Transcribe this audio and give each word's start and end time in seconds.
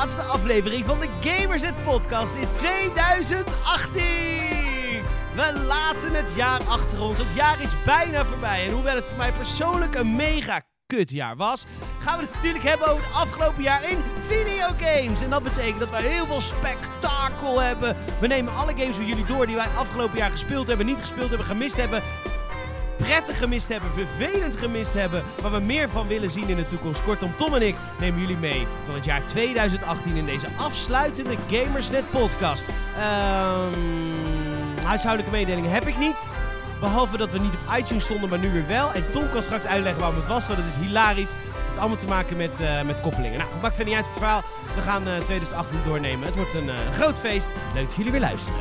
allerlaatste 0.00 0.32
aflevering 0.32 0.86
van 0.86 1.00
de 1.00 1.08
Gamersnet 1.20 1.84
podcast 1.84 2.34
in 2.34 2.48
2018. 2.54 4.02
We 5.34 5.64
laten 5.66 6.14
het 6.14 6.32
jaar 6.36 6.60
achter 6.62 7.02
ons. 7.02 7.18
Het 7.18 7.34
jaar 7.34 7.62
is 7.62 7.84
bijna 7.84 8.24
voorbij. 8.24 8.66
En 8.66 8.72
hoewel 8.72 8.94
het 8.94 9.04
voor 9.04 9.16
mij 9.16 9.32
persoonlijk 9.32 9.94
een 9.94 10.16
mega 10.16 10.62
kutjaar 10.86 11.36
was, 11.36 11.64
gaan 11.98 12.18
we 12.18 12.24
het 12.24 12.34
natuurlijk 12.34 12.64
hebben 12.64 12.88
over 12.88 13.04
het 13.04 13.14
afgelopen 13.14 13.62
jaar 13.62 13.90
in 13.90 13.98
videogames. 14.26 15.22
En 15.22 15.30
dat 15.30 15.42
betekent 15.42 15.78
dat 15.78 15.90
we 15.90 15.96
heel 15.96 16.26
veel 16.26 16.40
spektakel 16.40 17.60
hebben. 17.60 17.96
We 18.20 18.26
nemen 18.26 18.54
alle 18.54 18.72
games 18.76 18.96
van 18.96 19.06
jullie 19.06 19.24
door 19.24 19.46
die 19.46 19.56
wij 19.56 19.68
afgelopen 19.76 20.18
jaar 20.18 20.30
gespeeld 20.30 20.66
hebben, 20.66 20.86
niet 20.86 21.00
gespeeld 21.00 21.28
hebben, 21.28 21.46
gemist 21.46 21.76
hebben 21.76 22.02
prettig 23.10 23.38
gemist 23.38 23.68
hebben, 23.68 23.90
vervelend 23.92 24.56
gemist 24.56 24.92
hebben, 24.92 25.24
waar 25.42 25.52
we 25.52 25.58
meer 25.58 25.88
van 25.88 26.06
willen 26.06 26.30
zien 26.30 26.48
in 26.48 26.56
de 26.56 26.66
toekomst. 26.66 27.02
Kortom, 27.02 27.36
Tom 27.36 27.54
en 27.54 27.62
ik 27.66 27.76
nemen 28.00 28.20
jullie 28.20 28.36
mee 28.36 28.66
door 28.86 28.94
het 28.94 29.04
jaar 29.04 29.26
2018 29.26 30.16
in 30.16 30.26
deze 30.26 30.46
afsluitende 30.58 31.36
Gamersnet 31.48 32.10
podcast. 32.10 32.64
Ehm, 32.98 34.84
huishoudelijke 34.84 35.36
mededelingen 35.36 35.70
heb 35.70 35.86
ik 35.86 35.98
niet. 35.98 36.16
Behalve 36.80 37.16
dat 37.16 37.30
we 37.30 37.38
niet 37.38 37.52
op 37.52 37.76
iTunes 37.78 38.04
stonden, 38.04 38.28
maar 38.28 38.38
nu 38.38 38.52
weer 38.52 38.66
wel. 38.66 38.92
En 38.92 39.10
Tom 39.10 39.30
kan 39.30 39.42
straks 39.42 39.66
uitleggen 39.66 40.00
waarom 40.00 40.18
het 40.18 40.28
was, 40.28 40.46
want 40.46 40.58
het 40.58 40.68
is 40.68 40.86
hilarisch. 40.86 41.30
Het 41.30 41.66
heeft 41.66 41.78
allemaal 41.78 41.98
te 41.98 42.06
maken 42.06 42.36
met, 42.36 42.60
eh, 42.60 42.82
met 42.82 43.00
koppelingen. 43.00 43.38
Nou, 43.38 43.50
maakt 43.62 43.74
verder 43.74 43.94
niet 43.94 44.04
uit 44.04 44.12
voor 44.12 44.22
het 44.22 44.22
verhaal. 44.22 44.42
We 44.74 44.82
gaan 44.82 45.08
eh, 45.08 45.14
2018 45.14 45.78
doornemen. 45.84 46.26
Het 46.26 46.36
wordt 46.36 46.54
een 46.54 46.70
eh, 46.70 46.92
groot 46.92 47.18
feest. 47.18 47.48
Leuk 47.74 47.84
dat 47.84 47.96
jullie 47.96 48.12
weer 48.12 48.20
luisteren. 48.20 48.60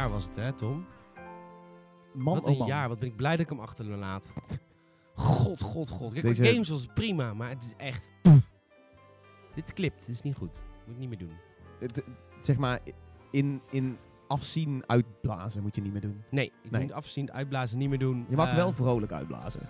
Jaar 0.00 0.10
was 0.10 0.24
het 0.24 0.36
hè, 0.36 0.52
Tom? 0.52 0.86
Man, 2.14 2.34
wat 2.34 2.44
oh 2.44 2.50
een 2.52 2.58
man. 2.58 2.66
jaar, 2.66 2.88
wat 2.88 2.98
ben 2.98 3.08
ik 3.08 3.16
blij 3.16 3.30
dat 3.30 3.40
ik 3.40 3.48
hem 3.48 3.60
achter 3.60 3.84
me 3.86 3.96
laat. 3.96 4.32
God, 5.14 5.60
god, 5.62 5.88
god. 5.88 6.12
Kijk, 6.12 6.24
Deze- 6.24 6.44
games 6.44 6.68
was 6.68 6.86
prima, 6.86 7.34
maar 7.34 7.48
het 7.48 7.62
is 7.64 7.74
echt... 7.76 8.10
Dit 9.54 9.72
klipt, 9.72 9.98
dit 9.98 10.08
is 10.08 10.22
niet 10.22 10.36
goed. 10.36 10.64
Moet 10.86 10.94
ik 10.94 10.98
niet 11.00 11.08
meer 11.08 11.18
doen. 11.18 11.32
Het, 11.78 12.04
zeg 12.40 12.56
maar, 12.56 12.80
in, 13.30 13.60
in 13.70 13.98
afzien 14.28 14.82
uitblazen 14.86 15.62
moet 15.62 15.74
je 15.74 15.80
niet 15.82 15.92
meer 15.92 16.00
doen. 16.00 16.22
Nee, 16.30 16.52
ik 16.62 16.70
Nee. 16.70 16.82
moet 16.82 16.92
afzien, 16.92 17.32
uitblazen, 17.32 17.78
niet 17.78 17.88
meer 17.88 17.98
doen. 17.98 18.26
Je 18.28 18.36
mag 18.36 18.46
Eh, 18.48 18.54
wel 18.54 18.72
vrolijk 18.72 19.12
uitblazen. 19.12 19.68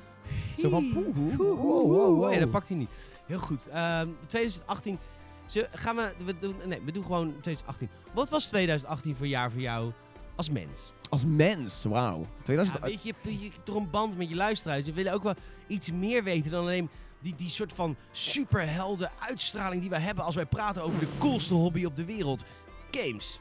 Zo 0.58 0.68
van, 0.68 0.90
poeh, 0.92 1.14
poeh, 1.14 1.36
wow, 1.36 1.60
wow, 1.60 1.86
wow. 2.18 2.28
Nee, 2.30 2.38
dat 2.38 2.50
pakt 2.50 2.68
hij 2.68 2.76
niet. 2.76 2.90
Heel 3.26 3.38
goed. 3.38 3.68
Ehm, 3.68 4.08
2018. 4.26 4.98
Zo, 5.46 5.62
gaan 5.72 5.96
we, 5.96 6.12
we 6.24 6.38
doen, 6.38 6.54
nee, 6.66 6.80
we 6.84 6.92
doen 6.92 7.02
gewoon 7.04 7.28
2018. 7.40 7.88
Wat 8.14 8.30
was 8.30 8.46
2018 8.46 9.16
voor 9.16 9.26
jaar 9.26 9.50
voor 9.50 9.60
jou 9.60 9.92
als 10.40 10.50
mens? 10.50 10.92
Als 11.08 11.24
mens, 11.24 11.84
wauw. 11.84 12.20
Ja, 12.20 12.42
2000, 12.42 12.78
weet 12.80 13.02
je, 13.02 13.14
je, 13.22 13.50
toch 13.64 13.76
een 13.76 13.90
band 13.90 14.16
met 14.16 14.28
je 14.28 14.34
luisteraars. 14.34 14.84
Ze 14.84 14.92
willen 14.92 15.12
ook 15.12 15.22
wel 15.22 15.34
iets 15.66 15.90
meer 15.90 16.24
weten 16.24 16.50
dan 16.50 16.60
alleen 16.60 16.88
die, 17.18 17.34
die 17.34 17.48
soort 17.48 17.72
van 17.72 17.96
superhelden 18.10 19.10
uitstraling 19.18 19.80
die 19.80 19.90
wij 19.90 20.00
hebben 20.00 20.24
als 20.24 20.34
wij 20.34 20.46
praten 20.46 20.82
over 20.82 21.00
de 21.00 21.08
coolste 21.18 21.54
hobby 21.54 21.84
op 21.84 21.96
de 21.96 22.04
wereld. 22.04 22.44
Games. 22.90 23.40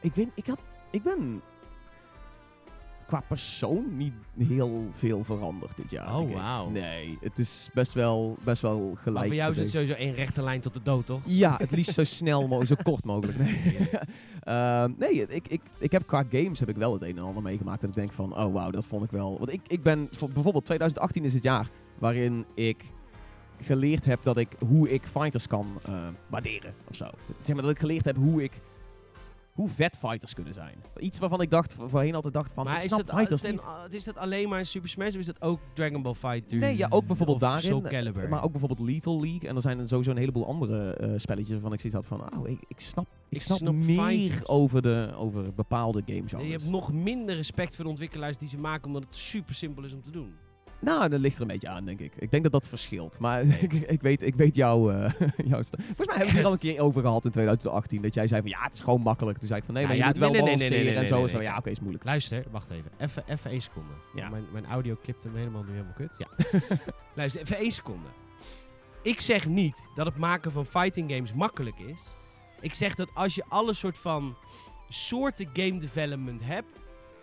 ik, 0.00 0.12
ben, 0.14 0.32
ik, 0.34 0.46
had, 0.46 0.58
ik 0.90 1.02
ben 1.02 1.42
qua 3.12 3.22
persoon 3.28 3.96
niet 3.96 4.12
heel 4.38 4.88
veel 4.92 5.24
veranderd 5.24 5.76
dit 5.76 5.90
jaar. 5.90 6.16
Oh, 6.18 6.34
wauw. 6.34 6.70
Nee, 6.70 7.18
het 7.20 7.38
is 7.38 7.68
best 7.74 7.92
wel, 7.92 8.36
best 8.44 8.62
wel 8.62 8.78
Maar 8.88 8.96
gelijk. 9.02 9.26
voor 9.26 9.34
jou 9.34 9.50
is 9.52 9.58
het 9.58 9.70
sowieso 9.70 9.92
één 9.94 10.14
rechte 10.14 10.42
lijn 10.42 10.60
tot 10.60 10.74
de 10.74 10.82
dood, 10.82 11.06
toch? 11.06 11.20
Ja, 11.24 11.56
het 11.58 11.70
liefst 11.70 11.94
zo 11.94 12.04
snel 12.04 12.40
mogelijk, 12.48 12.66
zo 12.66 12.90
kort 12.90 13.04
mogelijk. 13.04 13.38
Nee, 13.38 13.58
Ehm, 14.40 14.92
nee 14.98 15.10
ik, 15.26 15.48
ik, 15.48 15.60
ik 15.78 15.92
heb 15.92 16.06
qua 16.06 16.24
games 16.30 16.58
heb 16.60 16.68
ik 16.68 16.76
wel 16.76 16.92
het 16.92 17.02
een 17.02 17.16
en 17.16 17.22
ander 17.22 17.42
meegemaakt. 17.42 17.80
Dat 17.80 17.90
ik 17.90 17.96
denk 17.96 18.12
van, 18.12 18.36
oh 18.36 18.52
wauw, 18.52 18.70
dat 18.70 18.86
vond 18.86 19.04
ik 19.04 19.10
wel. 19.10 19.38
Want 19.38 19.52
ik, 19.52 19.60
ik 19.66 19.82
ben, 19.82 20.08
voor- 20.10 20.28
bijvoorbeeld 20.30 20.64
2018 20.64 21.24
is 21.24 21.34
het 21.34 21.42
jaar 21.44 21.68
waarin 21.98 22.44
ik 22.54 22.84
geleerd 23.60 24.04
heb 24.04 24.20
dat 24.22 24.36
ik, 24.36 24.48
hoe 24.68 24.90
ik 24.90 25.02
fighters 25.02 25.46
kan 25.46 25.66
eh, 25.84 25.94
waarderen 26.28 26.74
of 26.88 26.94
zo. 26.96 27.06
Zeg 27.38 27.54
maar 27.54 27.64
dat 27.64 27.72
ik 27.72 27.78
geleerd 27.78 28.04
heb 28.04 28.16
hoe 28.16 28.42
ik, 28.42 28.52
hoe 29.52 29.68
vet 29.68 29.96
fighters 29.98 30.34
kunnen 30.34 30.54
zijn. 30.54 30.74
Iets 30.96 31.18
waarvan 31.18 31.40
ik 31.40 31.50
dacht, 31.50 31.76
voorheen 31.78 32.14
altijd 32.14 32.34
dacht 32.34 32.52
van, 32.52 32.68
ik 32.68 32.76
is 32.76 32.84
snap 32.84 33.06
dat, 33.06 33.16
fighters 33.16 33.40
ten- 33.40 33.50
niet. 33.50 33.94
is 33.94 34.04
dat 34.04 34.16
alleen 34.16 34.48
maar 34.48 34.66
Super 34.66 34.88
Smash 34.88 35.08
of 35.14 35.20
is 35.20 35.26
dat 35.26 35.42
ook 35.42 35.60
Dragon 35.74 36.02
Ball 36.02 36.14
Fighter? 36.14 36.58
Nee, 36.58 36.76
ja, 36.76 36.86
ook 36.90 37.06
bijvoorbeeld 37.06 37.40
daarin. 37.40 37.60
Soul 37.60 37.80
Calibur. 37.80 38.28
Maar 38.28 38.42
ook 38.44 38.50
bijvoorbeeld 38.50 38.88
Lethal 38.88 39.20
League. 39.20 39.48
En 39.48 39.54
er 39.56 39.62
zijn 39.62 39.78
er 39.78 39.88
sowieso 39.88 40.10
een 40.10 40.16
heleboel 40.16 40.46
andere 40.46 40.94
eh, 40.94 41.10
spelletjes 41.16 41.52
waarvan 41.52 41.72
ik 41.72 41.80
zoiets 41.80 42.08
had 42.08 42.18
van... 42.18 42.38
Oh, 42.38 42.48
ik, 42.48 42.58
ik 42.68 42.80
snap, 42.80 43.06
ik 43.28 43.36
Ik 43.36 43.42
snap, 43.42 43.58
snap 43.58 43.74
meer 43.74 44.04
fighters. 44.08 44.48
over, 44.48 44.82
de, 44.82 45.12
over 45.16 45.54
bepaalde 45.54 46.02
games. 46.06 46.30
je 46.30 46.36
hebt 46.36 46.70
nog 46.70 46.92
minder 46.92 47.34
respect 47.36 47.74
voor 47.74 47.84
de 47.84 47.90
ontwikkelaars 47.90 48.38
die 48.38 48.48
ze 48.48 48.58
maken 48.58 48.86
omdat 48.86 49.02
het 49.04 49.16
super 49.16 49.54
simpel 49.54 49.84
is 49.84 49.92
om 49.94 50.02
te 50.02 50.10
doen. 50.10 50.32
Nou, 50.82 51.08
dat 51.08 51.20
ligt 51.20 51.34
er 51.36 51.42
een 51.42 51.46
beetje 51.48 51.68
aan, 51.68 51.84
denk 51.84 52.00
ik. 52.00 52.12
Ik 52.18 52.30
denk 52.30 52.42
dat 52.42 52.52
dat 52.52 52.66
verschilt. 52.66 53.18
Maar 53.18 53.42
ik, 53.66 53.72
ik, 53.72 54.00
weet, 54.00 54.22
ik 54.22 54.34
weet 54.34 54.54
jouw... 54.56 54.90
eh, 54.90 55.12
jouw 55.50 55.62
sta- 55.62 55.78
Volgens 55.82 56.06
mij 56.06 56.16
hebben 56.16 56.18
we 56.18 56.24
het 56.24 56.32
hier 56.32 56.44
al 56.44 56.52
een 56.52 56.58
keer 56.58 56.80
over 56.80 57.02
gehad 57.02 57.24
in 57.24 57.30
2018. 57.30 58.02
Dat 58.02 58.14
jij 58.14 58.26
zei 58.26 58.40
van, 58.40 58.50
ja, 58.50 58.62
het 58.62 58.74
is 58.74 58.80
gewoon 58.80 59.00
makkelijk. 59.00 59.38
Toen 59.38 59.46
zei 59.46 59.58
ik 59.60 59.64
van, 59.64 59.74
nee, 59.74 59.82
Ja, 59.82 59.88
maar 59.88 59.96
je 59.98 60.02
ja, 60.02 60.08
moet 60.08 60.18
wel 60.18 60.30
nee, 60.30 60.40
nee, 60.42 60.56
nee, 60.56 60.68
balanceren 60.68 60.96
en 61.00 61.06
zo 61.06 61.22
en 61.22 61.28
zo. 61.28 61.40
Ja, 61.42 61.56
oké, 61.56 61.70
is 61.70 61.80
moeilijk. 61.80 62.04
Luister, 62.04 62.44
wacht 62.50 62.70
even. 62.70 62.90
Even, 62.98 63.22
even 63.26 63.50
één 63.50 63.60
seconde. 63.62 63.92
Ja. 64.14 64.28
Mijn, 64.28 64.44
mijn 64.52 64.66
audio 64.66 64.96
klipt 65.02 65.22
hem 65.22 65.34
helemaal 65.36 65.62
nu 65.62 65.70
helemaal 65.72 65.92
kut. 65.96 66.14
Ja. 66.18 66.28
Luister, 67.14 67.42
even 67.42 67.56
één 67.56 67.70
seconde. 67.72 68.08
Ik 69.02 69.20
zeg 69.20 69.46
niet 69.46 69.88
dat 69.94 70.06
het 70.06 70.16
maken 70.16 70.52
van 70.52 70.66
fighting 70.66 71.10
games 71.12 71.32
makkelijk 71.32 71.78
is. 71.78 72.14
Ik 72.60 72.74
zeg 72.74 72.94
dat 72.94 73.10
als 73.14 73.34
je 73.34 73.44
alle 73.48 73.74
soort 73.74 73.98
van 73.98 74.36
soorten 74.88 75.48
game 75.52 75.78
development 75.78 76.44
hebt, 76.44 76.78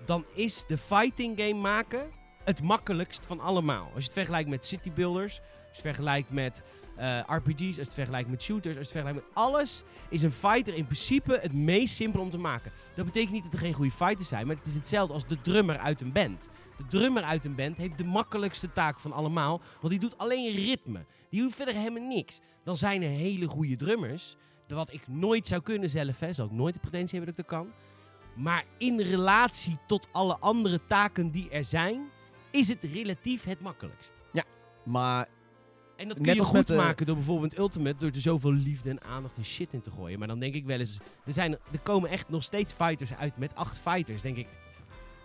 dan 0.05 0.25
is 0.33 0.63
de 0.67 0.77
fighting 0.77 1.39
game 1.39 1.53
maken 1.61 2.17
het 2.43 2.61
makkelijkst 2.61 3.25
van 3.25 3.39
allemaal. 3.39 3.83
Als 3.83 3.93
je 3.93 4.03
het 4.03 4.13
vergelijkt 4.13 4.49
met 4.49 4.65
city 4.65 4.91
builders, 4.91 5.39
als 5.39 5.47
je 5.61 5.67
het 5.71 5.81
vergelijkt 5.81 6.31
met 6.31 6.61
eh, 6.95 7.19
RPG's, 7.25 7.65
als 7.65 7.75
je 7.75 7.81
het 7.81 7.93
vergelijkt 7.93 8.29
met 8.29 8.41
shooters, 8.41 8.77
als 8.77 8.87
je 8.87 8.93
het 8.93 9.03
vergelijkt 9.03 9.25
met 9.25 9.43
alles, 9.43 9.83
is 10.09 10.21
een 10.21 10.31
fighter 10.31 10.73
in 10.73 10.85
principe 10.85 11.39
het 11.41 11.53
meest 11.53 11.95
simpel 11.95 12.21
om 12.21 12.29
te 12.29 12.37
maken. 12.37 12.71
Dat 12.95 13.05
betekent 13.05 13.31
niet 13.31 13.43
dat 13.43 13.53
er 13.53 13.59
geen 13.59 13.73
goede 13.73 13.91
fighters 13.91 14.27
zijn, 14.27 14.47
maar 14.47 14.55
het 14.55 14.65
is 14.65 14.73
hetzelfde 14.73 15.13
als 15.13 15.27
de 15.27 15.41
drummer 15.41 15.77
uit 15.77 16.01
een 16.01 16.11
band. 16.11 16.49
De 16.77 16.85
drummer 16.87 17.23
uit 17.23 17.45
een 17.45 17.55
band 17.55 17.77
heeft 17.77 17.97
de 17.97 18.05
makkelijkste 18.05 18.71
taak 18.71 18.99
van 18.99 19.11
allemaal, 19.11 19.61
want 19.79 19.89
die 19.89 19.99
doet 19.99 20.17
alleen 20.17 20.55
ritme. 20.55 21.05
Die 21.29 21.41
doet 21.41 21.55
verder 21.55 21.75
helemaal 21.75 22.07
niks. 22.07 22.39
Dan 22.63 22.77
zijn 22.77 23.01
er 23.01 23.09
hele 23.09 23.47
goede 23.47 23.75
drummers, 23.75 24.35
wat 24.67 24.93
ik 24.93 25.07
nooit 25.07 25.47
zou 25.47 25.61
kunnen 25.61 25.89
zelf, 25.89 26.19
hè, 26.19 26.33
zal 26.33 26.45
ik 26.45 26.51
nooit 26.51 26.73
de 26.73 26.79
pretentie 26.79 27.17
hebben 27.17 27.35
dat 27.35 27.45
ik 27.45 27.51
dat 27.51 27.59
kan. 27.59 27.73
Maar 28.35 28.63
in 28.77 28.99
relatie 28.99 29.77
tot 29.87 30.07
alle 30.11 30.37
andere 30.37 30.79
taken 30.87 31.31
die 31.31 31.49
er 31.49 31.65
zijn, 31.65 32.09
is 32.51 32.67
het 32.67 32.83
relatief 32.93 33.43
het 33.43 33.59
makkelijkst. 33.61 34.11
Maar 34.83 35.27
En 35.95 36.07
dat 36.07 36.17
kun 36.17 36.25
Net 36.25 36.35
je 36.35 36.41
goed 36.43 36.67
de- 36.67 36.75
maken 36.75 37.05
door 37.05 37.15
bijvoorbeeld 37.15 37.57
Ultimate, 37.57 37.97
door 37.97 38.09
er 38.09 38.21
zoveel 38.21 38.53
liefde 38.53 38.89
en 38.89 39.01
aandacht 39.03 39.37
en 39.37 39.45
shit 39.45 39.73
in 39.73 39.81
te 39.81 39.91
gooien. 39.91 40.19
Maar 40.19 40.27
dan 40.27 40.39
denk 40.39 40.53
ik 40.53 40.65
wel 40.65 40.79
eens, 40.79 40.99
er, 41.25 41.33
zijn, 41.33 41.51
er 41.51 41.79
komen 41.83 42.09
echt 42.09 42.29
nog 42.29 42.43
steeds 42.43 42.73
fighters 42.73 43.13
uit 43.15 43.37
met 43.37 43.55
acht 43.55 43.79
fighters. 43.79 44.21
denk 44.21 44.37
ik, 44.37 44.47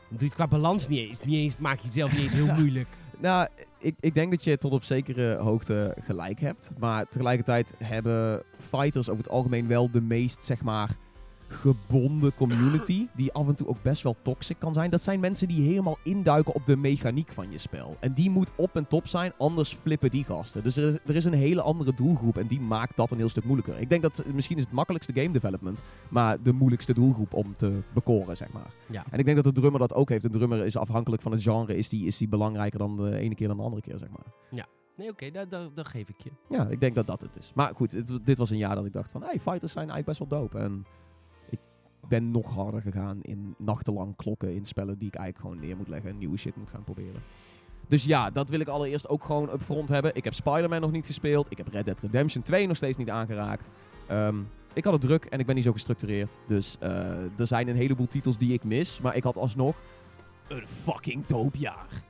doe 0.09 0.19
je 0.19 0.25
het 0.25 0.35
qua 0.35 0.47
balans 0.49 0.89
niet 0.89 0.99
eens. 1.09 1.25
Niet 1.25 1.35
eens 1.35 1.57
maak 1.57 1.79
je 1.79 1.85
het 1.85 1.93
zelf 1.93 2.13
niet 2.13 2.23
eens 2.23 2.33
heel 2.33 2.55
moeilijk. 2.61 2.89
Nou, 3.19 3.49
ik, 3.79 3.95
ik 4.01 4.15
denk 4.15 4.31
dat 4.31 4.45
je 4.45 4.59
tot 4.59 4.73
op 4.73 4.85
zekere 4.85 5.35
hoogte 5.37 5.97
gelijk 6.01 6.41
hebt. 6.41 6.73
Maar 6.79 7.09
tegelijkertijd 7.09 7.75
hebben 7.79 8.43
fighters 8.59 9.09
over 9.09 9.23
het 9.25 9.33
algemeen 9.33 9.67
wel 9.67 9.91
de 9.91 10.01
meest, 10.01 10.45
zeg 10.45 10.63
maar, 10.63 10.91
gebonden 11.55 12.35
community. 12.35 13.07
Die 13.15 13.33
af 13.33 13.49
en 13.49 13.55
toe 13.55 13.67
ook 13.67 13.83
best 13.83 14.03
wel 14.03 14.17
toxic 14.23 14.59
kan 14.59 14.73
zijn. 14.75 14.91
Dat 14.91 15.03
zijn 15.03 15.21
mensen 15.21 15.49
die 15.49 15.63
helemaal 15.69 15.99
induiken 16.03 16.55
op 16.55 16.67
de 16.67 16.77
mechaniek 16.77 17.33
van 17.33 17.51
je 17.51 17.59
spel. 17.59 17.97
En 18.01 18.13
die 18.15 18.31
moet 18.31 18.51
op 18.57 18.77
en 18.77 18.87
top 18.87 19.07
zijn, 19.07 19.33
anders 19.39 19.75
flippen 19.75 20.11
die 20.11 20.25
gasten. 20.25 20.63
Dus 20.63 20.77
er 20.77 20.89
is, 20.89 20.99
er 21.07 21.17
is 21.17 21.25
een 21.25 21.33
hele 21.33 21.63
andere 21.63 21.95
doelgroep 21.95 22.37
en 22.39 22.47
die 22.47 22.61
maakt 22.61 22.97
dat 22.97 23.11
een 23.11 23.19
heel 23.19 23.29
stuk 23.29 23.45
moeilijker. 23.45 23.79
Ik 23.79 23.89
denk 23.89 24.03
dat 24.03 24.25
misschien 24.33 24.57
is 24.57 24.65
het 24.65 24.73
makkelijkste 24.73 25.13
game 25.15 25.31
development, 25.33 25.83
maar 26.11 26.43
de 26.43 26.53
moeilijkste 26.53 26.95
doelgroep 26.95 27.35
om 27.35 27.57
te 27.57 27.81
bekoren, 27.95 28.37
zeg 28.37 28.53
maar. 28.53 28.71
Ja. 28.87 29.05
En 29.11 29.19
ik 29.19 29.25
denk 29.25 29.37
dat 29.43 29.55
de 29.55 29.61
drummer 29.61 29.81
dat 29.81 29.95
ook 29.95 30.09
heeft. 30.09 30.25
Een 30.25 30.31
drummer 30.31 30.65
is 30.65 30.77
afhankelijk 30.77 31.23
van 31.23 31.33
het 31.33 31.43
genre, 31.43 31.77
is 31.77 31.89
die, 31.89 32.07
is 32.07 32.19
die 32.19 32.29
belangrijker 32.29 32.79
dan 32.79 32.97
de 32.97 33.19
ene 33.19 33.35
keer 33.35 33.49
dan 33.49 33.57
de 33.57 33.63
andere 33.63 33.83
keer, 33.83 33.99
zeg 33.99 34.09
maar. 34.09 34.27
Nee, 34.97 35.11
oké, 35.11 35.31
dat, 35.31 35.51
dat, 35.51 35.77
dat 35.77 35.87
geef 35.89 36.09
ik 36.09 36.15
je. 36.23 36.31
Ja, 36.49 36.67
ik 36.69 36.81
denk 36.81 36.95
dat 36.95 37.07
dat 37.07 37.23
het 37.23 37.37
is. 37.37 37.53
Maar 37.55 37.75
goed, 37.75 37.93
het- 37.93 38.19
dit 38.25 38.39
was 38.39 38.51
een 38.51 38.57
jaar 38.57 38.75
dat 38.75 38.85
ik 38.87 38.93
dacht 38.93 39.11
van, 39.11 39.23
hey, 39.23 39.41
fighters 39.41 39.73
zijn 39.73 39.91
eigenlijk 39.91 40.07
best 40.07 40.19
wel 40.19 40.41
dope. 40.41 40.59
En 40.59 40.85
ben 42.09 42.31
nog 42.31 42.55
harder 42.55 42.83
gegaan 42.83 43.23
in 43.23 43.55
nachtenlang 43.59 44.17
klokken 44.17 44.55
in 44.55 44.65
spellen 44.65 44.99
die 44.99 45.09
ik 45.09 45.15
eigenlijk 45.15 45.47
gewoon 45.47 45.67
neer 45.67 45.77
moet 45.77 45.89
leggen 45.89 46.11
en 46.11 46.19
nieuwe 46.19 46.37
shit 46.37 46.57
moet 46.57 46.71
gaan 46.71 46.85
proberen. 46.85 47.21
Dus 47.89 48.05
ja, 48.05 48.31
dat 48.31 48.51
wil 48.51 48.61
ik 48.61 48.69
allereerst 48.69 49.09
ook 49.09 49.25
gewoon 49.25 49.51
up 49.51 49.63
front 49.63 49.89
hebben. 49.89 50.15
Ik 50.15 50.25
heb 50.25 50.35
Spider-Man 50.35 50.81
nog 50.81 50.91
niet 50.91 51.07
gespeeld. 51.07 51.51
Ik 51.51 51.57
heb 51.57 51.69
Red 51.69 51.85
Dead 51.85 52.01
Redemption 52.01 52.43
2 52.43 52.67
nog 52.67 52.77
steeds 52.77 52.99
niet 52.99 53.11
aangeraakt. 53.11 53.71
Ehm, 54.07 54.37
ik 54.75 54.85
had 54.85 54.93
het 54.93 55.03
druk 55.03 55.25
en 55.25 55.39
ik 55.39 55.47
ben 55.47 55.55
niet 55.55 55.65
zo 55.65 55.73
gestructureerd. 55.73 56.39
Dus 56.47 56.77
eh, 56.81 56.91
er 57.39 57.47
zijn 57.47 57.69
een 57.69 57.77
heleboel 57.77 58.09
titels 58.09 58.39
die 58.39 58.53
ik 58.53 58.65
mis. 58.65 59.01
Maar 59.01 59.17
ik 59.17 59.23
had 59.23 59.39
alsnog 59.39 59.77
een 60.49 60.67
fucking 60.67 61.27
dope 61.27 61.59
jaar. 61.59 62.05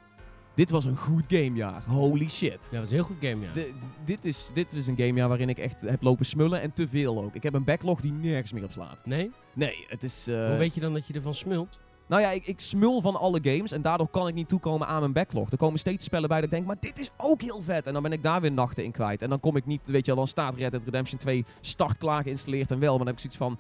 Dit 0.55 0.71
was 0.71 0.85
een 0.85 0.97
goed 0.97 1.25
gamejaar. 1.29 1.83
Holy 1.87 2.29
shit. 2.29 2.69
Dat 2.71 2.81
was 2.81 2.89
een 2.89 2.95
heel 2.95 3.05
goed 3.05 3.17
game, 3.21 3.41
ja. 3.47 3.53
De- 3.53 3.73
dit, 4.05 4.25
is, 4.25 4.51
dit 4.55 4.73
is 4.73 4.87
een 4.87 4.97
gamejaar 4.97 5.29
waarin 5.29 5.49
ik 5.49 5.59
echt 5.59 5.83
heb 5.83 6.03
lopen 6.03 6.27
smullen 6.27 6.61
en 6.61 6.73
te 6.73 6.89
veel 6.89 7.23
ook. 7.23 7.35
Ik 7.35 7.43
heb 7.43 7.55
een 7.55 7.65
backlog 7.65 8.01
die 8.01 8.12
nergens 8.12 8.53
meer 8.53 8.65
op 8.65 8.73
slaat. 8.73 9.06
Nee? 9.06 9.31
Nee, 9.55 9.85
het 9.89 10.03
is... 10.03 10.27
eh, 10.29 10.47
Hoe 10.47 10.56
weet 10.56 10.75
je 10.75 10.81
dan 10.81 10.93
dat 10.93 11.06
je 11.06 11.15
ervan 11.15 11.35
smult? 11.35 11.79
Nou 12.09 12.23
ja, 12.23 12.31
ik, 12.31 12.47
ik 12.47 12.61
smul 12.61 13.01
van 13.01 13.17
alle 13.17 13.39
games 13.43 13.73
en 13.73 13.83
daardoor 13.83 14.09
kan 14.09 14.29
ik 14.29 14.35
niet 14.35 14.49
toekomen 14.49 14.87
aan 14.87 15.01
mijn 15.01 15.12
backlog. 15.12 15.51
Er 15.51 15.56
komen 15.56 15.79
steeds 15.79 16.05
spellen 16.05 16.29
bij 16.29 16.37
dat 16.37 16.47
ik 16.47 16.51
denk, 16.55 16.67
maar 16.67 16.77
dit 16.81 16.99
is 16.99 17.11
ook 17.17 17.41
heel 17.43 17.62
vet. 17.62 17.87
En 17.87 17.93
dan 17.93 18.03
ben 18.03 18.12
ik 18.12 18.23
daar 18.23 18.41
weer 18.41 18.53
nachten 18.53 18.85
in 18.85 18.93
kwijt. 18.93 19.23
En 19.23 19.29
dan 19.29 19.41
kom 19.41 19.57
ik 19.57 19.67
niet, 19.67 19.87
weet 19.87 20.00
je 20.00 20.07
wel, 20.07 20.17
dan 20.17 20.27
staat 20.27 20.55
Red 20.55 20.71
Dead 20.71 20.85
Redemption 20.85 21.19
2 21.19 21.45
startklaar 21.61 22.23
geïnstalleerd 22.23 22.71
en 22.71 22.79
wel. 22.79 22.89
Maar 22.89 22.99
dan 22.99 23.07
heb 23.07 23.15
ik 23.25 23.31
zoiets 23.31 23.39
van, 23.39 23.59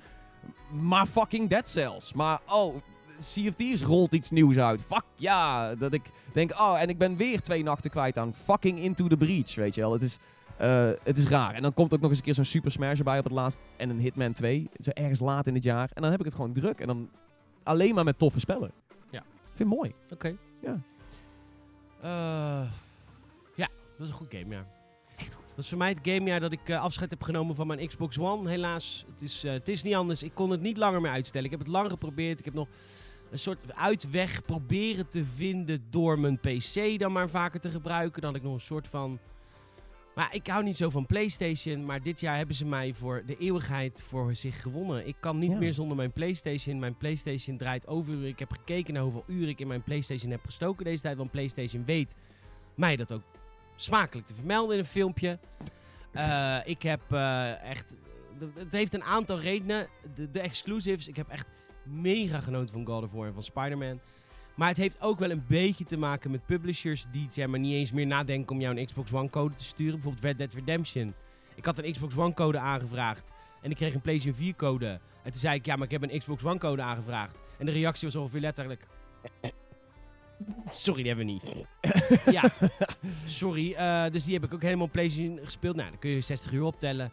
maar 0.88 1.06
fucking 1.06 1.48
Dead 1.48 1.68
Cells. 1.68 2.12
Maar 2.12 2.40
oh, 2.48 2.74
Sea 3.18 3.48
of 3.48 3.54
Thieves 3.54 3.82
rolt 3.82 4.12
iets 4.14 4.30
nieuws 4.30 4.56
uit. 4.56 4.82
Fuck 4.82 5.04
ja. 5.16 5.74
Dat 5.74 5.92
ik 5.94 6.02
denk, 6.32 6.50
oh, 6.50 6.80
en 6.80 6.88
ik 6.88 6.98
ben 6.98 7.16
weer 7.16 7.40
twee 7.40 7.62
nachten 7.62 7.90
kwijt 7.90 8.18
aan 8.18 8.34
fucking 8.34 8.78
Into 8.78 9.06
the 9.06 9.16
Breach, 9.16 9.54
weet 9.54 9.74
je 9.74 9.80
wel. 9.80 9.92
Het 9.92 10.02
is... 10.02 10.18
eh, 10.56 10.90
het 11.02 11.18
is 11.18 11.26
raar. 11.26 11.54
En 11.54 11.62
dan 11.62 11.72
komt 11.74 11.94
ook 11.94 12.00
nog 12.00 12.08
eens 12.10 12.18
een 12.18 12.24
keer 12.24 12.34
zo'n 12.34 12.44
Super 12.44 12.70
Smash 12.72 12.98
erbij 12.98 13.18
op 13.18 13.24
het 13.24 13.32
laatst. 13.32 13.60
En 13.76 13.90
een 13.90 13.98
Hitman 13.98 14.32
2. 14.32 14.68
Zo 14.80 14.90
ergens 14.90 15.20
laat 15.20 15.46
in 15.46 15.54
het 15.54 15.62
jaar. 15.64 15.90
En 15.94 16.02
dan 16.02 16.10
heb 16.10 16.20
ik 16.20 16.26
het 16.26 16.34
gewoon 16.34 16.52
druk. 16.52 16.80
En 16.80 16.86
dan 16.86 17.10
alleen 17.62 17.94
maar 17.94 18.04
met 18.04 18.18
toffe 18.18 18.40
spellen. 18.40 18.72
Ja. 19.10 19.20
Ik 19.20 19.54
vind 19.56 19.68
mooi. 19.68 19.94
Oké. 20.12 20.36
Ja. 20.62 20.80
Eh, 22.00 22.70
ja, 23.54 23.66
dat 23.66 23.98
was 23.98 24.08
een 24.08 24.14
goed 24.14 24.34
game, 24.34 24.54
ja. 24.54 24.66
Echt 25.16 25.34
goed. 25.34 25.48
Dat 25.48 25.58
is 25.64 25.68
voor 25.68 25.78
mij 25.78 25.88
het 25.88 25.98
gamejaar 26.02 26.40
dat 26.40 26.52
ik 26.52 26.68
eh, 26.68 26.82
afscheid 26.82 27.10
heb 27.10 27.22
genomen 27.22 27.54
van 27.54 27.66
mijn 27.66 27.86
Xbox 27.88 28.18
One. 28.18 28.48
Helaas, 28.50 29.04
het 29.12 29.22
is, 29.22 29.42
het 29.42 29.68
is 29.68 29.82
niet 29.82 29.94
anders. 29.94 30.22
Ik 30.22 30.34
kon 30.34 30.50
het 30.50 30.60
niet 30.60 30.76
langer 30.76 31.00
meer 31.00 31.10
uitstellen. 31.10 31.44
Ik 31.44 31.50
heb 31.50 31.60
het 31.60 31.68
lang 31.68 31.90
geprobeerd. 31.90 32.38
Ik 32.38 32.44
heb 32.44 32.54
nog 32.54 32.68
een 33.34 33.40
soort 33.40 33.74
uitweg 33.76 34.44
proberen 34.44 35.08
te 35.08 35.24
vinden 35.24 35.84
door 35.90 36.18
mijn 36.18 36.38
PC 36.38 36.98
dan 36.98 37.12
maar 37.12 37.28
vaker 37.28 37.60
te 37.60 37.70
gebruiken. 37.70 38.20
Dan 38.22 38.30
had 38.30 38.40
ik 38.40 38.46
nog 38.46 38.54
een 38.54 38.60
soort 38.60 38.88
van... 38.88 39.18
Maar 40.14 40.34
ik 40.34 40.46
hou 40.46 40.62
niet 40.64 40.76
zo 40.76 40.90
van 40.90 41.06
PlayStation. 41.06 41.84
Maar 41.84 42.02
dit 42.02 42.20
jaar 42.20 42.36
hebben 42.36 42.54
ze 42.54 42.64
mij 42.66 42.92
voor 42.92 43.22
de 43.26 43.36
eeuwigheid 43.36 44.02
voor 44.08 44.34
zich 44.34 44.62
gewonnen. 44.62 45.06
Ik 45.06 45.16
kan 45.20 45.38
niet 45.38 45.50
Ja. 45.50 45.58
meer 45.58 45.72
zonder 45.72 45.96
mijn 45.96 46.12
PlayStation. 46.12 46.78
Mijn 46.78 46.96
PlayStation 46.96 47.56
draait 47.56 47.86
overuren. 47.86 48.28
Ik 48.28 48.38
heb 48.38 48.50
gekeken 48.50 48.94
naar 48.94 49.02
hoeveel 49.02 49.24
uren 49.26 49.48
ik 49.48 49.60
in 49.60 49.66
mijn 49.66 49.82
PlayStation 49.82 50.30
heb 50.30 50.44
gestoken 50.44 50.84
deze 50.84 51.02
tijd. 51.02 51.16
Want 51.16 51.30
PlayStation 51.30 51.84
weet 51.84 52.14
mij 52.74 52.96
dat 52.96 53.12
ook 53.12 53.22
smakelijk 53.76 54.26
te 54.26 54.34
vermelden 54.34 54.72
in 54.74 54.78
een 54.82 54.88
filmpje. 54.88 55.38
Eh, 56.12 56.58
ik 56.64 56.82
heb 56.82 57.00
eh, 57.12 57.62
echt. 57.70 57.94
Het 58.54 58.72
heeft 58.72 58.94
een 58.94 59.04
aantal 59.04 59.40
redenen. 59.40 59.88
De, 60.14 60.30
de 60.30 60.40
exclusives. 60.40 61.08
Ik 61.08 61.16
heb 61.16 61.28
echt 61.28 61.46
mega 61.84 62.40
genoten 62.40 62.74
van 62.74 62.86
God 62.86 63.04
of 63.04 63.12
War 63.12 63.26
en 63.26 63.34
van 63.34 63.42
Spider-Man. 63.42 64.00
Maar 64.54 64.68
het 64.68 64.76
heeft 64.76 65.00
ook 65.00 65.18
wel 65.18 65.30
een 65.30 65.44
beetje 65.48 65.84
te 65.84 65.96
maken 65.96 66.30
met 66.30 66.46
publishers 66.46 67.06
die 67.12 67.26
zeg 67.30 67.46
maar, 67.46 67.60
niet 67.60 67.72
eens 67.74 67.92
meer 67.92 68.06
nadenken 68.06 68.54
om 68.54 68.60
jou 68.60 68.76
een 68.78 68.86
Xbox 68.86 69.12
One 69.12 69.30
code 69.30 69.56
te 69.56 69.64
sturen. 69.64 69.92
Bijvoorbeeld 69.92 70.24
Red 70.24 70.38
Dead 70.38 70.52
Redemption. 70.54 71.14
Ik 71.54 71.64
had 71.64 71.78
een 71.78 71.92
Xbox 71.92 72.16
One 72.16 72.34
code 72.34 72.58
aangevraagd. 72.58 73.30
En 73.62 73.70
ik 73.70 73.76
kreeg 73.76 73.94
een 73.94 74.00
PlayStation 74.00 74.44
4 74.44 74.54
code. 74.56 74.86
En 75.22 75.30
toen 75.30 75.40
zei 75.40 75.54
ik, 75.54 75.66
ja, 75.66 75.76
maar 75.76 75.84
ik 75.84 75.90
heb 75.90 76.02
een 76.02 76.18
Xbox 76.18 76.44
One 76.44 76.58
code 76.58 76.82
aangevraagd. 76.82 77.40
En 77.58 77.66
de 77.66 77.72
reactie 77.72 78.08
was 78.08 78.16
ongeveer 78.16 78.40
letterlijk... 78.40 78.86
Sorry, 80.70 81.02
die 81.02 81.12
hebben 81.14 81.26
we 81.26 81.32
niet. 81.32 81.64
ja, 82.30 82.42
sorry. 83.26 83.72
eh, 83.72 84.04
dus 84.10 84.24
die 84.24 84.34
heb 84.34 84.44
ik 84.44 84.54
ook 84.54 84.62
helemaal 84.62 84.86
op 84.86 84.92
PlayStation 84.92 85.38
gespeeld. 85.44 85.76
Nou, 85.76 85.88
dan 85.90 85.98
kun 85.98 86.10
je 86.10 86.20
60 86.20 86.52
uur 86.52 86.62
optellen. 86.62 87.12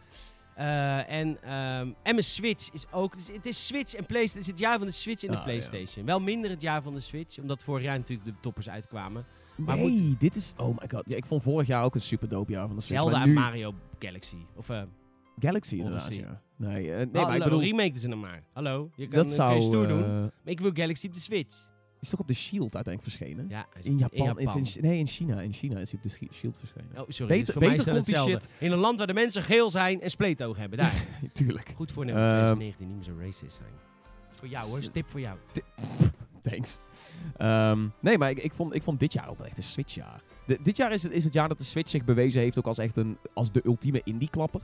Eh, 0.54 1.10
en, 1.10 1.42
ehm, 1.42 1.86
en 2.02 2.14
mijn 2.14 2.24
Switch 2.24 2.72
is 2.72 2.86
ook... 2.90 3.16
Dus 3.16 3.28
het 3.32 3.46
is 3.46 3.66
Switch 3.66 3.94
en 3.94 4.06
PlayStation. 4.06 4.38
Het 4.38 4.46
is 4.46 4.46
het 4.46 4.58
jaar 4.58 4.78
van 4.78 4.86
de 4.86 4.92
Switch 4.92 5.22
en 5.24 5.30
de 5.30 5.36
Ah, 5.36 5.44
PlayStation. 5.44 6.06
Wel 6.06 6.20
minder 6.20 6.50
het 6.50 6.62
jaar 6.62 6.82
van 6.82 6.94
de 6.94 7.00
Switch. 7.00 7.38
Omdat 7.38 7.64
vorig 7.64 7.82
jaar 7.84 7.98
natuurlijk 7.98 8.28
de 8.28 8.34
toppers 8.40 8.68
uitkwamen. 8.68 9.24
Maar 9.56 9.76
nee, 9.76 10.14
dit 10.18 10.36
is... 10.36 10.54
Oh 10.56 10.78
my 10.80 10.88
god. 10.88 11.02
Ja, 11.08 11.16
ik 11.16 11.26
vond 11.26 11.42
vorig 11.42 11.66
jaar 11.66 11.84
ook 11.84 11.94
een 11.94 12.00
super 12.00 12.28
dope 12.28 12.52
jaar 12.52 12.66
van 12.66 12.76
de 12.76 12.82
Switch. 12.82 13.00
Zelda 13.02 13.16
maar 13.16 13.26
en 13.26 13.32
nu- 13.32 13.34
Mario 13.40 13.74
Galaxy. 13.98 14.36
Of 14.56 14.68
eh 14.68 14.82
Galaxy 15.38 15.74
inderdaad, 15.76 16.14
ja. 16.14 16.42
Nee, 16.56 16.92
eh, 16.92 16.96
nee 17.12 17.22
maar 17.24 17.36
ik 17.36 17.42
bedoel... 17.42 17.60
remake 17.60 17.98
ze 17.98 18.08
nog 18.08 18.20
maar. 18.20 18.42
Hallo, 18.52 18.90
je 18.96 19.04
kan, 19.08 19.14
dat 19.16 19.26
kun 19.26 19.34
zou... 19.34 19.54
je 19.54 19.60
stoer 19.60 19.88
doen. 19.88 20.20
Maar 20.20 20.30
ik 20.44 20.60
wil 20.60 20.70
Galaxy 20.74 21.06
op 21.06 21.14
de 21.14 21.20
Switch. 21.20 21.70
Is 22.02 22.08
toch 22.08 22.20
op 22.20 22.26
de 22.26 22.34
Shield 22.34 22.74
uiteindelijk 22.74 23.16
verschenen? 23.16 23.48
Ja, 23.48 23.66
In 23.80 23.98
Japan, 23.98 24.18
In 24.18 24.24
Japan. 24.44 24.56
in- 24.74 24.80
nee, 24.82 24.98
in 24.98 25.06
China. 25.06 25.40
In 25.40 25.52
China 25.52 25.78
is 25.78 25.90
hij 25.90 26.00
op 26.02 26.10
de 26.10 26.16
Shi- 26.16 26.28
Shield 26.32 26.58
verschenen. 26.58 26.88
Oh, 26.96 27.04
sorry. 27.08 27.36
Beter- 27.38 27.58
dus 27.58 27.68
beter 27.68 27.92
komt 27.92 28.06
die 28.06 28.14
hetzelfde. 28.16 28.48
In 28.58 28.72
een 28.72 28.78
land 28.78 28.98
waar 28.98 29.06
de 29.06 29.12
mensen 29.12 29.42
geel 29.42 29.70
zijn 29.70 30.00
en 30.00 30.10
spleetoog 30.10 30.56
hebben. 30.56 30.78
Daar. 30.78 31.04
Tuurlijk. 31.32 31.72
Goed 31.76 31.92
voor 31.92 32.04
nu, 32.04 32.10
Ehm, 32.12 32.20
2019 32.28 32.86
niet 32.86 32.96
meer 32.96 33.04
zo 33.04 33.14
racist 33.20 33.56
zijn. 33.56 33.68
Voor 34.32 34.48
jou 34.48 34.68
hoor, 34.68 34.80
tip 34.80 35.08
voor 35.08 35.20
jou. 35.20 35.38
Thanks. 36.42 36.78
Ehm, 37.36 37.86
nee, 38.00 38.18
maar 38.18 38.30
ik, 38.30 38.38
ik, 38.38 38.52
vond, 38.52 38.74
ik 38.74 38.82
vond 38.82 39.00
dit 39.00 39.12
jaar 39.12 39.28
ook 39.28 39.38
wel 39.38 39.46
echt 39.46 39.56
een 39.56 39.62
Switch-jaar. 39.62 40.22
De- 40.46 40.58
dit 40.62 40.76
jaar 40.76 40.92
is 40.92 41.02
het, 41.02 41.12
is 41.12 41.24
het 41.24 41.32
jaar 41.32 41.48
dat 41.48 41.58
de 41.58 41.64
Switch 41.64 41.90
zich 41.90 42.04
bewezen 42.04 42.40
heeft 42.40 42.58
ook 42.58 42.66
als 42.66 42.78
echt 42.78 42.96
een... 42.96 43.18
Als 43.34 43.52
de 43.52 43.60
ultieme 43.64 44.00
indie-klapper. 44.04 44.60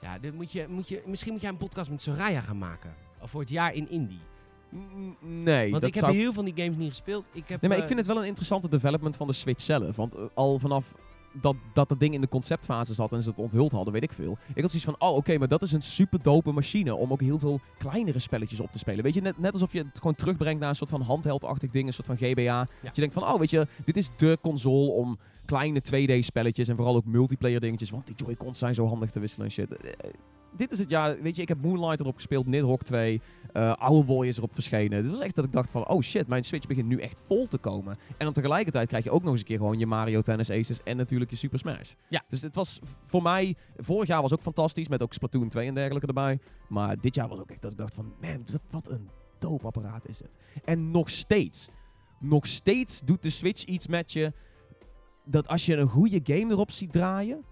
Ja, 0.00 0.18
dit 0.18 0.34
moet 0.34 0.52
je, 0.52 0.66
moet 0.68 0.88
je, 0.88 1.02
misschien 1.06 1.32
moet 1.32 1.40
jij 1.40 1.50
een 1.50 1.56
podcast 1.56 1.90
met 1.90 2.02
Soraya 2.02 2.40
gaan 2.40 2.58
maken. 2.58 2.94
Of 3.20 3.30
voor 3.30 3.40
het 3.40 3.50
jaar 3.50 3.74
in 3.74 3.90
Indie. 3.90 4.20
Nee, 5.20 5.70
Want 5.70 5.82
dat 5.82 5.88
ik 5.88 5.94
heb 5.94 6.04
zou... 6.04 6.16
heel 6.16 6.24
veel 6.24 6.32
van 6.32 6.44
die 6.44 6.64
games 6.64 6.76
niet 6.76 6.88
gespeeld. 6.88 7.24
Ik 7.32 7.48
heb, 7.48 7.60
Nee, 7.60 7.70
maar 7.70 7.78
ik 7.78 7.82
eh, 7.82 7.88
vind 7.88 7.98
het 7.98 8.08
wel 8.08 8.18
een 8.18 8.26
interessante 8.26 8.68
development 8.68 9.16
van 9.16 9.26
de 9.26 9.32
Switch 9.32 9.62
zelf. 9.62 9.96
Want 9.96 10.14
eh, 10.14 10.22
al 10.34 10.58
vanaf 10.58 10.94
dat, 11.32 11.56
dat 11.72 11.88
dat 11.88 12.00
ding 12.00 12.14
in 12.14 12.20
de 12.20 12.28
conceptfase 12.28 12.94
zat 12.94 13.12
en 13.12 13.22
ze 13.22 13.28
het 13.28 13.38
onthuld 13.38 13.72
hadden, 13.72 13.92
weet 13.92 14.02
ik 14.02 14.12
veel. 14.12 14.38
Ik 14.54 14.62
had 14.62 14.70
zoiets 14.70 14.84
van, 14.84 15.08
oh 15.08 15.16
oké, 15.16 15.38
maar 15.38 15.48
dat 15.48 15.62
is 15.62 15.72
een 15.72 15.82
super 15.82 16.22
dope 16.22 16.52
machine 16.52 16.94
om 16.94 17.12
ook 17.12 17.20
heel 17.20 17.38
veel 17.38 17.60
kleinere 17.78 18.18
spelletjes 18.18 18.60
op 18.60 18.72
te 18.72 18.78
spelen. 18.78 19.04
Weet 19.04 19.14
je, 19.14 19.20
net, 19.20 19.38
net 19.38 19.52
alsof 19.52 19.72
je 19.72 19.78
het 19.78 19.98
gewoon 19.98 20.14
terugbrengt 20.14 20.60
naar 20.60 20.68
een 20.68 20.74
soort 20.74 20.90
van 20.90 21.00
handheldachtig 21.00 21.70
ding, 21.70 21.86
een 21.86 21.92
soort 21.92 22.06
van 22.06 22.16
GBA. 22.16 22.58
Dat 22.82 22.94
je 22.94 23.00
denkt 23.00 23.14
van, 23.14 23.24
oh 23.24 23.38
weet 23.38 23.50
je, 23.50 23.66
dit 23.84 23.96
is 23.96 24.10
de 24.16 24.38
console 24.40 24.90
om 24.90 25.18
kleine 25.44 25.80
2D 25.80 26.18
spelletjes 26.18 26.68
en 26.68 26.76
vooral 26.76 26.96
ook 26.96 27.04
multiplayer 27.04 27.60
dingetjes, 27.60 27.90
want 27.90 28.06
die 28.06 28.16
Joy-Cons 28.16 28.58
zijn 28.58 28.74
zo 28.74 28.86
handig 28.86 29.10
te 29.10 29.20
wisselen 29.20 29.46
en 29.46 29.52
shit. 29.52 29.76
Dit 30.56 30.72
is 30.72 30.78
het 30.78 30.90
jaar, 30.90 31.22
weet 31.22 31.36
je, 31.36 31.42
ik 31.42 31.48
heb 31.48 31.62
Moonlight 31.62 32.00
erop 32.00 32.14
gespeeld, 32.14 32.46
Nidhogg 32.46 32.82
2, 32.82 33.20
eh 33.52 33.72
Oude 33.72 34.04
Boy 34.04 34.26
is 34.26 34.36
erop 34.36 34.54
verschenen. 34.54 35.02
Dit 35.02 35.10
was 35.10 35.20
echt 35.20 35.34
dat 35.34 35.44
ik 35.44 35.52
dacht 35.52 35.70
van, 35.70 35.88
oh 35.88 36.00
shit, 36.02 36.26
mijn 36.26 36.44
Switch 36.44 36.66
begint 36.66 36.88
nu 36.88 36.96
echt 37.00 37.20
vol 37.24 37.46
te 37.46 37.58
komen. 37.58 37.98
En 38.08 38.24
dan 38.24 38.32
tegelijkertijd 38.32 38.88
krijg 38.88 39.04
je 39.04 39.10
ook 39.10 39.22
nog 39.22 39.30
eens 39.30 39.40
een 39.40 39.46
keer 39.46 39.56
gewoon 39.56 39.78
je 39.78 39.86
Mario 39.86 40.20
Tennis 40.20 40.50
Aces 40.50 40.82
en 40.82 40.96
natuurlijk 40.96 41.30
je 41.30 41.36
Super 41.36 41.58
Smash. 41.58 41.90
Ja. 42.08 42.22
Dus 42.28 42.42
het 42.42 42.54
was 42.54 42.80
voor 43.04 43.22
mij, 43.22 43.54
vorig 43.76 44.08
jaar 44.08 44.22
was 44.22 44.32
ook 44.32 44.42
fantastisch, 44.42 44.88
met 44.88 45.02
ook 45.02 45.12
Splatoon 45.12 45.48
2 45.48 45.66
en 45.66 45.74
dergelijke 45.74 46.06
erbij. 46.06 46.38
Maar 46.68 47.00
dit 47.00 47.14
jaar 47.14 47.28
was 47.28 47.38
ook 47.38 47.50
echt 47.50 47.62
dat 47.62 47.72
ik 47.72 47.78
dacht 47.78 47.94
van, 47.94 48.12
man, 48.20 48.42
dat, 48.44 48.60
wat 48.70 48.88
een 48.88 49.08
dope 49.38 49.66
apparaat 49.66 50.08
is 50.08 50.18
het. 50.18 50.36
En 50.64 50.90
nog 50.90 51.10
steeds, 51.10 51.68
nog 52.20 52.46
steeds 52.46 53.00
doet 53.00 53.22
de 53.22 53.30
Switch 53.30 53.64
iets 53.64 53.86
met 53.86 54.12
je, 54.12 54.32
dat 55.24 55.48
als 55.48 55.66
je 55.66 55.76
een 55.76 55.88
goede 55.88 56.20
game 56.22 56.52
erop 56.52 56.70
ziet 56.70 56.92
draaien, 56.92 57.44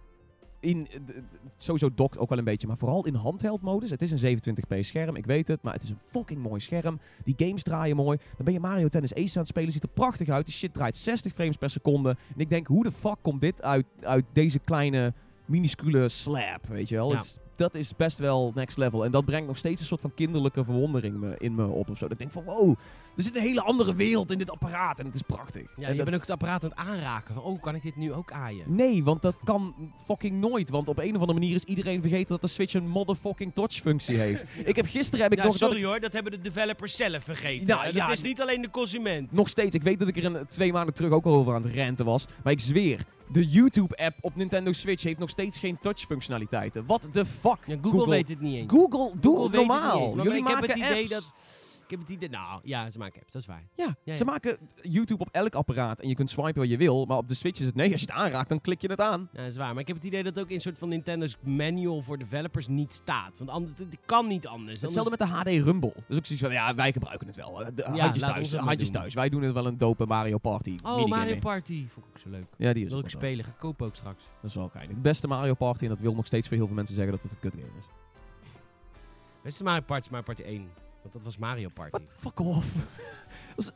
in, 0.60 0.86
eh, 0.90 1.16
sowieso 1.56 1.94
dokt 1.94 2.18
ook 2.18 2.28
wel 2.28 2.38
een 2.38 2.44
beetje, 2.44 2.66
maar 2.66 2.76
vooral 2.76 3.06
in 3.06 3.14
handheld 3.14 3.60
modus. 3.62 3.90
Het 3.90 4.02
is 4.02 4.10
een 4.10 4.18
27p 4.18 4.84
scherm, 4.84 5.16
ik 5.16 5.26
weet 5.26 5.48
het, 5.48 5.62
maar 5.62 5.72
het 5.72 5.82
is 5.82 5.88
een 5.90 5.98
fucking 6.04 6.42
mooi 6.42 6.60
scherm. 6.60 7.00
Die 7.24 7.34
games 7.36 7.62
draaien 7.62 7.96
mooi. 7.96 8.18
Dan 8.36 8.44
ben 8.44 8.52
je 8.54 8.60
Mario 8.60 8.88
Tennis 8.88 9.14
Ace 9.14 9.32
aan 9.34 9.38
het 9.38 9.46
spelen, 9.48 9.72
ziet 9.72 9.82
er 9.82 9.88
prachtig 9.88 10.28
uit. 10.28 10.46
Die 10.46 10.54
shit 10.54 10.74
draait 10.74 10.96
60 10.96 11.32
frames 11.32 11.56
per 11.56 11.70
seconde. 11.70 12.08
En 12.34 12.40
ik 12.40 12.50
denk, 12.50 12.66
hoe 12.66 12.84
de 12.84 12.92
fuck 12.92 13.16
komt 13.22 13.40
dit 13.40 13.62
uit, 13.62 13.86
uit 14.00 14.24
deze 14.32 14.58
kleine, 14.58 15.14
minuscule 15.44 16.08
slab, 16.08 16.66
weet 16.68 16.88
je 16.88 16.94
wel? 16.96 17.10
Ja. 17.10 17.16
Het 17.16 17.24
is- 17.24 17.38
dat 17.58 17.74
is 17.74 17.96
best 17.96 18.18
wel 18.18 18.52
next 18.54 18.76
level. 18.76 19.04
En 19.04 19.10
dat 19.10 19.24
brengt 19.24 19.46
nog 19.46 19.56
steeds 19.58 19.80
een 19.80 19.86
soort 19.86 20.00
van 20.00 20.14
kinderlijke 20.14 20.64
verwondering 20.64 21.16
me, 21.16 21.34
in 21.38 21.54
me 21.54 21.66
op 21.66 21.90
of 21.90 21.96
zo. 21.98 22.02
Dat 22.04 22.12
ik 22.12 22.18
denk 22.18 22.30
van, 22.30 22.44
wow, 22.44 22.74
er 23.16 23.22
zit 23.22 23.36
een 23.36 23.42
hele 23.42 23.60
andere 23.62 23.94
wereld 23.94 24.32
in 24.32 24.38
dit 24.38 24.50
apparaat 24.50 24.98
en 24.98 25.06
het 25.06 25.14
is 25.14 25.22
prachtig. 25.22 25.62
Ja, 25.76 25.86
En 25.86 25.90
je 25.90 25.96
dat- 25.96 26.04
bent 26.04 26.16
ook 26.16 26.20
het 26.22 26.30
apparaat 26.30 26.64
aan 26.64 26.70
het 26.70 26.78
aanraken. 26.78 27.34
Van, 27.34 27.42
oh, 27.42 27.62
kan 27.62 27.74
ik 27.74 27.82
dit 27.82 27.96
nu 27.96 28.12
ook 28.12 28.32
aaien? 28.32 28.64
Nee, 28.74 29.04
want 29.04 29.22
dat 29.22 29.34
kan 29.44 29.74
fucking 30.06 30.40
nooit. 30.40 30.70
Want 30.70 30.88
op 30.88 30.98
een 30.98 31.14
of 31.14 31.20
andere 31.20 31.38
manier 31.38 31.54
is 31.54 31.64
iedereen 31.64 32.00
vergeten 32.00 32.26
dat 32.28 32.40
de 32.40 32.46
Switch 32.46 32.74
een 32.74 32.88
motherfucking 32.88 33.54
touch-functie 33.54 34.16
heeft. 34.16 34.44
Ik 34.64 34.76
heb 34.76 34.86
gisteren 34.86 35.22
heb 35.22 35.32
ik 35.32 35.38
Ja, 35.38 35.44
nog 35.44 35.56
dat 35.56 35.68
sorry 35.70 35.84
hoor, 35.84 36.00
dat 36.00 36.12
hebben 36.12 36.32
de 36.32 36.40
developers 36.40 36.96
zelf 36.96 37.24
vergeten. 37.24 37.66
Nou, 37.66 37.84
dat 37.84 37.92
ja, 37.94 38.10
is 38.12 38.22
niet 38.22 38.40
alleen 38.40 38.62
de 38.62 38.70
consument. 38.70 39.32
nog 39.32 39.48
steeds. 39.48 39.74
Ik 39.74 39.82
weet 39.82 39.98
dat 39.98 40.08
ik 40.08 40.16
er 40.16 40.24
een, 40.24 40.46
twee 40.46 40.72
maanden 40.72 40.94
terug 40.94 41.10
ook 41.10 41.24
al 41.24 41.32
over 41.34 41.54
aan 41.54 41.62
het 41.62 41.72
renten 41.72 42.04
was. 42.04 42.26
Maar 42.42 42.52
ik 42.52 42.60
zweer, 42.60 43.04
de 43.30 43.46
YouTube-app 43.46 44.16
op 44.20 44.36
Nintendo 44.36 44.72
Switch 44.72 45.02
heeft 45.02 45.18
nog 45.18 45.30
steeds 45.30 45.58
geen 45.58 45.78
touch-functionaliteiten. 45.80 46.86
What 46.86 47.08
the 47.12 47.26
fuck? 47.26 47.58
Ja, 47.66 47.76
Google, 47.82 48.08
weet 48.08 48.28
het 48.28 48.40
niet 48.40 48.56
eens. 48.56 48.72
Google, 48.72 49.12
doe 49.20 49.36
Google 49.36 49.56
normaal. 49.56 50.16
Jullie 50.16 50.38
ik 50.38 50.46
heb 50.46 50.60
maken 50.60 50.68
het 50.68 50.76
idee 50.78 50.98
apps. 50.98 51.08
dat- 51.10 51.32
Ik 51.88 51.94
heb 51.98 52.00
het 52.00 52.16
idee... 52.16 52.28
Nou, 52.28 52.60
ja, 52.62 52.90
ze 52.90 52.98
maken 52.98 53.20
apps, 53.20 53.32
dat 53.32 53.42
is 53.42 53.48
waar. 53.48 53.68
Ja, 53.74 53.96
Ja, 54.04 54.16
ze 54.16 54.24
ja. 54.24 54.30
maken 54.30 54.58
YouTube 54.82 55.22
op 55.22 55.28
elk 55.32 55.54
apparaat 55.54 56.00
en 56.00 56.08
je 56.08 56.14
kunt 56.14 56.30
swipen 56.30 56.60
wat 56.60 56.68
je 56.70 56.76
wil. 56.76 57.04
Maar 57.04 57.16
op 57.16 57.28
de 57.28 57.34
Switch 57.34 57.60
is 57.60 57.66
het 57.66 57.74
nee, 57.74 57.92
als 57.92 58.00
je 58.00 58.06
het 58.06 58.16
aanraakt, 58.16 58.48
dan 58.48 58.60
klik 58.60 58.80
je 58.80 58.88
het 58.88 59.00
aan. 59.00 59.28
Ja, 59.32 59.38
dat 59.40 59.50
is 59.50 59.56
waar. 59.56 59.72
Maar 59.72 59.80
ik 59.80 59.86
heb 59.86 59.96
het 59.96 60.04
idee 60.04 60.22
dat 60.22 60.34
het 60.34 60.44
ook 60.44 60.48
in 60.48 60.54
een 60.54 60.60
soort 60.60 60.78
van 60.78 60.88
Nintendo's 60.88 61.36
manual 61.42 62.02
voor 62.02 62.18
developers 62.18 62.68
niet 62.68 62.92
staat. 62.92 63.38
Want 63.38 63.50
anders, 63.50 63.78
het 63.78 63.96
kan 64.06 64.26
niet 64.26 64.46
anders. 64.46 64.80
Hetzelfde 64.80 65.10
met 65.10 65.18
de 65.18 65.26
HD 65.26 65.64
Rumble. 65.64 65.92
Dus 66.06 66.16
ook 66.16 66.26
zoiets 66.26 66.44
van, 66.44 66.52
ja, 66.52 66.74
wij 66.74 66.92
gebruiken 66.92 67.26
het 67.26 67.36
wel. 67.36 67.54
De, 67.74 67.82
handjes 67.84 68.22
thuis, 68.22 68.54
handjes 68.54 68.90
thuis. 68.90 69.14
Wij 69.14 69.28
doen 69.28 69.42
het 69.42 69.52
wel 69.52 69.66
een 69.66 69.78
dope 69.78 70.06
Mario 70.06 70.38
Party 70.38 70.76
Oh, 70.82 71.06
Mario. 71.06 71.38
Party. 71.38 71.86
Vond 71.88 72.06
ik 72.06 72.12
ook 72.12 72.18
zo 72.18 72.28
leuk. 72.28 72.46
Ja, 72.56 72.72
die 72.72 72.84
is 72.84 72.90
Wil 72.90 72.98
ik 72.98 73.10
wel 73.10 73.20
spelen. 73.20 73.44
Ga 73.44 73.50
kopen 73.58 73.86
ook 73.86 73.94
straks. 73.94 74.24
Dat 74.40 74.50
is 74.50 74.56
wel 74.56 74.68
geinig. 74.68 74.92
Het 74.92 75.02
beste 75.02 75.26
Mario 75.26 75.54
Party, 75.54 75.82
en 75.82 75.88
dat 75.88 76.00
wil 76.00 76.14
nog 76.14 76.26
steeds 76.26 76.48
voor 76.48 76.56
heel 76.56 76.66
veel 76.66 76.76
mensen 76.76 76.94
zeggen 76.94 77.12
dat 77.14 77.22
het 77.22 77.32
een 77.32 77.38
kut 77.38 77.54
game 77.54 77.78
is. 77.78 77.84
Beste 79.42 79.62
Mario 79.62 79.80
Party 79.80 80.04
is 80.04 80.10
Mario 80.10 80.26
Party 80.26 80.42
1. 80.42 80.68
Want 81.02 81.12
dat 81.14 81.22
was 81.22 81.36
Mario 81.36 81.68
Party. 81.74 81.90
What? 81.90 82.02
Fuck 82.18 82.40
off. 82.40 82.74
dat, 83.56 83.64
is, 83.64 83.70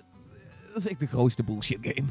dat 0.66 0.76
is 0.76 0.88
echt 0.88 1.00
de 1.00 1.06
grootste 1.06 1.42
bullshit 1.42 1.78
game. 1.80 2.08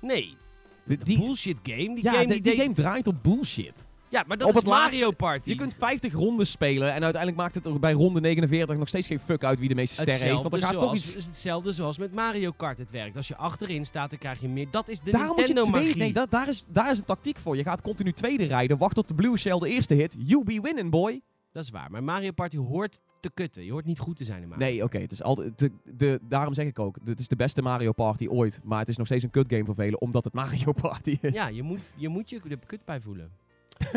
Nee, 0.00 0.36
de 0.84 0.96
die- 0.96 1.18
bullshit 1.18 1.58
game. 1.62 1.94
Die 1.94 2.02
ja, 2.02 2.12
game 2.12 2.26
die, 2.26 2.40
die 2.40 2.52
die 2.52 2.62
game 2.62 2.74
draait 2.74 3.06
op 3.06 3.22
bullshit. 3.22 3.88
Ja, 4.10 4.24
maar 4.26 4.36
dat 4.36 4.48
op 4.48 4.54
is 4.54 4.60
het 4.60 4.68
laatste- 4.68 4.90
Mario 5.00 5.10
Party. 5.16 5.48
Je 5.48 5.54
kunt 5.54 5.74
50 5.74 6.12
rondes 6.12 6.50
spelen 6.50 6.92
en 6.92 7.02
uiteindelijk 7.02 7.36
maakt 7.42 7.54
het 7.54 7.66
er 7.66 7.78
bij 7.78 7.92
ronde 7.92 8.20
49 8.20 8.76
nog 8.76 8.88
steeds 8.88 9.06
geen 9.06 9.18
fuck 9.18 9.44
uit 9.44 9.58
wie 9.58 9.68
de 9.68 9.74
meeste 9.74 9.94
sterren 9.94 10.26
heeft. 10.26 10.42
Want 10.42 10.54
er 10.54 10.60
gaat 10.60 10.72
toch 10.72 10.80
zoals, 10.80 10.96
iets... 10.96 11.14
is 11.14 11.26
hetzelfde 11.26 11.72
zoals 11.72 11.98
met 11.98 12.12
Mario 12.12 12.50
Kart 12.50 12.78
het 12.78 12.90
werkt. 12.90 13.16
Als 13.16 13.28
je 13.28 13.36
achterin 13.36 13.84
staat, 13.84 14.10
dan 14.10 14.18
krijg 14.18 14.40
je 14.40 14.48
meer. 14.48 14.66
Dat 14.70 14.88
is 14.88 15.00
de 15.00 15.10
Daar 15.10 15.26
moet 15.26 15.48
je 15.48 15.62
twee, 15.62 15.96
nee, 15.96 16.12
dat, 16.12 16.30
daar, 16.30 16.48
is, 16.48 16.64
daar 16.68 16.90
is 16.90 16.98
een 16.98 17.04
tactiek 17.04 17.38
voor. 17.38 17.56
Je 17.56 17.62
gaat 17.62 17.82
continu 17.82 18.12
tweede 18.12 18.44
rijden, 18.44 18.78
wacht 18.78 18.94
tot 18.94 19.08
de 19.08 19.14
blue 19.14 19.36
shell 19.36 19.58
de 19.58 19.68
eerste 19.68 19.94
hit. 19.94 20.16
You 20.18 20.44
be 20.44 20.60
winning, 20.60 20.90
boy. 20.90 21.20
Dat 21.52 21.62
is 21.62 21.70
waar. 21.70 21.90
Maar 21.90 22.04
Mario 22.04 22.30
Party 22.32 22.56
hoort 22.56 23.00
te 23.20 23.30
kutten. 23.34 23.64
Je 23.64 23.70
hoort 23.72 23.84
niet 23.84 23.98
goed 23.98 24.16
te 24.16 24.24
zijn 24.24 24.42
in 24.42 24.48
Mario 24.48 24.64
Nee, 24.66 24.84
oké. 24.84 24.98
het 24.98 25.12
is 25.12 25.22
altijd. 25.22 25.58
De, 25.58 25.70
de, 25.96 26.20
daarom 26.28 26.54
zeg 26.54 26.66
ik 26.66 26.78
ook, 26.78 26.96
het 27.04 27.20
is 27.20 27.28
de 27.28 27.36
beste 27.36 27.62
Mario 27.62 27.92
Party 27.92 28.26
ooit. 28.28 28.60
Maar 28.64 28.78
het 28.78 28.88
is 28.88 28.96
nog 28.96 29.06
steeds 29.06 29.24
een 29.24 29.30
kut 29.30 29.52
game 29.52 29.64
voor 29.64 29.74
velen, 29.74 30.00
omdat 30.00 30.24
het 30.24 30.34
Mario 30.42 30.72
Party 30.72 31.18
is. 31.20 31.34
Ja, 31.34 31.48
je 31.48 31.62
moet, 31.62 31.80
je 31.96 32.08
moet 32.08 32.30
je 32.30 32.40
de 32.48 32.58
kut 32.66 32.84
bij 32.84 33.00
voelen. 33.00 33.30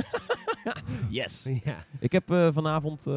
Yes. 1.10 1.50
ja. 1.64 1.86
Ik 2.00 2.12
heb 2.12 2.32
eh, 2.32 2.48
vanavond 2.52 3.08
eh, 3.08 3.14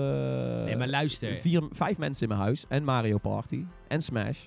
Nee, 0.64 0.76
maar 0.76 0.88
luister. 0.88 1.36
vier, 1.36 1.62
vijf 1.70 1.98
mensen 1.98 2.22
in 2.22 2.28
mijn 2.28 2.40
huis. 2.40 2.64
En 2.68 2.84
Mario 2.84 3.18
Party. 3.18 3.64
En 3.88 4.02
Smash. 4.02 4.44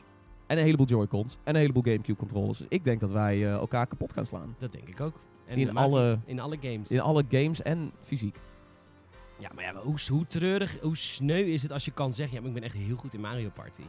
En 0.48 0.58
een 0.58 0.64
heleboel 0.64 0.86
Joy-Cons. 0.86 1.38
En 1.44 1.54
een 1.56 1.62
heleboel 1.62 1.84
Gamecube 1.84 2.18
controllers. 2.20 2.58
Dus 2.58 2.68
ik 2.70 2.84
denk 2.84 3.00
dat 3.00 3.12
wij 3.12 3.36
eh, 3.46 3.52
elkaar 3.52 3.88
kapot 3.88 4.14
gaan 4.14 4.26
slaan. 4.26 4.56
Dat 4.60 4.72
denk 4.72 4.88
ik 4.90 5.00
ook. 5.02 5.20
En 5.48 5.58
In 5.58 5.76
alle- 5.76 6.20
in 6.26 6.40
alle 6.40 6.58
games. 6.62 6.92
In 6.92 7.00
alle 7.00 7.24
games 7.30 7.62
en 7.62 7.92
fysiek. 8.02 8.38
Ja, 9.40 9.50
maar 9.56 9.64
ja, 9.64 9.72
maar 9.72 9.82
hoe, 9.82 9.96
hoe 10.10 10.28
treurig, 10.28 10.78
hoe 10.82 10.98
sneu 10.98 11.44
is 11.44 11.62
het 11.64 11.72
als 11.72 11.86
je 11.86 11.92
kan 11.92 12.14
zeggen... 12.14 12.36
Ja, 12.36 12.40
maar 12.42 12.50
ik 12.50 12.56
ben 12.56 12.64
echt 12.64 12.76
heel 12.76 12.96
goed 12.98 13.14
in 13.14 13.20
Mario 13.22 13.50
Party. 13.50 13.82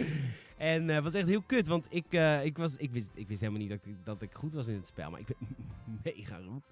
en 0.56 0.88
het 0.88 1.02
was 1.02 1.14
echt 1.14 1.26
heel 1.26 1.42
kut, 1.42 1.66
want 1.66 1.86
ik, 1.88 2.04
eh, 2.10 2.44
ik, 2.44 2.56
was, 2.56 2.76
ik, 2.76 2.90
wist, 2.90 3.10
ik 3.14 3.28
wist 3.28 3.40
helemaal 3.40 3.60
niet 3.62 3.70
dat 3.70 3.78
ik, 3.84 3.94
dat 4.04 4.22
ik 4.22 4.30
goed 4.34 4.54
was 4.54 4.66
in 4.66 4.74
het 4.74 4.86
spel, 4.86 5.10
maar 5.10 5.20
ik 5.20 5.26
ben 5.26 5.36
mega 6.14 6.38
goed. 6.48 6.68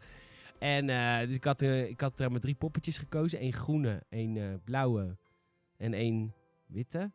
En 0.58 0.88
eh, 0.88 1.26
dus 1.26 1.34
ik 1.34 1.44
had, 1.44 1.62
eh, 1.62 1.88
ik 1.88 2.00
had 2.00 2.20
er 2.20 2.30
maar 2.30 2.40
drie 2.40 2.54
poppetjes 2.54 2.98
gekozen. 2.98 3.38
één 3.38 3.52
groene, 3.52 4.02
één 4.08 4.36
eh, 4.36 4.44
blauwe 4.64 5.16
en 5.76 5.92
één 5.94 6.32
witte. 6.66 7.10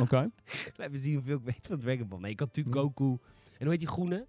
Oké. 0.00 0.30
Laten 0.76 0.90
we 0.92 0.98
zien 0.98 1.14
hoeveel 1.14 1.36
ik 1.36 1.44
weet 1.44 1.66
van 1.66 1.78
Dragon 1.78 2.08
Ball. 2.08 2.20
Nee, 2.20 2.30
ik 2.30 2.38
had 2.40 2.48
natuurlijk 2.48 2.76
Hm. 2.76 2.82
Goku. 2.82 3.08
En 3.58 3.60
hoe 3.60 3.70
heet 3.70 3.78
die 3.78 3.88
groene? 3.88 4.26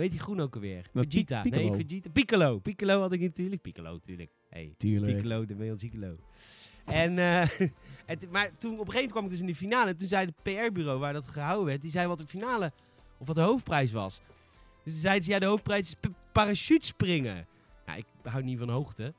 Heet 0.00 0.10
die 0.10 0.20
groene 0.20 0.42
ook 0.42 0.54
alweer? 0.54 0.86
Nou, 0.92 1.06
Vegeta. 1.10 1.42
Pi- 1.42 1.50
Piccolo. 1.50 1.68
Nee, 1.76 1.86
Vegeta. 1.86 2.10
Piccolo. 2.10 2.58
Piccolo 2.58 3.00
had 3.00 3.12
ik 3.12 3.20
natuurlijk. 3.20 3.62
Piccolo 3.62 3.92
natuurlijk. 3.92 4.30
Hey. 4.48 4.74
Tuurlijk. 4.76 5.12
Piccolo, 5.12 5.46
de 5.46 5.54
male 5.56 5.78
Gigolo. 5.78 6.16
En, 6.84 7.16
het, 8.06 8.30
maar 8.30 8.56
toen 8.56 8.72
op 8.78 8.86
een 8.86 8.92
gegeven 8.92 8.92
moment 8.92 9.10
kwam 9.10 9.24
ik 9.24 9.30
dus 9.30 9.40
in 9.40 9.46
de 9.46 9.54
finale. 9.54 9.90
En 9.90 9.96
toen 9.96 10.08
zei 10.08 10.26
het 10.26 10.42
PR-bureau 10.42 10.98
waar 10.98 11.12
dat 11.12 11.26
gehouden 11.26 11.66
werd, 11.66 11.82
die 11.82 11.90
zei 11.90 12.06
wat 12.06 12.18
de 12.18 12.26
finale, 12.26 12.72
of 13.18 13.26
wat 13.26 13.36
de 13.36 13.42
hoofdprijs 13.42 13.92
was. 13.92 14.20
Dus 14.84 14.92
toen 14.92 15.02
zeiden 15.02 15.24
ze, 15.24 15.30
ja, 15.30 15.38
de 15.38 15.46
hoofdprijs 15.46 15.86
is 15.88 15.94
p- 15.94 16.32
parachutespringen. 16.32 17.46
Nou, 17.86 17.98
ik 17.98 18.04
hou 18.22 18.42
niet 18.42 18.58
van 18.58 18.68
hoogte. 18.68 19.14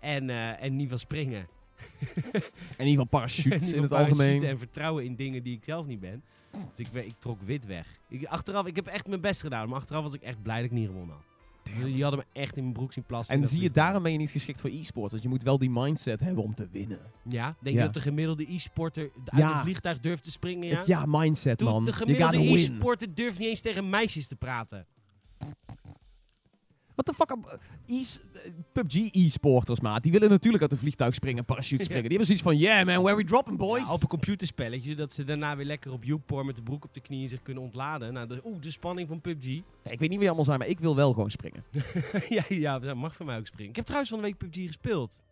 En, 0.00 0.30
eh, 0.30 0.62
en 0.62 0.76
niet 0.76 0.88
van 0.88 0.98
springen. 0.98 1.48
In 2.78 2.86
ieder 2.86 2.88
geval 2.88 3.04
parachutes 3.04 3.60
Niet 3.64 3.72
in 3.72 3.80
het 3.80 3.88
van 3.90 3.98
parachute 3.98 4.22
algemeen. 4.22 4.44
En 4.44 4.58
vertrouwen 4.58 5.04
in 5.04 5.14
dingen 5.14 5.42
die 5.42 5.56
ik 5.56 5.64
zelf 5.64 5.86
niet 5.86 6.00
ben. 6.00 6.22
Dus 6.76 6.86
ik, 6.92 7.04
ik 7.04 7.14
trok 7.18 7.40
wit 7.42 7.66
weg. 7.66 7.86
Ik, 8.08 8.24
achteraf, 8.24 8.66
ik 8.66 8.76
heb 8.76 8.86
echt 8.86 9.06
mijn 9.06 9.20
best 9.20 9.40
gedaan. 9.40 9.68
Maar 9.68 9.78
achteraf 9.78 10.02
was 10.02 10.12
ik 10.14 10.22
echt 10.22 10.42
blij 10.42 10.56
dat 10.56 10.64
ik 10.64 10.70
niet 10.70 10.86
gewonnen 10.86 11.14
had. 11.16 11.24
Die 11.84 12.02
hadden 12.02 12.20
me 12.32 12.40
echt 12.40 12.56
in 12.56 12.62
mijn 12.62 12.74
broek 12.74 12.92
zien 12.92 13.04
plassen. 13.04 13.34
En 13.34 13.46
zie 13.46 13.60
je, 13.62 13.70
daarom 13.70 14.02
ben 14.02 14.12
je 14.12 14.18
niet 14.18 14.30
geschikt 14.30 14.60
voor 14.60 14.70
e-sport. 14.70 15.10
Want 15.10 15.22
je 15.22 15.28
moet 15.28 15.42
wel 15.42 15.58
die 15.58 15.70
mindset 15.70 16.20
hebben 16.20 16.44
om 16.44 16.54
te 16.54 16.68
winnen. 16.70 16.98
Ja, 17.28 17.56
denk 17.60 17.76
Ja. 17.76 17.80
je 17.80 17.86
dat 17.86 17.94
de 17.94 18.00
gemiddelde 18.00 18.52
e-sporter 18.52 19.02
uit 19.24 19.40
Ja. 19.42 19.54
een 19.54 19.60
vliegtuig 19.60 20.00
durft 20.00 20.22
te 20.22 20.30
springen? 20.30 20.68
Ja, 20.68 20.78
is 20.80 20.86
ja, 20.86 21.04
mindset, 21.06 21.58
Doe- 21.58 21.70
man. 21.70 21.84
de 21.84 21.92
gemiddelde 21.92 22.38
e-sporter 22.52 23.14
durft 23.14 23.38
niet 23.38 23.48
eens 23.48 23.60
tegen 23.60 23.90
meisjes 23.90 24.26
te 24.26 24.36
praten. 24.36 24.86
What 27.00 27.06
the 27.06 27.14
fuck? 27.14 27.60
e- 27.86 28.48
uh, 28.48 28.52
PUBG 28.72 28.94
e-sporters, 29.14 29.80
maat. 29.80 30.02
Die 30.02 30.12
willen 30.12 30.28
natuurlijk 30.30 30.62
uit 30.62 30.72
een 30.72 30.78
vliegtuig 30.78 31.14
springen, 31.14 31.44
parachute 31.44 31.82
springen. 31.84 32.08
Die 32.08 32.18
hebben 32.18 32.26
zoiets 32.26 32.44
van, 32.44 32.56
yeah 32.58 32.86
man, 32.86 33.02
where 33.02 33.16
we 33.16 33.24
dropping, 33.24 33.56
boys? 33.58 33.86
Ja, 33.86 33.92
op 33.92 34.02
een 34.02 34.08
computerspelletje, 34.08 34.90
zodat 34.90 35.12
ze 35.12 35.24
daarna 35.24 35.56
weer 35.56 35.66
lekker 35.66 35.92
op 35.92 36.04
YouPorn 36.04 36.46
met 36.46 36.56
de 36.56 36.62
broek 36.62 36.84
op 36.84 36.94
de 36.94 37.00
knieën 37.00 37.28
zich 37.28 37.42
kunnen 37.42 37.62
ontladen. 37.62 38.12
Nou, 38.12 38.26
de, 38.26 38.40
oeh, 38.44 38.60
de 38.60 38.70
spanning 38.70 39.08
van 39.08 39.20
PUBG. 39.20 39.44
Ja, 39.84 39.90
ik 39.90 39.98
weet 39.98 40.08
niet 40.08 40.18
wie 40.18 40.26
allemaal 40.26 40.44
zijn, 40.44 40.58
maar 40.58 40.68
ik 40.68 40.80
wil 40.80 40.96
wel 40.96 41.12
gewoon 41.12 41.30
springen. 41.30 41.64
ja, 42.28 42.44
ja, 42.48 42.78
dat 42.78 42.96
mag 42.96 43.16
van 43.16 43.26
mij 43.26 43.38
ook 43.38 43.46
springen. 43.46 43.68
Ik 43.70 43.76
heb 43.76 43.84
trouwens 43.84 44.10
van 44.12 44.20
de 44.20 44.26
week 44.26 44.36
PUBG 44.38 44.66
gespeeld. 44.66 45.22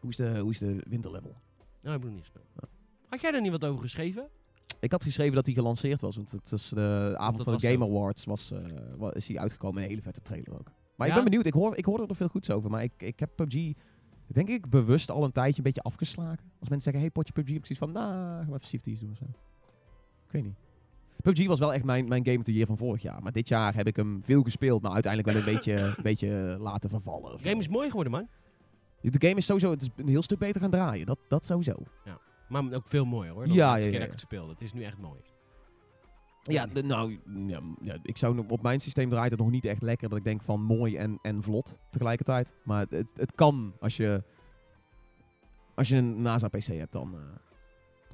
Hoe 0.00 0.10
is 0.10 0.16
de, 0.16 0.38
hoe 0.38 0.50
is 0.50 0.58
de 0.58 0.80
winterlevel? 0.88 1.34
Nou, 1.82 1.96
ik 1.96 2.02
heb 2.02 2.02
nog 2.02 2.10
niet 2.12 2.20
gespeeld. 2.20 2.46
Had 3.08 3.20
jij 3.20 3.30
daar 3.30 3.40
niet 3.40 3.50
wat 3.50 3.64
over 3.64 3.82
geschreven? 3.82 4.28
Ik 4.80 4.90
had 4.92 5.02
geschreven 5.04 5.34
dat 5.34 5.46
hij 5.46 5.54
gelanceerd 5.54 6.00
was, 6.00 6.16
want 6.16 6.30
het 6.30 6.50
was 6.50 6.68
de 6.68 7.14
avond 7.16 7.36
dat 7.36 7.46
van 7.46 7.56
de 7.58 7.70
Game. 7.70 7.84
Awards 7.84 8.24
was, 8.24 8.50
eh, 8.50 8.58
wa- 8.96 9.12
is 9.14 9.28
hij 9.28 9.38
uitgekomen. 9.38 9.82
Een 9.82 9.88
hele 9.88 10.02
vette 10.02 10.20
trailer 10.22 10.52
ook. 10.52 10.70
Maar 11.00 11.08
Ja? 11.08 11.14
ik 11.14 11.20
ben 11.20 11.30
benieuwd, 11.30 11.46
ik 11.46 11.60
hoor, 11.60 11.76
ik 11.76 11.84
hoor 11.84 12.08
er 12.08 12.16
veel 12.16 12.28
goeds 12.28 12.50
over. 12.50 12.70
Maar 12.70 12.82
ik, 12.82 12.92
ik 12.96 13.20
heb 13.20 13.30
PUBG, 13.34 13.72
denk 14.26 14.48
ik, 14.48 14.70
bewust 14.70 15.10
al 15.10 15.24
een 15.24 15.32
tijdje 15.32 15.56
een 15.56 15.62
beetje 15.62 15.82
afgeslagen. 15.82 16.50
Als 16.58 16.68
mensen 16.68 16.80
zeggen, 16.80 17.00
hey, 17.00 17.10
potje 17.10 17.32
PUBG, 17.32 17.48
ik 17.48 17.66
zoiets 17.66 17.78
van, 17.78 17.92
nou, 17.92 18.46
maar 18.48 18.60
even 18.60 19.00
doen 19.00 19.10
of 19.10 19.16
zo. 19.16 19.24
Ik 20.26 20.32
weet 20.32 20.42
niet. 20.42 20.56
PUBG 21.22 21.46
was 21.46 21.58
wel 21.58 21.74
echt 21.74 21.84
mijn, 21.84 22.08
mijn 22.08 22.24
game 22.24 22.38
of 22.38 22.44
the 22.44 22.52
year 22.52 22.66
van 22.66 22.76
vorig 22.76 23.02
jaar. 23.02 23.22
Maar 23.22 23.32
dit 23.32 23.48
jaar 23.48 23.74
heb 23.74 23.86
ik 23.86 23.96
hem 23.96 24.24
veel 24.24 24.42
gespeeld, 24.42 24.82
maar 24.82 24.92
uiteindelijk 24.92 25.32
wel 25.32 25.42
een 25.42 25.50
beetje, 25.54 25.74
een 25.74 26.02
beetje 26.02 26.56
laten 26.58 26.90
vervallen. 26.90 27.36
De 27.36 27.48
game 27.48 27.60
is 27.60 27.68
mooi 27.68 27.88
geworden, 27.88 28.12
man. 28.12 28.28
De 29.00 29.26
game 29.26 29.34
is 29.34 29.46
sowieso, 29.46 29.70
het 29.70 29.82
is 29.82 29.88
een 29.96 30.08
heel 30.08 30.22
stuk 30.22 30.38
beter 30.38 30.60
gaan 30.60 30.70
draaien. 30.70 31.06
Dat, 31.06 31.18
dat 31.28 31.44
sowieso. 31.44 31.74
Maar 32.48 32.72
ook 32.72 32.88
veel 32.88 33.04
mooier, 33.04 33.32
hoor. 33.32 33.46
Dan 33.46 33.54
Ja, 33.54 33.76
ja, 33.76 33.82
keer 33.82 33.92
ja, 33.92 33.98
dat 33.98 34.06
ik 34.06 34.10
het 34.10 34.20
speelde. 34.20 34.52
Het 34.52 34.60
is 34.60 34.72
nu 34.72 34.82
echt 34.82 34.98
mooi. 34.98 35.20
Ja, 36.42 36.66
de- 36.66 36.82
nou, 36.82 37.18
ja, 37.46 37.60
ja, 37.82 37.96
ik 38.02 38.16
zou 38.16 38.44
op 38.48 38.62
mijn 38.62 38.80
systeem 38.80 39.10
draait 39.10 39.30
het 39.30 39.40
nog 39.40 39.50
niet 39.50 39.64
echt 39.64 39.82
lekker 39.82 40.08
dat 40.08 40.18
ik 40.18 40.24
denk 40.24 40.42
van 40.42 40.62
mooi 40.62 40.96
en, 40.96 41.18
en 41.22 41.42
vlot 41.42 41.78
tegelijkertijd. 41.90 42.54
Maar 42.64 42.80
het, 42.80 42.90
het, 42.90 43.08
het 43.14 43.34
kan 43.34 43.72
als 43.80 43.96
je 43.96 44.22
als 45.74 45.88
je 45.88 45.96
een 45.96 46.22
NASA 46.22 46.48
PC 46.48 46.64
hebt 46.66 46.92
dan 46.92 47.14
eh, 47.14 47.20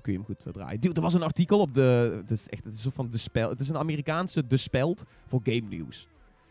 kun 0.02 0.12
je 0.12 0.18
hem 0.18 0.26
goed 0.26 0.46
eh, 0.46 0.52
draaien. 0.52 0.80
Dude, 0.80 0.94
er 0.94 1.02
was 1.02 1.14
een 1.14 1.22
artikel 1.22 1.60
op 1.60 1.74
de 1.74 2.18
het 2.20 2.30
is 2.30 2.48
echt 2.48 2.64
het 2.64 2.74
is 2.74 2.86
van 2.90 3.08
de 3.10 3.18
spel. 3.18 3.48
Het 3.50 3.60
is 3.60 3.68
een 3.68 3.76
Amerikaanse 3.78 4.46
de 4.46 4.56
speld 4.56 5.04
voor 5.26 5.40
game 5.42 5.76
news. 5.76 6.08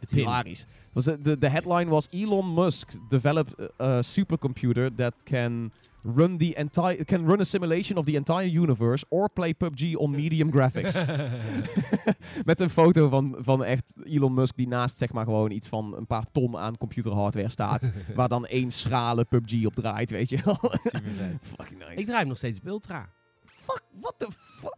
Hilarisch. 0.10 0.65
Was 0.94 1.03
de, 1.03 1.22
de, 1.22 1.38
de 1.38 1.50
headline 1.50 1.89
was 1.89 2.08
Elon 2.10 2.53
Musk 2.53 2.94
developed 3.10 3.72
a, 3.82 3.86
a 3.98 4.01
supercomputer 4.01 4.96
that 4.96 5.13
can 5.24 5.72
run 6.15 6.38
the 6.38 6.53
entire 6.55 7.03
can 7.03 7.25
run 7.25 7.39
a 7.39 7.43
simulation 7.43 7.97
of 7.97 8.05
the 8.05 8.15
entire 8.15 8.59
universe 8.62 9.05
or 9.09 9.29
play 9.29 9.53
PUBG 9.53 9.95
on 9.95 10.12
medium 10.12 10.51
graphics. 10.51 11.05
Met 12.43 12.59
een 12.59 12.69
foto 12.69 13.09
van, 13.09 13.35
van 13.39 13.63
echt 13.63 13.95
Elon 14.03 14.33
Musk 14.33 14.55
die 14.57 14.67
naast 14.67 14.97
zeg 14.97 15.12
maar 15.13 15.25
gewoon 15.25 15.51
iets 15.51 15.67
van 15.67 15.97
een 15.97 16.07
paar 16.07 16.25
ton 16.31 16.57
aan 16.57 16.77
computerhardware 16.77 17.50
staat. 17.50 17.91
waar 18.15 18.27
dan 18.27 18.45
één 18.45 18.71
schrale 18.71 19.25
PUBG 19.25 19.65
op 19.65 19.75
draait, 19.75 20.12
weet 20.12 20.29
je 20.29 20.39
wel. 20.43 20.57
Fucking 21.41 21.79
nice. 21.79 21.93
Ik 21.95 22.05
draai 22.05 22.19
hem 22.19 22.27
nog 22.27 22.38
steeds 22.38 22.59
op 22.59 22.65
Ultra. 22.67 23.09
Fuck, 23.45 23.83
what 24.00 24.13
the 24.17 24.27
fuck? 24.31 24.75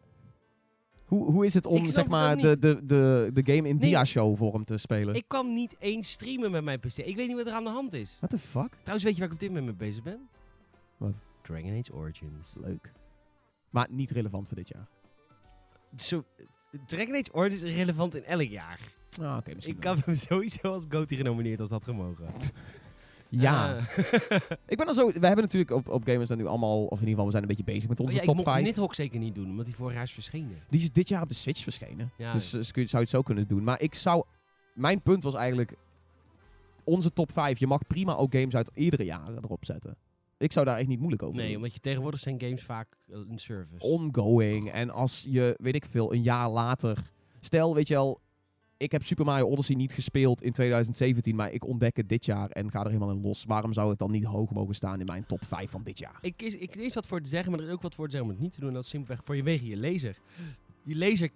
Hoe, 1.05 1.31
hoe 1.31 1.46
is 1.46 1.53
het 1.53 1.65
om 1.65 1.88
zeg 1.88 2.07
maar 2.07 2.36
de, 2.36 2.57
de, 2.60 2.79
de, 2.86 3.29
de 3.34 3.41
game 3.53 3.67
in 3.67 3.77
Nee. 3.77 3.89
dia-show 3.89 4.38
vorm 4.38 4.65
te 4.65 4.77
spelen? 4.77 5.15
Ik 5.15 5.24
kan 5.27 5.53
niet 5.53 5.75
eens 5.79 6.12
streamen 6.12 6.51
met 6.51 6.63
mijn 6.63 6.79
PC. 6.79 6.98
Ik 6.98 7.15
weet 7.15 7.27
niet 7.27 7.38
wat 7.38 7.48
er 7.48 7.53
aan 7.53 7.63
de 7.63 7.69
hand 7.69 7.93
is. 7.93 8.17
What 8.17 8.29
the 8.29 8.38
fuck? 8.38 8.69
Trouwens, 8.72 9.03
weet 9.03 9.13
je 9.13 9.19
waar 9.19 9.27
ik 9.27 9.34
op 9.34 9.39
dit 9.39 9.50
moment 9.50 9.65
mee 9.65 9.75
bezig 9.89 10.03
ben? 10.03 10.19
Wat? 10.98 11.18
Dragon 11.42 11.80
Age 11.80 11.94
Origins. 11.94 12.54
Leuk. 12.56 12.92
Maar 13.70 13.88
niet 13.89 14.12
relevant 14.12 14.48
voor 14.48 14.58
dit 14.58 14.68
jaar. 14.68 14.88
Zo, 15.96 16.24
Dragon 16.86 17.16
Age 17.16 17.34
Origins 17.34 17.63
is 17.63 17.75
relevant 17.75 18.16
in 18.16 18.24
elk 18.24 18.50
jaar. 18.50 18.80
Ah, 19.22 19.38
oké, 19.38 19.54
misschien 19.54 19.75
Ik 19.75 19.84
wel. 19.84 19.96
heb 19.96 20.06
hem 20.06 20.16
sowieso 20.30 20.72
als 20.72 20.86
GOTY 20.89 21.16
genomineerd 21.16 21.60
als 21.60 21.70
dat 21.70 21.84
gemogen. 21.84 22.25
Ja. 23.30 23.75
Ah. 23.77 23.84
Ik 24.68 24.77
ben 24.77 24.88
al 24.88 24.94
zo... 24.94 25.08
We 25.08 25.25
hebben 25.27 25.44
natuurlijk 25.44 25.72
op, 25.72 25.88
op 25.88 26.04
Gamers 26.06 26.30
dan 26.30 26.38
nu 26.38 26.46
allemaal... 26.46 26.86
Of 26.86 27.01
in 27.01 27.08
ieder 27.08 27.10
geval, 27.10 27.25
we 27.25 27.32
zijn 27.32 27.42
een 27.42 27.50
beetje 27.50 27.63
bezig 27.63 27.89
met 27.89 28.00
Oh 28.00 28.06
onze 28.06 28.16
ja, 28.16 28.22
ik 28.22 28.27
top 28.27 28.38
mocht 28.38 28.50
5. 28.50 28.63
Nidhogg 28.63 28.96
zeker 28.96 29.20
niet 29.20 29.36
doen, 29.36 29.50
omdat 29.50 29.66
die 29.66 29.75
vorig 29.75 29.94
jaar 29.94 30.04
is 30.04 30.12
verschenen. 30.12 30.63
Die 30.70 30.82
is 30.82 30.92
dit 30.92 31.10
jaar 31.10 31.22
op 31.22 31.30
de 31.30 31.36
Switch 31.36 31.63
verschenen. 31.63 32.12
Ja, 32.18 32.32
dus 32.32 32.54
eh, 32.54 32.62
zou 32.62 32.86
je 32.89 32.98
het 32.98 33.10
zo 33.10 33.22
kunnen 33.22 33.48
doen. 33.48 33.63
Maar 33.63 33.82
ik 33.82 33.94
zou... 33.94 34.24
Mijn 34.74 35.01
punt 35.01 35.24
was 35.24 35.34
eigenlijk... 35.34 35.74
Onze 36.84 37.13
top 37.13 37.32
5. 37.32 37.60
Je 37.60 37.68
mag 37.68 37.88
prima 37.88 38.16
ook 38.16 38.36
games 38.36 38.56
uit 38.56 38.72
eerdere 38.74 39.06
jaren 39.06 39.44
erop 39.44 39.66
zetten. 39.66 39.98
Ik 40.38 40.51
zou 40.51 40.65
daar 40.65 40.77
echt 40.77 40.88
niet 40.88 40.98
moeilijk 41.00 41.24
over 41.24 41.36
Nee, 41.36 41.48
doen. 41.48 41.56
omdat 41.56 41.74
je 41.74 41.79
tegenwoordig 41.79 42.20
zijn 42.20 42.39
games 42.41 42.63
vaak 42.63 42.98
eh, 43.10 43.17
een 43.29 43.38
service. 43.39 43.86
ongoing. 43.88 44.72
En 44.72 44.89
als 44.89 45.25
je, 45.29 45.56
weet 45.62 45.75
ik 45.75 45.86
veel, 45.86 46.13
een 46.13 46.22
jaar 46.24 46.50
later... 46.50 46.98
Stel, 47.39 47.75
weet 47.75 47.88
je 47.88 47.94
wel... 47.94 48.20
Ik 48.77 48.91
heb 48.91 49.03
Super 49.03 49.25
Mario 49.25 49.46
Odyssey 49.48 49.75
niet 49.75 49.91
gespeeld 49.94 50.41
in 50.41 50.51
2017, 50.51 51.36
maar 51.36 51.51
ik 51.51 51.65
ontdek 51.65 51.98
het 51.98 52.10
dit 52.10 52.25
jaar 52.25 52.50
en 52.50 52.72
ga 52.72 52.79
er 52.79 52.86
helemaal 52.88 53.10
in 53.12 53.22
los. 53.22 53.44
Waarom 53.44 53.74
zou 53.74 53.89
het 53.89 54.00
dan 54.00 54.12
niet 54.12 54.24
hoog 54.24 54.51
mogen 54.51 54.75
staan 54.75 55.00
in 55.00 55.06
mijn 55.06 55.25
top 55.25 55.44
5 55.46 55.72
van 55.72 55.84
dit 55.84 56.00
jaar? 56.00 56.17
Ik, 56.22 56.41
is, 56.41 56.56
ik 56.58 56.75
is 56.75 56.94
wat 56.94 57.08
voor 57.08 57.22
te 57.22 57.29
zeggen, 57.29 57.51
maar 57.51 57.60
er 57.60 57.67
is 57.67 57.72
ook 57.74 57.82
wat 57.82 57.96
voor 57.96 58.06
te 58.06 58.12
zeggen 58.12 58.29
om 58.29 58.36
het 58.36 58.44
niet 58.46 58.53
te 58.53 58.60
doen. 58.60 58.70
En 58.70 58.75
dat 58.75 58.84
is 58.84 58.89
simpelweg 58.89 59.24
voor 59.25 59.36
je 59.36 59.44
wegen 59.44 59.67
je 59.67 59.77
lezer. 59.77 60.17
Je 60.84 60.96
lezer 60.96 61.29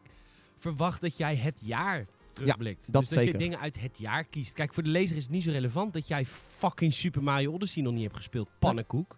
verwacht 0.58 1.02
dat 1.02 1.18
jij 1.18 1.36
het 1.36 1.58
jaar 1.62 2.06
terugblikt. 2.34 2.92
dat 2.92 3.02
dus 3.02 3.10
dat 3.10 3.20
zeker. 3.20 3.34
je 3.40 3.44
dingen 3.46 3.60
uit 3.60 3.80
het 3.80 3.98
jaar 3.98 4.24
kiest. 4.24 4.54
Kijk, 4.54 4.74
voor 4.74 4.84
de 4.84 4.90
lezer 4.90 5.18
is 5.18 5.24
het 5.24 5.32
niet 5.32 5.44
zo 5.44 5.52
relevant 5.52 5.94
dat 5.94 6.08
jij 6.08 6.26
fucking 6.58 6.94
Super 6.94 7.24
Mario 7.24 7.52
Odyssey 7.54 7.84
nog 7.84 7.94
niet 7.94 8.04
hebt 8.04 8.16
gespeeld. 8.16 8.50
Pannenkoek. 8.60 9.18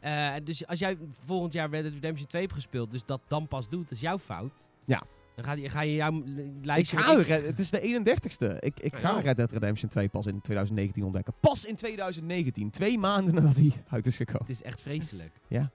Eh, 0.00 0.34
dus 0.44 0.66
als 0.66 0.78
jij 0.78 0.98
volgend 1.24 1.52
jaar 1.52 1.70
Red 1.70 1.82
Dead 1.82 1.92
Redemption 1.94 2.26
2 2.28 2.42
hebt 2.42 2.54
gespeeld, 2.54 2.90
dus 2.90 3.04
dat 3.04 3.20
dan 3.28 3.48
pas 3.48 3.68
doet, 3.68 3.82
dat 3.82 3.90
is 3.90 4.00
jouw 4.00 4.18
fout. 4.18 4.52
Ja. 4.84 5.02
Dan 5.34 5.44
ga 5.44 5.52
je, 5.52 5.68
ga 5.68 5.80
je 5.80 5.94
jouw 5.94 6.22
Ik 6.24 6.44
lijstje... 6.62 6.96
ga, 6.96 7.12
met- 7.14 7.26
Red- 7.26 7.46
het 7.46 7.58
is 7.58 7.70
de 7.70 7.80
31ste. 7.80 8.58
Ik, 8.60 8.80
ik 8.80 8.96
ga. 8.96 9.20
Red 9.20 9.36
Dead 9.36 9.52
Redemption 9.52 9.90
2 9.90 10.08
pas 10.08 10.26
in 10.26 10.40
2019 10.40 11.04
ontdekken. 11.04 11.34
Pas 11.40 11.64
in 11.64 11.76
2019. 11.76 12.70
Twee 12.70 12.98
maanden 12.98 13.34
nadat 13.34 13.56
hij 13.56 13.72
uit 13.88 14.06
is 14.06 14.16
gekomen. 14.16 14.40
Het 14.40 14.50
is 14.50 14.62
echt 14.62 14.80
vreselijk. 14.80 15.32
Ja. 15.48 15.70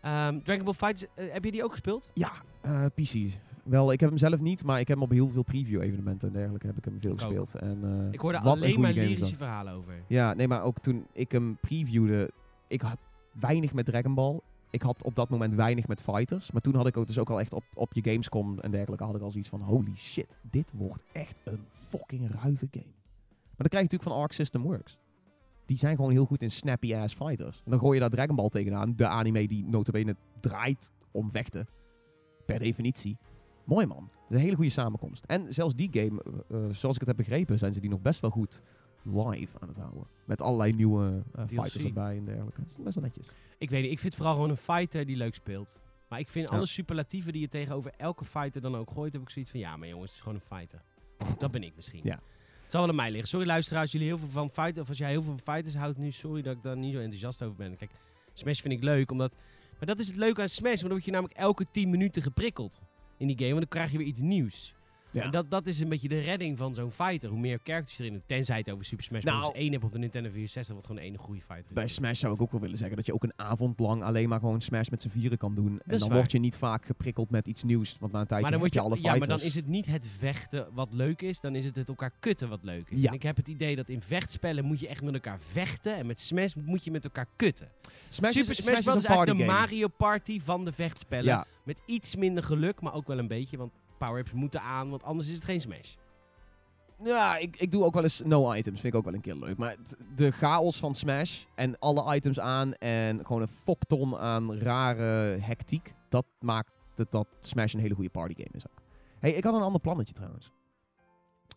Ehm, 0.00 0.40
Dragon 0.42 0.64
Ball 0.64 0.74
Fighters, 0.74 1.04
eh, 1.14 1.32
heb 1.32 1.44
je 1.44 1.50
die 1.52 1.64
ook 1.64 1.70
gespeeld? 1.70 2.10
Ja, 2.14 2.32
eh 2.60 2.86
PC. 2.94 3.12
Wel, 3.64 3.92
ik 3.92 4.00
heb 4.00 4.08
hem 4.08 4.18
zelf 4.18 4.40
niet, 4.40 4.64
maar 4.64 4.80
ik 4.80 4.88
heb 4.88 4.96
hem 4.96 5.06
op 5.06 5.12
heel 5.12 5.28
veel 5.28 5.42
preview-evenementen 5.42 6.28
en 6.28 6.34
dergelijke 6.34 6.66
heb 6.66 6.76
ik 6.76 6.84
hem 6.84 7.00
veel 7.00 7.12
Ik 7.12 7.22
ook. 7.22 7.22
gespeeld. 7.22 7.54
En, 7.54 7.78
eh, 8.06 8.12
Ik 8.12 8.20
hoorde 8.20 8.38
alleen 8.38 8.80
maar 8.80 8.92
lyrische 8.92 9.36
verhalen 9.36 9.72
over. 9.72 9.94
Ja, 10.08 10.34
nee, 10.34 10.48
maar 10.48 10.62
ook 10.62 10.78
toen 10.78 11.06
ik 11.12 11.32
hem 11.32 11.56
previewde, 11.60 12.30
ik 12.68 12.80
had 12.80 12.98
weinig 13.32 13.74
met 13.74 13.84
Dragon 13.84 14.14
Ball. 14.14 14.40
Ik 14.70 14.82
had 14.82 15.04
op 15.04 15.14
dat 15.14 15.28
moment 15.28 15.54
weinig 15.54 15.88
met 15.88 16.00
fighters. 16.00 16.50
Maar 16.50 16.60
toen 16.60 16.74
had 16.74 16.86
ik 16.86 16.96
ook 16.96 17.06
dus 17.06 17.18
ook 17.18 17.30
al 17.30 17.40
echt 17.40 17.52
op, 17.52 17.64
op 17.74 17.92
je 17.92 18.02
Gamescom 18.10 18.58
en 18.58 18.70
dergelijke 18.70 19.04
had 19.04 19.14
ik 19.14 19.22
al 19.22 19.30
zoiets 19.30 19.48
van 19.48 19.60
holy 19.60 19.94
shit, 19.96 20.36
dit 20.50 20.72
wordt 20.76 21.04
echt 21.12 21.40
een 21.44 21.64
fucking 21.70 22.30
ruige 22.30 22.68
game. 22.70 22.92
Maar 23.56 23.68
dan 23.68 23.68
krijg 23.68 23.84
je 23.84 23.90
natuurlijk 23.90 24.02
van 24.10 24.12
Arc 24.22 24.32
System 24.32 24.62
Works. 24.62 24.98
Die 25.66 25.78
zijn 25.78 25.96
gewoon 25.96 26.10
heel 26.10 26.24
goed 26.24 26.42
in 26.42 26.50
snappy 26.50 26.94
ass 26.94 27.14
fighters. 27.14 27.60
En 27.64 27.70
dan 27.70 27.80
gooi 27.80 27.94
je 27.94 28.00
daar 28.00 28.10
Dragon 28.10 28.36
Ball 28.36 28.48
tegenaan, 28.48 28.96
de 28.96 29.06
anime 29.06 29.46
die 29.46 29.64
notabene 29.66 30.16
draait 30.40 30.90
om 31.10 31.30
vechten. 31.30 31.66
Per 32.46 32.58
definitie. 32.58 33.16
Mooi 33.64 33.86
man. 33.86 34.08
Dat 34.12 34.30
is 34.30 34.36
een 34.36 34.42
hele 34.42 34.54
goede 34.54 34.70
samenkomst. 34.70 35.24
En 35.24 35.54
zelfs 35.54 35.74
die 35.74 35.88
game, 35.92 36.22
eh, 36.22 36.64
eh, 36.64 36.74
zoals 36.74 36.94
ik 36.94 37.00
het 37.00 37.08
heb 37.08 37.16
begrepen, 37.16 37.58
zijn 37.58 37.72
ze 37.72 37.80
die 37.80 37.90
nog 37.90 38.00
best 38.00 38.20
wel 38.20 38.30
goed 38.30 38.62
live 39.02 39.58
aan 39.60 39.68
het 39.68 39.76
houden. 39.76 40.06
Met 40.24 40.42
allerlei 40.42 40.72
nieuwe 40.72 41.22
eh, 41.34 41.44
fighters 41.46 41.84
erbij 41.84 42.16
en 42.16 42.24
dergelijke. 42.24 42.60
Dat 42.60 42.68
is 42.68 42.76
best 42.84 42.94
wel 42.94 43.04
netjes. 43.04 43.28
Ik 43.58 43.70
weet 43.70 43.82
niet, 43.82 43.90
ik 43.92 43.98
vind 43.98 44.14
vooral 44.14 44.34
gewoon 44.34 44.50
een 44.50 44.56
fighter 44.56 45.06
die 45.06 45.16
leuk 45.16 45.34
speelt. 45.34 45.80
Maar 46.08 46.18
ik 46.18 46.28
vind 46.28 46.48
Ja. 46.50 46.56
alle 46.56 46.66
superlatieven 46.66 47.32
die 47.32 47.40
je 47.40 47.48
tegenover 47.48 47.92
elke 47.96 48.24
fighter 48.24 48.60
dan 48.60 48.76
ook 48.76 48.90
gooit, 48.90 49.12
heb 49.12 49.22
ik 49.22 49.30
zoiets 49.30 49.50
van, 49.50 49.60
ja 49.60 49.76
maar 49.76 49.88
jongens, 49.88 50.10
het 50.10 50.18
is 50.18 50.24
gewoon 50.24 50.40
een 50.50 50.56
fighter. 50.58 50.82
Dat 51.38 51.50
ben 51.50 51.62
ik 51.62 51.72
misschien. 51.76 52.00
Ja. 52.02 52.20
Het 52.62 52.72
zal 52.72 52.80
wel 52.80 52.90
aan 52.90 52.96
mij 52.96 53.10
liggen. 53.10 53.28
Sorry 53.28 53.46
luisteraars, 53.46 53.92
jullie 53.92 54.06
heel 54.06 54.18
veel 54.18 54.28
van 54.28 54.50
fighters, 54.50 54.78
of 54.78 54.88
als 54.88 54.98
jij 54.98 55.10
heel 55.10 55.22
veel 55.22 55.36
van 55.38 55.54
fighters 55.54 55.76
houdt 55.76 55.98
nu, 55.98 56.10
sorry 56.10 56.42
dat 56.42 56.56
ik 56.56 56.62
daar 56.62 56.76
niet 56.76 56.92
zo 56.92 56.98
enthousiast 57.00 57.42
over 57.42 57.56
ben. 57.56 57.76
Kijk, 57.76 57.90
Smash 58.32 58.60
vind 58.60 58.74
ik 58.74 58.82
leuk, 58.82 59.10
omdat... 59.10 59.36
Maar 59.78 59.86
dat 59.86 59.98
is 59.98 60.06
het 60.06 60.16
leuke 60.16 60.40
aan 60.40 60.48
Smash, 60.48 60.70
want 60.70 60.80
dan 60.80 60.90
word 60.90 61.04
je 61.04 61.10
namelijk 61.10 61.38
elke 61.38 61.66
10 61.70 61.90
minuten 61.90 62.22
geprikkeld 62.22 62.80
in 63.16 63.26
die 63.26 63.36
game, 63.36 63.50
want 63.50 63.60
dan 63.60 63.68
krijg 63.68 63.92
je 63.92 63.98
weer 63.98 64.06
iets 64.06 64.20
nieuws. 64.20 64.74
En 65.22 65.30
dat, 65.30 65.50
dat 65.50 65.66
is 65.66 65.80
een 65.80 65.88
beetje 65.88 66.08
de 66.08 66.20
redding 66.20 66.58
van 66.58 66.74
zo'n 66.74 66.90
fighter. 66.90 67.28
Hoe 67.30 67.38
meer 67.38 67.58
characters 67.62 67.98
erin 67.98 68.12
doen. 68.12 68.22
Tenzij 68.26 68.58
het 68.58 68.70
over 68.70 68.84
Super 68.84 69.04
Smash 69.04 69.22
Bros. 69.22 69.40
Nou- 69.40 69.54
1 69.54 69.72
hebt 69.72 69.84
op 69.84 69.92
de 69.92 69.98
Nintendo 69.98 70.30
64, 70.30 70.74
wat 70.74 70.86
gewoon 70.86 71.00
de 71.00 71.06
ene 71.06 71.18
goede 71.18 71.40
fighter 71.40 71.64
is. 71.68 71.72
Bij 71.74 71.86
Smash 71.86 72.20
zou 72.20 72.34
ik 72.34 72.40
ook 72.40 72.50
wel 72.52 72.60
willen 72.60 72.76
zeggen 72.76 72.96
dat 72.96 73.06
je 73.06 73.14
ook 73.14 73.22
een 73.22 73.32
avond 73.36 73.78
lang 73.80 74.02
alleen 74.02 74.28
maar 74.28 74.38
gewoon 74.40 74.60
Smash 74.60 74.88
met 74.88 75.02
z'n 75.02 75.08
vieren 75.08 75.38
kan 75.38 75.54
doen. 75.54 75.80
En 75.86 75.98
dan 75.98 76.08
waar. 76.08 76.16
word 76.18 76.32
je 76.32 76.38
niet 76.38 76.56
vaak 76.56 76.84
geprikkeld 76.84 77.30
met 77.30 77.46
iets 77.46 77.62
nieuws. 77.62 77.96
Want 78.00 78.12
na 78.12 78.20
een 78.20 78.26
tijdje 78.26 78.50
Maar 78.50 78.58
dan 78.58 78.60
je, 78.60 78.74
heb 78.74 78.74
je 78.74 78.80
alle 78.90 78.96
ja, 78.96 79.00
fighters. 79.00 79.28
maar 79.28 79.38
dan 79.38 79.46
is 79.46 79.54
het 79.54 79.66
niet 79.66 79.86
het 79.86 80.08
vechten 80.18 80.68
wat 80.72 80.94
leuk 80.94 81.22
is, 81.22 81.40
dan 81.40 81.54
is 81.54 81.64
het 81.64 81.76
het 81.76 81.88
elkaar 81.88 82.12
kutten 82.20 82.48
wat 82.48 82.62
leuk 82.62 82.90
is. 82.90 83.00
Ja. 83.00 83.08
En 83.08 83.14
ik 83.14 83.22
heb 83.22 83.36
het 83.36 83.48
idee 83.48 83.76
dat 83.76 83.88
in 83.88 84.02
vechtspellen 84.02 84.64
moet 84.64 84.80
je 84.80 84.88
echt 84.88 85.02
met 85.02 85.14
elkaar 85.14 85.40
vechten 85.40 85.96
en 85.96 86.06
met 86.06 86.20
Smash 86.20 86.54
moet 86.64 86.84
je 86.84 86.90
met 86.90 87.04
elkaar 87.04 87.26
kutten. 87.36 87.68
Smash, 88.08 88.32
Super 88.32 88.50
is, 88.50 88.56
Smash, 88.56 88.72
Smash 88.74 88.84
Bros. 88.84 88.94
is 88.96 89.02
is 89.02 89.08
een 89.08 89.16
party 89.16 89.36
de. 89.36 89.44
Mario 89.44 89.88
Party 89.88 90.40
van 90.40 90.64
de 90.64 90.72
vechtspellen. 90.72 91.24
Ja, 91.24 91.46
Met 91.64 91.78
iets 91.86 92.16
minder 92.16 92.42
geluk, 92.42 92.80
maar 92.80 92.94
ook 92.94 93.06
wel 93.06 93.18
een 93.18 93.28
beetje, 93.28 93.56
want 93.56 93.72
power-ups 93.98 94.32
moeten 94.32 94.60
aan, 94.60 94.90
want 94.90 95.02
anders 95.02 95.28
is 95.28 95.34
het 95.34 95.44
geen 95.44 95.60
Smash. 95.60 95.94
ja 97.04 97.36
ik, 97.36 97.56
ik 97.56 97.70
doe 97.70 97.84
ook 97.84 97.94
wel 97.94 98.02
eens 98.02 98.22
no 98.24 98.52
items. 98.52 98.80
Vind 98.80 98.92
ik 98.92 98.98
ook 98.98 99.04
wel 99.04 99.14
een 99.14 99.20
keer 99.20 99.34
leuk. 99.34 99.56
Maar 99.56 99.76
de 100.14 100.30
chaos 100.30 100.78
van 100.78 100.94
Smash 100.94 101.44
en 101.54 101.78
alle 101.78 102.14
items 102.14 102.40
aan 102.40 102.74
en 102.74 103.26
gewoon 103.26 103.42
een 103.42 103.48
fokton 103.48 104.16
aan 104.16 104.54
rare 104.54 105.38
hectiek. 105.40 105.94
Dat 106.08 106.26
maakt 106.40 106.72
het 106.94 107.10
dat 107.10 107.26
Smash 107.40 107.74
een 107.74 107.80
hele 107.80 107.94
goede 107.94 108.10
party 108.10 108.34
game 108.34 108.50
is 108.52 108.66
ook. 108.68 108.82
hey, 109.18 109.32
ik 109.32 109.44
had 109.44 109.54
een 109.54 109.62
ander 109.62 109.80
plannetje 109.80 110.14
trouwens. 110.14 110.50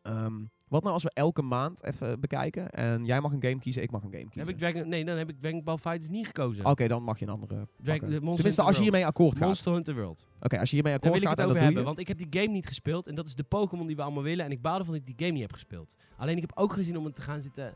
Ehm, 0.01 0.43
wat 0.67 0.81
nou 0.81 0.93
als 0.93 1.03
we 1.03 1.11
elke 1.13 1.41
maand 1.41 1.83
even 1.83 2.19
bekijken 2.19 2.69
en 2.69 3.05
jij 3.05 3.21
mag 3.21 3.31
een 3.31 3.41
game 3.43 3.59
kiezen, 3.59 3.81
ik 3.81 3.91
mag 3.91 4.03
een 4.03 4.11
game 4.11 4.23
kiezen. 4.23 4.39
Heb 4.41 4.49
ik 4.49 4.57
Dragon, 4.57 4.89
nee, 4.89 5.05
dan 5.05 5.17
heb 5.17 5.29
ik 5.29 5.35
Dragon 5.41 5.63
Ball 5.63 5.77
Fighters 5.77 6.09
niet 6.09 6.25
gekozen. 6.25 6.65
Oké, 6.65 6.87
dan 6.87 7.03
mag 7.03 7.19
je 7.19 7.25
een 7.25 7.31
andere 7.31 7.67
Dragon- 7.81 8.09
Tenminste, 8.09 8.27
Hunter 8.27 8.45
als 8.45 8.55
je 8.55 8.63
World. 8.63 8.77
hiermee 8.77 9.05
akkoord 9.05 9.37
gaat. 9.37 9.47
Monster 9.47 9.73
Hunter 9.73 9.95
World. 9.95 10.27
Oké, 10.41 10.59
als 10.59 10.69
je 10.69 10.75
hiermee 10.75 10.93
akkoord 10.93 11.13
wil 11.13 11.21
ik 11.21 11.27
gaat 11.27 11.37
het 11.37 11.47
over 11.47 11.61
hebben, 11.61 11.83
want 11.83 11.99
ik 11.99 12.07
heb 12.07 12.17
die 12.17 12.27
game 12.29 12.47
niet 12.47 12.67
gespeeld 12.67 13.07
en 13.07 13.15
dat 13.15 13.27
is 13.27 13.35
de 13.35 13.43
Pokémon 13.43 13.87
die 13.87 13.95
we 13.95 14.01
allemaal 14.01 14.23
willen. 14.23 14.45
En 14.45 14.51
ik 14.51 14.61
baal 14.61 14.79
ervan 14.79 14.93
dat 14.93 15.07
ik 15.07 15.17
die 15.17 15.25
game 15.25 15.31
niet 15.31 15.41
heb 15.41 15.53
gespeeld. 15.53 15.95
Alleen 16.17 16.35
ik 16.35 16.41
heb 16.41 16.51
ook 16.57 16.73
gezien 16.73 16.97
om 16.97 17.05
het 17.05 17.15
te 17.15 17.21
gaan 17.21 17.41
zitten 17.41 17.73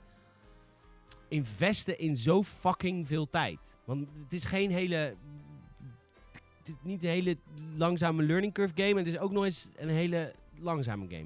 investen 1.30 1.99
in 1.99 2.17
zo 2.17 2.43
fucking 2.43 3.08
veel 3.08 3.30
tijd. 3.30 3.75
Want 3.86 4.08
het 4.23 4.34
is 4.34 4.43
geen 4.43 4.71
hele... 4.71 5.15
Het 6.58 6.69
is 6.69 6.75
niet 6.84 7.04
een 7.04 7.10
hele 7.10 7.38
langzame 7.75 8.23
learning 8.23 8.54
curve 8.54 8.73
game. 8.75 8.89
En 8.89 8.97
het 8.97 9.08
is 9.08 9.17
ook 9.17 9.32
nog 9.32 9.43
eens 9.43 9.69
een 9.75 9.89
hele 9.89 10.34
langzame 10.60 11.06
game. 11.10 11.25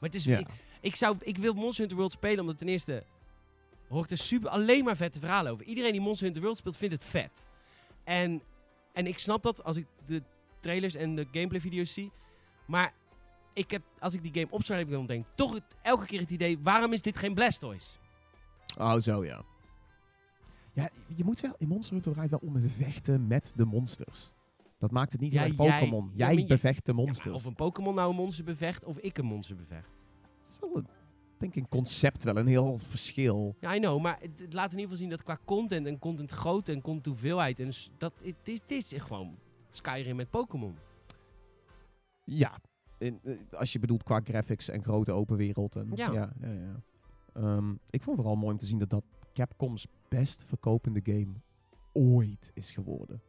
Maar 0.00 0.08
het 0.10 0.14
is... 0.14 0.24
Ja. 0.24 0.38
Ik, 0.38 0.46
ik, 0.80 0.96
zou, 0.96 1.16
ik 1.20 1.38
wil 1.38 1.52
Monster 1.54 1.78
Hunter 1.78 1.96
World 1.96 2.12
spelen 2.12 2.40
omdat 2.40 2.58
ten 2.58 2.68
eerste... 2.68 3.04
Hoor 3.88 4.04
ik 4.04 4.10
er 4.10 4.18
super, 4.18 4.50
alleen 4.50 4.84
maar 4.84 4.96
vette 4.96 5.18
verhalen 5.20 5.52
over. 5.52 5.64
Iedereen 5.64 5.92
die 5.92 6.00
Monster 6.00 6.24
Hunter 6.24 6.42
World 6.42 6.56
speelt, 6.58 6.76
vindt 6.76 6.94
het 6.94 7.04
vet. 7.04 7.48
En, 8.04 8.42
en 8.92 9.06
ik 9.06 9.18
snap 9.18 9.42
dat 9.42 9.64
als 9.64 9.76
ik 9.76 9.86
de 10.06 10.22
trailers 10.60 10.94
en 10.94 11.14
de 11.14 11.26
gameplay 11.32 11.60
video's 11.60 11.92
zie. 11.92 12.10
Maar 12.66 12.92
ik 13.52 13.70
heb, 13.70 13.82
als 13.98 14.14
ik 14.14 14.22
die 14.22 14.32
game 14.32 14.46
opstart, 14.50 14.78
heb 14.78 14.88
ik 14.88 14.94
dan 14.94 15.06
denk 15.06 15.26
toch 15.34 15.54
het, 15.54 15.62
elke 15.82 16.06
keer 16.06 16.20
het 16.20 16.30
idee, 16.30 16.58
waarom 16.62 16.92
is 16.92 17.02
dit 17.02 17.16
geen 17.16 17.34
Blastoise? 17.34 17.96
Oh, 18.78 18.98
zo 18.98 19.24
ja. 19.24 19.42
Ja, 20.72 20.90
je 21.16 21.24
moet 21.24 21.40
wel... 21.40 21.54
In 21.58 21.68
Monster 21.68 21.92
Hunter 21.92 22.12
draait 22.12 22.30
wel 22.30 22.40
om 22.44 22.54
het 22.54 22.70
vechten 22.72 23.26
met 23.26 23.52
de 23.56 23.64
monsters. 23.64 24.32
Dat 24.78 24.90
maakt 24.90 25.12
het 25.12 25.20
niet 25.20 25.32
Ja, 25.32 25.42
heel 25.42 25.48
erg 25.50 25.58
jij- 25.62 25.78
Pokémon. 25.78 26.10
Jij 26.14 26.44
bevecht 26.46 26.86
de 26.86 26.92
Ja, 26.92 26.98
monsters. 26.98 27.34
of 27.34 27.44
een 27.44 27.54
Pokémon 27.54 27.94
nou 27.94 28.10
een 28.10 28.16
monster 28.16 28.44
bevecht 28.44 28.84
of 28.84 28.98
ik 28.98 29.18
een 29.18 29.24
monster 29.24 29.56
bevecht. 29.56 29.88
Is 30.48 30.58
wel 30.60 30.76
een, 30.76 30.86
denk 31.36 31.54
ik, 31.54 31.68
concept 31.68 32.24
wel 32.24 32.36
een 32.36 32.46
heel 32.46 32.78
verschil. 32.78 33.56
Ja, 33.60 33.74
I 33.74 33.78
know, 33.78 34.00
maar 34.00 34.18
het, 34.20 34.38
het 34.38 34.52
laat 34.52 34.72
in 34.72 34.78
ieder 34.78 34.82
geval 34.82 34.96
zien 34.96 35.08
dat 35.08 35.22
qua 35.22 35.38
content 35.44 35.86
en 35.86 35.98
content 35.98 36.30
grootte 36.30 36.72
en 36.72 36.80
content 36.80 37.06
hoeveelheid 37.06 37.60
en 37.60 37.72
dat 37.98 38.12
het, 38.22 38.34
dit, 38.42 38.62
is 38.66 38.92
gewoon 38.92 39.36
Skyrim 39.68 40.16
met 40.16 40.30
Pokémon. 40.30 40.76
Ja, 42.24 42.60
in, 42.98 43.20
eh, 43.24 43.36
als 43.50 43.72
je 43.72 43.78
bedoelt 43.78 44.02
qua 44.02 44.20
graphics 44.24 44.68
en 44.68 44.82
grote 44.82 45.12
open 45.12 45.36
wereld. 45.36 45.76
En, 45.76 45.90
Ja. 45.94 46.12
ja, 46.12 46.32
ja, 46.40 46.50
ja. 46.50 46.82
Ehm, 47.32 47.74
ik 47.90 48.02
vond 48.02 48.16
vooral 48.16 48.36
mooi 48.36 48.52
om 48.52 48.58
te 48.58 48.66
zien 48.66 48.78
dat 48.78 48.90
dat 48.90 49.04
Capcom's 49.32 49.86
best 50.08 50.44
verkopende 50.44 51.00
game 51.04 51.32
ooit 51.92 52.50
is 52.54 52.70
geworden. 52.70 53.22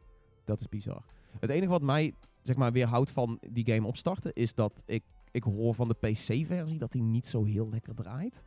Dat 0.44 0.60
is 0.60 0.68
bizar. 0.68 1.04
Het 1.40 1.50
enige 1.50 1.70
wat 1.70 1.82
mij 1.82 2.14
zeg 2.42 2.56
maar 2.56 2.72
weerhoudt 2.72 3.10
van 3.10 3.38
die 3.50 3.72
game 3.72 3.86
opstarten 3.86 4.32
is 4.32 4.54
dat 4.54 4.82
ik, 4.86 5.02
ik 5.30 5.42
hoor 5.42 5.74
van 5.74 5.88
de 5.88 5.94
PC-versie 5.94 6.78
dat 6.78 6.92
die 6.92 7.02
niet 7.02 7.26
zo 7.26 7.44
heel 7.44 7.68
lekker 7.70 7.94
draait. 7.94 8.42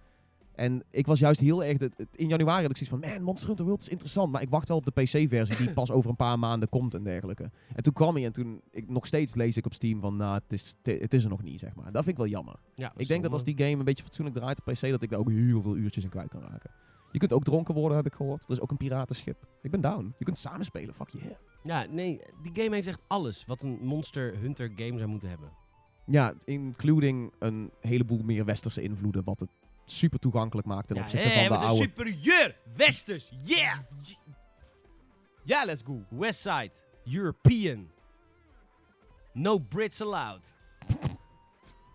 En 0.54 0.84
ik 0.89 1.06
was 1.06 1.19
juist 1.19 1.39
heel 1.39 1.63
erg... 1.63 1.78
in 2.15 2.28
januari 2.28 2.62
had 2.62 2.69
ik 2.72 2.78
zoiets 2.78 2.96
van... 3.00 3.12
Man, 3.12 3.24
Monster 3.24 3.48
Hunter 3.48 3.65
World 3.65 3.82
is 3.82 3.88
interessant. 3.89 4.32
Maar 4.32 4.41
ik 4.41 4.50
wacht 4.50 4.67
wel 4.67 4.78
op 4.78 4.86
de 4.86 4.91
PC-versie 4.91 5.56
die 5.58 5.74
pas 5.82 5.91
over 5.91 6.10
een 6.10 6.15
paar 6.15 6.39
maanden 6.39 6.69
komt 6.69 6.93
en 6.93 7.04
dergelijke. 7.04 7.52
En 7.76 7.84
toen 7.84 7.93
kwam 7.93 8.15
hij 8.15 8.26
en 8.26 8.32
toen... 8.34 8.62
Ik, 8.72 8.89
nog 8.89 9.08
steeds 9.08 9.36
lees 9.36 9.58
ik 9.58 9.65
op 9.65 9.74
Steam 9.74 10.00
van... 10.00 10.15
Nou, 10.15 10.34
het 10.34 10.54
is, 10.54 10.76
het- 10.84 11.02
het 11.02 11.13
is 11.13 11.24
er 11.24 11.30
nog 11.30 11.43
niet, 11.43 11.60
zeg 11.60 11.76
maar. 11.76 11.86
Dat 11.91 12.04
vind 12.04 12.08
ik 12.08 12.17
wel 12.17 12.28
jammer. 12.32 12.56
Ja, 12.76 12.93
Ik 12.96 13.08
denk 13.08 13.24
dat 13.24 13.32
als 13.32 13.43
die 13.43 13.58
game 13.58 13.69
een 13.78 13.84
beetje 13.86 14.04
fatsoenlijk 14.04 14.38
draait 14.38 14.60
op 14.65 14.74
PC... 14.74 14.82
dat 14.82 15.02
ik 15.04 15.10
daar 15.10 15.19
ook 15.19 15.30
heel 15.30 15.62
veel 15.62 15.76
uurtjes 15.76 16.04
in 16.04 16.10
kwijt 16.10 16.30
kan 16.30 16.41
raken. 16.41 16.72
Je 17.12 17.19
kunt 17.19 17.34
ook 17.34 17.43
dronken 17.43 17.74
worden, 17.74 17.98
heb 17.98 18.06
ik 18.06 18.13
gehoord. 18.13 18.43
Er 18.43 18.52
is 18.52 18.60
ook 18.62 18.72
een 18.72 18.78
piratenschip. 18.78 19.48
Ik 19.62 19.72
ben 19.72 19.82
down. 19.82 20.13
Je 20.17 20.26
kunt 20.26 20.38
samen 20.38 20.65
spelen. 20.65 20.93
Fuck 20.93 21.10
yeah. 21.10 21.32
Ja, 21.63 21.86
nee, 21.89 22.19
die 22.41 22.63
game 22.63 22.76
heeft 22.76 22.88
echt 22.88 23.02
alles 23.08 23.46
wat 23.46 23.62
een 23.62 23.80
Monster 23.82 24.38
Hunter 24.39 24.72
game 24.76 24.98
zou 24.98 25.10
moeten 25.10 25.30
hebben. 25.30 25.50
Ja, 26.06 26.34
including 26.44 27.34
een 27.39 27.72
heleboel 27.80 28.22
meer 28.24 28.46
westerse 28.46 28.82
invloeden... 28.82 29.24
wat 29.24 29.39
het 29.39 29.50
super 29.86 30.20
toegankelijk 30.20 30.68
maakt 30.68 30.88
ten 30.88 30.96
ja, 30.96 31.02
opzichte 31.02 31.28
hé, 31.28 31.48
van 31.48 31.58
de 31.58 31.63
oude... 31.63 31.84
superieur! 31.84 32.56
Westers, 32.76 33.30
yeah! 33.44 33.78
Ja, 35.44 35.66
let's 35.66 35.82
go. 35.86 36.06
Westside, 36.10 36.72
European. 37.06 37.89
No 39.34 39.60
Brits 39.60 40.02
allowed. 40.02 40.54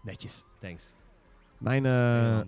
Netjes. 0.03 0.45
Thanks. 0.61 0.93
Mijn, 1.59 1.87
eh, 1.87 2.41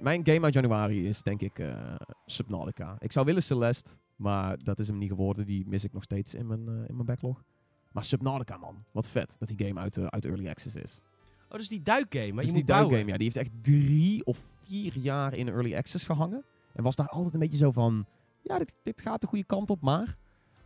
mijn 0.00 0.26
game 0.26 0.40
uit 0.40 0.54
januari 0.54 1.08
is 1.08 1.22
denk 1.22 1.40
ik 1.40 1.58
eh, 1.58 1.94
Subnautica. 2.26 2.96
Ik 2.98 3.12
zou 3.12 3.26
willen 3.26 3.42
Celeste, 3.42 3.90
maar 4.16 4.58
dat 4.58 4.78
is 4.78 4.86
hem 4.86 4.98
niet 4.98 5.08
geworden. 5.08 5.46
Die 5.46 5.64
mis 5.66 5.84
ik 5.84 5.92
nog 5.92 6.02
steeds 6.02 6.34
in 6.34 6.46
mijn, 6.46 6.68
eh, 6.68 6.74
in 6.74 6.94
mijn 6.94 7.06
backlog. 7.06 7.42
Maar 7.92 8.04
Subnautica, 8.04 8.56
man. 8.56 8.76
Wat 8.92 9.08
vet 9.08 9.36
dat 9.38 9.48
die 9.48 9.66
game 9.66 9.80
uit, 9.80 9.96
eh, 9.96 10.04
uit 10.06 10.24
Early 10.26 10.48
Access 10.48 10.76
is. 10.76 11.00
Oh, 11.48 11.56
dus 11.56 11.68
die 11.68 11.82
duikgame, 11.82 12.32
dus 12.34 12.46
je 12.46 12.52
die 12.52 12.64
duikgame, 12.64 13.06
ja, 13.06 13.16
die 13.16 13.24
heeft 13.24 13.36
echt 13.36 13.52
drie 13.62 14.24
of 14.24 14.38
vier 14.64 14.92
jaar 14.98 15.34
in 15.34 15.48
Early 15.48 15.76
Access 15.76 16.04
gehangen. 16.04 16.44
En 16.72 16.82
was 16.82 16.96
daar 16.96 17.08
altijd 17.08 17.34
een 17.34 17.40
beetje 17.40 17.56
zo 17.56 17.70
van... 17.70 18.06
Ja, 18.42 18.58
dit, 18.58 18.74
dit 18.82 19.00
gaat 19.00 19.20
de 19.20 19.26
goede 19.26 19.44
kant 19.44 19.70
op, 19.70 19.80
maar... 19.80 20.16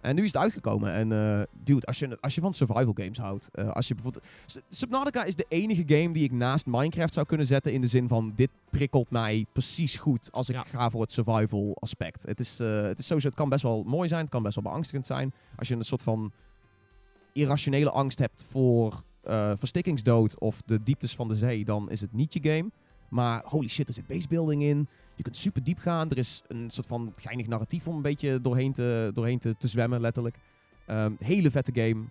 En 0.01 0.15
nu 0.15 0.21
is 0.23 0.33
het 0.33 0.43
uitgekomen. 0.43 0.93
En 0.93 1.13
eh, 1.13 1.43
dude, 1.63 1.87
als 1.87 1.99
je, 1.99 2.19
als 2.21 2.35
je 2.35 2.41
van 2.41 2.53
survival 2.53 2.93
games 2.95 3.19
houdt... 3.19 3.49
eh, 3.53 3.71
als 3.73 3.89
je 3.89 3.95
bijvoorbeeld... 3.95 4.25
Subnautica 4.69 5.25
is 5.25 5.35
de 5.37 5.47
enige 5.49 5.83
game 5.87 6.13
die 6.13 6.25
ik 6.25 6.33
naast 6.33 6.67
Minecraft 6.67 7.15
zou 7.15 7.27
kunnen 7.27 7.47
zetten... 7.47 7.73
in 7.73 7.81
de 7.81 7.87
zin 7.87 8.09
van, 8.09 8.33
dit 8.35 8.51
prikkelt 8.71 9.11
mij 9.11 9.47
precies 9.53 9.97
goed... 9.97 10.33
als 10.33 10.49
ik 10.49 10.55
Ja. 10.55 10.65
ga 10.65 10.91
voor 10.91 11.01
het 11.01 11.13
survival 11.13 11.77
aspect. 11.81 12.23
Het 12.23 12.41
is, 12.41 12.59
het 12.59 12.99
is 12.99 13.07
sowieso... 13.07 13.29
Het 13.29 13.37
kan 13.37 13.49
best 13.49 13.63
wel 13.63 13.83
mooi 13.83 14.09
zijn. 14.09 14.21
Het 14.21 14.31
kan 14.31 14.43
best 14.43 14.55
wel 14.55 14.65
beangstigend 14.65 15.07
zijn. 15.07 15.33
Als 15.57 15.69
je 15.69 15.75
een 15.75 15.83
soort 15.85 16.03
van 16.03 16.33
irrationele 17.35 17.91
angst 17.91 18.19
hebt 18.19 18.43
voor 18.43 19.05
eh, 19.23 19.53
verstikkingsdood 19.57 20.39
of 20.39 20.63
de 20.63 20.83
dieptes 20.83 21.15
van 21.15 21.29
de 21.29 21.35
zee, 21.35 21.65
dan 21.65 21.91
is 21.91 22.01
het 22.01 22.13
niet 22.13 22.33
je 22.33 22.41
game. 22.43 22.71
Maar 23.09 23.43
holy 23.47 23.69
shit, 23.69 23.89
er 23.89 23.95
zit 23.95 24.07
basebuilding 24.07 24.63
in. 24.63 24.89
Je 25.15 25.23
kunt 25.23 25.37
super 25.37 25.65
diep 25.65 25.79
gaan. 25.79 26.11
Er 26.11 26.19
is 26.19 26.43
een 26.47 26.71
soort 26.71 26.87
van 26.87 27.13
geinig 27.17 27.47
narratief 27.47 27.89
om 27.89 27.97
een 27.97 28.03
beetje 28.03 28.41
doorheen 28.41 28.73
te, 28.73 29.11
doorheen 29.13 29.39
te, 29.39 29.57
te 29.59 29.69
zwemmen, 29.69 30.01
letterlijk. 30.01 30.37
Ehm, 30.87 31.13
hele 31.19 31.51
vette 31.51 31.73
game. 31.75 32.05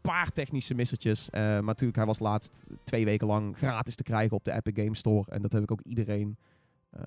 Paar 0.00 0.30
technische 0.32 0.74
missertjes. 0.74 1.30
Eh, 1.30 1.40
maar 1.40 1.62
natuurlijk, 1.62 1.96
hij 1.96 2.06
was 2.06 2.18
laatst 2.18 2.64
twee 2.84 3.04
weken 3.04 3.26
lang 3.26 3.56
gratis 3.56 3.94
te 3.94 4.02
krijgen 4.02 4.36
op 4.36 4.44
de 4.44 4.52
Epic 4.52 4.84
Game 4.84 4.96
Store. 4.96 5.30
En 5.30 5.42
dat 5.42 5.52
heb 5.52 5.62
ik 5.62 5.70
ook 5.70 5.82
iedereen 5.82 6.36
eh 6.90 7.02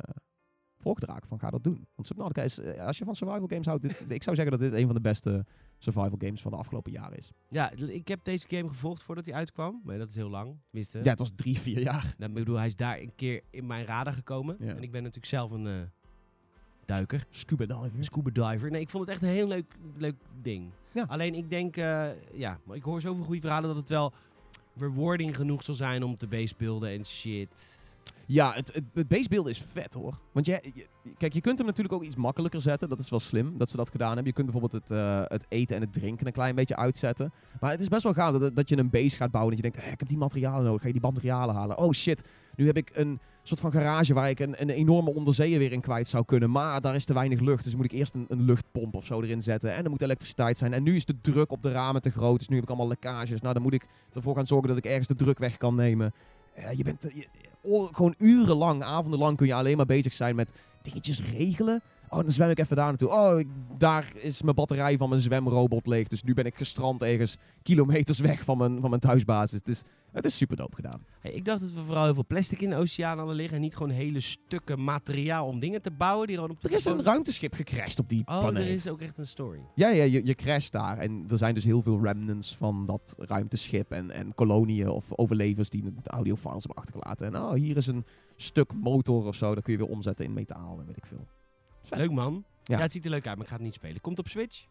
voorgedragen 0.80 1.28
van 1.28 1.40
ga 1.40 1.50
dat 1.50 1.64
doen. 1.64 1.88
Want 1.96 2.08
Subnautica 2.08 2.42
is, 2.42 2.64
als 2.78 2.98
je 2.98 3.06
van 3.06 3.16
survival 3.16 3.48
games 3.48 3.66
houdt, 3.66 3.86
ik 4.08 4.24
zou 4.24 4.36
zeggen 4.36 4.58
dat 4.58 4.60
dit 4.60 4.80
een 4.80 4.86
van 4.86 4.96
de 4.96 5.02
beste 5.02 5.46
survival 5.80 6.18
games 6.18 6.42
van 6.42 6.52
de 6.52 6.58
afgelopen 6.58 6.92
jaren 6.92 7.18
is. 7.18 7.32
Ja, 7.50 7.72
ik 7.72 8.08
heb 8.08 8.24
deze 8.24 8.48
game 8.48 8.70
gevolgd 8.70 9.04
voordat 9.04 9.26
hij 9.26 9.34
uitkwam. 9.34 9.82
Maar 9.84 9.98
dat 9.98 10.10
is 10.10 10.16
heel 10.16 10.30
lang, 10.30 10.56
tenminste. 10.70 11.00
Ja, 11.04 11.10
het 11.10 11.20
was 11.20 11.32
drie, 11.36 11.60
vier 11.60 11.80
jaar. 11.80 12.14
Nou, 12.18 12.32
ik 12.32 12.38
bedoel, 12.38 12.58
hij 12.58 12.68
is 12.68 12.76
daar 12.76 13.00
een 13.00 13.16
keer 13.16 13.42
in 13.50 13.68
mijn 13.68 13.86
radar 13.86 14.14
gekomen. 14.14 14.56
Ja. 14.60 14.68
En 14.68 14.84
ik 14.84 14.92
ben 14.92 15.02
natuurlijk 15.02 15.28
zelf 15.32 15.52
een 15.52 15.68
eh, 15.68 15.74
duiker. 16.86 17.26
Scuba 17.30 17.66
diver. 17.66 18.04
Scuba 18.04 18.30
diver. 18.30 18.72
Nee, 18.72 18.82
ik 18.82 18.90
vond 18.90 19.06
het 19.06 19.14
echt 19.14 19.24
een 19.24 19.36
heel 19.36 19.48
leuk, 19.48 19.76
leuk 19.98 20.16
ding. 20.42 20.72
Ja. 20.92 21.06
Alleen 21.08 21.36
ik 21.36 21.50
denk, 21.50 21.78
eh, 21.78 22.10
ja, 22.34 22.60
maar 22.64 22.76
ik 22.76 22.84
hoor 22.84 23.02
zoveel 23.02 23.24
goede 23.24 23.42
verhalen 23.42 23.68
dat 23.68 23.78
het 23.78 23.90
wel 23.90 24.14
rewarding 24.76 25.36
genoeg 25.36 25.64
zal 25.64 25.76
zijn 25.76 26.04
om 26.04 26.18
te 26.18 26.28
basebeelden 26.28 26.90
en 26.90 27.06
shit. 27.06 27.79
Ja, 28.32 28.54
het, 28.54 28.72
het, 28.74 29.08
het 29.10 29.48
is 29.48 29.62
vet 29.68 29.94
hoor. 29.94 30.20
Want 30.32 30.46
je, 30.46 30.74
kijk, 31.18 31.34
je 31.34 31.42
kunt 31.42 31.58
hem 31.58 31.68
natuurlijk 31.68 31.96
ook 31.96 32.04
iets 32.04 32.16
makkelijker 32.16 32.62
zetten. 32.62 32.90
Dat 32.90 33.00
is 33.00 33.10
wel 33.10 33.20
slim 33.20 33.58
dat 33.58 33.70
ze 33.70 33.78
dat 33.78 33.90
gedaan 33.90 34.08
hebben. 34.08 34.26
Je 34.28 34.34
kunt 34.34 34.52
bijvoorbeeld 34.52 34.84
het, 34.84 34.92
eh, 34.92 35.22
het 35.26 35.46
eten 35.50 35.76
en 35.76 35.82
het 35.82 35.94
drinken 35.94 36.28
een 36.28 36.34
klein 36.34 36.56
beetje 36.56 36.76
uitzetten. 36.76 37.34
Maar 37.60 37.72
het 37.72 37.80
is 37.80 37.88
best 37.88 38.04
wel 38.04 38.14
gaaf 38.14 38.38
dat, 38.38 38.56
dat 38.56 38.70
je 38.70 38.78
een 38.78 38.90
base 38.90 39.18
gaat 39.18 39.32
bouwen. 39.32 39.56
Dat 39.56 39.66
je 39.66 39.72
denkt, 39.72 39.88
"Hé, 39.88 39.94
ik 39.94 40.00
heb 40.00 40.08
die 40.08 40.18
materialen 40.18 40.64
nodig. 40.64 40.82
Ga 40.82 40.88
je 40.88 40.94
die 40.94 41.02
materialen 41.02 41.56
halen? 41.56 41.78
Oh 41.78 41.92
shit, 41.92 42.24
nu 42.56 42.66
heb 42.66 42.78
ik 42.78 42.90
een 42.94 43.20
soort 43.44 43.60
van 43.60 43.72
garage 43.72 44.14
waar 44.14 44.30
ik 44.30 44.40
een, 44.40 44.62
een 44.62 44.70
enorme 44.70 45.14
onderzeeër 45.14 45.60
weer 45.60 45.72
in 45.72 45.82
kwijt 45.82 46.08
zou 46.08 46.26
kunnen. 46.26 46.52
Maar 46.52 46.82
daar 46.82 46.96
is 46.96 47.06
te 47.06 47.14
weinig 47.14 47.40
lucht. 47.40 47.64
Dus 47.64 47.76
moet 47.76 47.86
ik 47.86 47.92
eerst 47.92 48.16
een, 48.16 48.26
een 48.28 48.42
luchtpomp 48.42 48.96
of 48.96 49.06
zo 49.06 49.22
erin 49.22 49.42
zetten. 49.42 49.76
En 49.76 49.84
er 49.84 49.90
moet 49.90 50.02
elektriciteit 50.02 50.58
zijn. 50.58 50.74
En 50.74 50.84
nu 50.84 50.96
is 50.96 51.06
de 51.06 51.22
druk 51.22 51.52
op 51.52 51.62
de 51.62 51.72
ramen 51.72 52.02
te 52.02 52.12
groot. 52.12 52.38
Dus 52.38 52.48
nu 52.48 52.56
heb 52.56 52.64
ik 52.64 52.70
allemaal 52.70 52.88
lekkages. 52.88 53.42
Nou, 53.42 53.54
dan 53.54 53.64
moet 53.64 53.74
ik 53.74 53.86
ervoor 54.14 54.36
gaan 54.36 54.48
zorgen 54.48 54.68
dat 54.68 54.78
ik 54.78 54.86
ergens 54.86 55.08
de 55.08 55.16
druk 55.16 55.38
weg 55.38 55.58
kan 55.58 55.76
nemen. 55.76 56.14
Je 56.76 56.84
bent 56.84 57.08
eh, 57.08 57.24
gewoon 57.64 58.16
urenlang, 58.18 58.84
avondenlang 58.84 59.38
kun 59.38 59.48
je 59.48 59.54
alleen 59.54 59.78
maar 59.78 59.86
bezig 59.86 60.14
zijn 60.14 60.36
met 60.36 60.52
dingetjes 60.82 61.22
regelen. 61.32 61.82
Oh, 62.10 62.20
dan 62.20 62.32
zwem 62.32 62.50
ik 62.50 62.60
even 62.60 62.76
daar 62.76 62.86
naartoe. 62.88 63.10
Oh, 63.10 63.40
ik- 63.40 63.48
daar 63.78 64.12
is 64.16 64.42
mijn 64.42 64.56
batterij 64.56 64.98
van 64.98 65.10
mijn 65.10 65.22
zwemrobot 65.22 65.88
leeg. 65.88 66.08
Dus 66.08 66.24
nu 66.24 66.34
ben 66.34 66.46
ik 66.46 66.56
gestrand 66.56 67.04
ergens 67.04 67.38
kilometers 67.64 68.20
weg 68.20 68.44
van 68.44 68.58
mijn, 68.58 68.80
van 68.82 68.90
mijn 68.90 69.02
thuisbasis. 69.02 69.60
Het 69.60 69.68
is, 69.68 69.82
het 70.12 70.26
is 70.26 70.38
super 70.38 70.58
dope 70.58 70.76
gedaan. 70.76 71.06
Hey, 71.20 71.32
ik 71.32 71.46
dacht 71.46 71.62
dat 71.62 71.72
we 71.74 71.84
vooral 71.84 72.04
heel 72.04 72.14
veel 72.14 72.26
plastic 72.28 72.62
in 72.62 72.70
de 72.70 72.76
oceaan 72.76 73.18
hadden 73.18 73.36
liggen. 73.36 73.56
En 73.56 73.62
niet 73.62 73.76
gewoon 73.76 73.92
hele 73.92 74.20
stukken 74.20 74.84
materiaal 74.84 75.48
om 75.48 75.60
dingen 75.60 75.82
te 75.82 75.92
bouwen. 75.92 76.28
Die 76.28 76.36
gewoon 76.36 76.52
op 76.52 76.64
Er 76.64 76.72
is 76.72 76.86
een 76.86 77.04
ruimteschip 77.04 77.54
gecrashed 77.54 78.00
op 78.00 78.10
die 78.10 78.22
Oh, 78.26 78.40
planeet. 78.40 78.62
er 78.64 78.70
is 78.72 78.90
ook 78.90 79.02
echt 79.02 79.18
een 79.18 79.26
story. 79.28 79.60
Ja, 79.76 79.90
ja 79.90 80.04
je, 80.04 80.26
je 80.26 80.36
crasht 80.36 80.72
daar. 80.72 80.98
En 80.98 81.26
er 81.30 81.38
zijn 81.38 81.54
dus 81.54 81.64
heel 81.64 81.82
veel 81.82 82.02
remnants 82.04 82.56
van 82.56 82.86
dat 82.86 83.16
ruimteschip. 83.20 83.92
En, 83.92 84.12
en 84.12 84.36
koloniën 84.36 84.88
of 84.90 85.06
overlevers 85.16 85.70
die 85.70 85.84
de 85.84 86.10
audiofiles 86.10 86.64
hebben 86.64 86.84
achtergelaten. 86.84 87.28
En 87.28 87.42
oh, 87.42 87.54
hier 87.54 87.78
is 87.78 87.88
een 87.88 88.06
stuk 88.36 88.74
motor 88.74 89.26
of 89.28 89.36
zo. 89.36 89.56
Dat 89.56 89.64
kun 89.64 89.74
je 89.74 89.80
weer 89.80 89.88
omzetten 89.90 90.26
in 90.26 90.34
metaal 90.34 90.78
en 90.80 90.86
weet 90.86 90.98
ik 90.98 91.06
veel. 91.06 91.28
Leuk 91.90 92.12
man. 92.12 92.44
Ja. 92.64 92.76
Ja. 92.76 92.82
het 92.82 92.92
ziet 92.92 93.06
er 93.06 93.12
leuk 93.12 93.28
uit, 93.28 93.36
maar 93.36 93.44
ik 93.44 93.50
ga 93.50 93.56
het 93.56 93.66
niet 93.66 93.74
spelen. 93.74 94.02
Komt 94.02 94.20
op 94.20 94.28
Switch? 94.28 94.66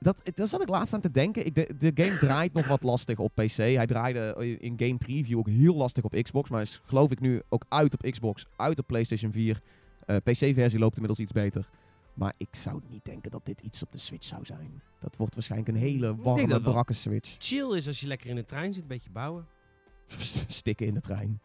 Dat, 0.00 0.30
daar 0.34 0.46
zat 0.46 0.62
ik 0.62 0.68
laatst 0.68 0.94
aan 0.94 1.00
te 1.00 1.10
denken. 1.10 1.46
Ik, 1.46 1.54
de, 1.54 1.74
de 1.78 2.04
game 2.04 2.18
draait 2.18 2.52
nog 2.52 2.66
wat 2.66 2.82
lastig 2.82 3.18
op 3.18 3.34
PC. 3.34 3.56
Hij 3.56 3.86
draaide 3.86 4.56
in 4.60 4.74
game 4.76 4.96
preview 4.96 5.38
ook 5.38 5.48
heel 5.48 5.74
lastig 5.74 6.04
op 6.04 6.22
Xbox. 6.22 6.50
Maar 6.50 6.62
is 6.62 6.80
geloof 6.84 7.10
ik 7.10 7.20
nu 7.20 7.42
ook 7.48 7.64
uit 7.68 7.94
op 7.94 8.10
Xbox, 8.10 8.46
uit 8.56 8.78
op 8.78 8.86
PlayStation 8.86 9.32
4. 9.32 9.60
Eh, 10.06 10.16
PC-versie 10.16 10.78
loopt 10.78 10.94
inmiddels 10.94 11.20
iets 11.20 11.32
beter. 11.32 11.68
Maar 12.14 12.34
ik 12.36 12.48
zou 12.50 12.80
niet 12.88 13.04
denken 13.04 13.30
dat 13.30 13.46
dit 13.46 13.60
iets 13.60 13.82
op 13.82 13.92
de 13.92 13.98
Switch 13.98 14.26
zou 14.26 14.44
zijn. 14.44 14.82
Dat 15.00 15.16
wordt 15.16 15.34
waarschijnlijk 15.34 15.70
een 15.70 15.82
hele 15.82 16.16
warme, 16.16 16.46
dat 16.46 16.62
brakke 16.62 16.92
Switch. 16.92 17.36
Chill 17.38 17.76
is 17.76 17.86
als 17.86 18.00
je 18.00 18.06
lekker 18.06 18.30
in 18.30 18.36
de 18.36 18.44
trein 18.44 18.72
zit, 18.72 18.82
een 18.82 18.88
beetje 18.88 19.10
bouwen. 19.10 19.46
Stikken 20.46 20.86
in 20.86 20.94
de 20.94 21.00
trein. 21.00 21.40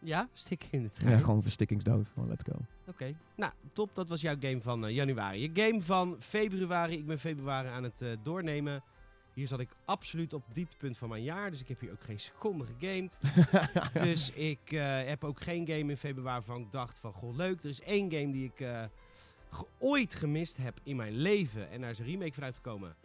Ja, 0.00 0.28
stikken 0.32 0.68
in 0.70 0.82
de 0.82 0.88
trein. 0.88 1.10
Ja, 1.10 1.18
gewoon 1.18 1.42
verstikkingsdood. 1.42 2.08
Gewoon 2.08 2.28
let's 2.28 2.44
go. 2.50 2.58
Oké. 2.88 3.16
Nou, 3.36 3.52
top. 3.72 3.94
Dat 3.94 4.08
was 4.08 4.20
jouw 4.20 4.36
game 4.40 4.60
van 4.60 4.86
eh, 4.86 4.94
januari. 4.94 5.40
Je 5.40 5.62
game 5.62 5.82
van 5.82 6.16
februari. 6.20 6.98
Ik 6.98 7.06
ben 7.06 7.18
februari 7.18 7.68
aan 7.68 7.82
het 7.82 8.00
eh, 8.00 8.08
doornemen. 8.22 8.82
Hier 9.32 9.46
zat 9.46 9.60
ik 9.60 9.70
absoluut 9.84 10.32
op 10.32 10.46
het 10.46 10.54
dieptepunt 10.54 10.98
van 10.98 11.08
mijn 11.08 11.22
jaar. 11.22 11.50
Dus 11.50 11.60
ik 11.60 11.68
heb 11.68 11.80
hier 11.80 11.90
ook 11.90 12.02
geen 12.02 12.20
seconde 12.20 12.64
gegamed. 12.78 13.18
dus 14.08 14.32
ik 14.32 14.72
eh, 14.72 15.04
heb 15.04 15.24
ook 15.24 15.40
geen 15.40 15.66
game 15.66 15.90
in 15.90 15.96
februari 15.96 16.44
waarvan 16.46 16.60
ik 16.60 16.72
dacht 16.72 16.98
van... 16.98 17.12
Goh, 17.12 17.36
leuk. 17.36 17.62
Er 17.62 17.68
is 17.68 17.80
één 17.80 18.12
game 18.12 18.32
die 18.32 18.52
ik 18.54 18.88
ooit 19.78 20.14
gemist 20.14 20.56
heb 20.56 20.80
in 20.82 20.96
mijn 20.96 21.12
leven. 21.12 21.70
En 21.70 21.80
daar 21.80 21.90
is 21.90 21.98
een 21.98 22.04
remake 22.04 22.32
van 22.32 22.44
uitgekomen. 22.44 22.96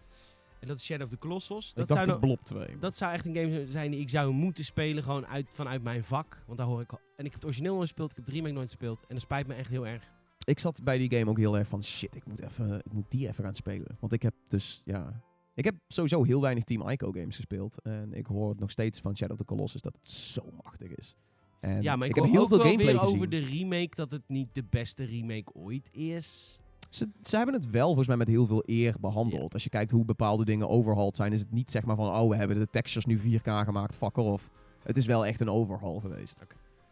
En 0.61 0.67
dat 0.67 0.77
is 0.77 0.83
Shadow 0.83 1.03
of 1.03 1.09
the 1.09 1.17
Colossus. 1.17 1.69
ik 1.69 1.75
Dat 1.75 1.87
zou 1.87 1.99
de 1.99 2.05
nou- 2.05 2.19
Blob 2.19 2.43
2. 2.43 2.77
dat 2.79 2.95
zou 2.95 3.13
echt 3.13 3.25
een 3.25 3.35
game 3.35 3.65
zijn 3.67 3.91
die 3.91 3.99
ik 3.99 4.09
zou 4.09 4.33
moeten 4.33 4.63
spelen, 4.63 5.03
gewoon 5.03 5.27
uit, 5.27 5.47
vanuit 5.51 5.83
mijn 5.83 6.03
vak. 6.03 6.43
Want 6.45 6.57
daar 6.57 6.67
hoor 6.67 6.81
ik 6.81 6.91
al. 6.91 6.99
En 7.15 7.25
ik 7.25 7.31
heb 7.31 7.33
het 7.33 7.45
origineel 7.45 7.73
nooit 7.73 7.87
gespeeld, 7.87 8.11
ik 8.11 8.15
heb 8.15 8.25
de 8.25 8.31
remake 8.31 8.53
nooit 8.53 8.69
gespeeld. 8.69 8.99
En 9.01 9.07
dat 9.13 9.21
spijt 9.21 9.47
me 9.47 9.53
echt 9.53 9.69
heel 9.69 9.87
erg. 9.87 10.09
Ik 10.43 10.59
zat 10.59 10.83
bij 10.83 10.97
die 10.97 11.11
game 11.17 11.29
ook 11.29 11.37
heel 11.37 11.57
erg 11.57 11.67
van 11.67 11.83
shit, 11.83 12.15
ik 12.15 12.25
moet, 12.25 12.41
even, 12.41 12.81
ik 12.85 12.93
moet 12.93 13.11
die 13.11 13.27
even 13.27 13.43
gaan 13.43 13.53
spelen. 13.53 13.97
Want 13.99 14.13
ik 14.13 14.21
heb 14.21 14.33
dus, 14.47 14.81
ja... 14.85 15.21
Ik 15.53 15.65
heb 15.65 15.75
sowieso 15.87 16.23
heel 16.23 16.41
weinig 16.41 16.63
Team 16.63 16.89
Ico 16.89 17.11
games 17.11 17.35
gespeeld. 17.35 17.81
En 17.81 18.13
ik 18.13 18.25
hoor 18.25 18.55
nog 18.57 18.71
steeds 18.71 18.99
van 18.99 19.17
Shadow 19.17 19.31
of 19.31 19.37
the 19.37 19.45
Colossus 19.45 19.81
dat 19.81 19.93
het 19.93 20.09
zo 20.11 20.43
machtig 20.63 20.95
is. 20.95 21.15
En 21.59 21.81
ja, 21.81 21.95
maar 21.95 22.07
ik, 22.07 22.15
heb 22.15 22.23
hoor 22.23 22.33
heel 22.33 22.47
veel 22.47 22.59
gameplay 22.59 22.97
gezien. 22.97 23.15
over 23.15 23.29
de 23.29 23.39
remake 23.39 23.95
dat 23.95 24.11
het 24.11 24.23
niet 24.27 24.47
de 24.53 24.63
beste 24.69 25.03
remake 25.03 25.53
ooit 25.53 25.89
is. 25.91 26.59
Ze, 26.91 27.09
ze 27.21 27.35
hebben 27.37 27.55
het 27.55 27.69
wel 27.69 27.85
volgens 27.85 28.07
mij 28.07 28.17
met 28.17 28.27
heel 28.27 28.45
veel 28.45 28.63
eer 28.65 28.95
behandeld. 28.99 29.53
Als 29.53 29.63
je 29.63 29.69
kijkt 29.69 29.91
hoe 29.91 30.05
bepaalde 30.05 30.45
dingen 30.45 30.69
overhauled 30.69 31.15
zijn, 31.15 31.33
is 31.33 31.39
het 31.39 31.51
niet 31.51 31.71
zeg 31.71 31.85
maar 31.85 31.95
van, 31.95 32.07
oh, 32.07 32.29
we 32.29 32.35
hebben 32.35 32.59
de 32.59 32.69
textures 32.69 33.05
nu 33.05 33.39
4K 33.39 33.43
gemaakt, 33.43 33.95
fuck 33.95 34.17
off. 34.17 34.49
Het 34.83 34.97
is 34.97 35.05
wel 35.05 35.25
echt 35.25 35.39
een 35.39 35.49
overhaul 35.49 35.99
geweest. 35.99 36.35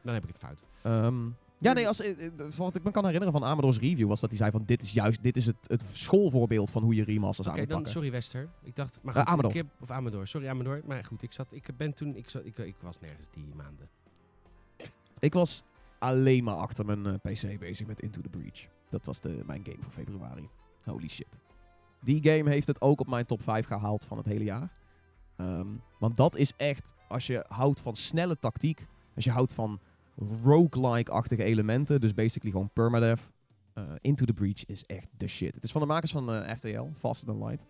Dan 0.04 0.14
heb 0.14 0.24
ik 0.24 0.30
het 0.30 0.38
fout. 0.38 0.64
Ehm, 0.82 1.26
ja, 1.58 1.74
nee, 1.74 1.88
als, 1.88 2.02
eh, 2.02 2.26
eh, 2.26 2.32
wat 2.58 2.76
ik 2.76 2.84
me 2.84 2.92
kan 2.92 3.04
herinneren 3.04 3.34
van 3.34 3.44
Amador's 3.44 3.80
review 3.80 4.08
was 4.08 4.20
dat 4.20 4.30
hij 4.30 4.40
zei 4.40 4.52
van, 4.52 4.64
dit 4.66 4.82
is 4.82 4.92
juist, 4.92 5.24
dit 5.24 5.38
is 5.38 5.46
het, 5.46 5.56
het 5.62 5.84
schoolvoorbeeld 5.92 6.70
van 6.72 6.84
hoe 6.84 6.96
je 6.96 7.04
remasters 7.04 7.48
Oké, 7.48 7.56
aan 7.58 7.64
moet 7.64 7.72
dan 7.72 7.86
sorry 7.86 8.12
Wester. 8.12 8.50
Ik 8.64 8.76
dacht, 8.76 9.00
maar 9.02 9.16
Eh, 9.16 9.22
goed, 9.22 9.30
Amador. 9.30 9.52
Ik 9.52 9.58
heb, 9.58 9.68
of 9.80 9.92
Amador, 9.92 10.28
sorry 10.28 10.48
Amador. 10.48 10.82
Maar 10.86 11.06
goed, 11.06 11.22
ik 11.22 11.34
zat, 11.34 11.54
ik 11.54 11.70
ben 11.78 11.94
toen, 11.94 12.16
ik, 12.16 12.30
zat, 12.30 12.46
ik, 12.46 12.58
ik 12.58 12.76
was 12.82 13.00
nergens 13.00 13.28
die 13.34 13.46
maanden. 13.56 13.90
Ik 15.20 15.34
was 15.34 15.64
alleen 16.00 16.44
maar 16.44 16.56
achter 16.56 16.86
mijn 16.86 17.20
PC 17.20 17.60
bezig 17.60 17.88
met 17.88 18.02
Into 18.02 18.22
the 18.22 18.30
Breach. 18.30 18.68
Dat 18.90 19.06
was 19.06 19.22
de, 19.22 19.44
mijn 19.46 19.62
game 19.64 19.82
van 19.82 19.92
februari. 19.92 20.50
Holy 20.84 21.08
shit. 21.08 21.40
Die 22.02 22.24
game 22.24 22.50
heeft 22.50 22.68
het 22.68 22.82
ook 22.82 23.00
op 23.00 23.08
mijn 23.08 23.26
top 23.26 23.44
5 23.44 23.66
gehaald 23.66 24.06
van 24.06 24.18
het 24.18 24.26
hele 24.26 24.44
jaar. 24.44 24.72
Ehm, 25.36 25.68
want 26.00 26.18
dat 26.18 26.36
is 26.36 26.54
echt, 26.58 26.94
als 27.08 27.28
je 27.28 27.46
houdt 27.48 27.82
van 27.82 27.96
snelle 27.96 28.40
tactiek, 28.40 28.88
als 29.16 29.24
je 29.24 29.32
houdt 29.32 29.54
van 29.54 29.80
roguelike-achtige 30.44 31.44
elementen, 31.44 32.02
dus 32.02 32.14
basically 32.14 32.52
gewoon 32.52 32.70
permadeath, 32.74 33.30
eh, 33.74 33.84
Into 34.02 34.26
the 34.26 34.34
Breach 34.34 34.66
is 34.66 34.84
echt 34.86 35.08
de 35.18 35.28
shit. 35.28 35.56
Het 35.56 35.64
is 35.64 35.72
van 35.72 35.82
de 35.82 35.88
makers 35.88 36.12
van 36.12 36.34
eh, 36.34 36.56
FTL, 36.56 36.88
Faster 36.96 37.28
Than 37.28 37.46
Light. 37.46 37.66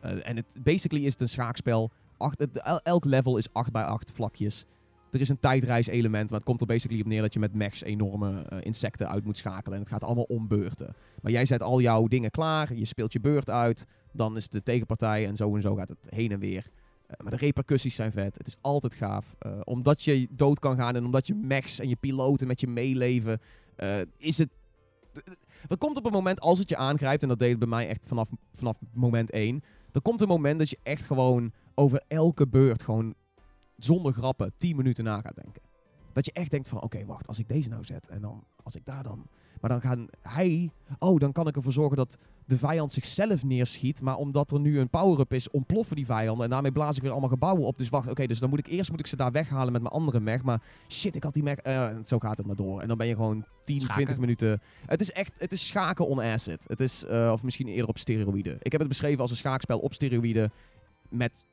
Eh, 0.00 0.28
en 0.28 0.36
het, 0.36 0.56
basically 0.62 1.04
is 1.04 1.12
het 1.12 1.20
een 1.20 1.28
schaakspel. 1.28 1.90
Acht, 2.16 2.60
elk 2.82 3.04
level 3.04 3.36
is 3.36 3.52
8 3.52 3.72
bij 3.72 3.84
8 3.84 4.10
vlakjes. 4.12 4.66
Er 5.10 5.20
is 5.20 5.28
een 5.28 5.38
tijdreis-element, 5.38 6.30
maar 6.30 6.38
het 6.38 6.48
komt 6.48 6.60
er 6.60 6.66
basically 6.66 7.00
op 7.00 7.06
neer 7.06 7.20
dat 7.20 7.32
je 7.32 7.38
met 7.38 7.54
mechs 7.54 7.82
enorme 7.82 8.42
eh, 8.42 8.58
insecten 8.62 9.08
uit 9.08 9.24
moet 9.24 9.36
schakelen. 9.36 9.74
En 9.74 9.82
het 9.82 9.92
gaat 9.92 10.04
allemaal 10.04 10.24
om 10.24 10.48
beurten. 10.48 10.94
Maar 11.22 11.32
jij 11.32 11.44
zet 11.44 11.62
al 11.62 11.80
jouw 11.80 12.06
dingen 12.06 12.30
klaar, 12.30 12.74
je 12.74 12.84
speelt 12.84 13.12
je 13.12 13.20
beurt 13.20 13.50
uit, 13.50 13.86
dan 14.12 14.36
is 14.36 14.48
de 14.48 14.62
tegenpartij 14.62 15.26
en 15.26 15.36
zo 15.36 15.54
en 15.54 15.62
zo 15.62 15.74
gaat 15.74 15.88
het 15.88 16.06
heen 16.08 16.32
en 16.32 16.38
weer. 16.38 16.70
Eh, 17.06 17.16
maar 17.22 17.30
de 17.30 17.36
repercussies 17.36 17.94
zijn 17.94 18.12
vet, 18.12 18.38
het 18.38 18.46
is 18.46 18.56
altijd 18.60 18.94
gaaf. 18.94 19.34
Eh, 19.38 19.60
omdat 19.64 20.02
je 20.02 20.28
dood 20.30 20.58
kan 20.58 20.76
gaan 20.76 20.96
en 20.96 21.04
omdat 21.04 21.26
je 21.26 21.34
mechs 21.34 21.78
en 21.78 21.88
je 21.88 21.96
piloten 21.96 22.46
met 22.46 22.60
je 22.60 22.66
meeleven, 22.66 23.40
is 24.16 24.38
het... 24.38 24.48
Er 25.68 25.78
komt 25.78 25.96
op 25.96 26.06
een 26.06 26.12
moment, 26.12 26.40
als 26.40 26.58
het 26.58 26.68
je 26.68 26.76
aangrijpt, 26.76 27.22
en 27.22 27.28
dat 27.28 27.38
deed 27.38 27.50
het 27.50 27.58
bij 27.58 27.68
mij 27.68 27.88
echt 27.88 28.06
vanaf, 28.06 28.30
vanaf 28.54 28.78
moment 28.92 29.30
1. 29.30 29.62
Er 29.92 30.02
komt 30.02 30.20
een 30.20 30.28
moment 30.28 30.58
dat 30.58 30.70
je 30.70 30.78
echt 30.82 31.04
gewoon 31.04 31.52
over 31.74 32.02
elke 32.08 32.48
beurt 32.48 32.82
gewoon 32.82 33.14
zonder 33.78 34.12
grappen 34.12 34.52
10 34.58 34.76
minuten 34.76 35.04
na 35.04 35.20
gaat 35.20 35.36
denken. 35.36 35.62
Dat 36.12 36.26
je 36.26 36.32
echt 36.32 36.50
denkt 36.50 36.68
van, 36.68 36.82
oké, 36.82 37.04
wacht, 37.04 37.26
als 37.26 37.38
ik 37.38 37.48
deze 37.48 37.68
nou 37.68 37.84
zet 37.84 38.08
en 38.08 38.20
dan, 38.20 38.44
als 38.62 38.74
ik 38.74 38.84
daar 38.84 39.02
dan... 39.02 39.26
Maar 39.60 39.70
dan 39.70 39.80
gaan 39.80 40.08
hij... 40.20 40.70
Oh, 40.98 41.18
dan 41.18 41.32
kan 41.32 41.48
ik 41.48 41.56
ervoor 41.56 41.72
zorgen 41.72 41.96
dat 41.96 42.16
de 42.44 42.58
vijand 42.58 42.92
zichzelf 42.92 43.44
neerschiet. 43.44 44.00
Maar 44.00 44.16
omdat 44.16 44.50
er 44.50 44.60
nu 44.60 44.78
een 44.78 44.90
power-up 44.90 45.32
is, 45.32 45.50
ontploffen 45.50 45.96
die 45.96 46.06
vijanden. 46.06 46.44
En 46.44 46.50
daarmee 46.50 46.72
blaas 46.72 46.96
ik 46.96 47.02
weer 47.02 47.10
allemaal 47.10 47.28
gebouwen 47.28 47.66
op. 47.66 47.78
Dus 47.78 47.88
wacht, 47.88 48.10
oké, 48.10 48.26
dus 48.26 48.38
dan 48.38 48.48
moet 48.48 48.58
ik 48.58 48.66
eerst 48.66 48.90
moet 48.90 49.00
ik 49.00 49.06
ze 49.06 49.16
daar 49.16 49.32
weghalen 49.32 49.72
met 49.72 49.82
mijn 49.82 49.94
andere 49.94 50.20
mech. 50.20 50.42
Maar 50.42 50.62
shit, 50.88 51.16
ik 51.16 51.22
had 51.22 51.34
die 51.34 51.42
mech... 51.42 51.56
eh, 51.56 51.96
zo 52.04 52.18
gaat 52.18 52.38
het 52.38 52.46
maar 52.46 52.56
door. 52.56 52.80
En 52.80 52.88
dan 52.88 52.96
ben 52.96 53.06
je 53.06 53.14
gewoon 53.14 53.44
10, 53.64 53.80
Schaken. 53.80 53.94
20 53.94 54.18
minuten... 54.18 54.60
Het 54.86 55.00
is 55.00 55.12
echt, 55.12 55.40
het 55.40 55.52
is 55.52 55.66
schaken 55.66 56.06
on 56.06 56.22
acid. 56.22 56.64
Het 56.68 56.80
is, 56.80 57.04
eh, 57.04 57.30
of 57.32 57.42
misschien 57.42 57.68
eerder 57.68 57.88
op 57.88 57.98
steroïden. 57.98 58.56
Ik 58.60 58.72
heb 58.72 58.80
het 58.80 58.90
beschreven 58.90 59.20
als 59.20 59.30
een 59.30 59.36
schaakspel 59.36 59.78
op 59.78 59.94
steroïden 59.94 60.52
met 61.08 61.44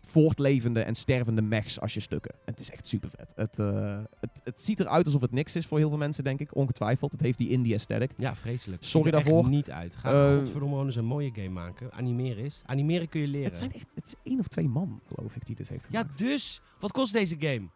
voortlevende 0.00 0.80
en 0.80 0.94
stervende 0.94 1.42
mechs 1.42 1.80
als 1.80 1.94
je 1.94 2.00
stukken. 2.00 2.30
En 2.32 2.38
het 2.52 2.60
is 2.60 2.70
echt 2.70 2.86
super 2.86 3.10
vet. 3.10 3.32
Het, 3.36 3.58
eh, 3.58 3.98
het, 4.20 4.40
het 4.44 4.62
ziet 4.62 4.80
eruit 4.80 5.06
alsof 5.06 5.20
het 5.20 5.32
niks 5.32 5.56
is 5.56 5.66
voor 5.66 5.78
heel 5.78 5.88
veel 5.88 5.98
mensen, 5.98 6.24
denk 6.24 6.40
ik. 6.40 6.54
Ongetwijfeld. 6.56 7.12
Het 7.12 7.20
heeft 7.20 7.38
die 7.38 7.48
indie 7.48 7.72
aesthetic. 7.72 8.10
Ja, 8.16 8.34
vreselijk. 8.36 8.84
Sorry 8.84 9.06
Ziet 9.06 9.14
er 9.14 9.20
echt 9.20 9.30
daarvoor. 9.30 9.50
niet 9.50 9.70
uit. 9.70 9.96
Ga 9.96 10.08
Eh, 10.10 10.34
godverdomme 10.36 10.68
gewoon 10.68 10.86
eens 10.86 10.96
een 10.96 11.04
mooie 11.04 11.30
game 11.34 11.48
maken. 11.48 11.92
Animeren 11.92 12.44
is. 12.44 12.62
Animeren 12.66 13.08
kun 13.08 13.20
je 13.20 13.26
leren. 13.26 13.46
Het, 13.46 13.56
zijn 13.56 13.72
echt, 13.72 13.86
het 13.94 14.06
is 14.06 14.14
één 14.22 14.38
of 14.38 14.48
twee 14.48 14.68
man, 14.68 15.00
geloof 15.14 15.36
ik, 15.36 15.46
die 15.46 15.56
dit 15.56 15.68
heeft 15.68 15.86
ja, 15.90 16.00
gemaakt. 16.00 16.18
dus. 16.18 16.60
Wat 16.80 16.92
kost 16.92 17.12
deze 17.12 17.36
game? 17.38 17.68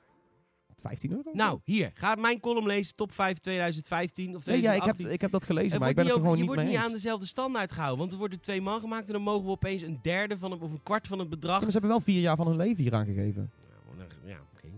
15 0.89 1.11
euro? 1.11 1.31
Nou, 1.33 1.61
hier. 1.65 1.91
Ga 1.95 2.15
mijn 2.15 2.41
column 2.41 2.67
lezen. 2.67 2.95
Top 2.95 3.13
5 3.13 3.39
2015 3.39 4.37
of 4.37 4.47
Nee, 4.47 4.55
ja, 4.61 4.73
ik, 4.73 4.79
2018. 4.79 5.05
heb, 5.05 5.15
ik 5.15 5.21
heb 5.21 5.31
dat 5.31 5.45
gelezen, 5.45 5.81
maar 5.81 5.89
ik 5.89 5.95
ben 5.95 6.05
het 6.05 6.15
er 6.15 6.21
niet 6.21 6.31
gewoon 6.31 6.41
niet 6.41 6.51
Je 6.51 6.57
mee 6.57 6.65
wordt 6.67 6.79
niet 6.83 6.87
aan 6.91 6.97
dezelfde 6.97 7.27
standaard 7.27 7.73
gehouden. 7.73 7.99
Want 7.99 8.13
er 8.13 8.19
worden 8.19 8.41
twee 8.41 8.61
man 8.61 8.81
gemaakt 8.81 9.07
en 9.07 9.13
dan 9.13 9.23
mogen 9.23 9.45
we 9.45 9.51
opeens 9.51 9.83
een 9.83 9.99
derde 10.03 10.39
van 10.39 10.53
een, 10.53 10.61
of 10.61 10.71
een 10.73 10.83
kwart 10.83 11.07
van 11.07 11.19
het 11.19 11.29
bedrag. 11.29 11.55
Ja, 11.55 11.61
maar 11.63 11.71
ze 11.71 11.79
hebben 11.79 11.91
wel 11.91 12.01
vier 12.01 12.21
jaar 12.21 12.37
van 12.37 12.47
hun 12.47 12.57
leven 12.57 12.83
hier 12.83 12.95
aangegeven. 12.95 13.51
Ja, 13.99 14.05
Ja, 14.25 14.39
oké. 14.55 14.69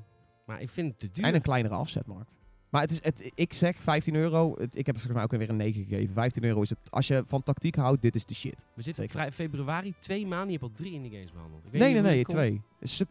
Maar 0.44 0.60
ik 0.60 0.68
vind 0.68 0.88
het 0.88 0.98
te 0.98 1.10
duur. 1.12 1.24
En 1.24 1.34
een 1.34 1.42
kleinere 1.42 1.74
afzetmarkt. 1.74 2.36
Maar 2.70 2.80
het 2.82 2.90
is, 2.90 3.02
het, 3.02 3.30
ik 3.34 3.52
zeg 3.52 3.76
15 3.76 4.14
euro. 4.14 4.54
Het, 4.58 4.76
ik 4.76 4.86
heb 4.86 4.94
volgens 4.98 5.14
mij 5.14 5.22
ook 5.22 5.30
weer 5.40 5.48
een 5.50 5.56
9 5.56 5.84
gegeven. 5.84 6.14
15 6.14 6.44
euro 6.44 6.62
is 6.62 6.70
het. 6.70 6.78
Als 6.90 7.06
je 7.06 7.22
van 7.26 7.42
tactiek 7.42 7.74
houdt, 7.76 8.02
dit 8.02 8.14
is 8.14 8.24
de 8.26 8.34
shit. 8.34 8.64
we 8.74 8.82
zitten 8.82 9.08
vrij- 9.08 9.32
februari, 9.32 9.94
twee 10.00 10.26
maanden. 10.26 10.46
Je 10.52 10.58
hebt 10.58 10.62
al 10.62 10.76
drie 10.76 10.92
indie 10.92 11.10
games 11.10 11.32
behandeld. 11.32 11.64
Ik 11.64 11.70
weet 11.72 11.80
Nee, 11.80 11.92
niet 11.92 12.02
nee, 12.02 12.14
nee, 12.14 12.24
twee. 12.24 12.60
Sub, 12.80 13.08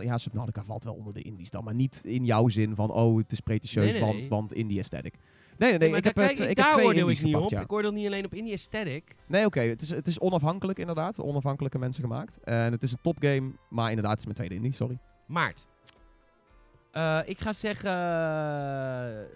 ja, 0.00 0.18
Subnautica 0.18 0.64
valt 0.64 0.84
wel 0.84 0.94
onder 0.94 1.12
de 1.12 1.22
indies 1.22 1.50
dan. 1.50 1.64
Maar 1.64 1.74
niet 1.74 2.02
in 2.04 2.24
jouw 2.24 2.48
zin 2.48 2.74
van, 2.74 2.90
oh, 2.92 3.16
het 3.18 3.32
is 3.32 3.40
pretentieus, 3.40 3.84
Nee, 3.84 3.92
nee, 3.92 4.02
want, 4.02 4.14
nee. 4.20 4.28
want 4.28 4.52
indie 4.52 4.78
aesthetic. 4.78 5.14
Nee, 5.58 5.70
nee, 5.70 5.78
nee. 5.78 5.88
Maar 5.88 5.98
ik 5.98 6.04
heb, 6.04 6.16
het, 6.16 6.38
ik 6.38 6.56
heb 6.56 6.66
twee 6.70 6.84
oordeel 6.86 7.00
indies 7.02 7.18
ik 7.18 7.24
niet 7.24 7.34
gepakt, 7.34 7.52
op. 7.52 7.58
ja. 7.58 7.64
Ik 7.64 7.72
oordeel 7.72 7.92
niet 7.92 8.06
alleen 8.06 8.24
op 8.24 8.34
indie 8.34 8.52
aesthetic. 8.52 9.14
Nee, 9.26 9.44
oké. 9.44 9.60
Het, 9.60 9.82
is, 9.82 9.90
het 9.90 10.06
is 10.06 10.18
onafhankelijk 10.20 10.78
inderdaad. 10.78 11.20
Onafhankelijke 11.20 11.78
mensen 11.78 12.02
gemaakt. 12.02 12.38
En 12.44 12.72
het 12.72 12.82
is 12.82 12.92
een 12.92 12.98
topgame, 13.02 13.50
maar 13.70 13.88
inderdaad, 13.88 14.10
het 14.10 14.18
is 14.20 14.24
mijn 14.24 14.36
tweede 14.36 14.54
indie, 14.54 14.72
sorry. 14.72 14.98
Maart. 15.26 15.66
Eh, 16.98 17.20
ik 17.24 17.40
ga 17.40 17.52
zeggen... 17.52 17.90
eh, 17.90 19.26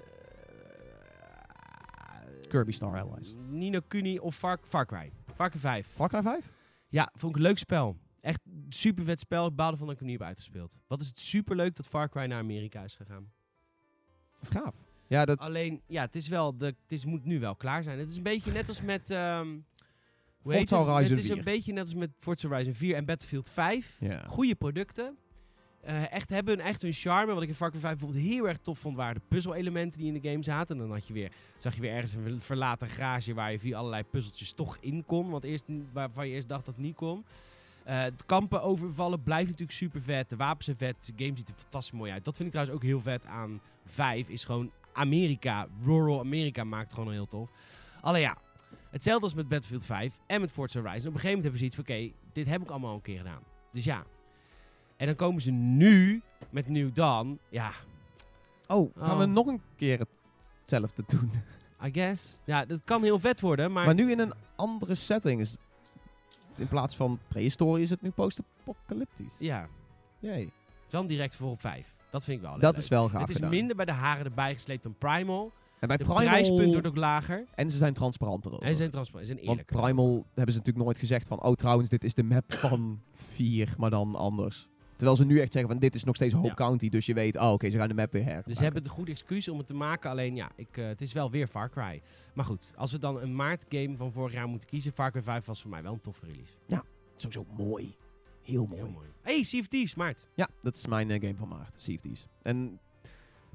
Kirby 2.49 2.71
Star 2.71 3.01
Allies. 3.01 3.35
Nino 3.49 3.81
Kuni 3.89 4.19
of 4.19 4.37
Far, 4.37 4.59
Far 4.69 4.87
Cry. 4.87 5.13
Far 5.35 5.51
Cry 5.51 5.61
5. 5.61 5.87
Far 5.87 6.09
Cry 6.09 6.23
5? 6.23 6.53
Ja, 6.89 7.11
vond 7.15 7.33
ik 7.33 7.39
een 7.39 7.47
leuk 7.47 7.59
spel. 7.59 7.97
Echt 8.21 8.41
super 8.69 9.05
vet 9.05 9.21
spel. 9.21 9.47
Ik 9.47 9.55
baalde 9.57 9.77
van 9.77 9.87
dat 9.87 9.95
ik 9.95 10.01
hem 10.01 10.11
niet 10.11 10.19
heb 10.19 10.29
uitgespeeld. 10.29 10.79
Wat 10.87 11.01
is 11.01 11.07
het 11.07 11.19
super 11.19 11.57
leuk 11.57 11.77
dat 11.77 11.87
Far 11.87 12.09
Cry 12.09 12.25
naar 12.25 12.39
Amerika 12.39 12.83
is 12.83 12.95
gegaan. 12.95 13.33
Wat 14.39 14.51
gaaf. 14.51 14.75
Ja, 15.07 15.25
dat... 15.25 15.39
Alleen, 15.39 15.83
ja, 15.87 16.03
het 16.03 16.15
is 16.15 16.29
wel, 16.29 16.57
de, 16.57 16.65
het 16.67 16.93
is, 16.93 17.05
moet 17.05 17.25
nu 17.25 17.41
wel 17.41 17.57
klaar 17.57 17.83
zijn. 17.83 17.99
Het 17.99 18.09
is 18.09 18.17
een 18.17 18.23
beetje 18.23 18.53
net 18.53 18.69
als 18.69 18.81
met, 18.81 19.09
hoe 19.09 20.53
heet 20.53 20.69
Forza 20.69 20.97
het? 20.99 21.09
Het 21.09 21.19
is 21.19 21.29
een 21.29 21.35
4. 21.35 21.45
beetje 21.45 21.73
net 21.73 21.83
als 21.83 21.95
met 21.95 22.11
Forza 22.19 22.49
Horizon 22.49 22.75
4 22.75 22.97
en 22.97 23.05
Battlefield 23.05 23.49
5. 23.49 23.97
Ja. 24.01 24.23
Goede 24.27 24.55
producten. 24.55 25.17
Eh, 25.83 26.13
echt 26.13 26.31
hebben 26.31 26.61
echt 26.61 26.83
hun 26.83 26.93
charme. 26.93 27.33
Wat 27.33 27.43
ik 27.43 27.49
in 27.49 27.55
Far 27.55 27.71
Cry 27.71 27.81
5 27.81 27.99
bijvoorbeeld 27.99 28.25
heel 28.25 28.49
erg 28.49 28.59
tof 28.59 28.79
vond, 28.79 28.97
waren 28.97 29.15
de 29.15 29.21
puzzel-elementen 29.29 29.99
die 29.99 30.15
in 30.15 30.21
de 30.21 30.29
game 30.29 30.43
zaten. 30.43 30.77
En 30.77 30.83
dan 30.83 30.93
had 30.93 31.07
je 31.07 31.13
weer, 31.13 31.33
zag 31.59 31.75
je 31.75 31.81
weer 31.81 31.93
ergens 31.93 32.13
een 32.13 32.41
verlaten 32.41 32.89
garage 32.89 33.35
waar 33.35 33.53
je 33.53 33.59
via 33.59 33.79
allerlei 33.79 34.03
puzzeltjes 34.03 34.53
toch 34.53 34.77
in 34.81 35.05
kon. 35.05 35.31
Want 35.31 35.45
eerst, 35.45 35.65
waarvan 35.93 36.29
je 36.29 36.35
eerst 36.35 36.49
dacht 36.49 36.65
dat 36.65 36.75
het 36.75 36.85
niet 36.85 36.95
kon. 36.95 37.25
Eh, 37.85 38.01
het 38.01 38.27
kampen 38.27 38.63
overvallen 38.63 39.23
blijft 39.23 39.51
natuurlijk 39.51 39.79
super 39.79 40.01
vet. 40.03 40.31
De 40.31 40.37
wapens 40.37 40.65
zijn 40.65 40.77
vet. 40.77 41.13
De 41.17 41.25
game 41.25 41.37
ziet 41.37 41.49
er 41.49 41.55
fantastisch 41.55 41.99
mooi 41.99 42.13
uit. 42.13 42.25
Dat 42.25 42.37
vind 42.37 42.49
ik 42.49 42.55
trouwens 42.55 42.79
ook 42.79 42.89
heel 42.89 43.01
vet 43.01 43.27
aan 43.27 43.61
5. 43.85 44.29
Is 44.29 44.45
gewoon 44.45 44.71
Amerika. 44.93 45.67
Rural 45.85 46.21
Amerika 46.21 46.65
maakt 46.65 46.93
gewoon 46.93 47.13
heel 47.13 47.29
tof. 47.29 47.51
Alleen 48.01 48.21
ja, 48.21 48.37
hetzelfde 48.91 49.25
als 49.25 49.35
met 49.35 49.49
Battlefield 49.49 49.85
5 49.85 50.19
en 50.27 50.41
met 50.41 50.53
Forza 50.53 50.81
Horizon. 50.81 51.09
Op 51.09 51.15
een 51.15 51.21
gegeven 51.21 51.29
moment 51.29 51.43
hebben 51.43 51.61
ze 51.61 51.67
iets 51.67 51.77
van, 51.77 51.85
oké, 51.85 52.31
dit 52.33 52.49
heb 52.49 52.63
ik 52.63 52.71
allemaal 52.71 52.91
al 52.91 52.97
een 52.97 53.03
keer 53.03 53.19
gedaan. 53.19 53.43
Dus 53.73 53.85
ja. 53.85 54.05
En 55.03 55.09
dan 55.09 55.17
komen 55.17 55.43
ze 55.43 55.51
nu 55.51 56.23
met 56.51 56.69
New 56.69 56.95
Dawn. 56.95 57.39
Ja, 57.49 57.71
Oh, 58.69 58.91
gaan 58.97 59.19
we 59.19 59.25
Oh. 59.25 59.31
nog 59.31 59.47
een 59.47 59.61
keer 59.77 60.07
hetzelfde 60.61 61.03
doen? 61.07 61.31
I 61.85 61.91
guess. 61.93 62.39
Ja, 62.45 62.65
dat 62.65 62.81
kan 62.85 63.03
heel 63.03 63.19
vet 63.19 63.41
worden, 63.41 63.73
maar... 63.73 63.85
Maar 63.85 63.95
nu 63.95 64.11
in 64.11 64.19
een 64.19 64.33
andere 64.57 64.95
setting. 64.95 65.41
Is, 65.41 65.57
in 66.57 66.69
plaats 66.69 66.97
van 66.97 67.19
prehistorie 67.29 67.83
is 67.83 67.91
het 67.91 68.03
nu 68.03 68.11
post-apocalyptisch. 68.11 69.35
Ja, 69.39 69.69
Jee. 70.19 70.53
dan 70.89 71.07
direct 71.07 71.37
voor 71.37 71.51
op 71.51 71.61
5. 71.61 71.95
Dat 72.11 72.25
vind 72.25 72.37
ik 72.37 72.43
wel 72.45 72.53
Dat 72.59 72.63
leuk. 72.75 72.83
is 72.83 72.89
wel 72.89 73.09
gaaf 73.09 73.21
Het 73.21 73.31
is 73.31 73.35
gedaan. 73.37 73.51
minder 73.51 73.77
bij 73.77 73.85
de 73.85 73.93
haren 73.93 74.25
erbij 74.25 74.55
gesleept 74.55 74.83
dan 74.83 74.95
Primal. 74.99 75.53
En 75.79 75.89
bij 75.89 75.97
De 75.97 76.05
Primal... 76.05 76.23
prijspunt 76.25 76.73
wordt 76.73 76.87
ook 76.87 76.97
lager. 76.97 77.45
En 77.55 77.71
ze 77.71 77.77
zijn 77.77 77.95
transparanter 77.95 78.53
over. 78.53 78.65
En 78.65 78.71
ze 78.71 78.77
zijn 78.77 78.91
transparant. 78.91 79.27
Ze 79.29 79.33
zijn 79.35 79.47
Want 79.47 79.59
eerlijker. 79.59 79.83
Primal 79.83 80.15
hebben 80.35 80.53
ze 80.55 80.59
natuurlijk 80.59 80.85
nooit 80.85 80.99
gezegd 80.99 81.29
van... 81.29 81.43
Oh, 81.43 81.53
trouwens, 81.53 81.89
dit 81.89 82.05
is 82.05 82.15
de 82.15 82.23
map 82.25 82.53
van 82.53 83.01
4, 83.15 83.75
maar 83.79 83.91
dan 83.91 84.15
anders. 84.15 84.69
Terwijl 84.97 85.17
ze 85.17 85.25
nu 85.25 85.41
echt 85.41 85.53
zeggen 85.53 85.71
van... 85.71 85.81
Dit 85.81 85.95
is 85.95 86.05
nog 86.05 86.15
steeds 86.15 86.35
Hope 86.35 86.47
Ja. 86.47 86.55
County, 86.55 86.89
dus 86.89 87.07
je 87.07 87.15
weet... 87.15 87.39
Oh, 87.39 87.53
oké, 87.53 87.71
ze 87.71 87.79
gaan 87.79 87.89
de 87.89 87.95
map 87.95 88.13
weer 88.13 88.25
her. 88.25 88.43
Dus 88.47 88.57
ze 88.57 88.63
hebben 88.63 88.85
een 88.85 88.91
goed 88.91 89.09
excuus 89.09 89.49
om 89.49 89.59
het 89.59 89.67
te 89.67 89.75
maken. 89.75 90.11
Alleen 90.11 90.37
ja, 90.37 90.51
ik, 90.57 90.77
eh, 90.77 90.87
het 90.87 91.01
is 91.01 91.13
wel 91.13 91.31
weer 91.31 91.47
Far 91.47 91.71
Cry. 91.71 92.03
Maar 92.35 92.45
goed, 92.45 92.73
als 92.77 92.93
we 92.93 92.99
dan 92.99 93.21
een 93.21 93.37
maart 93.37 93.65
game 93.69 93.97
van 93.97 94.13
vorig 94.13 94.33
jaar 94.33 94.49
moeten 94.49 94.69
kiezen. 94.69 94.93
Far 94.93 95.11
Cry 95.11 95.23
5 95.23 95.45
was 95.45 95.61
voor 95.61 95.71
mij 95.71 95.83
wel 95.83 95.93
een 95.93 96.01
toffe 96.01 96.27
release. 96.27 96.53
Sowieso 97.17 97.47
mooi. 97.57 97.95
Heel 98.43 98.67
mooi. 98.67 98.81
Heel 98.81 98.91
mooi. 98.91 99.07
Hey, 99.23 99.43
Sea 99.43 99.61
of 99.61 99.67
Thieves, 99.67 99.95
maart. 99.95 100.27
Ja, 100.35 100.49
dat 100.63 100.75
is 100.75 100.87
mijn 100.87 101.11
eh, 101.11 101.21
game 101.21 101.35
van 101.37 101.49
maart. 101.49 101.75
Sea 101.77 101.95
of 101.95 102.01
Thieves. 102.01 102.27
En 102.43 102.81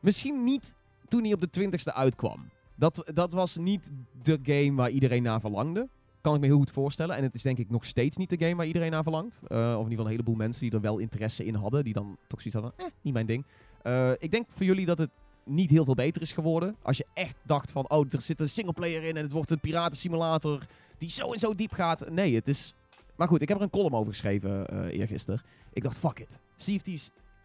misschien 0.01 0.43
niet 0.43 0.75
toen 1.07 1.23
hij 1.23 1.33
op 1.33 1.41
de 1.41 1.61
20ste 1.61 1.93
uitkwam. 1.93 2.49
Dat, 2.75 3.11
dat 3.13 3.31
was 3.31 3.57
niet 3.57 3.91
de 4.21 4.39
game 4.43 4.73
waar 4.73 4.89
iedereen 4.89 5.23
naar 5.23 5.39
verlangde. 5.39 5.89
Kan 6.21 6.35
ik 6.35 6.41
me 6.41 6.45
heel 6.45 6.57
goed 6.57 6.71
voorstellen. 6.71 7.15
En 7.15 7.23
het 7.23 7.35
is 7.35 7.41
denk 7.41 7.57
ik 7.57 7.69
nog 7.69 7.85
steeds 7.85 8.17
niet 8.17 8.29
de 8.29 8.37
game 8.39 8.55
waar 8.55 8.65
iedereen 8.65 8.91
naar 8.91 9.03
verlangt. 9.03 9.39
Eh, 9.47 9.57
of 9.57 9.63
in 9.63 9.69
ieder 9.71 9.89
geval 9.89 10.05
een 10.05 10.11
heleboel 10.11 10.35
mensen 10.35 10.61
die 10.61 10.71
er 10.71 10.81
wel 10.81 10.97
interesse 10.97 11.45
in 11.45 11.55
hadden. 11.55 11.83
Die 11.83 11.93
dan 11.93 12.17
toch 12.27 12.41
zoiets 12.41 12.61
hadden, 12.61 12.85
eh, 12.85 12.93
niet 13.01 13.13
mijn 13.13 13.25
ding. 13.25 13.45
Eh, 13.81 14.11
ik 14.17 14.31
denk 14.31 14.45
voor 14.49 14.65
jullie 14.65 14.85
dat 14.85 14.97
het 14.97 15.09
niet 15.45 15.69
heel 15.69 15.85
veel 15.85 15.93
beter 15.93 16.21
is 16.21 16.31
geworden. 16.31 16.75
Als 16.81 16.97
je 16.97 17.05
echt 17.13 17.35
dacht 17.45 17.71
van, 17.71 17.89
oh, 17.89 18.05
er 18.09 18.21
zit 18.21 18.39
een 18.39 18.49
singleplayer 18.49 19.03
in 19.03 19.15
en 19.15 19.23
het 19.23 19.31
wordt 19.31 19.51
een 19.51 19.59
piratensimulator 19.59 20.61
die 20.97 21.09
zo 21.09 21.33
en 21.33 21.39
zo 21.39 21.55
diep 21.55 21.73
gaat. 21.73 22.09
Nee, 22.09 22.35
het 22.35 22.47
is... 22.47 22.73
Maar 23.15 23.27
goed, 23.27 23.41
ik 23.41 23.47
heb 23.47 23.57
er 23.57 23.63
een 23.63 23.69
column 23.69 23.93
over 23.93 24.11
geschreven 24.11 24.67
eh 24.67 24.99
eergisteren. 24.99 25.41
Ik 25.73 25.83
dacht, 25.83 25.97
fuck 25.97 26.19
it. 26.19 26.39
Sea 26.55 26.79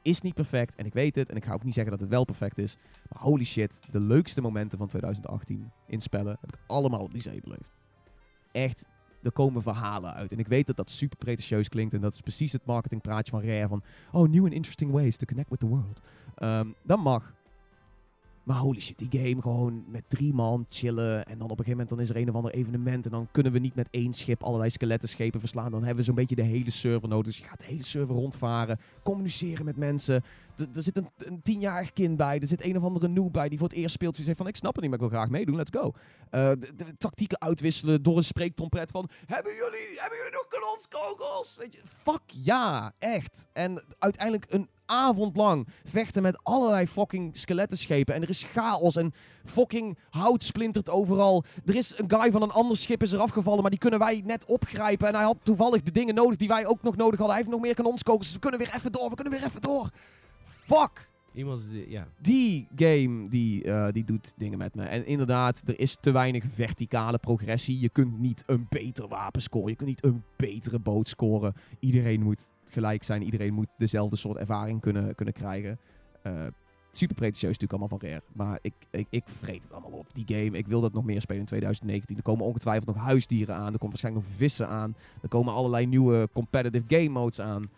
is 0.03 0.21
niet 0.21 0.35
perfect 0.35 0.75
en 0.75 0.87
ik 0.87 0.93
weet 0.93 1.15
het. 1.15 1.29
En 1.29 1.37
ik 1.37 1.45
ga 1.45 1.53
ook 1.53 1.65
niet 1.65 1.75
zeggen 1.75 1.93
dat 1.93 2.01
het 2.01 2.11
wel 2.11 2.25
perfect 2.25 2.59
is. 2.59 2.77
Maar 3.09 3.23
holy 3.23 3.45
shit, 3.45 3.83
de 3.91 4.01
leukste 4.01 4.41
momenten 4.41 4.79
van 4.79 4.87
2018 4.87 5.73
in 5.87 6.01
spellen 6.01 6.39
heb 6.41 6.55
ik 6.55 6.61
allemaal 6.67 7.01
op 7.01 7.13
die 7.13 7.23
zee 7.23 7.41
beleefd. 7.41 7.82
Echt, 8.53 8.87
er 9.23 9.33
komen 9.33 9.63
verhalen 9.63 10.15
uit. 10.15 10.33
En 10.33 10.39
ik 10.39 10.49
weet 10.49 10.67
dat 10.67 10.77
dat 10.77 10.91
super 10.91 11.19
pretentieus 11.19 11.69
klinkt. 11.69 11.95
En 11.95 12.01
dat 12.01 12.13
is 12.13 12.21
precies 12.21 12.53
het 12.53 12.67
marketingpraatje 12.67 13.33
van 13.33 13.43
Rare. 13.43 13.69
Van, 13.69 13.83
oh, 14.13 14.29
new 14.29 14.45
and 14.45 14.53
interesting 14.53 14.91
ways 14.91 15.17
to 15.17 15.27
connect 15.27 15.51
with 15.51 15.61
the 15.61 15.67
world. 15.67 16.01
Ehm, 16.35 16.67
dat 16.83 16.99
mag. 16.99 17.35
Maar 18.43 18.57
holy 18.57 18.81
shit, 18.81 18.99
die 18.99 19.21
game 19.21 19.41
gewoon 19.41 19.85
met 19.89 20.05
drie 20.09 20.35
man 20.35 20.67
chillen. 20.69 21.27
En 21.27 21.39
dan 21.39 21.51
op 21.51 21.59
een 21.59 21.65
gegeven 21.65 21.71
moment 21.71 21.89
dan 21.89 22.01
is 22.01 22.09
er 22.09 22.17
een 22.17 22.29
of 22.29 22.35
ander 22.35 22.53
evenement. 22.53 23.05
En 23.05 23.11
dan 23.11 23.29
kunnen 23.33 23.53
we 23.53 23.59
niet 23.59 23.75
met 23.75 23.89
één 23.91 24.13
schip 24.13 24.43
allerlei 24.43 24.71
skelettenschepen 24.71 25.41
verslaan. 25.41 25.71
Dan 25.71 25.81
hebben 25.81 25.97
we 25.97 26.03
zo'n 26.03 26.15
beetje 26.15 26.35
de 26.35 26.43
hele 26.43 26.71
server 26.71 27.09
nodig. 27.09 27.27
Dus 27.27 27.39
je 27.39 27.45
gaat 27.45 27.61
de 27.61 27.67
hele 27.67 27.85
server 27.85 28.15
rondvaren. 28.15 28.79
Communiceren 29.03 29.65
met 29.65 29.77
mensen. 29.77 30.25
Er 30.57 30.83
zit 30.83 30.97
een, 30.97 31.09
een 31.17 31.43
tienjarig 31.43 31.93
kind 31.93 32.17
bij. 32.17 32.39
Er 32.39 32.47
zit 32.47 32.65
een 32.65 32.77
of 32.77 32.83
andere 32.83 33.09
noob 33.09 33.33
bij 33.33 33.49
die 33.49 33.59
voor 33.59 33.69
het 33.69 33.77
eerst 33.77 33.95
speelt. 33.95 34.15
Die 34.15 34.25
zegt 34.25 34.37
van 34.37 34.47
ik 34.47 34.57
snap 34.57 34.73
het 34.75 34.83
niet, 34.83 34.91
maar 34.91 35.01
ik 35.03 35.11
wil 35.11 35.19
graag 35.19 35.31
meedoen. 35.31 35.57
Let's 35.57 35.79
go. 35.79 35.93
Eh, 36.31 36.49
de, 36.49 36.75
de 36.77 36.97
tactieken 36.97 37.41
uitwisselen 37.41 38.03
door 38.03 38.17
een 38.17 38.25
spreektrompet 38.25 38.91
van... 38.91 39.09
Hebben 39.27 39.55
jullie, 39.55 40.01
hebben 40.01 40.19
jullie 40.19 40.33
nog 40.33 40.47
kanonskogels? 40.49 41.57
Weet 41.57 41.73
je, 41.73 41.81
fuck 41.85 42.23
ja, 42.27 42.93
echt. 42.99 43.47
En 43.53 43.85
uiteindelijk 43.99 44.53
een 44.53 44.69
avond 44.93 45.37
lang 45.37 45.69
vechten 45.85 46.23
met 46.23 46.41
allerlei 46.43 46.87
fucking 46.87 47.39
skelettenschepen. 47.39 48.15
En 48.15 48.23
er 48.23 48.29
is 48.29 48.45
chaos 48.45 48.97
en 48.97 49.13
fucking 49.45 49.99
hout 50.11 50.45
splintert 50.45 50.91
overal. 50.91 51.45
Er 51.67 51.77
is 51.77 51.99
een 51.99 52.11
guy 52.11 52.31
van 52.31 52.43
een 52.43 52.51
ander 52.51 52.77
schip 52.77 53.03
is 53.03 53.13
er 53.13 53.21
afgevallen, 53.21 53.61
maar 53.61 53.71
die 53.71 53.79
kunnen 53.79 53.99
wij 53.99 54.23
net 54.25 54.45
opgrijpen. 54.47 55.09
En 55.09 55.15
hij 55.15 55.25
had 55.25 55.39
toevallig 55.43 55.83
de 55.83 55.91
dingen 55.91 56.15
nodig 56.15 56.37
die 56.37 56.49
wij 56.49 56.67
ook 56.67 56.83
nog 56.83 56.97
nodig 56.97 57.19
hadden. 57.19 57.37
Hij 57.37 57.37
heeft 57.37 57.57
nog 57.57 57.61
meer 57.61 57.75
kanonskogels, 57.75 58.25
dus 58.25 58.35
we 58.35 58.41
kunnen 58.41 58.61
weer 58.61 58.75
even 58.75 58.93
door, 58.93 59.09
we 59.09 59.15
kunnen 59.15 59.33
weer 59.33 59.45
even 59.45 59.61
door. 59.61 59.91
Fuck! 60.45 61.11
Iemand, 61.35 61.69
de- 61.71 61.91
ja. 61.91 62.07
Die 62.21 62.69
game, 62.77 63.29
die, 63.29 63.65
eh, 63.65 63.93
die 63.93 64.05
doet 64.05 64.35
dingen 64.37 64.59
met 64.59 64.75
me. 64.75 64.83
En 64.83 65.07
inderdaad, 65.07 65.63
er 65.69 65.81
is 65.81 65.97
te 66.01 66.13
weinig 66.13 66.45
verticale 66.49 67.19
progressie. 67.19 67.81
Je 67.81 67.89
kunt 67.89 68.19
niet 68.19 68.43
een 68.47 68.67
beter 68.69 69.09
wapen 69.09 69.43
scoren. 69.43 69.69
Je 69.71 69.77
kunt 69.77 69.89
niet 69.89 70.05
een 70.05 70.23
betere 70.37 70.79
boot 70.79 71.09
scoren. 71.09 71.55
Iedereen 71.81 72.23
moet 72.23 72.53
gelijk 72.71 73.03
zijn. 73.03 73.23
Iedereen 73.23 73.55
moet 73.55 73.69
dezelfde 73.79 74.17
soort 74.17 74.37
ervaring 74.37 74.81
kunnen, 74.81 75.15
kunnen 75.15 75.35
krijgen. 75.35 75.79
Eh, 76.23 76.33
super 76.93 77.15
pretentieus 77.15 77.59
natuurlijk 77.59 77.73
allemaal 77.81 77.99
van 77.99 78.09
Rare. 78.09 78.23
Maar 78.33 78.59
ik, 78.63 78.75
ik, 78.91 79.07
ik 79.11 79.23
vreet 79.25 79.63
het 79.63 79.73
allemaal 79.73 79.91
op. 79.91 80.15
Die 80.15 80.25
game, 80.27 80.59
ik 80.59 80.67
wil 80.67 80.81
dat 80.81 80.93
nog 80.93 81.05
meer 81.05 81.21
spelen 81.21 81.41
in 81.41 81.47
2019. 81.47 82.17
Er 82.17 82.23
komen 82.23 82.45
ongetwijfeld 82.47 82.87
nog 82.87 83.05
huisdieren 83.05 83.55
aan. 83.55 83.73
Er 83.73 83.79
komt 83.79 83.91
waarschijnlijk 83.91 84.27
nog 84.27 84.37
vissen 84.37 84.69
aan. 84.69 84.95
Er 85.23 85.29
komen 85.29 85.55
allerlei 85.55 85.87
nieuwe 85.87 86.29
competitive 86.33 86.85
game 86.89 87.09
modes 87.09 87.41
aan. 87.41 87.71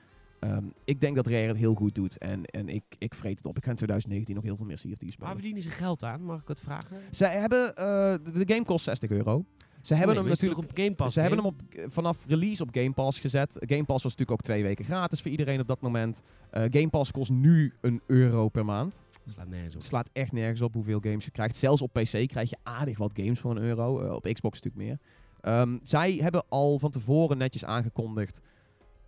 Ehm, 0.45 0.65
ik 0.85 1.01
denk 1.01 1.17
dat 1.17 1.27
Rare 1.27 1.47
het 1.47 1.57
heel 1.57 1.75
goed 1.75 1.95
doet. 1.95 2.19
En, 2.19 2.45
en 2.45 2.69
ik, 2.69 2.85
ik 2.99 3.15
vreet 3.15 3.37
het 3.37 3.47
op. 3.47 3.57
Ik 3.57 3.65
ga 3.65 3.71
in 3.71 3.77
2019 3.77 4.35
nog 4.35 4.45
heel 4.45 4.57
veel 4.57 4.67
meer 4.67 4.79
Sea 4.79 4.93
of 4.93 4.97
Thieves 4.99 5.17
Waar 5.19 5.29
spelen. 5.29 5.45
verdienen 5.45 5.73
ze 5.73 5.85
geld 5.85 6.03
aan? 6.03 6.23
Mag 6.23 6.41
ik 6.41 6.49
wat 6.49 6.61
vragen? 6.61 6.97
Zij 7.11 7.41
hebben... 7.41 7.77
eh, 7.77 7.85
de, 8.33 8.43
game 8.47 8.65
kost 8.65 8.85
60 8.85 9.11
euro. 9.11 9.45
Ze 9.83 9.95
hebben 9.95 10.17
hem 10.17 10.29
natuurlijk... 10.29 10.61
op 10.61 10.71
Game 10.75 10.95
Pass. 10.95 11.15
Ze 11.15 11.21
hebben 11.21 11.39
hem 11.39 11.47
op, 11.47 11.63
vanaf 11.87 12.25
release 12.27 12.63
op 12.63 12.69
Game 12.73 12.93
Pass 12.93 13.21
gezet. 13.21 13.57
Game 13.61 13.85
Pass 13.85 14.03
was 14.03 14.17
natuurlijk 14.17 14.31
ook 14.31 14.41
twee 14.41 14.63
weken 14.63 14.85
gratis 14.85 15.23
voor 15.23 15.31
iedereen 15.31 15.61
op 15.61 15.67
dat 15.67 15.81
moment. 15.81 16.23
Eh, 16.51 16.63
Game 16.71 16.89
Pass 16.89 17.11
kost 17.11 17.31
nu 17.31 17.73
een 17.81 18.01
euro 18.07 18.49
per 18.49 18.65
maand. 18.65 19.05
Slaat 19.27 19.49
nergens 19.49 19.75
op. 19.75 19.81
Het 19.81 19.89
slaat 19.89 20.11
echt 20.13 20.33
nergens 20.33 20.61
op 20.61 20.75
hoeveel 20.75 21.01
games 21.01 21.25
je 21.25 21.31
krijgt. 21.31 21.57
Zelfs 21.57 21.83
op 21.83 21.93
PC 21.93 22.27
krijg 22.27 22.51
je 22.51 22.57
aardig 22.63 22.99
wat 22.99 23.13
games 23.15 23.41
voor 23.41 23.51
een 23.51 23.63
euro. 23.63 24.01
Eh, 24.01 24.13
op 24.13 24.29
Xbox 24.33 24.61
natuurlijk 24.63 24.85
meer. 24.85 24.99
Ehm, 25.41 25.79
zij 25.83 26.13
hebben 26.15 26.45
al 26.49 26.79
van 26.79 26.91
tevoren 26.91 27.39
netjes 27.39 27.65
aangekondigd. 27.65 28.41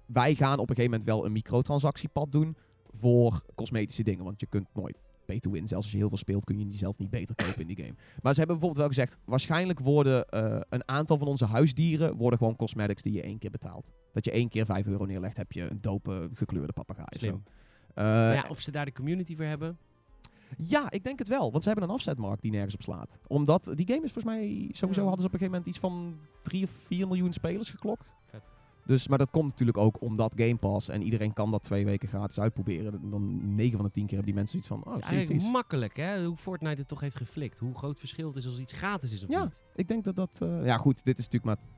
Wij 0.07 0.35
gaan 0.35 0.59
op 0.59 0.71
een 0.71 0.77
gegeven 0.77 0.91
moment 0.91 1.05
wel 1.05 1.25
een 1.25 1.33
microtransactiepad 1.33 2.33
doen 2.33 2.57
voor 2.91 3.43
cosmetische 3.55 4.03
dingen. 4.03 4.25
Want 4.25 4.41
je 4.41 4.47
kunt 4.47 4.67
nooit 4.75 4.99
pay 5.27 5.39
to 5.39 5.51
win. 5.51 5.69
Zelfs 5.69 5.85
als 5.85 5.93
je 5.93 5.99
heel 5.99 6.09
veel 6.09 6.19
speelt 6.19 6.45
kun 6.45 6.59
je 6.59 6.67
jezelf 6.67 6.99
niet 6.99 7.11
beter 7.11 7.35
kopen 7.35 7.61
in 7.61 7.67
die 7.67 7.77
game. 7.77 7.95
Maar 8.23 8.33
ze 8.33 8.39
hebben 8.39 8.59
bijvoorbeeld 8.59 8.77
wel 8.77 8.87
gezegd, 8.87 9.19
waarschijnlijk 9.25 9.81
worden 9.81 10.29
eh, 10.29 10.61
een 10.69 10.89
aantal 10.89 11.19
van 11.19 11.27
onze 11.27 11.45
huisdieren 11.47 12.17
worden 12.17 12.39
gewoon 12.39 12.57
cosmetics 12.57 13.03
die 13.03 13.13
je 13.13 13.23
één 13.23 13.39
keer 13.39 13.51
betaalt. 13.51 13.93
Dat 14.13 14.25
je 14.25 14.31
één 14.31 14.49
keer 14.49 14.65
5 14.65 14.87
euro 14.87 15.05
neerlegt, 15.05 15.37
heb 15.37 15.53
je 15.53 15.71
een 15.71 15.81
dope 15.81 16.31
gekleurde 16.33 16.73
papegaai. 16.73 17.07
Slim. 17.11 17.43
zo. 17.45 17.51
Eh, 17.95 18.05
ja, 18.35 18.45
of 18.49 18.61
ze 18.61 18.71
daar 18.71 18.85
de 18.85 18.93
community 18.93 19.37
voor 19.37 19.45
hebben. 19.45 19.79
ja, 20.57 20.91
ik 20.91 21.05
denk 21.05 21.19
het 21.19 21.29
wel. 21.29 21.51
Want 21.51 21.63
ze 21.63 21.69
hebben 21.69 21.89
een 21.89 21.95
afzetmarkt 21.95 22.43
die 22.43 22.51
nergens 22.51 22.75
op 22.75 22.83
slaat. 22.83 23.19
Omdat 23.27 23.71
die 23.75 23.87
game 23.87 24.05
is 24.05 24.13
volgens 24.13 24.35
mij... 24.35 24.69
Sowieso 24.73 25.01
Ja. 25.01 25.07
hadden 25.09 25.21
ze 25.21 25.27
op 25.27 25.33
een 25.33 25.39
gegeven 25.39 25.47
moment 25.51 25.67
iets 25.67 25.79
van 25.79 26.17
3 26.43 26.65
of 26.65 26.71
4 26.71 27.07
miljoen 27.07 27.33
spelers 27.33 27.71
geklokt. 27.71 28.15
Vet. 28.27 28.49
Dus, 28.87 29.09
maar 29.09 29.19
dat 29.19 29.31
komt 29.31 29.51
natuurlijk 29.51 29.79
ook 29.79 30.01
omdat 30.01 30.35
Game 30.37 30.57
Pass. 30.57 30.89
En 30.89 31.03
iedereen 31.03 31.33
kan 31.33 31.51
dat 31.51 31.63
twee 31.63 31.85
weken 31.85 32.09
gratis 32.09 32.41
uitproberen. 32.41 33.11
Dan 33.11 33.55
9 33.55 33.77
van 33.77 33.87
de 33.87 33.93
10 33.93 34.07
keer 34.07 34.17
hebben 34.17 34.35
die 34.35 34.35
mensen 34.35 34.63
zoiets 34.63 34.85
van... 34.85 34.95
Oh, 34.95 34.99
Ja, 35.01 35.07
eigenlijk 35.17 35.43
makkelijk, 35.53 35.97
hè? 35.97 36.25
Hoe 36.25 36.37
Fortnite 36.37 36.79
het 36.79 36.89
toch 36.89 37.01
heeft 37.01 37.17
geflikt. 37.17 37.59
Hoe 37.59 37.75
groot 37.75 37.99
verschil 37.99 38.27
het 38.29 38.37
is 38.37 38.47
als 38.47 38.59
iets 38.59 38.73
gratis 38.73 39.13
is 39.13 39.23
of 39.23 39.29
Ja, 39.31 39.43
niet. 39.45 39.63
Ik 39.75 39.89
denk 39.89 40.05
dat 40.05 40.17
dat... 40.17 40.31
eh, 40.41 40.65
ja 40.65 40.77
goed, 40.77 41.05
dit 41.05 41.19
is 41.19 41.25
natuurlijk 41.29 41.61
maar 41.61 41.69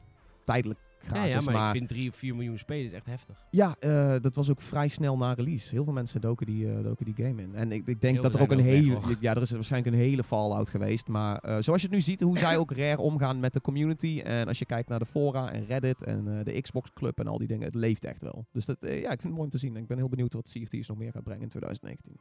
tijdelijk 0.44 0.80
Ja, 0.80 0.87
gratis. 0.98 1.32
ja, 1.32 1.40
maar, 1.40 1.54
maar 1.54 1.66
ik 1.66 1.76
vind 1.76 1.88
3 1.88 2.08
of 2.08 2.16
4 2.16 2.34
miljoen 2.34 2.58
spelers 2.58 2.92
echt 2.92 3.06
heftig. 3.06 3.46
Ja, 3.50 3.76
eh, 3.80 4.14
dat 4.20 4.34
was 4.34 4.50
ook 4.50 4.60
vrij 4.60 4.88
snel 4.88 5.16
na 5.16 5.32
release. 5.32 5.70
Heel 5.70 5.84
veel 5.84 5.92
mensen 5.92 6.20
doken 6.20 6.46
die, 6.46 6.72
eh, 6.72 6.82
doken 6.82 7.04
die 7.04 7.14
game 7.14 7.42
in. 7.42 7.54
En 7.54 7.72
ik, 7.72 7.86
ik 7.86 8.00
denk 8.00 8.14
Heel 8.14 8.22
dat 8.22 8.34
er 8.34 8.40
ook 8.40 8.50
een 8.50 8.58
hele... 8.58 8.98
Ja, 9.20 9.34
er 9.34 9.42
is 9.42 9.50
waarschijnlijk 9.50 9.94
een 9.94 10.00
hele 10.02 10.24
fallout 10.24 10.70
geweest. 10.70 11.08
Maar 11.08 11.38
eh, 11.38 11.56
zoals 11.60 11.80
je 11.80 11.86
het 11.86 11.96
nu 11.96 12.00
ziet, 12.00 12.20
hoe 12.20 12.38
zij 12.38 12.56
ook 12.56 12.72
rare 12.72 13.00
omgaan 13.00 13.40
met 13.40 13.52
de 13.52 13.60
community. 13.60 14.20
En 14.24 14.48
als 14.48 14.58
je 14.58 14.66
kijkt 14.66 14.88
naar 14.88 14.98
de 14.98 15.06
fora 15.06 15.52
en 15.52 15.66
Reddit 15.66 16.02
en 16.02 16.44
de 16.44 16.60
Xbox 16.60 16.92
Club 16.92 17.18
en 17.18 17.26
al 17.26 17.38
die 17.38 17.48
dingen. 17.48 17.64
Het 17.64 17.74
leeft 17.74 18.04
echt 18.04 18.20
wel. 18.20 18.46
Dus 18.52 18.66
dat, 18.66 18.76
ja, 18.80 18.88
ik 18.88 19.06
vind 19.06 19.22
het 19.22 19.32
mooi 19.32 19.44
om 19.44 19.50
te 19.50 19.58
zien. 19.58 19.76
Ik 19.76 19.86
ben 19.86 19.96
heel 19.96 20.08
benieuwd 20.08 20.34
wat 20.34 20.50
Thieves 20.52 20.88
nog 20.88 20.98
meer 20.98 21.12
gaat 21.12 21.24
brengen 21.24 21.42
in 21.42 21.48
2019. 21.48 22.16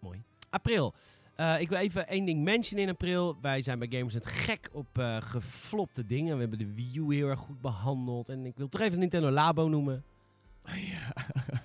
Mooi. 0.00 0.22
April. 0.50 0.94
Eh, 1.40 1.60
ik 1.60 1.68
wil 1.68 1.78
even 1.78 2.08
één 2.08 2.24
ding 2.24 2.42
mentionen 2.42 2.84
in 2.84 2.90
april. 2.90 3.36
Wij 3.40 3.62
zijn 3.62 3.78
bij 3.78 3.88
Gamers 3.90 4.14
het 4.14 4.26
gek 4.26 4.70
op 4.72 4.98
eh, 4.98 5.16
geflopte 5.20 6.06
dingen. 6.06 6.34
We 6.34 6.40
hebben 6.40 6.58
de 6.58 6.74
Wii 6.74 6.98
U 6.98 7.14
heel 7.14 7.28
erg 7.28 7.38
goed 7.38 7.60
behandeld. 7.60 8.28
En 8.28 8.46
ik 8.46 8.56
wil 8.56 8.68
toch 8.68 8.80
even 8.80 8.98
Nintendo 8.98 9.30
Labo 9.30 9.68
noemen. 9.68 10.04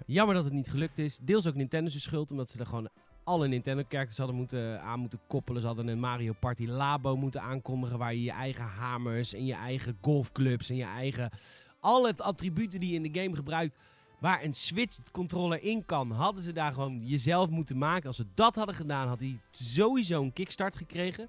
Jammer 0.06 0.36
dat 0.36 0.44
het 0.44 0.54
niet 0.54 0.70
gelukt 0.70 0.98
is. 0.98 1.20
Deels 1.22 1.48
ook 1.48 1.56
Nintendo's 1.56 2.02
schuld, 2.02 2.32
omdat 2.32 2.50
ze 2.50 2.60
er 2.60 2.66
gewoon 2.66 2.90
alle 3.24 3.48
Nintendo-characters 3.48 4.18
hadden 4.18 4.36
moeten, 4.36 4.82
aan 4.82 5.00
moeten 5.00 5.20
koppelen. 5.28 5.62
Ze 5.62 5.68
hadden 5.68 5.88
een 5.88 6.00
Mario 6.00 6.34
Party 6.40 6.66
Labo 6.66 7.16
moeten 7.16 7.42
aankondigen, 7.42 7.98
waar 7.98 8.14
je 8.14 8.24
je 8.24 8.32
eigen 8.32 8.64
hamers 8.64 9.34
en 9.34 9.46
je 9.46 9.54
eigen 9.54 9.98
golfclubs 10.02 10.70
en 10.70 10.76
je 10.76 10.86
eigen... 10.86 11.30
Alle 11.80 12.14
attributen 12.18 12.80
die 12.80 12.90
je 12.90 12.96
in 12.96 13.12
de 13.12 13.22
game 13.22 13.36
gebruikt, 13.36 13.78
waar 14.26 14.44
een 14.44 14.54
Switch-controller 14.54 15.64
in 15.64 15.86
kan, 15.86 16.12
hadden 16.12 16.44
ze 16.44 16.54
daar 16.54 16.74
gewoon 16.74 17.02
jezelf 17.04 17.50
moeten 17.50 17.78
maken. 17.78 18.08
Als 18.08 18.16
ze 18.16 18.26
dat 18.34 18.56
hadden 18.56 18.76
gedaan, 18.76 19.08
had 19.08 19.20
hij 19.20 19.40
sowieso 19.52 20.22
een 20.22 20.34
kickstart 20.34 20.76
gekregen. 20.76 21.28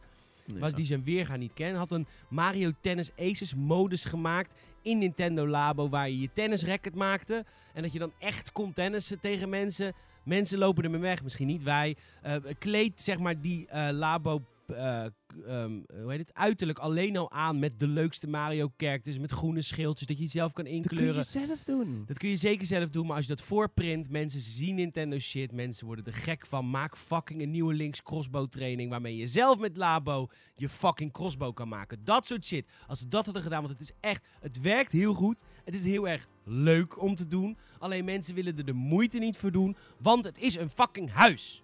Was 0.59 0.74
die 0.74 0.85
zijn 0.85 1.04
weerga 1.04 1.37
niet 1.37 1.52
kennen. 1.54 1.78
Had 1.78 1.90
een 1.90 2.06
Mario 2.28 2.70
Tennis 2.80 3.11
Aces 3.18 3.54
modus 3.54 4.04
gemaakt 4.04 4.50
in 4.82 4.98
Nintendo 4.98 5.46
Labo. 5.46 5.88
Waar 5.88 6.09
je 6.09 6.20
je 6.20 6.30
tennisracket 6.32 6.94
maakte. 6.94 7.44
En 7.72 7.82
dat 7.82 7.92
je 7.92 7.98
dan 7.98 8.12
echt 8.18 8.52
kon 8.52 8.72
tennissen 8.72 9.20
tegen 9.20 9.48
mensen. 9.48 9.94
Mensen 10.22 10.59
lopen 10.59 10.85
ermee 10.85 11.00
weg. 11.00 11.22
Misschien 11.22 11.46
niet 11.46 11.62
wij. 11.62 11.96
Eh, 12.22 12.37
kleed 12.59 13.00
zeg 13.00 13.18
maar 13.18 13.40
die 13.40 13.66
eh, 13.66 13.88
Labo... 13.92 14.42
eh, 14.70 15.04
ehm, 15.46 15.80
hoe 16.02 16.10
heet 16.10 16.18
het? 16.18 16.34
Uiterlijk 16.34 16.78
alleen 16.78 17.16
al 17.16 17.30
aan 17.30 17.58
met 17.58 17.78
de 17.80 17.88
leukste 17.88 18.26
Mario 18.28 18.72
characters. 18.76 19.18
Met 19.18 19.32
groene 19.32 19.62
schildjes. 19.62 20.06
Dat 20.06 20.16
je 20.16 20.22
jezelf 20.22 20.52
kan 20.52 20.64
Dat 20.64 20.72
kun 20.72 20.82
inkleuren. 20.82 21.16
je 21.16 21.22
zelf 21.46 21.64
doen. 21.64 22.02
Dat 22.06 22.18
kun 22.18 22.28
je 22.28 22.36
zeker 22.36 22.66
zelf 22.66 22.88
doen, 22.88 23.06
maar 23.06 23.16
als 23.16 23.26
je 23.26 23.34
dat 23.34 23.42
voorprint, 23.42 24.10
mensen 24.10 24.40
zien 24.40 24.74
Nintendo 24.74 25.18
shit, 25.18 25.52
mensen 25.52 25.86
worden 25.86 26.04
er 26.04 26.12
gek 26.14 26.46
van. 26.46 26.70
Maak 26.70 26.96
fucking 26.96 27.42
een 27.42 27.50
nieuwe 27.50 27.74
links 27.74 28.02
crossbow 28.02 28.48
training 28.48 28.90
waarmee 28.90 29.16
je 29.16 29.26
zelf 29.26 29.58
met 29.58 29.76
Labo 29.76 30.28
je 30.54 30.68
fucking 30.68 31.12
crossbow 31.12 31.54
kan 31.54 31.68
maken. 31.68 32.04
Dat 32.04 32.26
soort 32.26 32.44
shit. 32.44 32.66
Als 32.86 32.98
ze 32.98 33.08
dat 33.08 33.24
hadden 33.24 33.42
gedaan, 33.42 33.60
want 33.62 33.72
het 33.72 33.82
is 33.82 33.92
echt, 34.00 34.26
het 34.40 34.60
werkt 34.60 34.92
heel 34.92 35.14
goed. 35.14 35.42
Het 35.64 35.74
is 35.74 35.84
heel 35.84 36.08
erg 36.08 36.28
leuk 36.44 37.02
om 37.02 37.14
te 37.14 37.26
doen. 37.26 37.56
Alleen 37.78 38.04
mensen 38.04 38.34
willen 38.34 38.56
er 38.56 38.64
de 38.64 38.72
moeite 38.72 39.18
niet 39.18 39.36
voor 39.36 39.52
doen, 39.52 39.76
want 39.98 40.24
het 40.24 40.38
is 40.38 40.56
een 40.56 40.70
fucking 40.70 41.10
huis. 41.10 41.62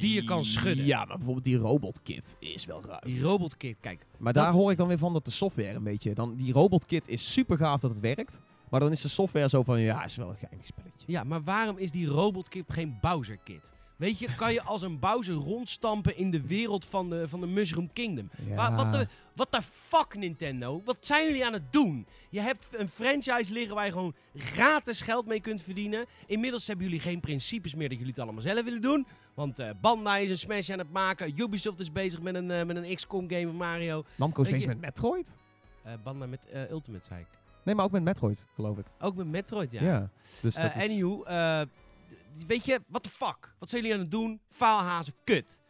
Die 0.00 0.14
je 0.14 0.24
kan 0.24 0.44
schudden. 0.44 0.84
Ja, 0.84 1.04
maar 1.04 1.16
bijvoorbeeld 1.16 1.44
die 1.44 1.56
robotkit 1.56 2.36
is 2.38 2.64
wel 2.64 2.82
ruim. 2.82 3.00
Die 3.04 3.22
robotkit, 3.22 3.76
kijk. 3.80 4.06
Maar 4.18 4.32
daar 4.32 4.52
hoor 4.52 4.70
ik 4.70 4.76
dan 4.76 4.88
weer 4.88 4.98
van 4.98 5.12
dat 5.12 5.24
de 5.24 5.30
software 5.30 5.74
een 5.74 5.84
beetje... 5.84 6.14
Dan, 6.14 6.36
die 6.36 6.52
robotkit 6.52 7.08
is 7.08 7.32
super 7.32 7.56
gaaf 7.56 7.80
dat 7.80 7.90
het 7.90 8.00
werkt. 8.00 8.40
Maar 8.70 8.80
dan 8.80 8.90
is 8.90 9.00
de 9.00 9.08
software 9.08 9.48
zo 9.48 9.62
van... 9.62 9.80
Ja, 9.80 10.04
is 10.04 10.16
wel 10.16 10.28
een 10.28 10.36
geinig 10.36 10.66
spelletje. 10.66 11.04
Ja, 11.06 11.24
maar 11.24 11.42
waarom 11.42 11.78
is 11.78 11.90
die 11.90 12.06
robotkit 12.06 12.64
geen 12.68 12.98
Bowser 13.00 13.38
kit? 13.44 13.72
Weet 13.96 14.18
je, 14.18 14.34
kan 14.36 14.52
je 14.52 14.62
als 14.62 14.82
een 14.82 14.98
Bowser 14.98 15.34
rondstampen 15.34 16.16
in 16.16 16.30
de 16.30 16.46
wereld 16.46 16.84
van 16.84 17.10
de, 17.10 17.28
van 17.28 17.40
de 17.40 17.46
Mushroom 17.46 17.92
Kingdom. 17.92 18.30
Ja. 18.46 18.76
Wat 18.76 18.92
de, 18.92 19.08
wat 19.34 19.52
de 19.52 19.62
fuck, 19.62 20.14
Nintendo? 20.16 20.82
Wat 20.84 20.96
zijn 21.00 21.26
jullie 21.26 21.46
aan 21.46 21.52
het 21.52 21.72
doen? 21.72 22.06
Je 22.30 22.40
hebt 22.40 22.66
een 22.70 22.88
franchise 22.88 23.52
liggen 23.52 23.74
waar 23.74 23.84
je 23.84 23.92
gewoon 23.92 24.14
gratis 24.34 25.00
geld 25.00 25.26
mee 25.26 25.40
kunt 25.40 25.62
verdienen. 25.62 26.06
Inmiddels 26.26 26.66
hebben 26.66 26.84
jullie 26.86 27.00
geen 27.00 27.20
principes 27.20 27.74
meer 27.74 27.88
dat 27.88 27.98
jullie 27.98 28.12
het 28.12 28.22
allemaal 28.22 28.42
zelf 28.42 28.64
willen 28.64 28.80
doen. 28.80 29.06
Want 29.38 29.58
eh 29.58 29.70
Bandai 29.80 30.24
is 30.24 30.30
een 30.30 30.38
Smash 30.38 30.70
aan 30.70 30.78
het 30.78 30.92
maken. 30.92 31.40
Ubisoft 31.40 31.80
is 31.80 31.92
bezig 31.92 32.20
met 32.20 32.34
een, 32.34 32.50
eh, 32.50 32.64
met 32.64 32.76
een 32.76 32.94
XCOM 32.94 33.28
game 33.30 33.46
van 33.46 33.54
Mario. 33.56 34.04
Namco 34.16 34.42
is 34.42 34.50
bezig 34.50 34.66
met 34.66 34.80
Metroid? 34.80 35.36
Eh 35.82 35.92
Bandai 36.02 36.30
met 36.30 36.48
Ultimate, 36.70 37.04
zei 37.04 37.20
ik. 37.20 37.26
Nee, 37.64 37.74
maar 37.74 37.84
ook 37.84 37.90
met 37.90 38.02
Metroid, 38.02 38.46
geloof 38.54 38.78
ik. 38.78 38.86
Ook 39.00 39.14
met 39.14 39.26
Metroid, 39.26 39.70
ja. 39.70 39.82
Ja. 39.82 40.10
Dus 40.42 40.54
dat 40.54 40.76
is... 40.76 40.82
Anywho, 40.82 41.24
weet 42.46 42.64
je, 42.64 42.80
what 42.88 43.02
the 43.02 43.08
fuck? 43.08 43.54
Wat 43.58 43.68
zijn 43.68 43.82
jullie 43.82 43.96
aan 43.96 44.02
het 44.02 44.10
doen? 44.12 44.40
Faalhazen, 44.48 45.14
kut. 45.24 45.60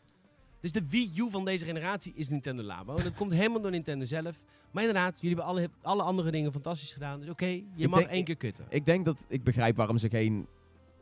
Dus 0.60 0.72
de 0.72 0.88
Wii 0.88 1.12
U 1.16 1.30
van 1.30 1.44
deze 1.44 1.64
generatie 1.64 2.12
is 2.14 2.28
Nintendo 2.28 2.62
Labo. 2.62 2.94
En 2.94 3.04
dat 3.04 3.14
komt 3.14 3.32
helemaal 3.32 3.60
door 3.60 3.70
Nintendo 3.70 4.04
zelf. 4.04 4.42
Maar 4.70 4.82
inderdaad, 4.82 5.20
jullie 5.20 5.36
hebben 5.36 5.44
alle, 5.54 5.70
alle 5.82 6.02
andere 6.02 6.30
dingen 6.30 6.52
fantastisch 6.52 6.92
gedaan. 6.92 7.20
Dus 7.20 7.28
oké, 7.28 7.62
je 7.74 7.88
mag 7.88 7.98
denk- 7.98 8.10
één 8.10 8.24
keer 8.24 8.36
kutten. 8.36 8.64
Ik 8.68 8.84
denk 8.84 9.04
dat 9.04 9.24
ik 9.28 9.44
begrijp 9.44 9.76
waarom 9.76 9.98
ze 9.98 10.08
geen 10.08 10.46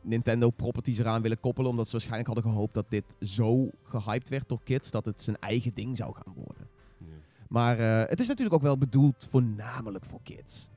Nintendo 0.07 0.49
properties 0.49 0.97
eraan 0.97 1.21
willen 1.21 1.39
koppelen. 1.39 1.69
Omdat 1.69 1.85
ze 1.85 1.91
waarschijnlijk 1.91 2.33
hadden 2.33 2.51
gehoopt 2.51 2.73
dat 2.73 2.89
dit 2.89 3.15
zo 3.21 3.69
gehyped 3.83 4.29
werd 4.29 4.49
door 4.49 4.63
kids 4.63 4.91
dat 4.91 5.05
het 5.05 5.21
zijn 5.21 5.39
eigen 5.39 5.73
ding 5.73 5.97
zou 5.97 6.13
gaan 6.13 6.33
worden. 6.35 6.67
Maar 7.47 7.79
eh, 7.79 8.09
het 8.09 8.19
is 8.19 8.27
natuurlijk 8.27 8.55
ook 8.55 8.61
wel 8.61 8.77
bedoeld 8.77 9.27
voornamelijk 9.29 10.05
voor 10.05 10.19
kids. 10.23 10.69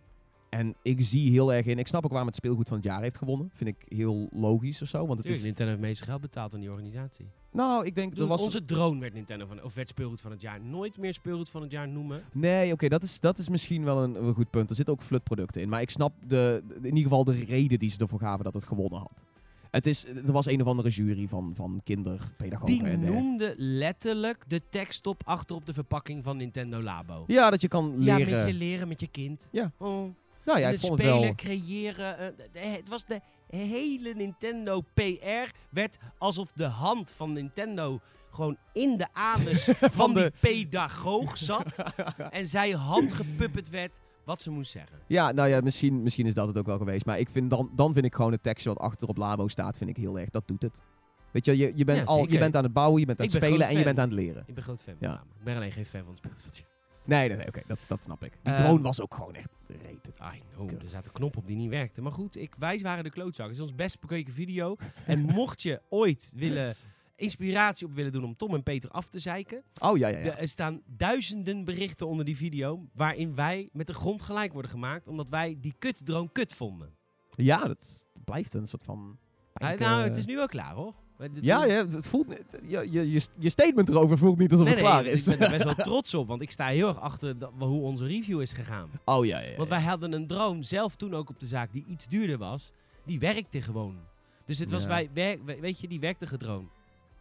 En 0.50 0.74
ik 0.82 0.98
zie 1.00 1.30
heel 1.30 1.52
erg 1.52 1.66
in. 1.66 1.78
Ik 1.78 1.86
snap 1.86 2.04
ook 2.04 2.10
waarom 2.10 2.28
het 2.28 2.36
speelgoed 2.36 2.68
van 2.68 2.76
het 2.76 2.86
jaar 2.86 3.02
heeft 3.02 3.16
gewonnen. 3.16 3.50
Vind 3.52 3.70
ik 3.70 3.96
heel 3.96 4.28
logisch 4.32 4.82
of 4.82 4.88
zo. 4.88 4.98
Want 4.98 5.10
het 5.10 5.18
Tuurlijk, 5.18 5.38
is. 5.38 5.44
Nintendo 5.44 5.70
heeft 5.70 5.82
het 5.82 5.90
meeste 5.90 6.04
geld 6.04 6.20
betaald 6.20 6.54
aan 6.54 6.60
die 6.60 6.70
organisatie. 6.70 7.26
Nou, 7.52 7.86
ik 7.86 7.94
denk. 7.94 8.18
Er 8.18 8.26
was, 8.26 8.42
Onze 8.42 8.64
drone 8.64 9.00
werd 9.00 9.14
Nintendo 9.14 9.46
van, 9.46 9.62
of 9.62 9.74
werd 9.74 9.88
speelgoed 9.88 10.20
van 10.20 10.30
het 10.30 10.40
jaar. 10.40 10.60
Nooit 10.60 10.98
meer 10.98 11.14
speelgoed 11.14 11.50
van 11.50 11.62
het 11.62 11.70
jaar 11.70 11.88
noemen. 11.88 12.22
Nee, 12.32 12.72
oké, 12.72 12.88
dat, 12.88 13.02
is, 13.02 13.20
dat 13.20 13.38
is 13.38 13.48
misschien 13.48 13.84
wel 13.84 14.02
een, 14.02 14.24
een 14.24 14.34
goed 14.34 14.50
punt. 14.50 14.70
Er 14.70 14.76
zitten 14.76 14.94
ook 14.94 15.02
flutproducten 15.02 15.62
in. 15.62 15.68
Maar 15.68 15.80
ik 15.80 15.90
snap 15.90 16.12
de, 16.26 16.62
in 16.76 16.84
ieder 16.84 17.02
geval 17.02 17.24
de 17.24 17.44
reden 17.44 17.78
die 17.78 17.90
ze 17.90 17.98
ervoor 17.98 18.20
gaven 18.20 18.44
dat 18.44 18.54
het 18.54 18.64
gewonnen 18.64 18.98
had. 18.98 19.24
Het 19.70 19.86
is, 19.86 20.06
er 20.06 20.32
was 20.32 20.46
een 20.46 20.60
of 20.60 20.66
andere 20.66 20.88
jury 20.88 21.28
van, 21.28 21.52
van 21.54 21.80
kinderpedagogen. 21.84 22.74
Die 22.74 22.84
en, 22.84 23.00
noemde 23.00 23.54
letterlijk 23.56 24.44
de 24.48 24.62
tekstop 24.68 25.22
achter 25.24 25.56
op 25.56 25.66
de 25.66 25.72
verpakking 25.72 26.24
van 26.24 26.36
Nintendo 26.36 26.82
Labo. 26.82 27.24
Ja, 27.26 27.50
dat 27.50 27.60
je 27.60 27.68
kan 27.68 27.94
Ja, 27.98 28.16
leren. 28.16 28.38
met 28.38 28.46
je 28.46 28.54
leren 28.54 28.88
met 28.88 29.00
je 29.00 29.08
kind. 29.08 29.48
Ja. 29.50 29.72
Oh. 29.78 30.08
Nou 30.52 30.58
ja, 30.62 30.68
En 30.68 30.74
ik 30.74 30.80
het 30.80 30.88
vond 30.88 30.98
het 31.02 31.08
spelen, 31.10 31.22
wel... 31.26 31.34
creëren. 31.34 32.18
eh, 32.52 32.72
het 32.72 32.88
was 32.88 33.04
de 33.06 33.20
hele 33.46 34.14
Nintendo 34.14 34.80
PR 34.94 35.50
werd 35.70 35.98
alsof 36.18 36.52
de 36.52 36.64
hand 36.64 37.12
van 37.16 37.32
Nintendo 37.32 38.00
gewoon 38.30 38.56
in 38.72 38.96
de 38.96 39.06
anus 39.12 39.64
van, 40.00 40.14
de- 40.14 40.32
die 40.40 40.64
pedagoog 40.66 41.38
zat. 41.38 41.64
en 42.30 42.46
zij 42.46 42.70
handgepuppet 42.70 43.68
werd 43.70 43.98
wat 44.24 44.42
ze 44.42 44.50
moest 44.50 44.70
zeggen. 44.70 44.98
Ja, 45.06 45.32
nou 45.32 45.48
ja, 45.48 45.60
misschien, 45.60 46.02
misschien 46.02 46.26
is 46.26 46.34
dat 46.34 46.46
het 46.48 46.58
ook 46.58 46.66
wel 46.66 46.78
geweest. 46.78 47.04
Maar 47.06 47.18
ik 47.18 47.28
vind 47.30 47.50
dan, 47.50 47.70
dan 47.74 47.92
vind 47.92 48.04
ik 48.04 48.14
gewoon 48.14 48.32
het 48.32 48.42
tekstje 48.42 48.68
wat 48.68 48.78
achter 48.78 49.08
op 49.08 49.16
Labo 49.16 49.48
staat, 49.48 49.78
vind 49.78 49.90
ik 49.90 49.96
heel 49.96 50.18
erg. 50.18 50.30
Dat 50.30 50.42
doet 50.48 50.62
het. 50.62 50.82
Weet 51.30 51.44
je, 51.44 51.56
je, 51.56 51.72
je, 51.74 51.84
bent, 51.84 51.98
Ja, 51.98 52.04
al, 52.04 52.28
je 52.28 52.38
bent 52.38 52.56
aan 52.56 52.62
het 52.64 52.72
bouwen, 52.72 53.00
je 53.00 53.06
bent 53.06 53.20
aan 53.20 53.26
het 53.26 53.34
spelen 53.34 53.68
en 53.68 53.78
je 53.78 53.84
bent 53.84 53.98
aan 53.98 54.08
het 54.08 54.18
leren. 54.18 54.44
Ik 54.46 54.54
ben 54.54 54.62
groot 54.64 54.82
fan 54.82 54.94
van 54.98 55.08
Ja. 55.08 55.14
Labo. 55.14 55.26
Ik 55.38 55.44
ben 55.44 55.56
alleen 55.56 55.72
geen 55.72 55.86
fan 55.86 56.04
van 56.04 56.12
het 56.44 56.56
jaar. 56.56 56.68
Nee, 57.04 57.28
nee, 57.28 57.36
nee, 57.36 57.46
oké, 57.46 57.62
dat, 57.66 57.84
dat 57.88 58.02
snap 58.02 58.24
ik. 58.24 58.32
Die 58.42 58.52
Ehm, 58.52 58.62
drone 58.62 58.82
was 58.82 59.00
ook 59.00 59.14
gewoon 59.14 59.34
echt 59.34 59.48
rete. 59.66 60.10
I 60.34 60.42
know, 60.54 60.70
er 60.82 60.88
zaten 60.88 61.12
knoppen 61.12 61.40
op 61.40 61.46
die 61.46 61.56
niet 61.56 61.68
werkten. 61.70 62.02
Maar 62.02 62.12
goed, 62.12 62.36
ik, 62.36 62.54
wij 62.58 62.78
waren 62.78 63.04
de 63.04 63.10
klootzak. 63.10 63.46
Het 63.46 63.54
is 63.54 63.60
ons 63.62 63.74
best 63.74 64.00
bekeken 64.00 64.32
video. 64.32 64.76
en 65.06 65.20
mocht 65.34 65.62
je 65.62 65.80
ooit 65.88 66.32
willen 66.34 66.74
inspiratie 67.16 67.86
op 67.86 67.94
willen 67.94 68.12
doen 68.12 68.24
om 68.24 68.36
Tom 68.36 68.54
en 68.54 68.62
Peter 68.62 68.90
af 68.90 69.08
te 69.08 69.18
zeiken. 69.18 69.62
Oh 69.82 69.98
ja, 69.98 70.08
ja, 70.08 70.18
ja. 70.18 70.24
de- 70.24 70.30
er 70.30 70.48
staan 70.48 70.82
duizenden 70.86 71.64
berichten 71.64 72.06
onder 72.06 72.24
die 72.24 72.36
video. 72.36 72.86
Waarin 72.94 73.34
wij 73.34 73.68
met 73.72 73.86
de 73.86 73.94
grond 73.94 74.22
gelijk 74.22 74.52
worden 74.52 74.70
gemaakt. 74.70 75.08
Omdat 75.08 75.28
wij 75.30 75.56
die 75.60 75.74
kutdroom 75.78 76.32
kut 76.32 76.52
vonden. 76.54 76.94
Ja, 77.30 77.66
dat 77.66 78.06
blijft 78.24 78.54
een 78.54 78.66
soort 78.66 78.82
van... 78.82 79.18
Pijnke- 79.52 79.82
nou, 79.82 80.02
het 80.02 80.16
is 80.16 80.26
nu 80.26 80.36
wel 80.36 80.46
klaar 80.46 80.74
hoor. 80.74 80.94
Ja, 81.40 81.64
ja, 81.64 81.74
het 81.86 82.06
voelt... 82.06 82.28
het- 82.28 82.60
je, 82.66 82.90
je, 82.90 83.10
je, 83.38 83.48
statement 83.50 83.88
erover 83.88 84.18
voelt 84.18 84.38
niet 84.38 84.50
alsof 84.50 84.66
Nee, 84.66 84.74
het 84.74 84.84
nee, 84.84 84.92
klaar 84.92 85.04
is. 85.06 85.26
ik 85.28 85.38
ben 85.38 85.46
er 85.50 85.58
best 85.58 85.64
wel 85.76 85.84
trots 85.92 86.14
op. 86.14 86.26
Want 86.28 86.42
ik 86.42 86.50
sta 86.50 86.66
heel 86.66 86.88
erg 86.88 87.00
achter 87.00 87.38
dat- 87.38 87.52
hoe 87.58 87.80
onze 87.82 88.06
review 88.06 88.40
is 88.40 88.52
gegaan. 88.52 88.90
oh 89.04 89.26
ja, 89.26 89.38
ja. 89.40 89.56
Want 89.56 89.68
wij 89.68 89.80
hadden 89.82 90.12
een 90.12 90.26
drone 90.26 90.62
zelf 90.62 90.96
toen 90.96 91.14
ook 91.14 91.28
op 91.28 91.40
de 91.40 91.46
zaak 91.46 91.72
die 91.72 91.84
iets 91.88 92.06
duurder 92.08 92.38
was. 92.38 92.72
Die 93.04 93.18
werkte 93.18 93.60
gewoon. 93.62 93.96
Dus 94.44 94.58
het 94.58 94.70
was 94.70 94.82
Ja. 94.82 95.06
wij, 95.12 95.40
weet 95.60 95.80
je, 95.80 95.88
die 95.88 96.00
werkte 96.00 96.26
gedroom. 96.26 96.70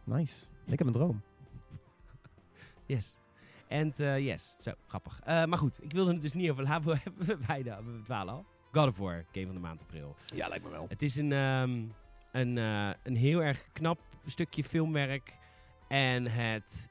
Nice. 0.04 0.44
Ik 0.66 0.78
heb 0.78 0.86
een 0.86 0.92
droom. 0.92 1.20
Yes. 2.86 3.16
En 3.68 3.92
eh, 3.96 4.18
yes, 4.26 4.54
zo, 4.60 4.72
grappig. 4.86 5.20
Eh, 5.24 5.44
maar 5.44 5.58
goed, 5.58 5.78
ik 5.82 5.92
wilde 5.92 6.12
het 6.12 6.22
dus 6.22 6.32
niet 6.32 6.50
over 6.50 6.62
Labo 6.62 6.94
hebben. 7.02 7.26
We 7.26 7.38
beide 7.46 7.76
we 7.84 8.00
dwalen 8.02 8.34
af. 8.34 8.44
God 8.72 8.88
of 8.88 8.96
War, 8.98 9.24
game 9.32 9.46
van 9.46 9.54
de 9.54 9.60
maand 9.60 9.80
april. 9.82 10.16
Ja, 10.34 10.48
lijkt 10.48 10.64
me 10.64 10.70
wel. 10.70 10.86
Het 10.88 11.02
is 11.02 11.16
een, 11.16 11.32
ehm, 11.32 11.82
een, 12.32 12.58
eh, 12.58 12.90
een 13.02 13.16
heel 13.16 13.42
erg 13.42 13.64
knap 13.72 14.00
stukje 14.26 14.64
filmwerk. 14.64 15.34
En 15.88 16.26
het, 16.26 16.88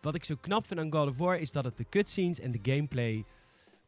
wat 0.00 0.14
ik 0.14 0.24
zo 0.24 0.34
knap 0.40 0.66
vind 0.66 0.80
aan 0.80 0.92
God 0.92 1.08
of 1.08 1.18
War 1.18 1.38
is 1.38 1.52
dat 1.52 1.64
het 1.64 1.76
de 1.76 1.86
cutscenes 1.88 2.40
en 2.40 2.50
de 2.50 2.58
gameplay 2.62 3.24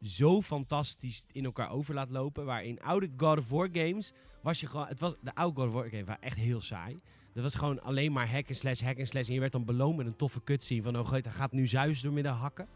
zo 0.01 0.41
fantastisch 0.41 1.25
in 1.31 1.45
elkaar 1.45 1.71
over 1.71 1.93
laat 1.93 2.09
lopen. 2.09 2.45
Waarin 2.45 2.81
oude 2.81 3.09
God 3.17 3.37
of 3.37 3.49
War 3.49 3.69
games 3.71 4.13
was 4.41 4.59
je 4.59 4.67
gewoon, 4.67 4.87
het 4.87 4.99
was 4.99 5.15
de 5.21 5.35
oude 5.35 5.59
God 5.59 5.67
of 5.67 5.73
War 5.73 5.89
games 5.89 6.05
waren 6.05 6.21
echt 6.21 6.37
heel 6.37 6.61
saai. 6.61 6.99
Dat 7.33 7.43
was 7.43 7.55
gewoon 7.55 7.81
alleen 7.81 8.11
maar 8.11 8.29
hack 8.29 8.47
and 8.47 8.57
slash, 8.57 8.81
hack 8.81 8.97
and 8.97 9.07
slash. 9.07 9.27
En 9.27 9.33
je 9.33 9.39
werd 9.39 9.51
dan 9.51 9.65
beloond 9.65 9.97
met 9.97 10.05
een 10.05 10.15
toffe 10.15 10.43
cutscene 10.43 10.81
van, 10.81 10.97
oh 10.97 11.11
hij 11.11 11.23
gaat 11.29 11.51
nu 11.51 11.67
Zeus 11.67 12.01
door 12.01 12.13
midden 12.13 12.31
hakken. 12.31 12.67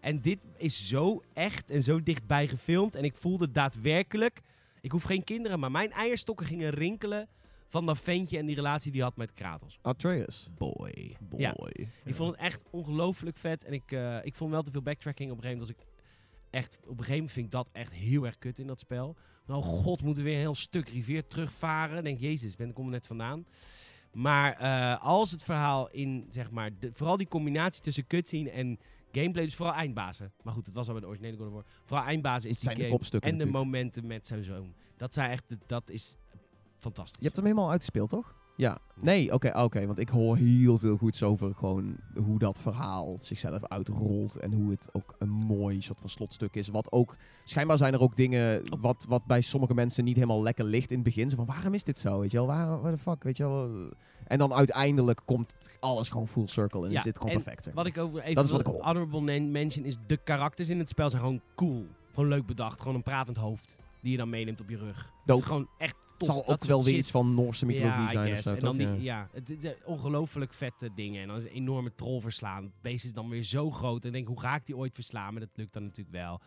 En 0.00 0.20
dit 0.20 0.46
is 0.56 0.88
zo 0.88 1.22
echt 1.32 1.70
en 1.70 1.82
zo 1.82 2.02
dichtbij 2.02 2.48
gefilmd. 2.48 2.94
En 2.94 3.04
ik 3.04 3.16
voelde 3.16 3.50
daadwerkelijk, 3.50 4.40
ik 4.80 4.90
hoef 4.90 5.02
geen 5.02 5.24
kinderen, 5.24 5.58
maar 5.58 5.70
mijn 5.70 5.92
eierstokken 5.92 6.46
gingen 6.46 6.70
rinkelen 6.70 7.28
van 7.68 7.86
dat 7.86 7.98
ventje 7.98 8.38
en 8.38 8.46
die 8.46 8.54
relatie 8.54 8.90
die 8.90 9.00
hij 9.00 9.08
had 9.08 9.18
met 9.18 9.32
Kratos. 9.32 9.78
Atreus. 9.82 10.48
Boy. 10.56 11.16
Boy. 11.20 11.40
Ja. 11.40 11.54
Ik 12.04 12.14
vond 12.14 12.30
het 12.30 12.40
echt 12.40 12.60
ongelooflijk 12.70 13.36
vet. 13.36 13.64
En 13.64 13.72
ik, 13.72 13.92
eh, 13.92 14.18
ik 14.22 14.34
vond 14.34 14.50
wel 14.50 14.62
te 14.62 14.70
veel 14.70 14.82
backtracking. 14.82 15.30
Op 15.30 15.36
een 15.36 15.42
gegeven 15.42 15.66
moment 15.66 15.78
was 15.78 15.86
ik 15.86 16.00
echt... 16.50 16.76
Op 16.76 16.82
een 16.82 16.96
gegeven 16.96 17.12
moment 17.14 17.32
vind 17.32 17.46
ik 17.46 17.52
dat 17.52 17.68
echt 17.72 17.92
heel 17.92 18.26
erg 18.26 18.38
kut 18.38 18.58
in 18.58 18.66
dat 18.66 18.80
spel. 18.80 19.16
Oh 19.46 19.64
god, 19.64 20.02
moeten 20.02 20.22
we 20.22 20.28
weer 20.28 20.38
een 20.38 20.44
heel 20.44 20.54
stuk 20.54 20.88
rivier 20.88 21.26
terugvaren. 21.26 21.98
Ik 21.98 22.04
denk, 22.04 22.20
jezus, 22.20 22.56
ben, 22.56 22.68
ik 22.68 22.74
kom 22.74 22.84
er 22.84 22.90
net 22.90 23.06
vandaan. 23.06 23.46
Maar 24.12 24.52
eh, 24.52 25.04
als 25.04 25.30
het 25.30 25.44
verhaal 25.44 25.90
in, 25.90 26.26
zeg 26.30 26.50
maar... 26.50 26.70
De, 26.78 26.92
vooral 26.92 27.16
die 27.16 27.28
combinatie 27.28 27.82
tussen 27.82 28.06
cutscene 28.06 28.50
en 28.50 28.78
gameplay. 29.12 29.44
Dus 29.44 29.54
vooral 29.54 29.74
eindbazen. 29.74 30.32
Maar 30.42 30.54
goed, 30.54 30.66
het 30.66 30.74
was 30.74 30.86
al 30.86 30.92
bij 30.92 31.02
de 31.02 31.08
originele 31.08 31.36
God 31.36 31.46
of 31.46 31.52
War. 31.52 31.64
Vooral 31.84 32.06
eindbazen 32.06 32.50
is 32.50 32.58
die 32.58 32.64
zijn 32.64 32.76
game. 32.76 32.98
En 32.98 32.98
de 33.10 33.20
natuurlijk. 33.20 33.50
momenten 33.50 34.06
met 34.06 34.26
zijn 34.26 34.44
zoon. 34.44 34.74
Dat, 34.96 35.14
zijn 35.14 35.30
echt, 35.30 35.56
dat 35.66 35.90
is 35.90 36.16
fantastisch. 36.78 37.16
Je 37.18 37.24
hebt 37.24 37.36
hem 37.36 37.44
helemaal 37.44 37.70
uitgespeeld, 37.70 38.08
toch? 38.08 38.34
Ja. 38.56 38.78
Nee, 39.00 39.32
oké, 39.32 39.58
oké. 39.62 39.86
want 39.86 39.98
ik 39.98 40.08
hoor 40.08 40.36
heel 40.36 40.78
veel 40.78 40.96
goeds 40.96 41.22
over 41.22 41.54
gewoon 41.54 41.96
hoe 42.16 42.38
dat 42.38 42.60
verhaal 42.60 43.16
zichzelf 43.20 43.64
uitrolt. 43.64 44.36
En 44.36 44.52
hoe 44.52 44.70
het 44.70 44.88
ook 44.92 45.14
een 45.18 45.28
mooi 45.28 45.80
soort 45.82 46.00
van 46.00 46.08
slotstuk 46.08 46.54
is. 46.54 46.68
Wat 46.68 46.92
ook, 46.92 47.16
schijnbaar 47.44 47.78
zijn 47.78 47.92
er 47.92 48.00
ook 48.00 48.16
dingen 48.16 48.62
wat, 48.80 49.04
wat 49.08 49.24
bij 49.26 49.40
sommige 49.40 49.74
mensen 49.74 50.04
niet 50.04 50.14
helemaal 50.14 50.42
lekker 50.42 50.64
ligt 50.64 50.90
in 50.90 50.94
het 50.96 51.04
begin. 51.04 51.30
Zo 51.30 51.36
van, 51.36 51.46
waarom 51.46 51.74
is 51.74 51.84
dit 51.84 51.98
zo? 51.98 52.18
Weet 52.20 52.30
je 52.30 52.36
wel, 52.36 52.46
waar, 52.46 52.80
waar 52.80 52.92
de 52.92 52.98
fuck, 52.98 53.22
weet 53.22 53.36
je 53.36 53.42
wel. 53.42 53.88
En 54.26 54.38
dan 54.38 54.52
uiteindelijk 54.52 55.20
komt 55.24 55.54
alles 55.80 56.08
gewoon 56.08 56.28
full 56.28 56.46
circle 56.46 56.84
en 56.84 56.90
Ja, 56.90 56.96
is 56.98 57.02
dit 57.04 57.18
gewoon 57.18 57.32
perfect. 57.32 57.64
zeg 57.64 57.74
Wat 57.74 57.86
ik 57.86 57.98
over 57.98 58.22
even 58.22 58.34
Dat 58.34 58.44
is 58.44 58.50
wat 58.50 58.60
ik 58.60 58.66
hoor. 58.66 58.82
honorable 58.84 59.20
nen- 59.20 59.50
mention 59.50 59.84
is 59.84 59.96
de 60.06 60.16
karakters 60.16 60.68
in 60.68 60.78
het 60.78 60.88
spel 60.88 61.10
zijn 61.10 61.22
gewoon 61.22 61.40
cool. 61.54 61.86
Gewoon 62.14 62.28
leuk 62.28 62.46
bedacht. 62.46 62.80
Gewoon 62.80 62.94
een 62.94 63.02
pratend 63.02 63.36
hoofd 63.36 63.76
die 64.02 64.10
je 64.12 64.16
dan 64.18 64.28
meeneemt 64.30 64.60
op 64.60 64.68
je 64.70 64.76
rug. 64.76 65.10
Dat 65.26 65.38
is 65.38 65.44
gewoon 65.44 65.68
echt 65.78 65.96
tof. 66.18 66.28
zal 66.28 66.46
ook 66.48 66.64
wel 66.64 66.78
weer 66.78 66.88
shit. 66.88 66.98
iets 66.98 67.10
van 67.10 67.34
Noorse 67.34 67.66
mythologie 67.66 68.00
ja, 68.02 68.08
zijn 68.08 68.32
of 68.32 68.38
zo, 68.42 68.54
En 68.54 68.60
dan 68.60 68.78
toch? 68.78 68.88
die, 68.94 69.02
Ja. 69.02 69.28
het 69.32 69.64
eh, 69.64 69.70
ongelooflijk 69.84 70.54
vette 70.54 70.90
dingen. 70.94 71.22
En 71.22 71.28
dan 71.28 71.36
is 71.36 71.44
een 71.44 71.50
enorme 71.50 71.94
troll 71.94 72.20
verslaan. 72.20 72.62
Het 72.62 72.72
beest 72.80 73.04
is 73.04 73.12
dan 73.12 73.28
weer 73.28 73.44
zo 73.44 73.70
groot. 73.70 74.04
En 74.04 74.12
denk, 74.12 74.26
hoe 74.28 74.40
ga 74.40 74.54
ik 74.54 74.66
die 74.66 74.76
ooit 74.76 74.94
verslaan? 74.94 75.32
Maar 75.32 75.40
dat 75.40 75.50
lukt 75.54 75.72
dan 75.72 75.82
natuurlijk 75.82 76.16
wel. 76.16 76.40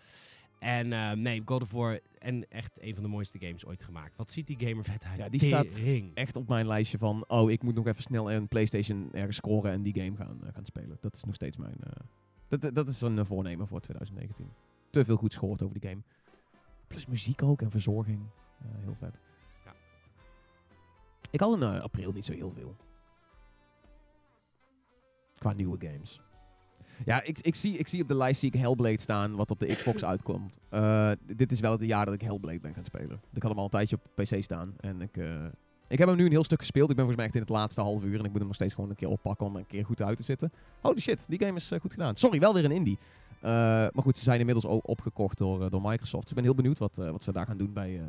En 0.59 0.93
eh, 0.93 1.11
nee, 1.11 1.41
God 1.45 1.61
of 1.61 1.72
War. 1.72 1.99
En 2.19 2.49
echt 2.49 2.72
een 2.82 2.93
van 2.93 3.03
de 3.03 3.09
mooiste 3.09 3.39
games 3.39 3.65
ooit 3.65 3.84
gemaakt. 3.84 4.15
Wat 4.15 4.32
ziet 4.32 4.47
die 4.47 4.59
gamer 4.67 4.84
vet 4.84 5.03
uit? 5.03 5.17
Ja, 5.17 5.30
die 5.30 5.39
staat. 5.43 5.84
Echt 6.13 6.36
op 6.36 6.47
mijn 6.47 6.67
lijstje 6.67 6.97
van, 6.97 7.24
oh, 7.28 7.51
ik 7.51 7.63
moet 7.63 7.76
nog 7.76 7.88
even 7.88 8.01
snel 8.03 8.32
een 8.32 8.47
PlayStation 8.47 9.09
ergens 9.11 9.36
scoren 9.36 9.72
en 9.72 9.82
die 9.82 10.01
game 10.01 10.15
gaan, 10.15 10.39
eh, 10.43 10.53
gaan 10.53 10.65
spelen. 10.65 10.97
Dat 11.01 11.15
is 11.15 11.24
nog 11.24 11.36
steeds 11.36 11.57
mijn... 11.57 11.76
dat- 12.47 12.76
dat, 12.76 12.88
is 12.88 13.01
een 13.01 13.26
voornemen 13.26 13.67
voor 13.67 13.80
2019. 13.80 14.47
Te 14.89 15.05
veel 15.05 15.15
goed 15.17 15.36
gehoord 15.36 15.61
over 15.63 15.80
die 15.80 15.89
game. 15.89 16.01
Plus 16.88 17.05
muziek 17.05 17.43
ook 17.43 17.61
en 17.61 17.72
verzorging. 17.72 18.19
Heel 18.84 18.95
vet. 18.95 19.19
Ik 21.32 21.40
had 21.40 21.56
in 21.56 21.64
eh, 21.64 21.82
april 21.82 22.12
niet 22.12 22.26
zo 22.26 22.34
heel 22.34 22.52
veel. 22.56 22.76
Qua 25.38 25.54
nieuwe 25.54 25.78
games. 25.80 26.22
Ja, 27.06 27.24
ik, 27.24 27.40
ik, 27.40 27.56
zie, 27.56 27.78
ik 27.78 27.88
zie 27.88 28.02
op 28.02 28.08
de 28.08 28.16
lijst 28.16 28.40
zie 28.40 28.52
ik 28.52 28.60
Hellblade 28.60 29.02
staan, 29.02 29.36
wat 29.36 29.52
op 29.52 29.60
de 29.60 29.76
Xbox 29.76 30.04
uitkomt. 30.14 30.54
Eh, 30.70 31.12
dit 31.36 31.52
is 31.52 31.60
wel 31.60 31.72
het 31.72 31.82
jaar 31.82 32.06
dat 32.06 32.14
ik 32.14 32.22
Hellblade 32.22 32.60
ben 32.60 32.74
gaan 32.74 32.84
spelen. 32.84 33.22
Ik 33.34 33.42
had 33.42 33.52
hem 33.52 33.58
al 33.58 33.64
een 33.64 33.70
tijdje 33.70 33.96
op 33.96 34.24
PC 34.24 34.44
staan. 34.44 34.74
En 34.80 35.02
ik, 35.02 35.18
eh, 35.18 35.46
Ik 35.88 35.98
heb 35.98 36.08
hem 36.08 36.18
nu 36.18 36.26
een 36.26 36.32
heel 36.32 36.44
stuk 36.44 36.60
gespeeld. 36.60 36.90
Ik 36.90 36.96
ben 36.96 37.06
volgens 37.06 37.18
mij 37.18 37.26
echt 37.26 37.36
in 37.36 37.42
het 37.42 37.50
laatste 37.50 37.82
half 37.82 38.04
uur. 38.04 38.20
En 38.20 38.26
ik 38.26 38.30
moet 38.30 38.38
hem 38.38 38.48
nog 38.48 38.56
steeds 38.56 38.74
gewoon 38.74 38.90
een 38.90 38.96
keer 38.96 39.10
oppakken 39.10 39.46
om 39.46 39.54
er 39.54 39.60
een 39.60 39.68
keer 39.68 39.86
goed 39.86 40.02
uit 40.02 40.18
te 40.18 40.24
zitten. 40.24 40.52
Holy 40.82 41.00
shit, 41.00 41.26
die 41.28 41.40
game 41.40 41.56
is 41.56 41.72
goed 41.82 41.94
gedaan. 41.94 42.16
Sorry, 42.16 42.40
wel 42.40 42.54
weer 42.54 42.66
een 42.66 42.72
indie. 42.72 42.98
Maar 43.42 43.92
goed, 44.02 44.18
ze 44.18 44.24
zijn 44.24 44.40
inmiddels 44.40 44.66
ook 44.66 44.88
opgekocht 44.88 45.38
door, 45.38 45.70
door 45.70 45.82
Microsoft. 45.82 46.22
Dus 46.22 46.30
ik 46.30 46.36
ben 46.36 46.44
heel 46.44 46.56
benieuwd 46.56 46.78
wat, 46.78 46.96
wat 46.96 47.24
ze 47.24 47.32
daar 47.32 47.46
gaan 47.46 47.58
doen 47.58 47.74
bij, 47.74 48.02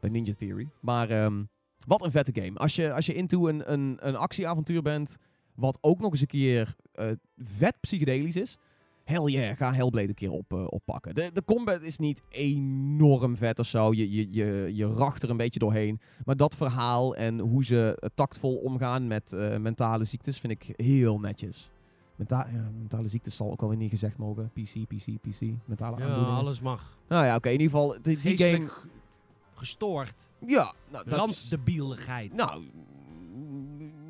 bij 0.00 0.10
Ninja 0.10 0.32
Theory. 0.32 0.68
Maar 0.80 1.10
ehm, 1.10 1.42
wat 1.86 2.04
een 2.04 2.10
vette 2.10 2.40
game. 2.42 2.58
Als 2.58 2.76
je, 2.76 2.92
als 2.92 3.06
je 3.06 3.14
into 3.14 3.48
een, 3.48 3.72
een, 3.72 3.96
een 4.00 4.16
actieavontuur 4.16 4.82
bent, 4.82 5.16
wat 5.54 5.78
ook 5.80 6.00
nog 6.00 6.10
eens 6.10 6.20
een 6.20 6.26
keer 6.26 6.74
eh, 6.92 7.10
vet 7.36 7.80
psychedelisch 7.80 8.36
is. 8.36 8.58
Hell 9.04 9.24
yeah, 9.24 9.56
ga 9.56 9.72
Hellblade 9.72 10.08
een 10.08 10.14
keer 10.14 10.30
op, 10.30 10.52
eh, 10.52 10.64
oppakken. 10.68 11.14
De, 11.14 11.30
de 11.32 11.44
combat 11.44 11.82
is 11.82 11.98
niet 11.98 12.22
enorm 12.28 13.36
vet 13.36 13.58
of 13.58 13.66
zo. 13.66 13.92
Je, 13.92 14.12
je, 14.12 14.32
je, 14.32 14.70
je 14.74 14.86
racht 14.86 15.22
er 15.22 15.30
een 15.30 15.36
beetje 15.36 15.58
doorheen. 15.58 16.00
Maar 16.24 16.36
dat 16.36 16.56
verhaal 16.56 17.16
en 17.16 17.38
hoe 17.38 17.64
ze 17.64 17.96
eh, 18.00 18.08
tactvol 18.14 18.56
omgaan 18.56 19.06
met 19.06 19.36
mentale 19.58 20.04
ziektes 20.04 20.38
vind 20.38 20.52
ik 20.52 20.72
heel 20.76 21.18
netjes. 21.18 21.70
Menta 22.16 22.48
ja, 22.52 22.70
mentale 22.78 23.08
ziektes 23.08 23.36
zal 23.36 23.50
ook 23.50 23.62
alweer 23.62 23.76
niet 23.76 23.90
gezegd 23.90 24.18
mogen. 24.18 24.50
PC, 24.52 24.86
PC, 24.88 25.04
PC. 25.20 25.40
Mentale 25.64 25.96
Ja, 25.98 26.04
aandoeningen. 26.04 26.38
alles 26.38 26.60
mag. 26.60 26.98
Nou 27.08 27.24
ja, 27.24 27.34
oké. 27.36 27.48
in 27.48 27.60
ieder 27.60 27.70
geval, 27.70 27.96
die, 28.02 28.38
game... 28.38 28.70
Gestoord. 29.54 30.28
Ja, 30.46 30.72
nou, 30.90 31.08
Randdebieligheid. 31.08 32.32
Nou, 32.32 32.64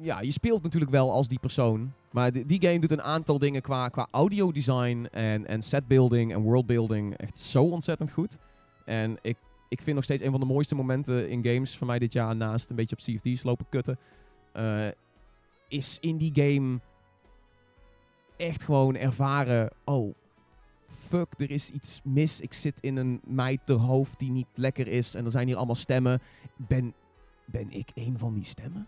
ja, 0.01 0.21
je 0.21 0.33
speelt 0.33 0.63
natuurlijk 0.63 0.93
wel 0.93 1.13
als 1.13 1.29
die 1.29 1.39
persoon. 1.39 1.93
Maar 2.11 2.33
die, 2.33 2.47
die 2.47 2.61
game 2.61 2.79
doet 2.79 2.91
een 2.91 3.03
aantal 3.03 3.39
dingen 3.39 3.63
qua, 3.63 3.89
qua 3.89 4.07
audiodesign 4.11 5.07
en, 5.11 5.47
en 5.47 5.63
setbuilding 5.63 6.33
en 6.33 6.41
worldbuilding 6.41 7.17
echt 7.17 7.39
zo 7.39 7.65
ontzettend 7.65 8.13
goed. 8.13 8.39
En 8.85 9.19
ik, 9.23 9.37
ik 9.69 9.83
vind 9.83 9.97
nog 9.97 10.05
steeds 10.05 10.23
een 10.23 10.31
van 10.31 10.41
de 10.41 10.47
mooiste 10.47 10.75
momenten 10.75 11.29
in 11.29 11.45
games 11.45 11.77
van 11.77 11.87
mij 11.87 11.99
dit 11.99 12.13
jaar, 12.13 12.37
naast 12.37 12.71
een 12.71 12.77
beetje 12.77 12.97
op 12.97 13.03
CFD's 13.03 13.43
lopen 13.43 13.67
kutten, 13.69 13.99
eh, 14.53 14.89
is 15.69 15.99
in 16.01 16.17
die 16.17 16.31
game 16.35 16.81
echt 18.37 18.65
gewoon 18.65 18.97
ervaren, 18.97 19.71
oh, 19.85 20.15
fuck, 21.07 21.35
er 21.37 21.51
is 21.51 21.71
iets 21.71 22.01
mis. 22.05 22.41
Ik 22.41 22.53
zit 22.53 22.81
in 22.81 22.97
een 22.97 23.21
meid 23.27 23.61
ter 23.65 23.77
hoofd 23.77 24.19
die 24.19 24.31
niet 24.31 24.47
lekker 24.55 24.89
is 24.89 25.15
en 25.15 25.25
er 25.25 25.31
zijn 25.31 25.47
hier 25.47 25.57
allemaal 25.57 25.75
stemmen. 25.75 26.21
Ben, 26.57 26.95
ben 27.45 27.71
ik 27.71 27.91
een 27.95 28.19
van 28.19 28.35
die 28.35 28.45
stemmen? 28.45 28.87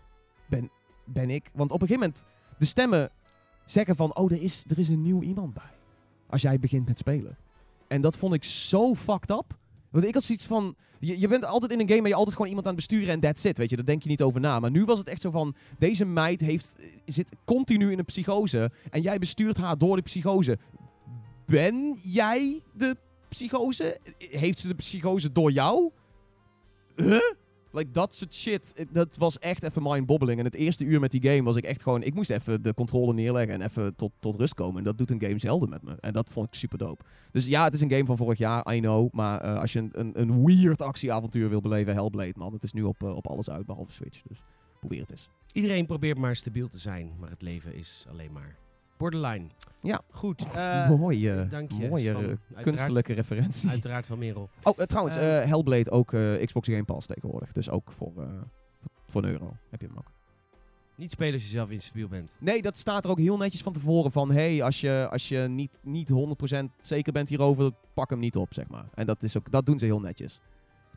Ben, 0.49 0.69
ben 1.05 1.29
ik? 1.29 1.49
Want 1.53 1.71
op 1.71 1.81
een 1.81 1.87
gegeven 1.87 2.09
moment, 2.09 2.25
de 2.57 2.65
stemmen 2.65 3.09
zeggen 3.65 3.95
van, 3.95 4.15
oh, 4.15 4.31
er 4.31 4.41
is, 4.41 4.63
er 4.67 4.79
is 4.79 4.89
een 4.89 5.01
nieuw 5.01 5.21
iemand 5.21 5.53
bij. 5.53 5.75
Als 6.29 6.41
jij 6.41 6.59
begint 6.59 6.87
met 6.87 6.97
spelen. 6.97 7.37
En 7.87 8.01
dat 8.01 8.17
vond 8.17 8.33
ik 8.33 8.43
zo 8.43 8.95
fucked 8.95 9.29
up. 9.29 9.57
Want 9.89 10.05
ik 10.05 10.13
had 10.13 10.23
zoiets 10.23 10.45
van, 10.45 10.75
je, 10.99 11.19
je 11.19 11.27
bent 11.27 11.45
altijd 11.45 11.71
in 11.71 11.79
een 11.79 11.87
game, 11.87 12.01
maar 12.01 12.09
je 12.09 12.15
altijd 12.15 12.35
gewoon 12.35 12.49
iemand 12.49 12.67
aan 12.67 12.75
het 12.75 12.87
besturen 12.87 13.13
en 13.13 13.19
that's 13.19 13.43
it, 13.43 13.57
weet 13.57 13.69
je. 13.69 13.75
Daar 13.75 13.85
denk 13.85 14.03
je 14.03 14.09
niet 14.09 14.21
over 14.21 14.41
na. 14.41 14.59
Maar 14.59 14.71
nu 14.71 14.85
was 14.85 14.99
het 14.99 15.07
echt 15.07 15.21
zo 15.21 15.31
van, 15.31 15.55
deze 15.77 16.05
meid 16.05 16.41
heeft, 16.41 16.75
zit 17.05 17.35
continu 17.45 17.91
in 17.91 17.99
een 17.99 18.05
psychose 18.05 18.71
en 18.89 19.01
jij 19.01 19.17
bestuurt 19.17 19.57
haar 19.57 19.77
door 19.77 19.95
de 19.95 20.01
psychose. 20.01 20.57
Ben 21.47 21.97
jij 22.01 22.61
de 22.73 22.95
psychose? 23.29 23.99
Heeft 24.17 24.57
ze 24.57 24.67
de 24.67 24.75
psychose 24.75 25.31
door 25.31 25.51
jou? 25.51 25.91
Huh? 26.95 27.31
Like, 27.71 27.91
dat 27.91 28.15
soort 28.15 28.33
shit. 28.33 28.87
Dat 28.91 29.17
was 29.17 29.39
echt 29.39 29.63
even 29.63 29.83
mind-bobbling. 29.83 30.39
En 30.39 30.45
het 30.45 30.55
eerste 30.55 30.83
uur 30.83 30.99
met 30.99 31.11
die 31.11 31.21
game 31.21 31.43
was 31.43 31.55
ik 31.55 31.63
echt 31.63 31.83
gewoon... 31.83 32.03
Ik 32.03 32.13
moest 32.13 32.29
even 32.29 32.61
de 32.61 32.73
controle 32.73 33.13
neerleggen 33.13 33.53
en 33.53 33.61
even 33.61 33.95
tot, 33.95 34.11
tot 34.19 34.35
rust 34.35 34.53
komen. 34.53 34.77
En 34.77 34.83
dat 34.83 34.97
doet 34.97 35.11
een 35.11 35.21
game 35.21 35.39
zelden 35.39 35.69
met 35.69 35.83
me. 35.83 35.95
En 35.99 36.13
dat 36.13 36.29
vond 36.29 36.47
ik 36.47 36.53
super. 36.53 36.95
Dus 37.31 37.45
ja, 37.45 37.63
het 37.63 37.73
is 37.73 37.81
een 37.81 37.91
game 37.91 38.05
van 38.05 38.17
vorig 38.17 38.37
jaar, 38.37 38.73
I 38.73 38.79
know. 38.79 39.13
Maar 39.13 39.41
eh, 39.41 39.59
als 39.59 39.73
je 39.73 39.79
een, 39.79 39.89
een, 39.91 40.21
een 40.21 40.45
weird 40.45 40.81
actieavontuur 40.81 41.49
wil 41.49 41.61
beleven, 41.61 41.93
Hellblade, 41.93 42.33
man. 42.35 42.53
Het 42.53 42.63
is 42.63 42.73
nu 42.73 42.83
op, 42.83 43.03
eh, 43.03 43.15
op 43.15 43.27
alles 43.27 43.49
uit, 43.49 43.65
behalve 43.65 43.91
Switch. 43.91 44.21
Dus 44.21 44.41
probeer 44.79 45.01
het 45.01 45.11
eens. 45.11 45.29
Iedereen 45.51 45.85
probeert 45.85 46.17
maar 46.17 46.35
stabiel 46.35 46.67
te 46.67 46.77
zijn, 46.77 47.11
maar 47.19 47.29
het 47.29 47.41
leven 47.41 47.73
is 47.73 48.05
alleen 48.09 48.31
maar 48.31 48.57
borderline. 48.97 49.45
Ja. 49.81 50.01
Goed. 50.11 50.45
eh, 50.55 50.89
mooie 50.89 51.47
dank 51.49 51.71
je. 51.71 51.87
mooie 51.89 52.11
Van- 52.13 52.39
eh, 52.55 52.61
kunstelijke 52.63 53.13
referentie. 53.13 53.69
Uiteraard 53.69 54.05
van 54.07 54.17
Merel. 54.17 54.49
Oh, 54.63 54.73
eh, 54.77 54.85
trouwens, 54.85 55.15
Eh, 55.15 55.41
eh, 55.41 55.47
Hellblade 55.49 55.91
ook 55.91 56.13
eh, 56.13 56.45
Xbox 56.45 56.67
Game 56.67 56.83
Pass 56.83 57.07
tegenwoordig. 57.07 57.51
Dus 57.51 57.69
ook 57.69 57.91
voor, 57.91 58.11
eh, 58.17 58.23
voor 59.07 59.23
een 59.23 59.29
euro 59.29 59.53
heb 59.69 59.81
je 59.81 59.87
hem 59.87 59.97
ook. 59.97 60.11
Niet 60.95 61.11
spelen 61.11 61.33
als 61.33 61.43
je 61.43 61.49
zelf 61.49 61.69
instabiel 61.69 62.07
bent. 62.07 62.35
Nee, 62.39 62.61
dat 62.61 62.77
staat 62.77 63.05
er 63.05 63.11
ook 63.11 63.17
heel 63.19 63.37
netjes 63.37 63.61
van 63.61 63.73
tevoren 63.73 64.11
van... 64.11 64.31
hey, 64.31 64.63
als 64.63 64.81
je, 64.81 65.07
als 65.11 65.27
je 65.27 65.37
niet, 65.39 65.79
niet 65.81 66.09
100% 66.09 66.71
zeker 66.81 67.13
bent 67.13 67.29
hierover, 67.29 67.71
pak 67.93 68.09
hem 68.09 68.19
niet 68.19 68.35
op, 68.35 68.53
zeg 68.53 68.67
maar. 68.67 68.85
En 68.93 69.05
dat, 69.05 69.23
is 69.23 69.37
ook, 69.37 69.51
dat 69.51 69.65
doen 69.65 69.79
ze 69.79 69.85
heel 69.85 69.99
netjes. 69.99 70.39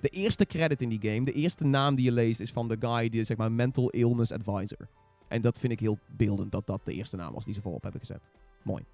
De 0.01 0.09
eerste 0.09 0.47
credit 0.47 0.83
in 0.83 0.89
die 0.89 1.11
game, 1.11 1.25
de 1.25 1.33
eerste 1.33 1.65
naam 1.65 1.95
die 1.95 2.05
je 2.05 2.13
leest... 2.13 2.41
is 2.41 2.53
van 2.53 2.69
de 2.69 2.77
guy 2.81 3.09
die, 3.09 3.25
zeg 3.25 3.37
maar, 3.37 3.53
Mental 3.53 3.91
Illness 3.91 4.33
Advisor. 4.33 4.89
En 5.31 5.41
dat 5.41 5.59
vind 5.59 5.73
ik 5.73 5.81
heel 5.81 5.99
beeldend, 6.17 6.53
dat 6.53 6.67
dat 6.67 6.81
de 6.85 6.93
eerste 6.93 7.17
naam 7.17 7.33
was 7.33 7.45
die 7.45 7.55
ze 7.55 7.61
voorop 7.61 7.83
hebben 7.83 8.01
gezet. 8.01 8.31
Mooi. 8.63 8.85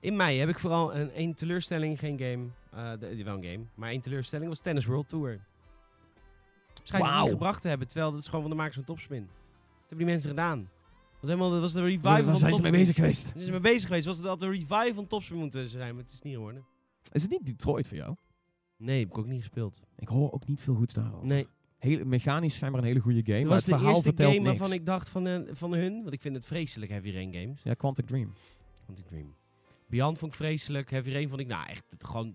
In 0.00 0.16
mei 0.16 0.38
heb 0.38 0.48
ik 0.48 0.58
vooral 0.58 0.94
een, 0.94 1.10
één 1.10 1.34
teleurstelling, 1.34 1.98
geen 1.98 2.18
game. 2.18 2.46
eh, 2.70 2.98
de- 3.00 3.24
wel 3.24 3.36
een 3.36 3.44
game, 3.44 3.64
maar 3.74 3.90
één 3.90 4.00
teleurstelling 4.00 4.48
was 4.48 4.58
Tennis 4.60 4.84
World 4.84 5.08
Tour. 5.08 5.40
Schijnt 6.82 7.04
het 7.04 7.12
Wauw. 7.14 7.22
niet 7.22 7.32
gebracht 7.32 7.62
te 7.62 7.68
hebben, 7.68 7.88
terwijl 7.88 8.10
dat 8.10 8.20
is 8.20 8.26
gewoon 8.26 8.40
van 8.40 8.50
de 8.50 8.56
makers 8.56 8.74
van 8.76 8.84
Topspin. 8.84 9.20
Dat 9.20 9.78
hebben 9.80 9.98
die 9.98 10.06
mensen 10.06 10.30
gedaan. 10.30 10.58
Dat 10.58 11.20
was 11.20 11.30
helemaal, 11.30 11.50
dat 11.50 11.60
was 11.60 11.72
de 11.72 11.80
revival 11.82 12.12
Waar 12.12 12.22
van 12.22 12.36
zijn 12.36 12.54
ze 12.54 12.62
mee 12.62 12.70
bezig 12.70 12.96
geweest? 12.96 13.22
Daar 13.24 13.32
zijn 13.32 13.44
ze 13.44 13.50
mee 13.50 13.60
bezig 13.60 13.86
geweest. 13.86 14.06
Was 14.06 14.20
dat 14.20 14.40
de 14.40 14.48
revival 14.50 14.94
van 14.94 15.06
Topspin 15.06 15.36
moeten 15.38 15.68
zijn, 15.68 15.94
maar 15.94 16.02
het 16.04 16.12
is 16.12 16.22
niet 16.22 16.34
geworden. 16.34 16.64
Is 17.12 17.22
het 17.22 17.30
niet 17.30 17.46
Detroit 17.46 17.88
voor 17.88 17.96
jou? 17.96 18.14
Nee, 18.76 18.98
heb 19.00 19.08
ik 19.08 19.18
ook 19.18 19.26
niet 19.26 19.40
gespeeld. 19.40 19.80
Ik 19.96 20.08
hoor 20.08 20.32
ook 20.32 20.46
niet 20.46 20.60
veel 20.60 20.74
goeds 20.74 20.94
daarover. 20.94 21.26
Nee. 21.26 21.46
Heel, 21.82 22.04
mechanisch 22.04 22.54
schijnbaar 22.54 22.80
een 22.80 22.86
hele 22.86 23.00
goede 23.00 23.22
game, 23.24 23.38
Dat 23.38 23.44
maar 23.44 23.52
was 23.52 23.60
het 23.62 23.66
de 23.66 23.70
verhaal 23.74 23.90
eerste 23.94 24.08
vertelt 24.08 24.32
game 24.32 24.44
niks. 24.44 24.58
waarvan 24.58 24.76
ik 24.76 24.86
dacht 24.86 25.08
van, 25.08 25.26
eh, 25.26 25.40
van 25.50 25.72
hun, 25.72 26.02
want 26.02 26.12
ik 26.12 26.20
vind 26.20 26.34
het 26.34 26.44
vreselijk 26.44 26.90
Heavy 26.90 27.10
Rain 27.10 27.32
games. 27.34 27.60
Ja, 27.62 27.74
Quantic 27.74 28.06
Dream. 28.06 28.32
Quantic 28.84 29.06
Dream. 29.06 29.34
Beyond 29.86 30.18
vond 30.18 30.32
ik 30.32 30.38
vreselijk. 30.38 30.90
Heavy 30.90 31.10
Rain 31.10 31.28
vond 31.28 31.40
ik, 31.40 31.46
nou 31.46 31.66
echt, 31.66 31.84
het, 31.90 32.04
gewoon 32.04 32.34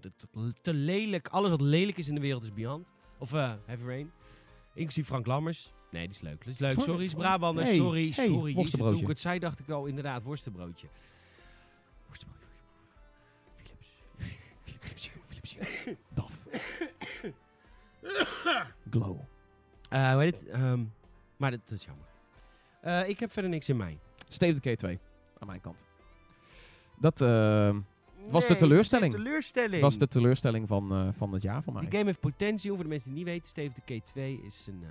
te, 0.62 0.74
lelijk. 0.74 1.28
Alles 1.28 1.50
wat 1.50 1.62
lelijk 1.62 1.98
is 1.98 2.08
in 2.08 2.16
de 2.16 2.22
wereld 2.22 2.44
is 2.44 2.54
Beyond. 2.54 2.92
Of 3.18 3.34
eh 3.34 3.54
Heavy 3.66 3.84
Rain. 3.84 4.12
Inclusief 4.74 5.06
Frank 5.06 5.26
Lammers. 5.26 5.74
Nee, 5.92 6.08
die 6.08 6.16
is 6.16 6.22
leuk. 6.22 6.44
Die 6.44 6.54
is 6.54 6.60
leuk. 6.60 6.80
Sorry, 6.80 7.04
is 7.04 7.14
Brabanders. 7.14 7.68
Hey, 7.68 7.78
sorry, 7.78 8.12
hey, 8.16 8.28
sorry. 8.28 8.54
Jezus. 8.56 8.72
Toen 8.72 8.98
ik 8.98 9.08
het 9.08 9.20
zei, 9.20 9.40
dacht 9.40 9.60
ik 9.60 9.70
al 9.70 9.86
inderdaad, 9.86 10.24
worstenbroodje. 10.24 10.88
Worstenbroodje. 12.08 12.48
Philips. 14.64 15.12
Philips, 15.28 15.58
Daf. 16.14 16.44
Glow. 18.90 19.20
Eh, 19.90 20.12
hoe 20.12 20.22
heet 20.22 20.40
het? 20.40 20.50
Ehm, 20.50 20.84
maar 21.38 21.52
dat, 21.52 21.60
dat 21.64 21.78
is 21.80 21.86
jammer. 21.86 22.06
Eh, 22.82 23.10
ik 23.10 23.20
heb 23.20 23.32
verder 23.32 23.52
niks 23.52 23.70
in 23.70 23.78
mij. 23.78 23.98
State 24.28 24.52
of 24.52 24.60
Decay 24.60 24.76
2. 24.76 25.00
Aan 25.40 25.48
mijn 25.48 25.62
kant. 25.62 25.86
Dat 27.00 27.22
eh, 27.22 27.76
Was 28.30 28.48
de 28.48 28.56
teleurstelling? 28.56 29.12
De 29.12 29.18
teleurstelling. 29.18 29.82
was 29.82 29.98
de 29.98 30.08
teleurstelling 30.08 30.68
van, 30.68 31.14
van 31.14 31.34
het 31.34 31.42
jaar 31.42 31.64
voor 31.64 31.74
mij. 31.74 31.82
Die 31.82 31.92
game 31.92 32.06
heeft 32.06 32.20
potentie. 32.20 32.70
Voor 32.70 32.84
de 32.84 32.90
mensen 32.90 33.10
die 33.10 33.18
niet 33.18 33.28
weten, 33.28 33.50
Steve 33.50 33.74
de 33.86 34.02
K2 34.02 34.44
is 34.46 34.68
een 34.68 34.84
eh, 34.84 34.90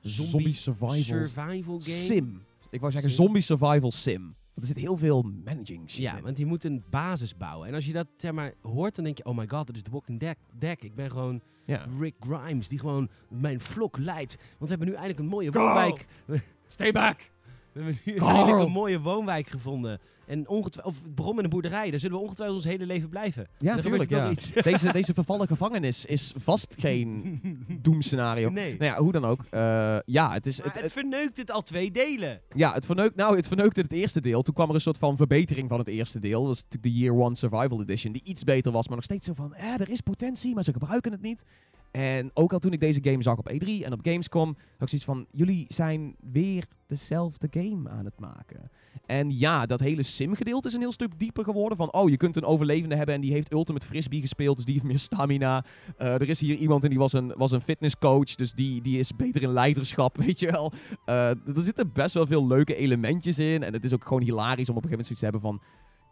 zombie 0.00 0.54
survival 0.54 0.90
survival 0.90 1.80
game. 1.80 1.80
sim. 1.82 2.42
Ik 2.70 2.80
wou 2.80 2.92
zeggen 2.92 3.10
zombie 3.10 3.42
survival 3.42 3.90
sim. 3.90 4.34
Want 4.54 4.66
er 4.68 4.74
zit 4.74 4.78
heel 4.78 4.96
veel 4.96 5.22
managing 5.44 5.90
shit 5.90 6.02
Ja, 6.02 6.16
in. 6.16 6.22
want 6.22 6.38
je 6.38 6.46
moet 6.46 6.64
een 6.64 6.82
basis 6.90 7.36
bouwen. 7.36 7.68
En 7.68 7.74
als 7.74 7.86
je 7.86 7.92
dat 7.92 8.06
zeg 8.16 8.32
maar, 8.32 8.52
hoort, 8.62 8.94
dan 8.94 9.04
denk 9.04 9.18
je... 9.18 9.24
Oh 9.24 9.36
my 9.36 9.48
god, 9.48 9.66
dat 9.66 9.76
is 9.76 9.82
The 9.82 9.90
Walking 9.90 10.20
Dead. 10.20 10.36
Deck. 10.58 10.82
Ik 10.82 10.94
ben 10.94 11.10
gewoon 11.10 11.40
Ja. 11.64 11.86
Rick 11.98 12.14
Grimes, 12.20 12.68
die 12.68 12.78
gewoon 12.78 13.08
mijn 13.28 13.60
vlok 13.60 13.98
leidt. 13.98 14.36
Want 14.36 14.58
we 14.60 14.66
hebben 14.68 14.86
nu 14.86 14.92
eindelijk 14.92 15.18
een 15.20 15.26
mooie 15.26 15.50
woonwijk. 15.50 16.06
Stay 16.66 16.92
back! 16.92 17.30
We 17.72 17.80
hebben 17.82 18.00
nu 18.04 18.14
Carl! 18.14 18.36
eindelijk 18.36 18.64
een 18.66 18.72
mooie 18.72 19.00
woonwijk 19.00 19.46
gevonden. 19.48 20.00
En 20.26 20.48
of 20.48 21.02
het 21.02 21.14
begon 21.14 21.34
met 21.34 21.44
een 21.44 21.50
boerderij. 21.50 21.90
Daar 21.90 22.00
zullen 22.00 22.16
we 22.16 22.22
ongetwijfeld 22.22 22.58
ons 22.58 22.66
hele 22.66 22.86
leven 22.86 23.08
blijven. 23.08 23.46
Ja, 23.58 23.76
tuurlijk. 23.76 24.10
gebeurt 24.10 24.10
Ja. 24.10 24.22
toch 24.22 24.32
iets. 24.32 24.52
Deze, 24.62 24.92
deze 25.00 25.14
vervallen 25.14 25.46
gevangenis 25.46 26.04
is 26.04 26.32
vast 26.36 26.74
geen 26.78 27.40
doemscenario. 27.82 28.50
Nee. 28.50 28.76
Nou 28.78 28.84
ja, 28.84 28.98
hoe 28.98 29.12
dan 29.12 29.24
ook. 29.24 29.44
Eh, 29.50 29.98
ja, 30.04 30.32
het 30.32 30.46
is... 30.46 30.62
Het, 30.62 30.80
het, 30.80 30.92
verneukt 30.92 31.36
het 31.36 31.50
al 31.50 31.62
twee 31.62 31.90
delen. 31.90 32.40
ja, 32.52 32.72
het 32.72 32.86
verneukt, 32.86 33.16
nou, 33.16 33.36
het 33.36 33.48
verneukte 33.48 33.80
het 33.80 33.92
eerste 33.92 34.20
deel. 34.20 34.42
Toen 34.42 34.54
kwam 34.54 34.68
er 34.68 34.74
een 34.74 34.80
soort 34.80 34.98
van 34.98 35.16
verbetering 35.16 35.68
van 35.68 35.78
het 35.78 35.88
eerste 35.88 36.18
deel. 36.18 36.38
Dat 36.38 36.48
was 36.48 36.62
natuurlijk 36.62 36.94
de 36.94 37.00
Year 37.00 37.16
One 37.16 37.36
Survival 37.36 37.80
Edition. 37.80 38.12
Die 38.12 38.24
iets 38.24 38.44
beter 38.44 38.72
was, 38.72 38.86
maar 38.86 38.96
nog 38.96 39.04
steeds 39.04 39.26
zo 39.26 39.32
van... 39.32 39.54
Eh, 39.54 39.80
er 39.80 39.88
is 39.88 40.00
potentie, 40.00 40.54
maar 40.54 40.64
ze 40.64 40.72
gebruiken 40.72 41.12
het 41.12 41.22
niet. 41.22 41.44
En 41.90 42.30
ook 42.34 42.52
al 42.52 42.58
toen 42.58 42.72
ik 42.72 42.80
deze 42.80 43.00
game 43.02 43.22
zag 43.22 43.38
op 43.38 43.50
E3 43.52 43.84
en 43.84 43.92
op 43.92 44.00
Gamescom... 44.02 44.48
had 44.48 44.82
ik 44.82 44.88
zoiets 44.88 45.06
van... 45.06 45.26
Jullie 45.28 45.64
zijn 45.68 46.16
weer 46.32 46.64
dezelfde 46.86 47.48
game 47.50 47.90
aan 47.90 48.04
het 48.04 48.20
maken. 48.20 48.70
En 49.06 49.38
ja, 49.38 49.66
dat 49.66 49.80
hele 49.80 50.02
sim-gedeelte 50.14 50.68
is 50.68 50.74
een 50.74 50.80
heel 50.80 50.92
stuk 50.92 51.18
dieper 51.18 51.44
geworden. 51.44 51.76
Van, 51.76 51.92
oh, 51.92 52.10
je 52.10 52.16
kunt 52.16 52.36
een 52.36 52.44
overlevende 52.44 52.96
hebben 52.96 53.14
en 53.14 53.20
die 53.20 53.32
heeft 53.32 53.52
Ultimate 53.52 53.86
Frisbee 53.86 54.20
gespeeld. 54.20 54.56
Dus 54.56 54.64
die 54.64 54.74
heeft 54.74 54.86
meer 54.86 54.98
stamina. 54.98 55.64
Eh, 55.96 56.14
er 56.14 56.28
is 56.28 56.40
hier 56.40 56.56
iemand 56.56 56.82
en 56.84 56.90
die 56.90 56.98
was 56.98 57.12
een, 57.12 57.32
was 57.36 57.50
een 57.50 57.60
fitnesscoach. 57.60 58.34
Dus 58.34 58.52
die, 58.52 58.82
die 58.82 58.98
is 58.98 59.16
beter 59.16 59.42
in 59.42 59.52
leiderschap, 59.52 60.16
weet 60.26 60.40
je 60.40 60.50
wel. 60.50 60.72
Eh, 61.04 61.28
er 61.28 61.62
zitten 61.62 61.92
best 61.92 62.14
wel 62.14 62.26
veel 62.26 62.46
leuke 62.46 62.76
elementjes 62.76 63.38
in. 63.38 63.62
En 63.62 63.72
het 63.72 63.84
is 63.84 63.94
ook 63.94 64.04
gewoon 64.04 64.22
hilarisch 64.22 64.68
om 64.68 64.76
op 64.76 64.84
een 64.84 64.90
gegeven 64.90 64.90
moment 64.90 65.06
zoiets 65.06 65.18
te 65.18 65.24
hebben 65.24 65.40
van... 65.40 65.62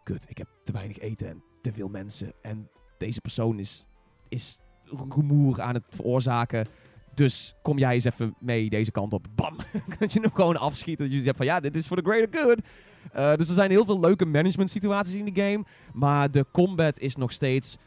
Kut, 0.03 0.29
ik 0.29 0.37
heb 0.37 0.47
te 0.63 0.71
weinig 0.71 0.99
eten 0.99 1.29
en 1.29 1.43
te 1.61 1.73
veel 1.73 1.87
mensen. 1.87 2.33
En 2.41 2.69
deze 2.97 3.21
persoon 3.21 3.59
is, 3.59 3.87
is 4.29 4.59
rumoer 5.09 5.61
aan 5.61 5.73
het 5.73 5.83
veroorzaken. 5.89 6.67
Dus 7.13 7.55
kom 7.61 7.77
jij 7.77 7.93
eens 7.93 8.03
even 8.03 8.35
mee 8.39 8.69
deze 8.69 8.91
kant 8.91 9.13
op. 9.13 9.27
Bam! 9.35 9.55
dat 9.99 10.13
je 10.13 10.19
hem 10.19 10.33
gewoon 10.33 10.57
afschiet. 10.57 10.97
Dat 10.97 11.11
je 11.11 11.21
zegt 11.21 11.37
van 11.37 11.45
ja, 11.45 11.59
dit 11.59 11.75
is 11.75 11.87
voor 11.87 11.97
the 11.97 12.09
greater 12.09 12.39
good. 12.39 12.61
Eh, 13.11 13.35
dus 13.35 13.47
er 13.47 13.53
zijn 13.53 13.69
heel 13.69 13.85
veel 13.85 13.99
leuke 13.99 14.25
management 14.25 14.69
situaties 14.69 15.15
in 15.15 15.25
die 15.25 15.43
game. 15.43 15.63
Maar 15.93 16.31
de 16.31 16.45
combat 16.51 16.99
is 16.99 17.15
nog 17.15 17.31
steeds 17.31 17.77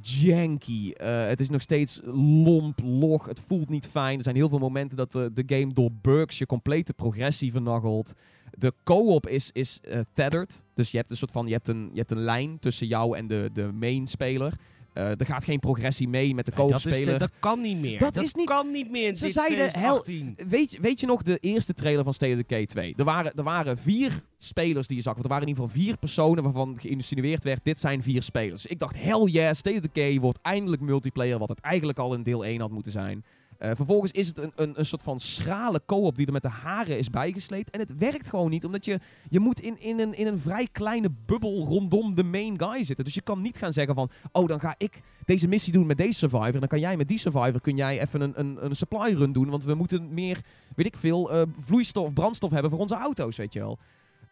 janky. 0.00 0.90
Eh, 0.90 1.26
het 1.26 1.40
is 1.40 1.50
nog 1.50 1.60
steeds 1.60 2.00
lomp, 2.44 2.80
log. 2.82 3.26
Het 3.26 3.40
voelt 3.46 3.68
niet 3.68 3.88
fijn. 3.88 4.16
Er 4.16 4.22
zijn 4.22 4.36
heel 4.36 4.48
veel 4.48 4.58
momenten 4.58 4.96
dat 4.96 5.12
de, 5.12 5.30
de 5.32 5.56
game 5.56 5.72
door 5.72 5.90
bugs 6.02 6.38
je 6.38 6.46
complete 6.46 6.94
progressie 6.94 7.52
vernagelt. 7.52 8.12
De 8.58 8.72
co-op 8.84 9.28
is, 9.28 9.50
is 9.52 9.80
eh, 9.82 10.00
tethered. 10.12 10.64
Dus 10.74 10.90
je 10.90 10.96
hebt 10.96 11.10
een 11.10 11.16
soort 11.16 11.30
van 11.30 11.46
je 11.46 11.52
hebt 11.52 11.68
een, 11.68 11.90
je 11.92 11.98
hebt 11.98 12.10
een 12.10 12.24
lijn 12.24 12.58
tussen 12.58 12.86
jou 12.86 13.16
en 13.16 13.26
de, 13.26 13.50
de 13.52 13.72
main 13.72 14.06
speler. 14.06 14.54
Eh, 14.94 15.08
er 15.20 15.26
gaat 15.26 15.44
geen 15.44 15.58
progressie 15.58 16.08
mee 16.08 16.34
met 16.34 16.46
de 16.46 16.52
Nee, 16.84 17.04
dat, 17.04 17.20
dat 17.20 17.30
kan 17.38 17.60
niet 17.60 17.80
meer. 17.80 17.98
Dat 17.98 18.16
is 18.16 18.34
niet- 18.34 18.46
kan 18.46 18.70
niet 18.70 18.90
meer 18.90 19.08
in 19.08 19.16
Ze 19.16 19.30
zeiden 19.30 19.70
hel- 19.72 20.02
2018. 20.02 20.48
Weet, 20.48 20.70
je- 20.70 20.80
weet 20.80 21.00
je 21.00 21.06
nog 21.06 21.22
de 21.22 21.38
eerste 21.40 21.74
trailer 21.74 22.04
van 22.04 22.14
State 22.14 22.32
of 22.32 22.38
Decay 22.38 22.66
2? 22.66 22.94
Er 22.96 23.04
waren, 23.04 23.32
er 23.34 23.42
waren 23.42 23.78
vier 23.78 24.22
spelers 24.38 24.86
die 24.86 24.96
je 24.96 25.02
zag. 25.02 25.12
Want 25.12 25.24
er 25.24 25.30
waren 25.30 25.46
in 25.46 25.52
ieder 25.54 25.64
geval 25.68 25.82
vier 25.82 25.96
personen 25.96 26.42
waarvan 26.42 26.76
geïnsinueerd 26.80 27.44
werd... 27.44 27.64
dit 27.64 27.78
zijn 27.78 28.02
vier 28.02 28.22
spelers. 28.22 28.62
Dus 28.62 28.70
ik 28.70 28.78
dacht, 28.78 29.02
hell 29.02 29.24
yeah, 29.24 29.54
State 29.54 29.76
of 29.76 29.80
Decay 29.82 30.20
wordt 30.20 30.38
eindelijk 30.42 30.82
multiplayer... 30.82 31.38
wat 31.38 31.48
het 31.48 31.60
eigenlijk 31.60 31.98
al 31.98 32.14
in 32.14 32.22
deel 32.22 32.44
1 32.44 32.60
had 32.60 32.70
moeten 32.70 32.92
zijn. 32.92 33.24
Eh, 33.64 33.70
vervolgens 33.74 34.12
is 34.12 34.26
het 34.26 34.38
een, 34.38 34.52
een, 34.54 34.78
een 34.78 34.86
soort 34.86 35.02
van 35.02 35.20
schrale 35.20 35.80
co-op 35.86 36.16
die 36.16 36.26
er 36.26 36.32
met 36.32 36.42
de 36.42 36.48
haren 36.48 36.98
is 36.98 37.10
bijgesleept. 37.10 37.70
En 37.70 37.80
het 37.80 37.96
werkt 37.98 38.26
gewoon 38.26 38.50
niet, 38.50 38.64
omdat 38.64 38.84
je, 38.84 39.00
je 39.28 39.40
moet 39.40 39.60
in, 39.60 39.80
in, 39.80 40.00
een, 40.00 40.14
in 40.14 40.26
een 40.26 40.38
vrij 40.38 40.68
kleine 40.72 41.10
bubbel 41.26 41.64
rondom 41.64 42.14
de 42.14 42.24
main 42.24 42.60
guy 42.60 42.84
zitten. 42.84 43.04
Dus 43.04 43.14
je 43.14 43.22
kan 43.22 43.40
niet 43.40 43.58
gaan 43.58 43.72
zeggen 43.72 43.94
van, 43.94 44.10
oh 44.32 44.48
dan 44.48 44.60
ga 44.60 44.74
ik 44.78 45.00
deze 45.24 45.48
missie 45.48 45.72
doen 45.72 45.86
met 45.86 45.96
deze 45.96 46.18
survivor. 46.18 46.54
En 46.54 46.60
dan 46.60 46.68
kan 46.68 46.80
jij 46.80 46.96
met 46.96 47.08
die 47.08 47.18
survivor 47.18 47.60
kun 47.60 47.76
jij 47.76 48.00
even 48.00 48.20
een, 48.20 48.32
een, 48.40 48.64
een 48.64 48.74
supply 48.74 49.14
run 49.14 49.32
doen. 49.32 49.50
Want 49.50 49.64
we 49.64 49.74
moeten 49.74 50.14
meer, 50.14 50.40
weet 50.76 50.86
ik 50.86 50.96
veel, 50.96 51.32
eh, 51.32 51.42
vloeistof, 51.58 52.12
brandstof 52.12 52.50
hebben 52.50 52.70
voor 52.70 52.80
onze 52.80 52.96
auto's, 52.96 53.36
weet 53.36 53.52
je 53.52 53.58
wel. 53.58 53.78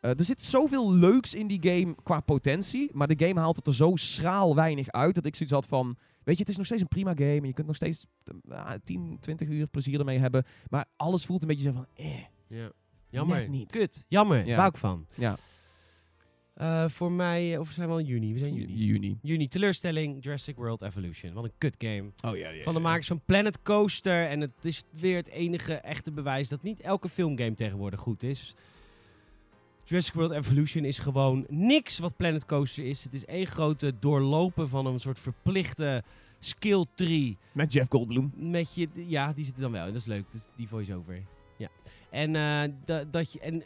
Eh, 0.01 0.11
er 0.11 0.25
zit 0.25 0.43
zoveel 0.43 0.93
leuks 0.93 1.35
in 1.35 1.47
die 1.47 1.61
game 1.63 1.95
qua 2.03 2.21
potentie. 2.21 2.91
Maar 2.93 3.09
de 3.09 3.27
game 3.27 3.41
haalt 3.41 3.57
het 3.57 3.67
er 3.67 3.75
zo 3.75 3.93
schraal 3.95 4.55
weinig 4.55 4.91
uit. 4.91 5.15
Dat 5.15 5.27
ik 5.27 5.35
zoiets 5.35 5.55
had 5.55 5.67
van. 5.67 5.97
Weet 6.25 6.35
je, 6.37 6.41
het 6.41 6.51
is 6.51 6.57
nog 6.57 6.67
steeds 6.67 6.81
een 6.83 6.89
prima 6.89 7.15
game. 7.15 7.41
En 7.41 7.47
je 7.47 7.53
kunt 7.53 7.67
nog 7.67 7.77
steeds 7.77 8.07
eh, 8.49 8.73
10, 8.85 9.17
20 9.21 9.49
uur 9.49 9.67
plezier 9.67 9.99
ermee 9.99 10.19
hebben. 10.19 10.45
Maar 10.69 10.85
alles 10.97 11.25
voelt 11.25 11.43
een 11.43 11.49
beetje 11.49 11.69
zo 11.69 11.73
van. 11.73 11.87
Eh. 11.95 12.25
Ja. 12.47 12.73
Jammer. 13.09 13.41
Net 13.41 13.49
niet. 13.49 13.73
Kut. 13.73 14.05
Jammer. 14.09 14.47
Ja. 14.47 14.67
Ik 14.67 14.77
van. 14.77 15.07
Ja. 15.15 15.37
Eh, 16.55 16.89
voor 16.89 17.13
mij, 17.13 17.55
eh, 17.55 17.61
of 17.61 17.71
zijn 17.71 17.87
we 17.87 17.93
al 17.93 17.99
in 17.99 18.07
juni? 18.07 18.33
We 18.33 18.39
zijn 18.39 18.55
juni. 18.55 18.75
Juni. 18.75 19.19
Juni, 19.23 19.49
teleurstelling, 19.49 20.25
Jurassic 20.25 20.57
World 20.57 20.83
Evolution. 20.83 21.33
Wat 21.33 21.45
een 21.45 21.53
kut 21.59 21.75
game. 21.79 22.13
Oh 22.25 22.37
ja, 22.37 22.49
ja. 22.49 22.63
Van 22.63 22.75
de 22.75 22.81
makers 22.81 23.07
van 23.07 23.21
Planet 23.25 23.63
Coaster. 23.63 24.27
En 24.29 24.41
het 24.41 24.65
is 24.65 24.85
weer 24.91 25.17
het 25.17 25.29
enige 25.29 25.75
echte 25.75 26.13
bewijs 26.13 26.49
dat 26.49 26.63
niet 26.63 26.81
elke 26.81 27.09
filmgame 27.09 27.55
tegenwoordig 27.55 28.01
goed 28.01 28.23
is. 28.23 28.55
Jurassic 29.85 30.15
World 30.15 30.33
Evolution 30.33 30.85
is 30.85 30.99
gewoon 30.99 31.47
niks 31.49 31.99
wat 31.99 32.17
Planet 32.17 32.47
Coaster 32.47 32.85
is. 32.85 33.05
Het 33.05 33.15
is 33.15 33.25
één 33.25 33.47
grote 33.47 33.93
doorlopen 33.99 34.69
van 34.69 34.87
een 34.87 35.01
soort 35.01 35.19
verplichte 35.19 36.03
skill 36.41 36.85
tree. 36.95 37.37
Met 37.53 37.73
Jeff 37.73 37.91
Goldblum. 37.91 38.33
Met 38.37 38.75
je, 38.75 38.89
ja, 38.95 39.33
die 39.33 39.45
zit 39.45 39.55
er 39.55 39.61
dan 39.61 39.73
wel 39.73 39.87
in. 39.87 39.93
Dat 39.93 40.01
is 40.01 40.07
leuk. 40.07 40.25
Dus 40.31 40.49
die 40.57 40.69
voice-over. 40.69 41.23
Ja. 41.59 41.69
En, 42.11 42.37
eh, 42.37 42.73
da- 42.85 43.05
dat 43.05 43.33
je, 43.33 43.41
en, 43.41 43.63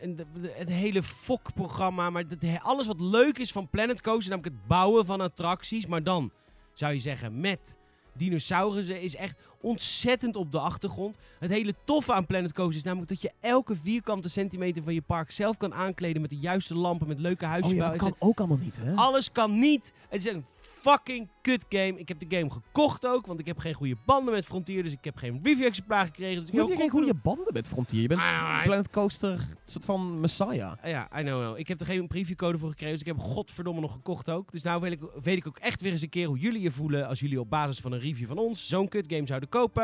het 0.50 0.68
hele 0.68 1.02
FOK-programma. 1.02 2.10
Maar 2.10 2.28
dat, 2.28 2.44
alles 2.62 2.86
wat 2.86 3.00
leuk 3.00 3.38
is 3.38 3.52
van 3.52 3.68
Planet 3.68 4.00
Coaster. 4.00 4.30
Namelijk 4.30 4.54
het 4.54 4.66
bouwen 4.66 5.06
van 5.06 5.20
attracties. 5.20 5.86
Maar 5.86 6.02
dan 6.02 6.30
zou 6.72 6.92
je 6.92 6.98
zeggen 6.98 7.40
met 7.40 7.76
dinosaurussen. 8.18 9.00
Is 9.00 9.16
echt 9.16 9.38
ontzettend 9.60 10.36
op 10.36 10.52
de 10.52 10.58
achtergrond. 10.58 11.16
Het 11.38 11.50
hele 11.50 11.74
toffe 11.84 12.12
aan 12.12 12.26
Planet 12.26 12.52
Coaster 12.52 12.76
is 12.76 12.82
namelijk 12.82 13.08
dat 13.08 13.20
je 13.20 13.30
elke 13.40 13.76
vierkante 13.76 14.28
centimeter 14.28 14.82
van 14.82 14.94
je 14.94 15.02
park 15.02 15.30
zelf 15.30 15.56
kan 15.56 15.74
aankleden. 15.74 16.20
Met 16.20 16.30
de 16.30 16.36
juiste 16.38 16.74
lampen. 16.74 17.08
Met 17.08 17.18
leuke 17.18 17.44
Oh 17.44 17.50
huisjes. 17.50 17.72
ja, 17.72 17.88
dat 17.88 17.96
kan 17.96 18.14
ook 18.18 18.38
allemaal 18.38 18.58
niet, 18.58 18.80
hè? 18.82 18.94
Alles 18.94 19.32
kan 19.32 19.58
niet. 19.58 19.92
Het 20.08 20.26
is 20.26 20.32
een 20.32 20.44
fucking 20.90 21.28
kut 21.42 21.64
game. 21.68 21.98
Ik 21.98 22.08
heb 22.08 22.18
de 22.18 22.36
game 22.36 22.50
gekocht 22.50 23.06
ook, 23.06 23.26
want 23.26 23.40
ik 23.40 23.46
heb 23.46 23.58
geen 23.58 23.74
goede 23.74 23.96
banden 24.04 24.34
met 24.34 24.44
Frontier, 24.44 24.82
dus 24.82 24.92
ik 24.92 25.04
heb 25.04 25.16
geen 25.16 25.40
review-exemplaar 25.42 26.04
gekregen. 26.06 26.40
Dus 26.40 26.50
ik 26.50 26.56
heb 26.58 26.68
je 26.68 26.76
geen 26.76 26.90
goed- 26.90 27.00
goede 27.00 27.14
banden 27.22 27.52
met 27.52 27.68
Frontier? 27.68 28.00
Je 28.00 28.08
bent 28.08 28.20
know, 28.20 28.30
right? 28.48 28.62
Planet 28.64 28.90
Coaster, 28.90 29.30
een 29.32 29.56
soort 29.64 29.84
van 29.84 30.20
messiah. 30.20 30.72
Ah, 30.82 30.90
Ja, 30.90 31.08
I 31.18 31.22
know, 31.22 31.40
know. 31.42 31.58
Ik 31.58 31.68
heb 31.68 31.80
er 31.80 31.86
geen 31.86 32.06
previewcode 32.06 32.58
voor 32.58 32.68
gekregen, 32.68 32.92
dus 32.92 33.00
ik 33.00 33.06
heb 33.06 33.18
godverdomme 33.18 33.80
nog 33.80 33.92
gekocht 33.92 34.30
ook. 34.30 34.52
Dus 34.52 34.62
nou 34.62 34.80
weet 34.80 34.92
ik, 34.92 35.00
weet 35.22 35.36
ik 35.36 35.46
ook 35.46 35.58
echt 35.58 35.80
weer 35.82 35.92
eens 35.92 36.02
een 36.02 36.08
keer 36.08 36.26
hoe 36.26 36.38
jullie 36.38 36.60
je 36.62 36.70
voelen 36.70 37.06
als 37.08 37.20
jullie 37.20 37.40
op 37.40 37.50
basis 37.50 37.80
van 37.80 37.92
een 37.92 38.00
review 38.00 38.26
van 38.26 38.38
ons 38.38 38.68
zo'n 38.68 38.88
kut 38.88 39.06
game 39.12 39.26
zouden 39.26 39.48
kopen. 39.48 39.82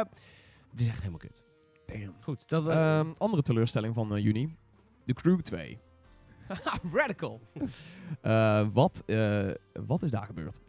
Het 0.70 0.80
is 0.80 0.86
echt 0.86 0.98
helemaal 0.98 1.18
kut. 1.18 1.44
Damn. 1.86 2.14
Goed, 2.20 2.48
dat 2.48 2.64
we... 2.64 2.70
Ehm, 2.70 3.10
andere 3.18 3.42
teleurstelling 3.42 3.94
van 3.94 4.14
eh, 4.16 4.22
juni. 4.24 4.56
The 5.04 5.12
Crew 5.12 5.40
2. 5.40 5.78
Radical. 6.94 7.40
Eh, 8.20 8.66
wat, 8.72 9.02
eh, 9.06 9.48
wat 9.86 10.02
is 10.02 10.10
daar 10.10 10.26
gebeurd? 10.26 10.60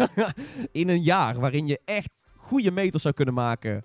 In 0.72 0.88
een 0.88 1.02
jaar 1.02 1.38
waarin 1.40 1.66
je 1.66 1.80
echt 1.84 2.26
goede 2.36 2.70
meters 2.70 3.02
zou 3.02 3.14
kunnen 3.14 3.34
maken 3.34 3.84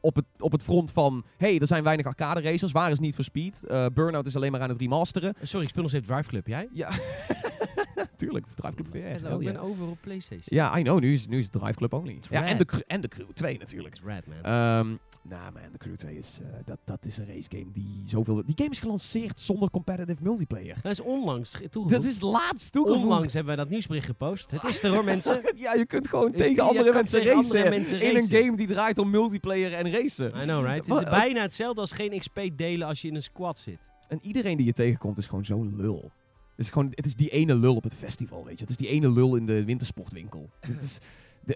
op 0.00 0.16
het, 0.16 0.24
op 0.38 0.52
het 0.52 0.62
front 0.62 0.92
van... 0.92 1.24
hey, 1.36 1.58
er 1.58 1.66
zijn 1.66 1.84
weinig 1.84 2.06
arcade 2.06 2.40
racers, 2.40 2.72
waar 2.72 2.90
is 2.90 2.98
niet 2.98 3.14
voor 3.14 3.24
Speed? 3.24 3.64
Eh 3.64 3.86
Burnout 3.94 4.26
is 4.26 4.36
alleen 4.36 4.52
maar 4.52 4.60
aan 4.60 4.68
het 4.68 4.80
remasteren. 4.80 5.34
Sorry, 5.42 5.64
ik 5.64 5.70
speel 5.70 5.82
nog 5.82 5.90
steeds 5.90 6.06
Drive 6.06 6.28
Club, 6.28 6.46
jij? 6.46 6.68
Ja, 6.72 6.90
tuurlijk. 8.16 8.46
Drive 8.46 8.74
Club 8.74 8.88
VR. 8.88 8.96
Ik 9.32 9.38
ben 9.44 9.56
over 9.56 9.86
op 9.88 9.98
Playstation. 10.00 10.44
Ja, 10.44 10.78
I 10.78 10.82
know. 10.82 11.00
Nu 11.00 11.12
is, 11.12 11.26
nu 11.28 11.38
is 11.38 11.48
Drive 11.48 11.74
Club 11.74 11.92
only. 11.92 12.18
Ja, 12.30 12.44
en 12.44 12.58
de, 12.58 12.84
en 12.86 13.00
de 13.00 13.08
Crew 13.08 13.30
2 13.34 13.58
natuurlijk. 13.58 13.94
It's 13.94 14.04
rad, 14.04 14.26
man. 14.26 14.36
Ehm 14.42 14.96
nou 15.28 15.52
man, 15.52 15.62
de 15.72 15.78
Crew 15.78 15.94
2 15.94 16.16
is, 16.16 16.38
eh, 16.42 16.48
dat, 16.64 16.78
dat 16.84 17.06
is 17.06 17.18
een 17.18 17.26
race 17.26 17.48
game 17.50 17.70
die 17.72 18.02
zoveel... 18.04 18.34
Die 18.46 18.54
game 18.56 18.70
is 18.70 18.78
gelanceerd 18.78 19.40
zonder 19.40 19.70
competitive 19.70 20.22
multiplayer. 20.22 20.76
dat 20.82 20.92
is 20.92 21.00
onlangs 21.00 21.54
ge- 21.54 21.68
toegevoegd. 21.68 22.02
Dat 22.04 22.12
is 22.12 22.20
laatst 22.20 22.72
toegevoegd. 22.72 23.02
Onlangs 23.02 23.34
hebben 23.34 23.54
wij 23.54 23.64
dat 23.64 23.72
nieuwsbericht 23.72 24.06
gepost. 24.06 24.50
Het 24.50 24.64
is 24.64 24.82
er 24.82 24.90
hoor, 24.90 25.04
mensen. 25.14 25.40
ja, 25.56 25.74
je 25.74 25.86
kunt 25.86 26.08
gewoon 26.08 26.32
tegen 26.32 26.54
je 26.54 26.62
andere 26.62 26.92
mensen 26.92 27.18
tegen 27.20 27.34
racen. 27.34 27.56
andere 27.56 27.70
mensen 27.76 28.00
in 28.00 28.14
racen. 28.14 28.36
een 28.36 28.42
game 28.44 28.56
die 28.56 28.66
draait 28.66 28.98
om 28.98 29.10
multiplayer 29.10 29.72
en 29.72 29.90
racen. 29.90 30.26
I 30.36 30.42
know, 30.42 30.64
right? 30.64 30.86
Het 30.86 31.02
is 31.04 31.10
bijna 31.10 31.40
hetzelfde 31.40 31.80
als 31.80 31.92
geen 31.92 32.18
XP 32.18 32.40
delen 32.56 32.88
als 32.88 33.02
je 33.02 33.08
in 33.08 33.14
een 33.14 33.22
squad 33.22 33.58
zit. 33.58 33.78
En 34.08 34.18
iedereen 34.22 34.56
die 34.56 34.66
je 34.66 34.72
tegenkomt 34.72 35.18
is 35.18 35.26
gewoon 35.26 35.44
zo'n 35.44 35.76
lul. 35.76 36.10
Het 36.56 36.64
is, 36.64 36.70
gewoon, 36.70 36.88
het 36.90 37.06
is 37.06 37.14
die 37.14 37.28
ene 37.30 37.54
lul 37.54 37.74
op 37.76 37.82
het 37.82 37.94
festival, 37.94 38.44
weet 38.44 38.54
je. 38.54 38.60
Het 38.60 38.70
is 38.70 38.76
die 38.76 38.88
ene 38.88 39.10
lul 39.10 39.36
in 39.36 39.46
de 39.46 39.64
wintersportwinkel. 39.64 40.50
Het 40.60 40.82
is, 40.82 40.98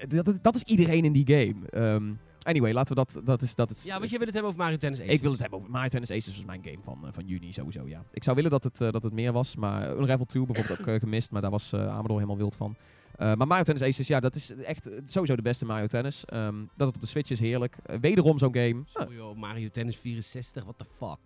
dat, 0.09 0.39
dat 0.43 0.55
is 0.55 0.63
iedereen 0.63 1.05
in 1.05 1.13
die 1.13 1.27
game. 1.27 1.67
Ehm, 1.69 2.13
anyway, 2.43 2.73
laten 2.73 2.97
we 2.97 3.05
dat... 3.05 3.21
Dat 3.27 3.43
is, 3.43 3.55
dat 3.55 3.71
is, 3.71 3.85
Ja, 3.85 3.99
want 3.99 4.09
jij 4.11 4.19
wil 4.19 4.27
het 4.27 4.35
hebben 4.35 4.53
over 4.53 4.63
Mario 4.65 4.77
Tennis 4.79 5.01
Aces. 5.01 5.13
Ik 5.15 5.21
wil 5.23 5.31
het 5.31 5.41
hebben 5.41 5.59
over 5.59 5.71
Mario 5.71 5.89
Tennis 5.89 6.11
Aces 6.11 6.37
was 6.37 6.45
mijn 6.45 6.61
game 6.65 6.79
van, 6.83 7.07
eh, 7.07 7.13
van 7.13 7.27
juni 7.27 7.53
sowieso, 7.53 7.89
ja. 7.89 8.05
Ik 8.13 8.25
zou 8.25 8.37
willen 8.37 8.51
dat 8.51 8.65
het, 8.65 8.81
eh, 8.81 8.91
dat 8.93 9.03
het 9.03 9.13
meer 9.13 9.33
was, 9.33 9.57
maar 9.57 9.97
Unravel 9.97 10.25
2 10.25 10.47
bijvoorbeeld 10.47 10.81
ook 10.81 10.87
eh, 10.95 11.01
gemist, 11.01 11.31
maar 11.31 11.43
daar 11.43 11.51
was 11.51 11.75
Amador 11.75 12.15
helemaal 12.17 12.37
wild 12.37 12.57
van. 12.57 12.75
Maar 13.19 13.47
Mario 13.47 13.63
Tennis 13.63 13.83
Aces, 13.83 14.07
ja, 14.07 14.21
dat 14.21 14.35
is 14.35 14.55
echt 14.55 14.91
sowieso 15.05 15.37
de 15.37 15.43
beste 15.43 15.65
Mario 15.65 15.87
Tennis. 15.87 16.25
Ehm, 16.25 16.55
dat 16.77 16.87
het 16.87 16.97
op 16.97 17.03
de 17.03 17.09
Switch 17.09 17.31
is 17.31 17.41
heerlijk. 17.41 17.77
Wederom 18.01 18.39
zo'n 18.39 18.55
game. 18.55 18.83
Oh, 18.95 19.13
joh, 19.13 19.37
Mario 19.37 19.69
Tennis 19.69 19.97
64, 19.97 20.63
what 20.63 20.79
the 20.79 20.85
fuck? 20.97 21.19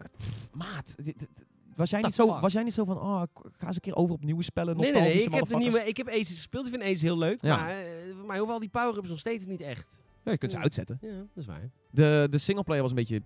maat, 0.52 0.94
dit- 0.96 1.18
dit- 1.18 1.46
was 1.76 1.90
jij, 1.90 2.00
niet 2.00 2.14
zo, 2.14 2.40
was 2.40 2.52
jij 2.52 2.62
niet 2.62 2.74
zo 2.74 2.84
van, 2.84 3.00
oh, 3.00 3.22
ik 3.22 3.52
ga 3.58 3.66
eens 3.66 3.74
een 3.74 3.80
keer 3.80 3.96
over 3.96 4.14
op 4.14 4.24
nieuwe 4.24 4.42
spellen, 4.42 4.76
Nee, 4.76 4.92
nee, 4.92 5.00
nee, 5.00 5.14
nostalgische 5.14 5.28
ik 5.28 5.34
heb, 5.34 5.48
de 5.48 5.56
nieuwe, 5.56 5.88
ik 5.88 5.96
heb 5.96 6.08
Aces 6.08 6.28
gespeeld. 6.28 6.66
Ik 6.66 6.72
vind 6.72 6.82
Aces 6.82 7.02
heel 7.02 7.18
leuk. 7.18 7.42
Ja. 7.42 7.56
Maar 7.56 7.78
eh, 7.78 7.86
voor 8.16 8.26
mij 8.26 8.36
hoeven 8.36 8.54
al 8.54 8.60
die 8.60 8.68
power-ups 8.68 9.08
nog 9.08 9.18
steeds 9.18 9.46
niet 9.46 9.60
echt. 9.60 10.02
Ja, 10.24 10.30
je 10.30 10.38
kunt 10.38 10.52
ze 10.52 10.58
uitzetten. 10.58 10.98
Ja, 11.00 11.16
dat 11.16 11.26
is 11.34 11.46
waar. 11.46 11.70
De, 11.90 12.26
de 12.30 12.38
singleplayer 12.38 12.82
was 12.82 12.90
een 12.90 12.96
beetje 12.96 13.22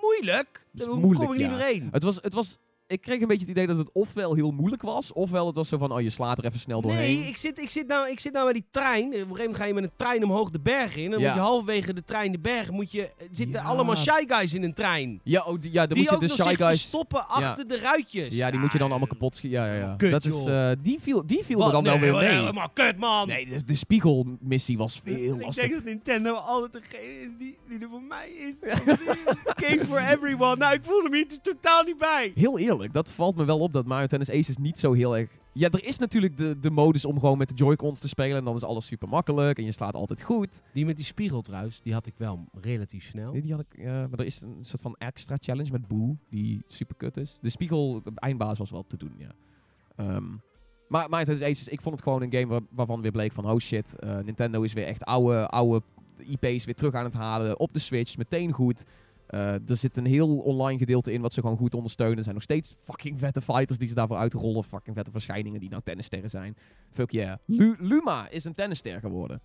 Moeilijk? 0.00 0.66
Hoe 0.78 0.96
moeilijk, 0.98 1.24
kom 1.24 1.32
ik 1.32 1.40
niet 1.40 1.48
doorheen? 1.48 1.88
Het 1.90 2.02
was, 2.02 2.18
het 2.22 2.34
was, 2.34 2.58
ik 2.88 3.00
kreeg 3.00 3.20
een 3.20 3.26
beetje 3.26 3.42
het 3.42 3.50
idee 3.50 3.66
dat 3.66 3.78
het 3.78 3.90
ofwel 3.92 4.34
heel 4.34 4.50
moeilijk 4.50 4.82
was, 4.82 5.12
ofwel 5.12 5.46
het 5.46 5.56
was 5.56 5.68
zo 5.68 5.78
van, 5.78 5.92
oh, 5.92 6.00
je 6.00 6.10
slaat 6.10 6.38
er 6.38 6.44
even 6.44 6.58
snel 6.60 6.80
doorheen. 6.80 7.18
Nee, 7.18 7.28
ik 7.28 7.36
zit, 7.36 7.58
ik, 7.58 7.70
zit 7.70 7.86
nou, 7.86 8.10
ik 8.10 8.20
zit 8.20 8.32
nou 8.32 8.44
bij 8.44 8.52
die 8.52 8.64
trein. 8.70 9.06
Op 9.06 9.12
een 9.12 9.18
gegeven 9.20 9.36
moment 9.38 9.56
ga 9.56 9.64
je 9.64 9.74
met 9.74 9.84
een 9.84 9.90
trein 9.96 10.24
omhoog 10.24 10.50
de 10.50 10.60
berg 10.60 10.96
in. 10.96 11.04
En 11.04 11.10
dan 11.10 11.20
Ja. 11.20 11.26
moet 11.26 11.36
je 11.36 11.40
halverwege 11.42 11.92
de 11.94 12.04
trein 12.04 12.32
de 12.32 12.38
berg... 12.38 12.70
Moet 12.70 12.92
je, 12.92 13.02
er 13.02 13.12
zitten 13.30 13.60
Ja. 13.60 13.66
allemaal 13.66 13.96
Shy 13.96 14.24
Guys 14.26 14.54
in 14.54 14.62
een 14.62 14.74
trein. 14.74 15.20
Ja, 15.24 15.44
oh, 15.44 15.60
die, 15.60 15.72
ja 15.72 15.86
dan 15.86 15.98
die 15.98 16.10
moet 16.12 16.20
je 16.20 16.26
de 16.28 16.34
Shy 16.42 16.54
Guys... 16.54 16.58
verstoppen 16.68 17.28
achter 17.28 17.68
de 17.68 17.78
ruitjes. 17.78 18.34
Ja, 18.36 18.50
die 18.50 18.60
moet 18.60 18.72
je 18.72 18.78
dan 18.78 18.88
allemaal 18.90 19.08
kapot 19.08 19.34
schieten. 19.34 19.60
Ja, 19.60 19.66
ja, 19.74 19.78
ja. 19.80 19.94
Kut, 19.96 20.10
dat 20.10 20.24
is, 20.24 20.44
eh, 20.46 20.70
die 20.82 20.98
viel, 21.00 21.26
die 21.26 21.44
viel 21.44 21.58
Wat? 21.58 21.66
er 21.66 21.72
dan 21.72 21.84
wel 21.84 21.98
weer 21.98 22.12
mee. 22.12 22.28
Helemaal 22.38 22.68
kut, 22.72 22.96
man. 22.98 23.28
Nee, 23.28 23.46
de, 23.46 23.64
de 23.64 23.74
spiegelmissie 23.74 24.78
was 24.78 25.00
veel 25.04 25.34
ik 25.34 25.42
lastig. 25.42 25.62
denk 25.64 25.74
dat 25.74 25.84
Nintendo 25.84 26.32
altijd 26.34 26.72
degene 26.72 27.20
is 27.20 27.32
die, 27.38 27.58
die 27.68 27.78
er 27.78 27.88
voor 27.90 28.02
mij 28.02 28.30
is. 28.30 28.56
Game 29.78 29.86
for 29.88 29.98
everyone. 30.12 30.56
Nou, 30.56 30.74
ik 30.74 30.84
voel 30.84 31.02
hem 31.02 31.12
hier 31.14 31.40
totaal 31.42 31.82
niet 31.82 31.98
bij. 31.98 32.32
Heel 32.34 32.58
eerlijk, 32.58 32.92
dat 32.92 33.10
valt 33.10 33.36
me 33.36 33.44
wel 33.44 33.58
op 33.58 33.72
dat 33.72 33.86
Mario 33.86 34.06
Tennis 34.06 34.30
Aces 34.30 34.56
niet 34.56 34.78
zo 34.78 34.92
heel 34.92 35.16
erg... 35.16 35.30
Ja, 35.52 35.68
er 35.70 35.84
is 35.84 35.98
natuurlijk 35.98 36.36
de, 36.36 36.58
de 36.58 36.70
modus 36.70 37.04
om 37.04 37.18
gewoon 37.20 37.38
met 37.38 37.48
de 37.48 37.54
Joy-Cons 37.54 38.00
te 38.00 38.08
spelen. 38.08 38.36
En 38.36 38.44
dan 38.44 38.54
is 38.54 38.62
alles 38.62 38.86
super 38.86 39.08
makkelijk 39.08 39.58
en 39.58 39.64
je 39.64 39.72
slaat 39.72 39.94
altijd 39.94 40.22
goed. 40.22 40.62
Die 40.72 40.86
met 40.86 40.96
die 40.96 41.04
spiegel 41.04 41.40
trouwens, 41.42 41.80
die 41.82 41.92
had 41.92 42.06
ik 42.06 42.14
wel 42.16 42.44
relatief 42.60 43.04
snel. 43.04 43.32
Nee, 43.32 43.40
die 43.40 43.50
had 43.52 43.60
ik, 43.60 43.78
ja, 43.82 44.06
maar 44.06 44.18
er 44.18 44.26
is 44.26 44.40
een 44.40 44.56
soort 44.60 44.82
van 44.82 44.94
extra 44.98 45.34
challenge 45.38 45.70
met 45.72 45.88
Boo, 45.88 46.16
die 46.30 46.62
super 46.66 46.94
kut 46.96 47.16
is. 47.16 47.38
De 47.40 47.48
spiegel, 47.50 48.02
de 48.02 48.12
eindbaas 48.14 48.58
was 48.58 48.70
wel 48.70 48.84
te 48.86 48.96
doen, 48.96 49.12
ja. 49.18 49.30
Ehm, 49.96 50.24
maar 50.88 51.08
Mario 51.08 51.24
Tennis 51.24 51.42
Aces, 51.42 51.68
ik 51.68 51.80
vond 51.80 51.94
het 51.94 52.04
gewoon 52.04 52.22
een 52.22 52.32
game 52.32 52.46
waar- 52.46 52.66
waarvan 52.70 53.00
weer 53.00 53.10
bleek 53.10 53.32
van, 53.32 53.50
oh 53.50 53.58
shit, 53.58 53.98
eh, 53.98 54.18
Nintendo 54.18 54.62
is 54.62 54.72
weer 54.72 54.86
echt 54.86 55.04
oude, 55.04 55.46
oude 55.48 55.82
IP's 56.18 56.64
weer 56.64 56.74
terug 56.74 56.94
aan 56.94 57.04
het 57.04 57.14
halen 57.14 57.58
op 57.60 57.72
de 57.72 57.78
Switch. 57.78 58.16
Meteen 58.16 58.52
goed. 58.52 58.84
Eh, 59.26 59.68
er 59.70 59.76
zit 59.76 59.96
een 59.96 60.06
heel 60.06 60.38
online 60.38 60.78
gedeelte 60.78 61.12
in 61.12 61.20
wat 61.20 61.32
ze 61.32 61.40
gewoon 61.40 61.56
goed 61.56 61.74
ondersteunen. 61.74 62.16
Er 62.16 62.22
zijn 62.22 62.34
nog 62.34 62.44
steeds 62.44 62.74
fucking 62.78 63.18
vette 63.18 63.42
fighters 63.42 63.78
die 63.78 63.88
ze 63.88 63.94
daarvoor 63.94 64.16
uitrollen. 64.16 64.64
Fucking 64.64 64.96
vette 64.96 65.10
verschijningen 65.10 65.60
die 65.60 65.70
nou 65.70 65.82
tennissterren 65.82 66.30
zijn. 66.30 66.56
Fuck 66.90 67.10
yeah. 67.10 67.36
Lu- 67.44 67.76
Luma 67.78 68.28
is 68.28 68.44
een 68.44 68.54
tennisster 68.54 69.00
geworden. 69.00 69.40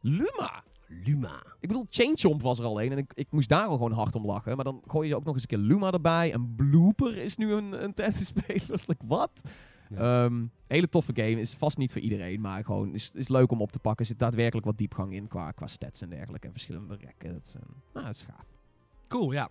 Luma? 0.00 0.64
Luma. 1.04 1.42
Ik 1.60 1.68
bedoel, 1.68 1.86
Chain 1.90 2.16
Chomp 2.16 2.42
was 2.42 2.58
er 2.58 2.64
al 2.64 2.82
een 2.82 2.92
en 2.92 2.98
ik, 2.98 3.12
ik 3.14 3.26
moest 3.30 3.48
daar 3.48 3.66
al 3.66 3.76
gewoon 3.76 3.92
hard 3.92 4.14
om 4.14 4.26
lachen. 4.26 4.56
Maar 4.56 4.64
dan 4.64 4.82
gooi 4.86 5.08
je 5.08 5.16
ook 5.16 5.24
nog 5.24 5.34
eens 5.34 5.42
een 5.42 5.48
keer 5.48 5.58
Luma 5.58 5.90
erbij. 5.90 6.32
En 6.32 6.54
Blooper 6.54 7.16
is 7.16 7.36
nu 7.36 7.52
een, 7.52 7.84
een 7.84 7.94
tennisspeler. 7.94 8.82
like, 8.86 9.04
wat? 9.06 9.42
Ja. 9.88 10.24
Ehm, 10.24 10.44
hele 10.66 10.88
toffe 10.88 11.12
game. 11.14 11.40
Is 11.40 11.54
vast 11.54 11.78
niet 11.78 11.92
voor 11.92 12.00
iedereen, 12.00 12.40
maar 12.40 12.64
gewoon 12.64 12.94
is, 12.94 13.10
is 13.14 13.28
leuk 13.28 13.50
om 13.50 13.60
op 13.60 13.72
te 13.72 13.78
pakken. 13.78 14.00
Er 14.04 14.10
zit 14.10 14.18
daadwerkelijk 14.18 14.66
wat 14.66 14.78
diepgang 14.78 15.14
in 15.14 15.28
qua, 15.28 15.50
qua 15.50 15.66
stats 15.66 16.02
en 16.02 16.08
dergelijke. 16.08 16.46
En 16.46 16.52
verschillende 16.52 16.98
rackets. 17.00 17.54
En, 17.54 17.66
nou, 17.92 18.06
dat 18.06 18.14
is 18.14 18.22
gaaf. 18.22 18.53
Cool, 19.14 19.32
ja. 19.32 19.48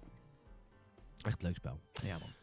Echt 1.21 1.39
een 1.41 1.45
leuk 1.45 1.55
spel. 1.55 1.79
Ja, 2.03 2.17
man. 2.17 2.33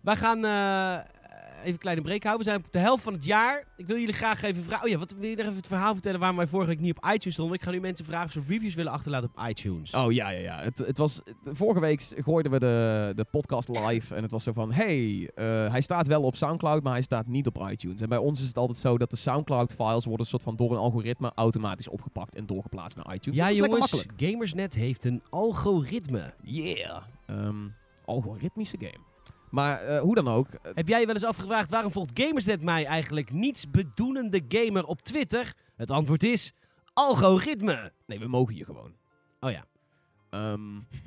Wij 0.00 0.16
gaan 0.16 0.44
eh, 0.44 1.21
even 1.62 1.72
een 1.72 1.78
kleine 1.78 2.02
break 2.02 2.22
houden. 2.22 2.44
We 2.44 2.50
zijn 2.50 2.64
op 2.64 2.72
de 2.72 2.78
helft 2.78 3.02
van 3.02 3.12
het 3.12 3.24
jaar. 3.24 3.64
Ik 3.76 3.86
wil 3.86 3.98
jullie 3.98 4.14
graag 4.14 4.42
even 4.42 4.64
vragen. 4.64 4.84
Oh 4.84 4.90
ja, 4.90 4.98
wat 4.98 5.14
wil 5.18 5.28
je 5.28 5.36
nog 5.36 5.44
even 5.44 5.56
het 5.56 5.66
verhaal 5.66 5.92
vertellen 5.92 6.18
waarom 6.18 6.36
wij 6.36 6.46
vorige 6.46 6.68
week 6.68 6.80
niet 6.80 6.96
op 6.96 7.04
iTunes 7.12 7.34
stonden? 7.34 7.56
Ik 7.56 7.62
ga 7.62 7.70
nu 7.70 7.80
mensen 7.80 8.04
vragen 8.04 8.26
of 8.26 8.32
ze 8.32 8.40
reviews 8.48 8.74
willen 8.74 8.92
achterlaten 8.92 9.30
op 9.34 9.48
iTunes. 9.48 9.94
Oh 9.94 10.12
ja, 10.12 10.28
ja, 10.28 10.38
ja. 10.38 10.62
Het, 10.62 10.78
het 10.78 10.98
was, 10.98 11.20
vorige 11.44 11.80
week 11.80 12.02
gooiden 12.16 12.52
we 12.52 12.58
de, 12.58 13.12
de 13.16 13.24
podcast 13.24 13.68
live. 13.68 14.14
En 14.14 14.22
het 14.22 14.30
was 14.30 14.44
zo 14.44 14.52
van: 14.52 14.72
hey, 14.72 15.30
eh, 15.34 15.70
hij 15.70 15.80
staat 15.80 16.06
wel 16.06 16.22
op 16.22 16.36
Soundcloud, 16.36 16.82
maar 16.82 16.92
hij 16.92 17.02
staat 17.02 17.26
niet 17.26 17.46
op 17.46 17.68
iTunes. 17.70 18.00
En 18.00 18.08
bij 18.08 18.18
ons 18.18 18.40
is 18.40 18.46
het 18.46 18.58
altijd 18.58 18.78
zo 18.78 18.98
dat 18.98 19.10
de 19.10 19.16
Soundcloud-files 19.16 20.04
worden 20.04 20.26
soort 20.26 20.42
van 20.42 20.56
door 20.56 20.70
een 20.70 20.76
algoritme 20.76 21.32
automatisch 21.34 21.88
opgepakt 21.88 22.36
en 22.36 22.46
doorgeplaatst 22.46 22.96
naar 22.96 23.14
iTunes. 23.14 23.38
ja, 23.38 23.44
dat 23.44 23.52
is 23.52 23.90
jongens. 23.90 24.04
Gamersnet 24.16 24.74
heeft 24.74 25.04
een 25.04 25.22
algoritme. 25.30 26.34
Yeah. 26.42 27.02
Ehm, 27.26 27.68
algoritmische 28.04 28.76
game. 28.78 29.11
Maar 29.52 29.80
eh, 29.80 30.00
hoe 30.00 30.14
dan 30.14 30.28
ook. 30.28 30.48
eh, 30.48 30.72
Heb 30.74 30.88
jij 30.88 31.00
je 31.00 31.06
wel 31.06 31.14
eens 31.14 31.24
afgevraagd 31.24 31.70
waarom 31.70 31.92
volgt 31.92 32.10
Gamersnet 32.20 32.62
mij 32.62 32.84
eigenlijk 32.84 33.32
niets 33.32 33.70
bedoelende 33.70 34.42
gamer 34.48 34.84
op 34.84 35.02
Twitter? 35.02 35.54
Het 35.76 35.90
antwoord 35.90 36.22
is 36.22 36.52
algoritme. 36.92 37.92
nee, 38.06 38.18
we 38.18 38.26
mogen 38.28 38.56
je 38.56 38.64
gewoon. 38.64 38.92
Oh 39.40 39.50
ja. 39.50 39.64
Ehm, 40.30 40.60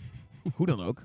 hoe 0.55 0.65
dan 0.65 0.81
ook. 0.81 1.01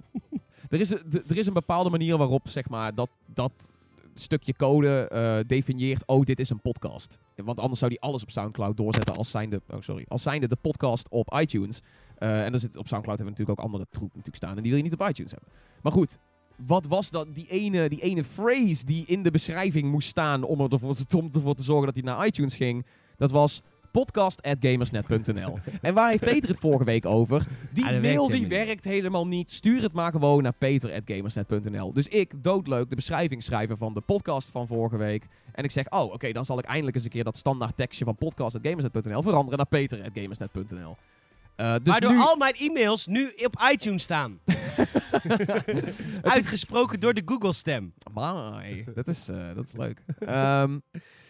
er, 0.69 0.81
is, 0.81 0.91
een- 0.91 1.11
d- 1.11 1.31
er 1.31 1.37
is 1.37 1.47
een 1.47 1.53
bepaalde 1.53 1.91
manier 1.91 2.17
waarop 2.17 2.49
zeg 2.49 2.69
maar, 2.69 2.95
dat, 2.95 3.11
dat 3.27 3.73
stukje 4.15 4.55
code 4.55 5.09
eh, 5.09 5.39
definieert: 5.47 6.07
oh, 6.07 6.25
dit 6.25 6.41
is 6.41 6.51
een 6.51 6.61
podcast. 6.61 7.19
Want 7.37 7.61
anders 7.61 7.79
zou 7.79 7.91
die 7.91 8.01
alles 8.01 8.23
op 8.23 8.31
Soundcloud 8.31 8.77
doorzetten 8.77 9.17
als 9.17 9.31
zijnde, 9.31 9.61
oh, 9.71 9.81
sorry, 9.81 10.05
als 10.09 10.23
zijnde 10.23 10.49
de 10.49 10.57
podcast 10.57 11.09
op 11.11 11.35
iTunes. 11.41 11.81
Eh, 12.17 12.45
en 12.45 12.51
dan 12.51 12.61
zit 12.61 12.77
op 12.77 12.87
Soundcloud 12.89 13.19
hebben 13.19 13.25
we 13.25 13.31
natuurlijk 13.31 13.59
ook 13.59 13.65
andere 13.65 13.87
troep 13.91 14.09
natuurlijk 14.09 14.37
staan. 14.37 14.57
En 14.57 14.63
die 14.63 14.69
wil 14.73 14.77
je 14.77 14.83
niet 14.89 15.01
op 15.01 15.09
iTunes 15.09 15.31
hebben. 15.33 15.49
Maar 15.83 15.93
goed, 15.93 16.19
wat 16.67 16.87
was 16.87 17.11
dat, 17.11 17.35
die 17.35 17.47
ene, 17.49 17.89
die 17.89 18.03
ene 18.03 18.25
phrase 18.25 18.85
die 18.85 19.05
in 19.07 19.23
de 19.23 19.31
beschrijving 19.31 19.91
moest 19.91 20.09
staan 20.09 20.43
om 20.43 20.61
ervoor, 20.61 20.97
om 21.17 21.31
ervoor 21.33 21.55
te 21.55 21.63
zorgen 21.63 21.87
dat 21.87 21.95
hij 21.95 22.15
naar 22.15 22.27
iTunes 22.27 22.55
ging? 22.55 22.87
Dat 23.17 23.31
was 23.31 23.63
podcast.gamersnet.nl. 23.93 25.59
en 25.83 25.95
waar 25.95 26.11
heeft 26.11 26.25
Peter 26.25 26.49
het 26.49 26.59
vorige 26.59 26.85
week 26.85 27.07
over? 27.07 27.47
Die 27.73 27.85
Ah, 27.85 27.91
mail 27.91 28.03
werkt 28.03 28.31
die 28.31 28.41
niet. 28.41 28.49
werkt 28.49 28.85
helemaal 28.85 29.27
niet. 29.27 29.51
Stuur 29.51 29.83
het 29.83 29.93
maar 29.93 30.11
gewoon 30.11 30.43
naar 30.43 30.55
peter.gamersnet.nl. 30.59 31.93
Dus 31.93 32.09
ik, 32.09 32.33
doodleuk, 32.45 32.89
de 32.91 32.97
beschrijving 32.97 33.43
schrijven 33.43 33.77
van 33.77 33.95
de 33.95 34.01
podcast 34.01 34.51
van 34.51 34.67
vorige 34.67 34.97
week. 34.97 35.27
En 35.53 35.65
ik 35.65 35.71
zeg, 35.71 35.91
oh, 35.91 36.13
oké, 36.13 36.33
dan 36.33 36.45
zal 36.45 36.59
ik 36.59 36.65
eindelijk 36.65 36.97
eens 36.97 37.05
een 37.05 37.11
keer 37.11 37.25
dat 37.25 37.37
standaard 37.37 37.77
tekstje 37.77 38.05
van 38.05 38.17
podcast.gamersnet.nl 38.17 39.23
veranderen 39.23 39.57
naar 39.59 39.67
peter.gamersnet.nl. 39.69 40.97
Eh, 41.61 41.75
dus 41.83 41.93
Waardoor 41.93 42.13
nu, 42.13 42.19
al 42.19 42.37
mijn 42.37 42.55
e-mails 42.55 43.07
nu 43.07 43.33
op 43.37 43.69
iTunes 43.73 44.03
staan. 44.03 44.39
Uitgesproken 46.23 47.01
door 47.01 47.15
de 47.15 47.23
Google-stem. 47.25 47.93
Amai, 48.03 48.85
dat 48.95 49.09
is, 49.09 49.29
eh, 49.29 49.55
dat 49.55 49.65
is 49.65 49.73
leuk. 49.73 50.03
Ehm, 50.19 50.79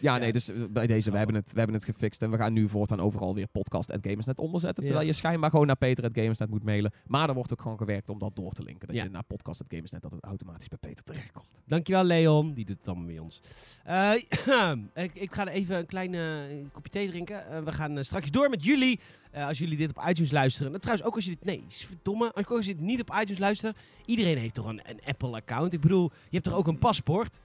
ja, 0.01 0.17
nee, 0.17 0.31
dus 0.31 0.49
eh, 0.49 0.63
bij 0.69 0.87
deze, 0.87 1.11
we 1.11 1.17
hebben, 1.17 1.35
het, 1.35 1.51
we 1.51 1.57
hebben 1.57 1.75
het 1.75 1.85
gefixt. 1.85 2.21
En 2.21 2.31
we 2.31 2.37
gaan 2.37 2.53
nu 2.53 2.69
voortaan 2.69 2.99
overal 2.99 3.35
weer 3.35 3.47
podcast.gamersnet 3.47 4.39
onderzetten. 4.39 4.83
Terwijl 4.83 5.05
je 5.05 5.13
schijnbaar 5.13 5.49
gewoon 5.49 5.67
naar 5.67 5.75
peter.gamersnet 5.75 6.49
moet 6.49 6.63
mailen. 6.63 6.91
Maar 7.07 7.29
er 7.29 7.35
wordt 7.35 7.51
ook 7.51 7.61
gewoon 7.61 7.77
gewerkt 7.77 8.09
om 8.09 8.19
dat 8.19 8.35
door 8.35 8.51
te 8.51 8.63
linken. 8.63 8.87
Dat 8.87 8.95
je 8.95 9.09
naar 9.09 9.23
podcast.gamersnet, 9.23 10.01
dat 10.01 10.11
het 10.11 10.23
automatisch 10.23 10.67
bij 10.67 10.77
Peter 10.77 11.03
terechtkomt. 11.03 11.61
Dankjewel 11.65 12.03
Leon, 12.03 12.53
die 12.53 12.65
doet 12.65 12.77
het 12.77 12.87
allemaal 12.87 13.05
bij 13.05 13.19
ons. 13.19 13.41
Eh, 13.83 14.11
ik, 15.05 15.15
ik 15.15 15.33
ga 15.33 15.47
even 15.47 15.77
een 15.77 15.85
klein 15.85 16.13
eh, 16.13 16.65
kopje 16.71 16.91
thee 16.91 17.09
drinken. 17.09 17.65
We 17.65 17.71
gaan 17.71 18.03
straks 18.03 18.31
door 18.31 18.49
met 18.49 18.63
jullie. 18.63 18.99
Als 19.33 19.57
jullie 19.57 19.77
dit 19.77 19.89
op 19.89 20.03
iTunes 20.07 20.31
luisteren. 20.31 20.73
En 20.73 20.79
trouwens, 20.79 21.07
ook 21.07 21.15
als 21.15 21.25
je 21.25 21.29
dit... 21.29 21.45
Nee, 21.45 21.63
is 21.69 21.85
verdomme. 21.85 22.33
Als 22.33 22.65
je 22.65 22.75
dit 22.75 22.83
niet 22.83 23.01
op 23.01 23.15
iTunes 23.19 23.37
luistert. 23.37 23.77
Iedereen 24.05 24.37
heeft 24.37 24.53
toch 24.53 24.65
een, 24.65 24.81
een 24.83 24.99
Apple-account? 25.05 25.73
Ik 25.73 25.81
bedoel, 25.81 26.11
je 26.11 26.29
hebt 26.29 26.43
toch 26.43 26.53
ook 26.53 26.67
een 26.67 26.77
paspoort? 26.77 27.39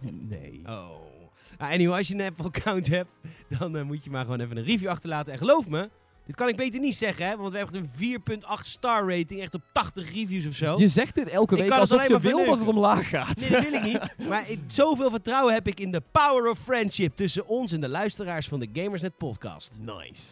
Nee. 0.00 0.60
Oh. 0.66 1.16
Nou, 1.58 1.72
anyway, 1.72 1.98
als 1.98 2.08
je 2.08 2.14
een 2.14 2.20
Apple-account 2.20 2.86
hebt, 2.96 3.10
dan 3.58 3.76
eh, 3.76 3.82
moet 3.82 4.04
je 4.04 4.10
maar 4.10 4.24
gewoon 4.24 4.40
even 4.40 4.56
een 4.56 4.64
review 4.64 4.88
achterlaten. 4.88 5.32
En 5.32 5.38
geloof 5.38 5.68
me, 5.68 5.90
dit 6.26 6.34
kan 6.36 6.48
ik 6.48 6.56
beter 6.56 6.80
niet 6.80 6.96
zeggen, 6.96 7.26
hè? 7.26 7.36
Want 7.36 7.52
we 7.52 7.58
hebben 7.58 7.88
een 8.00 8.20
4.8 8.40 8.62
star 8.62 9.08
rating, 9.18 9.40
echt 9.40 9.54
op 9.54 9.62
80 9.72 10.12
reviews 10.14 10.46
of 10.46 10.54
zo. 10.54 10.78
Je 10.78 10.88
zegt 10.88 11.14
dit 11.14 11.28
elke 11.28 11.56
week 11.56 11.70
alsof 11.70 12.08
je 12.08 12.20
wil 12.20 12.46
dat 12.46 12.58
het 12.58 12.68
omlaag 12.68 13.08
gaat. 13.08 13.40
Nee, 13.40 13.50
dat 13.50 13.62
wil 13.62 13.72
ik 13.72 13.82
niet. 13.84 14.14
Maar 14.28 14.50
ik- 14.50 14.60
zoveel 14.66 15.10
vertrouwen 15.10 15.54
heb 15.54 15.66
ik 15.66 15.80
in 15.80 15.90
de 15.90 16.02
power 16.12 16.50
of 16.50 16.58
friendship 16.58 17.16
tussen 17.16 17.46
ons 17.46 17.72
en 17.72 17.80
de 17.80 17.88
luisteraars 17.88 18.48
van 18.48 18.60
de 18.60 18.68
Gamersnet 18.72 19.16
podcast. 19.16 19.72
Nice. 19.80 20.22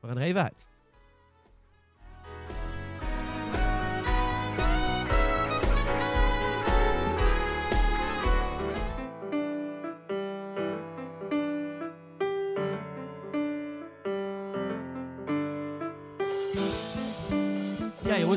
We 0.00 0.06
gaan 0.08 0.16
er 0.16 0.22
even 0.22 0.42
uit. 0.42 0.66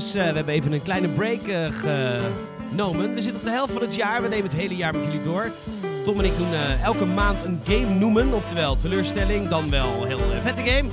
Eh, 0.04 0.12
we 0.12 0.20
hebben 0.20 0.54
even 0.54 0.72
een 0.72 0.82
kleine 0.82 1.08
break 1.08 1.42
eh, 1.42 1.66
genomen. 2.70 3.14
We 3.14 3.22
zitten 3.22 3.40
op 3.40 3.46
de 3.46 3.52
helft 3.52 3.74
van 3.74 3.82
het 3.82 3.96
jaar. 3.96 4.22
We 4.22 4.28
nemen 4.28 4.50
het 4.50 4.60
hele 4.60 4.76
jaar 4.76 4.94
met 4.94 5.04
jullie 5.04 5.24
door. 5.24 5.52
Tom 6.06 6.20
en 6.20 6.26
ik 6.26 6.38
doen 6.38 6.54
eh, 6.54 6.84
elke 6.84 7.06
maand 7.06 7.44
een 7.44 7.60
game 7.64 7.94
noemen. 7.94 8.34
Oftewel 8.34 8.78
teleurstelling, 8.78 9.48
dan 9.48 9.70
wel 9.70 10.04
heel 10.06 10.20
eh, 10.20 10.42
vette 10.42 10.64
game. 10.64 10.90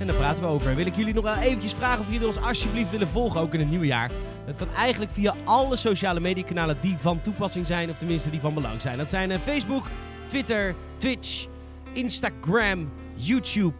En 0.00 0.06
daar 0.06 0.16
praten 0.16 0.42
we 0.42 0.48
over. 0.48 0.74
Wil 0.74 0.86
ik 0.86 0.96
jullie 0.96 1.14
nog 1.14 1.24
wel 1.24 1.36
eventjes 1.36 1.74
vragen 1.74 2.00
of 2.00 2.12
jullie 2.12 2.26
ons 2.26 2.40
alsjeblieft 2.40 2.90
willen 2.90 3.08
volgen, 3.08 3.40
ook 3.40 3.54
in 3.54 3.60
het 3.60 3.70
nieuwe 3.70 3.86
jaar. 3.86 4.10
Dat 4.46 4.56
kan 4.56 4.68
eigenlijk 4.76 5.10
via 5.12 5.34
alle 5.44 5.76
sociale 5.76 6.20
mediakanalen 6.20 6.76
die 6.80 6.96
van 6.98 7.20
toepassing 7.20 7.66
zijn, 7.66 7.90
of 7.90 7.96
tenminste 7.96 8.30
die 8.30 8.40
van 8.40 8.54
belang 8.54 8.82
zijn. 8.82 8.98
Dat 8.98 9.10
zijn 9.10 9.40
Facebook, 9.40 9.86
Twitter, 10.26 10.74
Twitch, 10.96 11.46
Instagram, 11.92 12.92
YouTube, 13.14 13.74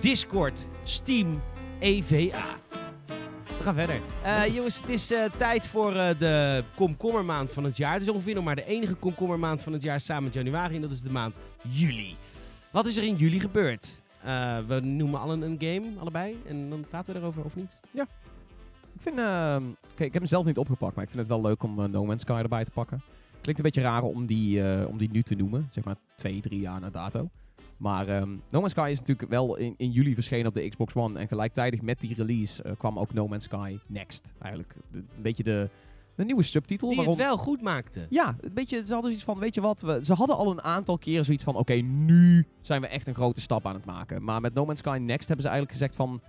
Discord, 0.00 0.66
Steam, 0.84 1.42
EVA. 1.78 2.58
We 3.60 3.66
gaan 3.66 3.74
verder. 3.74 4.00
Eh, 4.22 4.54
jongens, 4.54 4.80
het 4.80 4.88
is 4.88 5.10
eh, 5.10 5.24
tijd 5.36 5.66
voor 5.66 5.96
eh, 5.96 6.18
de 6.18 6.64
komkommermaand 6.74 7.50
van 7.52 7.64
het 7.64 7.76
jaar. 7.76 7.92
Het 7.92 8.02
is 8.02 8.08
ongeveer 8.08 8.34
nog 8.34 8.44
maar 8.44 8.56
de 8.56 8.64
enige 8.64 8.94
komkommermaand 8.94 9.62
van 9.62 9.72
het 9.72 9.82
jaar 9.82 10.00
samen 10.00 10.24
met 10.24 10.34
januari. 10.34 10.74
En 10.74 10.80
dat 10.80 10.90
is 10.90 11.02
de 11.02 11.10
maand 11.10 11.34
juli. 11.68 12.16
Wat 12.70 12.86
is 12.86 12.96
er 12.96 13.02
in 13.02 13.16
juli 13.16 13.40
gebeurd? 13.40 14.00
Eh, 14.22 14.58
we 14.58 14.80
noemen 14.80 15.20
allen 15.20 15.42
een 15.42 15.56
game, 15.58 15.98
allebei. 15.98 16.36
En 16.46 16.70
dan 16.70 16.84
praten 16.88 17.14
we 17.14 17.20
erover, 17.20 17.44
of 17.44 17.56
niet? 17.56 17.78
Ik 18.94 19.00
vind, 19.00 19.18
ehm, 19.18 19.62
kijk, 19.80 20.06
ik 20.06 20.12
heb 20.12 20.22
hem 20.22 20.26
zelf 20.26 20.46
niet 20.46 20.58
opgepakt, 20.58 20.94
maar 20.94 21.04
ik 21.04 21.10
vind 21.10 21.22
het 21.22 21.30
wel 21.30 21.42
leuk 21.42 21.62
om 21.62 21.90
No 21.90 22.04
Man's 22.04 22.22
Sky 22.22 22.32
erbij 22.32 22.64
te 22.64 22.70
pakken. 22.70 23.02
Klinkt 23.40 23.60
een 23.60 23.70
beetje 23.70 23.82
raar 23.82 24.02
om 24.02 24.26
die, 24.26 24.62
eh, 24.62 24.88
om 24.88 24.98
die 24.98 25.10
nu 25.10 25.22
te 25.22 25.34
noemen, 25.34 25.68
zeg 25.70 25.84
maar 25.84 25.96
twee, 26.14 26.40
drie 26.40 26.60
jaar 26.60 26.80
na 26.80 26.90
dato. 26.90 27.28
Maar 27.80 28.08
ehm, 28.08 28.30
No 28.50 28.60
Man's 28.60 28.70
Sky 28.72 28.88
is 28.90 28.98
natuurlijk 28.98 29.30
wel 29.30 29.56
in, 29.56 29.74
in 29.76 29.90
juli 29.90 30.14
verschenen 30.14 30.46
op 30.46 30.54
de 30.54 30.68
Xbox 30.68 30.94
One. 30.94 31.18
En 31.18 31.28
gelijktijdig 31.28 31.82
met 31.82 32.00
die 32.00 32.14
release 32.14 32.62
eh, 32.62 32.72
kwam 32.78 32.98
ook 32.98 33.12
No 33.12 33.28
Man's 33.28 33.44
Sky 33.44 33.78
Next. 33.86 34.32
Eigenlijk 34.38 34.74
de- 34.92 34.98
een 34.98 35.22
beetje 35.22 35.42
de, 35.42 35.70
de 36.14 36.24
nieuwe 36.24 36.42
subtitel. 36.42 36.88
Die 36.88 36.96
waarom... 36.96 37.14
het 37.16 37.24
wel 37.24 37.36
goed 37.36 37.62
maakte. 37.62 38.06
Ja, 38.10 38.36
een 38.40 38.54
beetje, 38.54 38.76
ze 38.84 38.92
hadden 38.92 39.10
zoiets 39.10 39.24
van, 39.24 39.38
weet 39.38 39.54
je 39.54 39.60
wat, 39.60 39.80
we, 39.82 39.98
ze 40.04 40.14
hadden 40.14 40.36
al 40.36 40.50
een 40.50 40.62
aantal 40.62 40.98
keren 40.98 41.24
zoiets 41.24 41.44
van, 41.44 41.56
oké, 41.56 41.74
nu 41.74 42.46
zijn 42.60 42.80
we 42.80 42.86
echt 42.86 43.06
een 43.06 43.14
grote 43.14 43.40
stap 43.40 43.66
aan 43.66 43.74
het 43.74 43.84
maken. 43.84 44.22
Maar 44.24 44.40
met 44.40 44.54
No 44.54 44.64
Man's 44.64 44.78
Sky 44.78 44.98
Next 45.00 45.26
hebben 45.28 45.44
ze 45.46 45.50
eigenlijk 45.50 45.78
gezegd 45.78 45.96
van, 45.96 46.20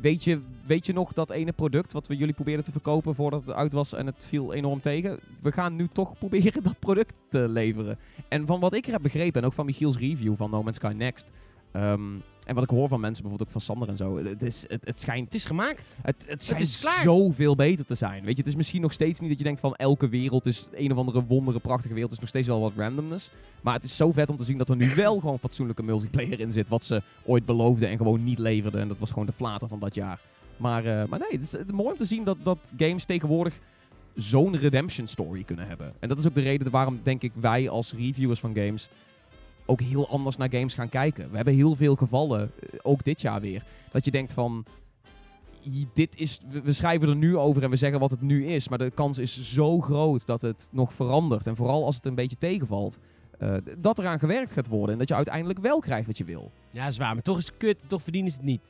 weet 0.00 0.24
je, 0.24 0.40
weet 0.66 0.86
je 0.86 0.92
nog 0.92 1.12
dat 1.12 1.30
ene 1.30 1.52
product 1.52 1.92
wat 1.92 2.06
we 2.06 2.16
jullie 2.16 2.34
probeerden 2.34 2.64
te 2.64 2.72
verkopen 2.72 3.14
voordat 3.14 3.46
het 3.46 3.56
uit 3.56 3.72
was 3.72 3.92
en 3.92 4.06
het 4.06 4.24
viel 4.24 4.52
enorm 4.52 4.80
tegen? 4.80 5.18
We 5.42 5.52
gaan 5.52 5.76
nu 5.76 5.88
toch 5.92 6.18
proberen 6.22 6.62
dat 6.62 6.78
product 6.78 7.22
te 7.28 7.48
leveren. 7.48 7.98
En 8.28 8.46
van 8.46 8.60
wat 8.60 8.74
ik 8.74 8.86
er 8.86 8.92
heb 8.92 9.02
begrepen, 9.02 9.40
en 9.40 9.46
ook 9.46 9.54
van 9.54 9.66
Michiel's 9.66 9.98
review 9.98 10.36
van 10.36 10.50
No 10.50 10.62
Man's 10.62 10.76
Sky 10.76 10.92
Next, 10.96 11.30
ehm, 11.72 12.02
en 12.48 12.54
wat 12.54 12.64
ik 12.64 12.70
hoor 12.70 12.88
van 12.88 13.00
mensen, 13.00 13.22
bijvoorbeeld 13.22 13.48
ook 13.48 13.62
van 13.62 13.74
Sander 13.74 13.88
en 13.88 13.96
zo, 13.96 14.16
het, 14.16 14.42
is, 14.42 14.64
het, 14.68 14.84
het 14.84 15.00
schijnt 15.00 15.24
Het 15.24 15.34
is 15.34 15.44
gemaakt. 15.44 15.94
het, 16.02 16.24
het 16.28 16.44
schijnt 16.44 16.62
is 16.62 16.80
klaar. 16.80 17.00
zoveel 17.00 17.56
beter 17.56 17.84
te 17.84 17.94
zijn. 17.94 18.24
Weet 18.24 18.36
je, 18.36 18.42
het 18.42 18.46
is 18.46 18.56
misschien 18.56 18.80
nog 18.80 18.92
steeds 18.92 19.20
niet 19.20 19.28
dat 19.28 19.38
je 19.38 19.44
denkt 19.44 19.60
van 19.60 19.74
elke 19.74 20.08
wereld 20.08 20.46
is 20.46 20.68
een 20.72 20.92
of 20.92 20.98
andere 20.98 21.24
wondere, 21.24 21.60
prachtige 21.60 21.94
wereld. 21.94 22.10
Het 22.10 22.20
is 22.20 22.26
nog 22.26 22.28
steeds 22.28 22.46
wel 22.46 22.60
wat 22.60 22.72
randomness. 22.76 23.30
Maar 23.62 23.74
het 23.74 23.84
is 23.84 23.96
zo 23.96 24.12
vet 24.12 24.30
om 24.30 24.36
te 24.36 24.44
zien 24.44 24.58
dat 24.58 24.68
er 24.68 24.76
nu 24.76 24.94
wel 25.04 25.20
gewoon 25.20 25.38
fatsoenlijke 25.38 25.82
multiplayer 25.82 26.40
in 26.40 26.52
zit. 26.52 26.68
Wat 26.68 26.84
ze 26.84 27.02
ooit 27.24 27.44
beloofden 27.44 27.88
en 27.88 27.96
gewoon 27.96 28.24
niet 28.24 28.38
leverden. 28.38 28.80
En 28.80 28.88
dat 28.88 28.98
was 28.98 29.10
gewoon 29.10 29.26
de 29.26 29.32
flater 29.32 29.68
van 29.68 29.78
dat 29.78 29.94
jaar. 29.94 30.20
Maar, 30.56 30.84
eh, 30.84 31.08
maar 31.08 31.18
nee, 31.18 31.30
het 31.30 31.42
is 31.42 31.72
mooi 31.72 31.90
om 31.90 31.96
te 31.96 32.04
zien 32.04 32.24
dat, 32.24 32.36
dat 32.42 32.72
games 32.76 33.04
tegenwoordig 33.04 33.60
zo'n 34.14 34.56
redemption 34.56 35.06
story 35.06 35.44
kunnen 35.44 35.66
hebben. 35.66 35.92
En 35.98 36.08
dat 36.08 36.18
is 36.18 36.26
ook 36.26 36.34
de 36.34 36.40
reden 36.40 36.70
waarom, 36.70 37.00
denk 37.02 37.22
ik, 37.22 37.32
wij 37.34 37.68
als 37.68 37.92
reviewers 37.92 38.40
van 38.40 38.54
games 38.54 38.88
ook 39.68 39.80
heel 39.80 40.08
anders 40.08 40.36
naar 40.36 40.50
games 40.50 40.74
gaan 40.74 40.88
kijken. 40.88 41.30
We 41.30 41.36
hebben 41.36 41.54
heel 41.54 41.74
veel 41.76 41.94
gevallen, 41.94 42.50
eh, 42.60 42.78
ook 42.82 43.04
dit 43.04 43.20
jaar 43.20 43.40
weer, 43.40 43.62
dat 43.92 44.04
je 44.04 44.10
denkt 44.10 44.32
van... 44.32 44.64
"J- 45.62 45.84
Dit 45.94 46.16
is, 46.16 46.40
we- 46.64 46.72
schrijven 46.72 47.08
er 47.08 47.16
nu 47.16 47.36
over 47.36 47.62
en 47.62 47.70
we 47.70 47.76
zeggen 47.76 48.00
wat 48.00 48.10
het 48.10 48.20
nu 48.20 48.46
is. 48.46 48.68
Maar 48.68 48.78
de 48.78 48.90
kans 48.90 49.18
is 49.18 49.52
zo 49.52 49.80
groot 49.80 50.26
dat 50.26 50.40
het 50.40 50.68
nog 50.72 50.92
verandert. 50.94 51.46
En 51.46 51.56
vooral 51.56 51.84
als 51.84 51.96
het 51.96 52.06
een 52.06 52.14
beetje 52.14 52.36
tegenvalt. 52.38 52.98
eh, 53.38 53.54
dat 53.78 53.98
eraan 53.98 54.18
gewerkt 54.18 54.52
gaat 54.52 54.68
worden. 54.68 54.92
En 54.92 54.98
dat 54.98 55.08
je 55.08 55.14
uiteindelijk 55.14 55.58
wel 55.58 55.78
krijgt 55.80 56.06
wat 56.06 56.18
je 56.18 56.24
wil. 56.24 56.50
Ja, 56.70 56.82
dat 56.82 56.92
is 56.92 56.98
waar. 56.98 57.14
Maar 57.14 57.22
toch 57.22 57.38
is 57.38 57.46
het 57.46 57.56
kut. 57.56 57.78
Toch 57.86 58.02
verdienen 58.02 58.30
ze 58.30 58.36
het 58.36 58.46
niet. 58.46 58.60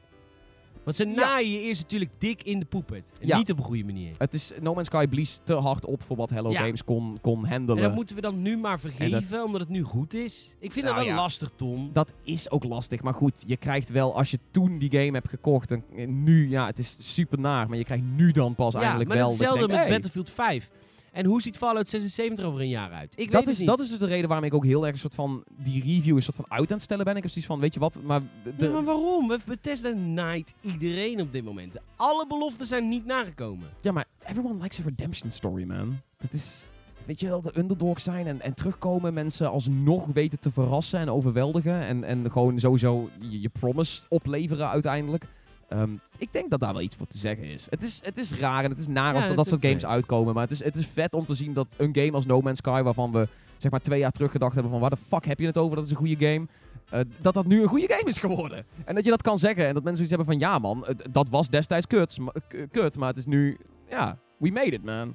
Want 0.88 1.00
ze 1.00 1.06
Ja. 1.08 1.14
naaien 1.14 1.50
je 1.52 1.60
eerst 1.60 1.80
natuurlijk 1.80 2.10
dik 2.18 2.42
in 2.42 2.58
de 2.58 2.64
poepet. 2.64 3.12
En 3.20 3.26
Ja. 3.26 3.38
niet 3.38 3.50
op 3.50 3.58
een 3.58 3.64
goede 3.64 3.84
manier. 3.84 4.14
Het 4.18 4.34
is, 4.34 4.52
No 4.60 4.74
Man's 4.74 4.86
Sky 4.86 5.06
blies 5.06 5.40
te 5.44 5.54
hard 5.54 5.86
op 5.86 6.02
voor 6.02 6.16
wat 6.16 6.30
Hello 6.30 6.50
Ja. 6.50 6.60
Games 6.60 6.84
kon, 6.84 7.18
kon 7.20 7.44
handelen. 7.46 7.76
En 7.76 7.82
dat 7.88 7.94
moeten 7.94 8.16
we 8.16 8.22
dan 8.22 8.42
nu 8.42 8.56
maar 8.56 8.80
vergeven, 8.80 9.44
omdat 9.44 9.60
het 9.60 9.68
nu 9.70 9.82
goed 9.82 10.14
is. 10.14 10.54
Ik 10.58 10.72
vind 10.72 10.84
Nou 10.84 10.96
dat 10.96 11.04
wel 11.06 11.14
ja. 11.14 11.20
lastig, 11.22 11.50
Tom. 11.56 11.90
Dat 11.92 12.12
is 12.22 12.50
ook 12.50 12.64
lastig. 12.64 13.02
Maar 13.02 13.14
goed, 13.14 13.42
je 13.46 13.56
krijgt 13.56 13.90
wel, 13.90 14.16
als 14.16 14.30
je 14.30 14.38
toen 14.50 14.78
die 14.78 14.90
game 14.90 15.12
hebt 15.12 15.28
gekocht. 15.28 15.70
En 15.70 15.82
nu, 16.22 16.48
ja, 16.50 16.66
het 16.66 16.78
is 16.78 16.96
super 17.14 17.38
naar. 17.38 17.68
Maar 17.68 17.78
je 17.78 17.84
krijgt 17.84 18.04
nu 18.16 18.32
dan 18.32 18.54
pas 18.54 18.72
ja, 18.72 18.78
eigenlijk 18.78 19.08
maar 19.08 19.18
wel. 19.18 19.28
hetzelfde 19.28 19.58
dat 19.60 19.70
je 19.70 19.76
met 19.76 19.86
denkt, 19.86 19.92
hey, 19.92 20.00
Battlefield 20.00 20.30
5. 20.30 20.70
En 21.18 21.24
hoe 21.24 21.42
ziet 21.42 21.56
Fallout 21.56 21.88
76 21.88 22.44
over 22.44 22.60
een 22.60 22.68
jaar 22.68 22.92
uit? 22.92 23.12
Ik 23.16 23.30
dat 23.30 23.44
weet 23.44 23.52
is, 23.52 23.58
niet. 23.58 23.68
dat 23.68 23.78
is 23.78 23.88
dus 23.90 23.98
de 23.98 24.06
reden 24.06 24.28
waarom 24.28 24.46
ik 24.46 24.54
ook 24.54 24.64
heel 24.64 24.82
erg 24.84 24.92
een 24.92 24.98
soort 24.98 25.14
van 25.14 25.44
die 25.58 25.82
review 25.82 26.16
een 26.16 26.22
soort 26.22 26.36
van 26.36 26.44
uit 26.48 26.68
aan 26.70 26.74
het 26.76 26.82
stellen 26.82 27.04
ben. 27.04 27.16
Ik 27.16 27.22
heb 27.22 27.30
zoiets 27.30 27.50
van, 27.50 27.60
weet 27.60 27.74
je 27.74 27.80
wat, 27.80 28.00
maar, 28.02 28.20
de, 28.56 28.64
Ja, 28.66 28.70
maar 28.72 28.84
waarom? 28.84 29.28
We- 29.28 29.38
Bethesda 29.46 29.88
naait 29.90 30.54
iedereen 30.60 31.20
op 31.20 31.32
dit 31.32 31.44
moment. 31.44 31.76
Alle 31.96 32.26
beloften 32.26 32.66
zijn 32.66 32.88
niet 32.88 33.04
nagekomen. 33.04 33.68
ja, 33.80 33.92
maar 33.92 34.04
everyone 34.26 34.62
likes 34.62 34.80
a 34.80 34.82
redemption 34.84 35.30
story, 35.30 35.64
man. 35.64 35.96
Dat 36.18 36.32
is, 36.32 36.68
weet 37.06 37.20
je 37.20 37.26
wel, 37.26 37.42
de 37.42 37.58
underdog 37.58 38.00
zijn 38.00 38.26
en, 38.26 38.40
en 38.40 38.54
terugkomen, 38.54 39.14
mensen 39.14 39.50
alsnog 39.50 40.06
weten 40.06 40.40
te 40.40 40.50
verrassen 40.50 41.00
en 41.00 41.10
overweldigen. 41.10 41.80
En, 41.82 42.04
en 42.04 42.30
gewoon 42.30 42.58
sowieso 42.58 43.10
je, 43.20 43.40
je 43.40 43.48
promise 43.48 44.04
opleveren 44.08 44.68
uiteindelijk. 44.68 45.24
Ehm, 45.68 45.90
ik 46.18 46.32
denk 46.32 46.50
dat 46.50 46.60
daar 46.60 46.72
wel 46.72 46.82
iets 46.82 46.96
voor 46.96 47.06
te 47.06 47.18
zeggen 47.18 47.44
is. 47.44 47.66
Het 47.70 47.82
is, 47.82 48.00
het 48.04 48.18
is 48.18 48.32
raar 48.32 48.64
en 48.64 48.70
het 48.70 48.78
is 48.78 48.86
naar 48.86 49.12
als 49.14 49.22
Ja, 49.22 49.28
dat, 49.28 49.36
dat 49.36 49.46
soort 49.48 49.64
games 49.64 49.86
uitkomen. 49.86 50.34
Maar 50.34 50.42
het 50.42 50.52
is, 50.52 50.64
het 50.64 50.74
is 50.74 50.86
vet 50.86 51.14
om 51.14 51.24
te 51.26 51.34
zien 51.34 51.52
dat 51.52 51.66
een 51.76 51.94
game 51.96 52.12
als 52.12 52.26
No 52.26 52.40
Man's 52.40 52.58
Sky, 52.58 52.82
waarvan 52.82 53.12
we 53.12 53.28
zeg 53.56 53.70
maar 53.70 53.80
twee 53.80 53.98
jaar 53.98 54.10
terug 54.10 54.30
gedacht 54.30 54.52
hebben 54.54 54.70
van 54.72 54.80
waar 54.80 54.90
de 54.90 54.96
fuck 54.96 55.24
heb 55.24 55.38
je 55.38 55.46
het 55.46 55.58
over, 55.58 55.76
dat 55.76 55.84
is 55.84 55.90
een 55.90 55.96
goede 55.96 56.26
game. 56.26 56.46
eh, 56.90 57.00
dat 57.20 57.34
dat 57.34 57.46
nu 57.46 57.62
een 57.62 57.68
goede 57.68 57.88
game 57.94 58.08
is 58.08 58.18
geworden. 58.18 58.64
En 58.84 58.94
dat 58.94 59.04
je 59.04 59.10
dat 59.10 59.22
kan 59.22 59.38
zeggen 59.38 59.66
en 59.66 59.74
dat 59.74 59.82
mensen 59.84 60.06
zoiets 60.06 60.26
hebben 60.26 60.26
van 60.40 60.50
ja 60.50 60.58
man, 60.58 60.84
het- 60.86 61.08
dat 61.10 61.28
was 61.28 61.48
destijds 61.48 61.86
kut, 61.86 62.18
maar, 62.18 62.34
kut, 62.70 62.96
maar 62.96 63.08
het 63.08 63.16
is 63.16 63.26
nu, 63.26 63.58
ja, 63.88 64.18
we 64.38 64.50
made 64.50 64.70
it 64.70 64.84
man. 64.84 65.14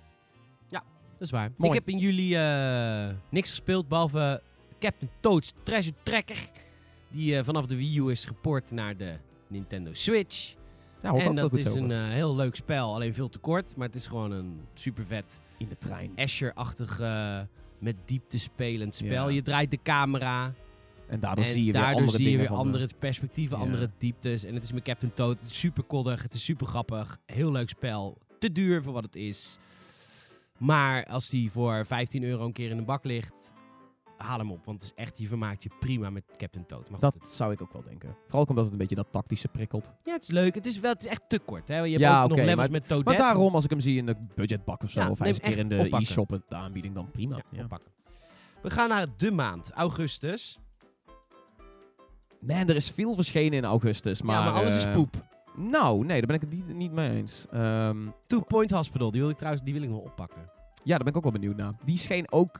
Dat 1.18 1.32
is 1.32 1.32
waar. 1.40 1.52
Mooi. 1.58 1.74
Ik 1.74 1.80
heb 1.86 1.90
in 1.94 2.00
juli 2.00 2.36
eh, 2.36 3.16
niks 3.30 3.50
gespeeld, 3.50 3.88
behalve 3.88 4.42
Captain 4.80 5.12
Toad's 5.20 5.54
Treasure 5.64 5.96
Tracker. 6.04 6.50
Die 7.10 7.38
eh, 7.38 7.44
vanaf 7.44 7.66
de 7.66 7.76
Wii 7.76 8.00
U 8.00 8.10
is 8.10 8.26
geport 8.26 8.72
naar 8.72 8.98
de 8.98 9.14
Nintendo 9.54 9.94
Switch. 9.94 10.56
En 11.02 11.36
dat 11.36 11.56
is 11.56 11.66
een 11.66 11.92
eh, 11.92 12.08
heel 12.08 12.36
leuk 12.36 12.56
spel, 12.56 12.94
alleen 12.94 13.14
veel 13.14 13.30
te 13.30 13.40
kort. 13.40 13.76
Maar 13.76 13.88
het 13.88 13.96
is 13.96 14.06
gewoon 14.08 14.32
een 14.32 14.62
super 14.74 15.06
vet 15.06 15.40
In 15.58 15.68
de 15.68 15.78
trein. 15.78 16.12
Asher-achtig 16.16 17.00
eh, 17.00 17.40
met 17.80 17.96
diepte 18.06 18.40
spelend 18.40 18.96
spel. 18.96 19.28
Ja. 19.30 19.36
Je 19.36 19.42
draait 19.42 19.72
de 19.72 19.80
camera. 19.84 20.54
En 21.08 21.20
daardoor 21.20 21.46
en 21.46 21.52
zie 21.52 21.66
je 21.66 21.72
weer 21.72 21.82
daardoor 21.82 22.00
andere 22.00 22.18
zie 22.18 22.32
je 22.32 22.38
weer 22.38 22.48
de- 22.48 22.54
andere 22.54 22.90
perspectieven, 23.00 23.58
Ja. 23.58 23.64
andere 23.64 23.90
dieptes. 23.98 24.44
En 24.44 24.54
het 24.54 24.64
is 24.64 24.72
met 24.72 24.84
Captain 24.84 25.14
Toad 25.14 25.38
het 25.42 25.50
is 25.50 25.60
super 25.60 25.84
koddig, 25.84 26.22
het 26.22 26.34
is 26.34 26.44
super 26.44 26.68
grappig. 26.68 27.18
Heel 27.26 27.52
leuk 27.52 27.70
spel. 27.70 28.18
Te 28.40 28.52
duur 28.52 28.84
voor 28.84 28.94
wat 28.94 29.04
het 29.04 29.16
is. 29.16 29.58
Maar 30.58 31.06
als 31.06 31.30
die 31.30 31.52
voor 31.52 31.86
15 31.86 32.24
euro 32.24 32.46
een 32.46 32.52
keer 32.54 32.70
in 32.70 32.78
de 32.78 32.84
bak 32.84 33.04
ligt, 33.04 33.43
haal 34.24 34.38
hem 34.38 34.52
op. 34.52 34.66
Want 34.66 34.82
het 34.82 34.92
is 34.92 35.04
echt, 35.04 35.18
je 35.18 35.28
vermaakt 35.28 35.64
je 35.64 35.70
prima 35.80 36.10
met 36.10 36.24
Captain 36.38 36.66
Toad. 36.66 36.90
Maar 36.90 37.00
Dat 37.00 37.26
zou 37.26 37.52
ik 37.52 37.62
ook 37.62 37.74
wel 37.74 37.84
denken. 37.84 38.16
Vooral 38.28 38.46
omdat 38.46 38.64
het 38.64 38.74
een 38.74 38.80
beetje 38.80 38.96
dat 38.96 39.08
tactische 39.12 39.48
prikkelt. 39.48 39.94
ja, 40.04 40.14
het 40.14 40.22
is 40.24 40.30
leuk. 40.30 40.56
Het 40.56 40.66
is, 40.66 40.80
wel, 40.80 40.92
het 40.92 41.04
is 41.04 41.10
echt 41.10 41.22
te 41.28 41.40
kort. 41.40 41.68
Hè? 41.68 41.76
Je 41.80 41.90
hebt 41.90 42.02
Ja, 42.02 42.24
ook 42.24 42.30
nog 42.30 42.38
levels 42.38 42.56
maar- 42.56 42.72
met 42.72 42.88
Toadette. 42.88 43.10
Maar 43.10 43.18
daarom, 43.28 43.54
als 43.56 43.64
ik 43.64 43.70
hem 43.70 43.80
zie 43.80 43.98
in 43.98 44.06
de 44.06 44.16
budgetbak 44.36 44.84
of 44.84 44.90
zo, 44.90 45.00
Ja, 45.00 45.10
of 45.10 45.20
hij 45.20 45.30
is 45.30 45.36
een 45.36 45.42
keer 45.42 45.58
in 45.58 45.68
de 45.70 45.88
e-shop 45.98 46.30
met 46.30 46.42
de 46.48 46.56
aanbieding, 46.56 46.94
dan 46.96 47.12
prima. 47.12 47.42
Ja. 47.52 47.68
We 48.62 48.70
gaan 48.70 48.90
naar 48.90 49.08
de 49.18 49.32
maand, 49.32 49.72
augustus. 49.72 50.58
Man, 52.40 52.58
er 52.70 52.76
is 52.76 52.92
veel 52.92 53.16
verschenen 53.16 53.58
in 53.58 53.66
augustus, 53.66 54.22
maar... 54.22 54.36
ja, 54.36 54.44
maar 54.44 54.54
alles 54.62 54.76
is 54.76 54.84
eh, 54.86 54.94
poep. 54.94 55.26
Nou, 55.56 56.06
nee, 56.06 56.18
daar 56.22 56.28
ben 56.28 56.36
ik 56.36 56.58
het 56.68 56.76
niet, 56.76 56.92
mee 56.92 57.10
eens. 57.10 57.46
Ehm, 57.52 58.08
Two 58.28 58.40
Point 58.42 58.72
Hospital, 58.72 59.12
die 59.12 59.22
wil 59.22 59.30
ik 59.30 59.36
trouwens 59.38 59.64
die 59.64 59.74
wil 59.74 59.84
ik 59.84 59.90
nog 59.90 60.00
oppakken. 60.00 60.42
ja, 60.84 60.90
daar 60.90 60.98
ben 60.98 61.08
ik 61.08 61.16
ook 61.18 61.24
wel 61.24 61.32
benieuwd 61.32 61.56
naar. 61.56 61.74
Die 61.86 61.98
scheen 61.98 62.32
ook 62.32 62.60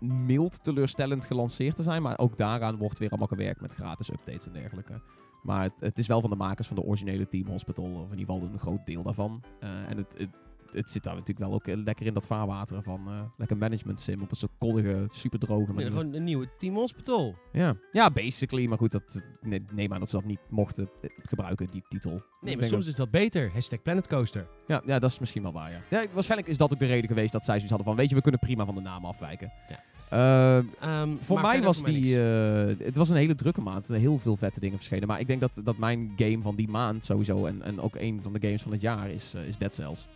mild 0.00 0.64
teleurstellend 0.64 1.24
gelanceerd 1.24 1.76
te 1.76 1.82
zijn, 1.82 2.02
maar 2.02 2.18
ook 2.18 2.36
daaraan 2.36 2.76
wordt 2.76 2.98
weer 2.98 3.08
allemaal 3.08 3.28
gewerkt 3.28 3.60
met 3.60 3.74
gratis 3.74 4.10
updates 4.10 4.46
en 4.46 4.52
dergelijke. 4.52 5.00
Maar 5.42 5.62
het, 5.62 5.72
het 5.78 5.98
is 5.98 6.06
wel 6.06 6.20
van 6.20 6.30
de 6.30 6.36
makers 6.36 6.66
van 6.66 6.76
de 6.76 6.82
originele 6.82 7.28
Team 7.28 7.46
Hospital, 7.46 7.84
of 7.84 8.12
in 8.12 8.18
ieder 8.18 8.34
geval 8.34 8.48
een 8.52 8.58
groot 8.58 8.86
deel 8.86 9.02
daarvan. 9.02 9.42
Eh, 9.60 9.90
en 9.90 9.96
het, 9.96 10.16
het, 10.18 10.28
het 10.72 10.90
zit 10.90 11.02
daar 11.02 11.14
natuurlijk 11.14 11.46
wel 11.46 11.54
ook 11.54 11.66
eh, 11.66 11.76
lekker 11.76 12.06
in 12.06 12.14
dat 12.14 12.26
vaarwater 12.26 12.82
van 12.82 13.08
eh, 13.08 13.20
lekker 13.36 13.56
management 13.56 14.00
sim 14.00 14.22
op 14.22 14.30
een 14.30 14.36
soort 14.36 14.52
koddige, 14.58 15.06
super 15.10 15.38
droge 15.38 15.72
manier. 15.72 15.90
gewoon 15.90 16.14
een 16.14 16.24
nieuwe 16.24 16.48
Team 16.58 16.74
Hospital. 16.74 17.34
Ja. 17.52 17.76
ja, 17.92 18.10
basically. 18.10 18.66
Maar 18.66 18.78
goed, 18.78 18.92
dat, 18.92 19.24
nee, 19.40 19.64
neem 19.72 19.92
aan 19.92 19.98
dat 19.98 20.08
ze 20.08 20.16
dat 20.16 20.24
niet 20.24 20.40
mochten 20.48 20.90
gebruiken, 21.22 21.66
die 21.66 21.84
titel. 21.88 22.20
Nee, 22.40 22.56
maar 22.56 22.66
soms 22.66 22.86
is 22.86 22.94
dat 22.94 23.10
beter. 23.10 23.52
Hashtag 23.52 23.82
Planet 23.82 24.08
Coaster. 24.08 24.48
Ja, 24.66 24.82
ja, 24.86 24.98
dat 24.98 25.10
is 25.10 25.18
misschien 25.18 25.42
wel 25.42 25.52
waar, 25.52 25.70
ja. 25.70 25.80
ja. 25.88 26.04
Waarschijnlijk 26.12 26.50
is 26.50 26.56
dat 26.56 26.72
ook 26.72 26.78
de 26.78 26.86
reden 26.86 27.08
geweest 27.08 27.32
dat 27.32 27.44
zij 27.44 27.54
zoiets 27.54 27.70
hadden 27.70 27.88
van... 27.88 27.96
Weet 27.96 28.08
je, 28.08 28.14
we 28.14 28.22
kunnen 28.22 28.40
prima 28.40 28.64
van 28.64 28.74
de 28.74 28.80
naam 28.80 29.04
afwijken. 29.04 29.52
Ja. 29.68 29.89
Eh, 30.10 30.58
Ehm, 30.58 31.16
voor 31.20 31.40
mij 31.40 31.62
was 31.62 31.82
die... 31.82 32.22
eh, 32.22 32.86
het 32.86 32.96
was 32.96 33.08
een 33.08 33.16
hele 33.16 33.34
drukke 33.34 33.60
maand. 33.60 33.88
Heel 33.88 34.18
veel 34.18 34.36
vette 34.36 34.60
dingen 34.60 34.76
verschenen. 34.76 35.08
Maar 35.08 35.20
ik 35.20 35.26
denk 35.26 35.40
dat, 35.40 35.60
dat 35.64 35.78
mijn 35.78 36.12
game 36.16 36.42
van 36.42 36.54
die 36.56 36.68
maand 36.68 37.04
sowieso... 37.04 37.46
En, 37.46 37.62
en 37.62 37.80
ook 37.80 37.94
een 37.94 38.20
van 38.22 38.32
de 38.32 38.40
games 38.40 38.62
van 38.62 38.72
het 38.72 38.80
jaar 38.80 39.10
is, 39.10 39.34
eh, 39.34 39.46
is 39.46 39.56
Dead 39.58 39.74
Cells. 39.74 40.06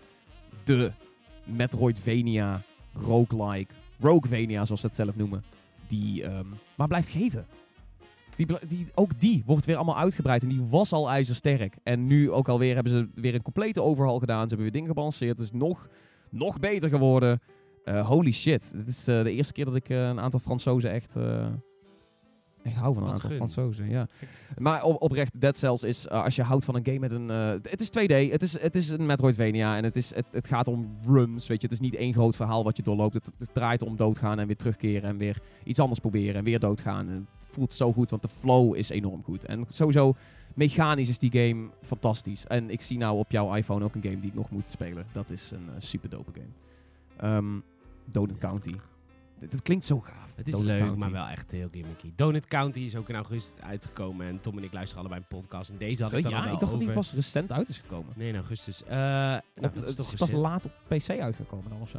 De 0.65 0.93
Metroidvania, 1.45 2.63
roguelike, 2.93 3.75
Roguevania 4.01 4.65
zoals 4.65 4.81
ze 4.81 4.87
het 4.87 4.95
zelf 4.97 5.17
noemen. 5.17 5.45
Die 5.87 6.25
ehm, 6.25 6.47
maar 6.75 6.89
blijft 6.89 7.09
geven. 7.09 7.47
Die, 8.35 8.47
die, 8.67 8.87
ook 8.95 9.21
die 9.21 9.43
wordt 9.47 9.67
weer 9.67 9.77
allemaal 9.77 9.99
uitgebreid. 9.99 10.43
En 10.43 10.49
die 10.49 10.63
was 10.63 10.93
al 10.93 11.11
ijzersterk. 11.11 11.77
En 11.83 12.07
nu 12.07 12.31
ook 12.31 12.49
alweer 12.49 12.75
hebben 12.75 12.93
ze 12.93 13.09
weer 13.15 13.35
een 13.35 13.43
complete 13.43 13.83
overhaul 13.83 14.19
gedaan. 14.19 14.43
Ze 14.43 14.47
hebben 14.47 14.63
weer 14.63 14.73
dingen 14.73 14.89
gebalanceerd. 14.89 15.39
Het 15.39 15.47
is 15.47 15.59
nog, 15.59 15.89
nog 16.31 16.61
beter 16.61 16.89
geworden. 16.89 17.41
Eh, 17.85 18.07
holy 18.07 18.33
shit. 18.33 18.73
Dit 18.77 18.89
is 18.89 19.09
eh, 19.09 19.23
de 19.23 19.33
eerste 19.33 19.53
keer 19.53 19.65
dat 19.65 19.75
ik 19.75 19.89
eh, 19.89 20.09
een 20.09 20.21
aantal 20.21 20.41
Fransozen 20.41 20.91
echt... 20.91 21.17
echt 22.63 22.77
hou 22.77 22.95
van 22.95 23.03
een 23.03 23.13
Wat 23.13 23.23
aantal. 23.23 23.31
Fransozen, 23.31 23.89
ja. 23.89 24.07
Maar 24.59 24.83
op, 24.83 25.03
oprecht, 25.03 25.41
Dead 25.41 25.57
Cells 25.57 25.83
is... 25.83 26.09
als 26.09 26.37
je 26.37 26.43
houdt 26.43 26.65
van 26.65 26.75
een 26.75 26.85
game 26.85 26.99
met 26.99 27.13
een... 27.13 27.29
het 27.29 27.81
is 27.81 27.89
2D. 27.89 28.31
Het 28.31 28.43
is, 28.43 28.61
het 28.61 28.77
is 28.77 28.89
een 28.89 29.07
Metroidvania. 29.07 29.77
En 29.77 29.85
het, 29.85 29.97
is, 29.97 30.15
het, 30.15 30.27
het 30.31 30.47
gaat 30.47 30.69
om 30.69 30.97
runs, 31.07 31.47
weet 31.47 31.61
je. 31.61 31.67
Het 31.67 31.77
is 31.77 31.83
niet 31.83 31.95
één 31.95 32.13
groot 32.13 32.37
verhaal 32.37 32.65
wat 32.65 32.77
je 32.77 32.83
doorloopt. 32.83 33.15
Het, 33.15 33.33
het 33.39 33.55
draait 33.55 33.83
om 33.83 33.97
doodgaan 33.97 34.39
en 34.39 34.47
weer 34.47 34.57
terugkeren. 34.57 35.09
En 35.09 35.17
weer 35.17 35.39
iets 35.65 35.81
anders 35.81 36.01
proberen. 36.01 36.35
En 36.35 36.45
weer 36.45 36.59
doodgaan. 36.59 37.09
En 37.09 37.29
het 37.39 37.55
voelt 37.55 37.73
zo 37.73 37.93
goed, 37.93 38.11
want 38.11 38.23
de 38.23 38.29
flow 38.29 38.77
is 38.77 38.89
enorm 38.89 39.23
goed. 39.23 39.45
En 39.45 39.67
sowieso... 39.71 40.15
Mechanisch 40.55 41.09
is 41.09 41.19
die 41.19 41.31
game 41.31 41.71
fantastisch. 41.81 42.47
En 42.47 42.71
ik 42.71 42.81
zie 42.81 42.99
nou 42.99 43.19
op 43.19 43.31
jouw 43.31 43.55
iPhone 43.55 43.85
ook 43.85 43.95
een 43.95 44.03
game 44.03 44.21
die 44.21 44.31
ik 44.31 44.35
nog 44.35 44.51
moet 44.51 44.71
spelen. 44.71 45.07
Dat 45.13 45.31
is 45.31 45.51
een 45.51 45.83
super 45.83 46.09
dope 46.09 46.31
game. 46.33 46.53
Ehm 47.17 47.61
Donut 48.05 48.39
County. 48.39 48.75
Dit 49.39 49.63
klinkt 49.63 49.85
zo 49.85 50.01
gaaf. 50.01 50.33
Het 50.37 50.47
is 50.47 50.53
Donut 50.53 50.69
leuk, 50.69 50.79
County. 50.81 50.99
maar 50.99 51.11
wel 51.11 51.27
echt 51.27 51.51
heel 51.51 51.69
gimmicky. 51.73 52.13
Donut 52.17 52.47
County 52.47 52.79
is 52.81 52.97
ook 52.97 53.09
in 53.09 53.15
augustus 53.15 53.61
uitgekomen. 53.63 54.27
En 54.27 54.41
Tom 54.41 54.59
en 54.59 54.65
ik 54.65 54.73
luisteren 54.73 55.01
allebei 55.05 55.25
een 55.31 55.39
podcast. 55.39 55.71
En 55.71 55.77
deze 55.79 56.03
had 56.03 56.13
ik 56.13 56.17
Oh, 56.19 56.23
dan 56.25 56.33
ja, 56.33 56.39
al 56.47 56.53
ik 56.53 56.59
dacht 56.61 56.71
dat 56.73 56.81
die 56.81 56.93
pas 56.93 57.13
recent 57.13 57.53
uit 57.53 57.69
is 57.69 57.79
gekomen. 57.79 58.13
Nee, 58.17 58.29
in 58.29 58.35
augustus. 58.37 58.83
Eh, 58.85 58.97
nou, 58.97 59.41
Op- 59.57 59.63
dat 59.75 59.83
is 59.83 59.89
het 59.89 59.97
toch 59.97 60.13
is 60.13 60.19
pas 60.19 60.31
laat 60.33 60.65
op 60.67 60.73
PC 60.89 61.09
uitgekomen 61.21 61.71
dan 61.71 61.81
of 61.81 61.89
zo. 61.89 61.99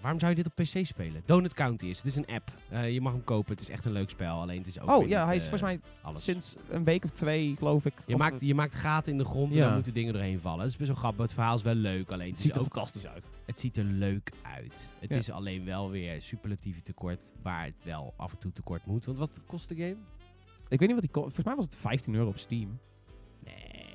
Waarom 0.00 0.18
zou 0.20 0.30
je 0.36 0.42
dit 0.42 0.46
op 0.46 0.54
PC 0.54 0.86
spelen? 0.86 1.22
Donut 1.24 1.54
County 1.54 1.86
is. 1.86 1.96
Het 1.96 2.06
is 2.06 2.16
een 2.16 2.26
app. 2.26 2.50
Eh, 2.68 2.92
je 2.92 3.00
mag 3.00 3.12
hem 3.12 3.24
kopen. 3.24 3.52
Het 3.52 3.60
is 3.60 3.68
echt 3.68 3.84
een 3.84 3.92
leuk 3.92 4.10
spel. 4.10 4.40
Alleen 4.40 4.58
het 4.58 4.66
is 4.66 4.80
ook 4.80 4.90
Oh 4.90 5.08
ja, 5.08 5.26
hij 5.26 5.36
is 5.36 5.42
eh, 5.42 5.48
volgens 5.48 5.70
mij 5.70 5.80
alles. 6.02 6.24
sinds 6.24 6.54
een 6.68 6.84
week 6.84 7.04
of 7.04 7.10
twee, 7.10 7.56
geloof 7.56 7.84
ik. 7.84 7.92
Je 8.06 8.16
maakt, 8.16 8.40
je 8.40 8.54
maakt 8.54 8.74
gaten 8.74 9.12
in 9.12 9.18
de 9.18 9.24
grond 9.24 9.52
en 9.52 9.58
Ja. 9.58 9.64
dan 9.64 9.74
moeten 9.74 9.94
dingen 9.94 10.12
doorheen 10.12 10.40
vallen. 10.40 10.60
Het 10.60 10.68
is 10.70 10.76
best 10.76 10.90
wel 10.90 10.98
grappig. 10.98 11.22
Het 11.22 11.32
verhaal 11.32 11.56
is 11.56 11.62
wel 11.62 11.74
leuk. 11.74 12.10
Alleen 12.10 12.26
het 12.26 12.36
het, 12.36 12.38
ziet 12.46 12.54
er 12.54 12.60
ook, 12.60 12.66
fantastisch 12.66 13.06
uit. 13.06 13.28
het 13.46 13.60
ziet 13.60 13.76
er 13.76 13.84
leuk 13.84 14.32
uit. 14.42 14.90
Het 15.00 15.10
Ja. 15.10 15.16
is 15.16 15.30
alleen 15.30 15.64
wel 15.64 15.90
weer 15.90 16.22
superlatieve 16.22 16.82
tekort. 16.82 17.32
Waar 17.42 17.64
het 17.64 17.80
wel 17.84 18.14
af 18.16 18.32
en 18.32 18.38
toe 18.38 18.52
tekort 18.52 18.86
moet. 18.86 19.04
Want 19.04 19.18
wat 19.18 19.40
kost 19.46 19.68
de 19.68 19.74
game? 19.74 19.96
Ik 20.68 20.78
weet 20.78 20.88
niet 20.88 20.92
wat 20.92 21.00
die... 21.00 21.10
ko- 21.10 21.20
Volgens 21.20 21.44
mij 21.46 21.54
was 21.54 21.64
het 21.64 21.74
15 21.74 22.14
euro 22.14 22.28
op 22.28 22.38
Steam. 22.38 22.78
Nee. 23.44 23.86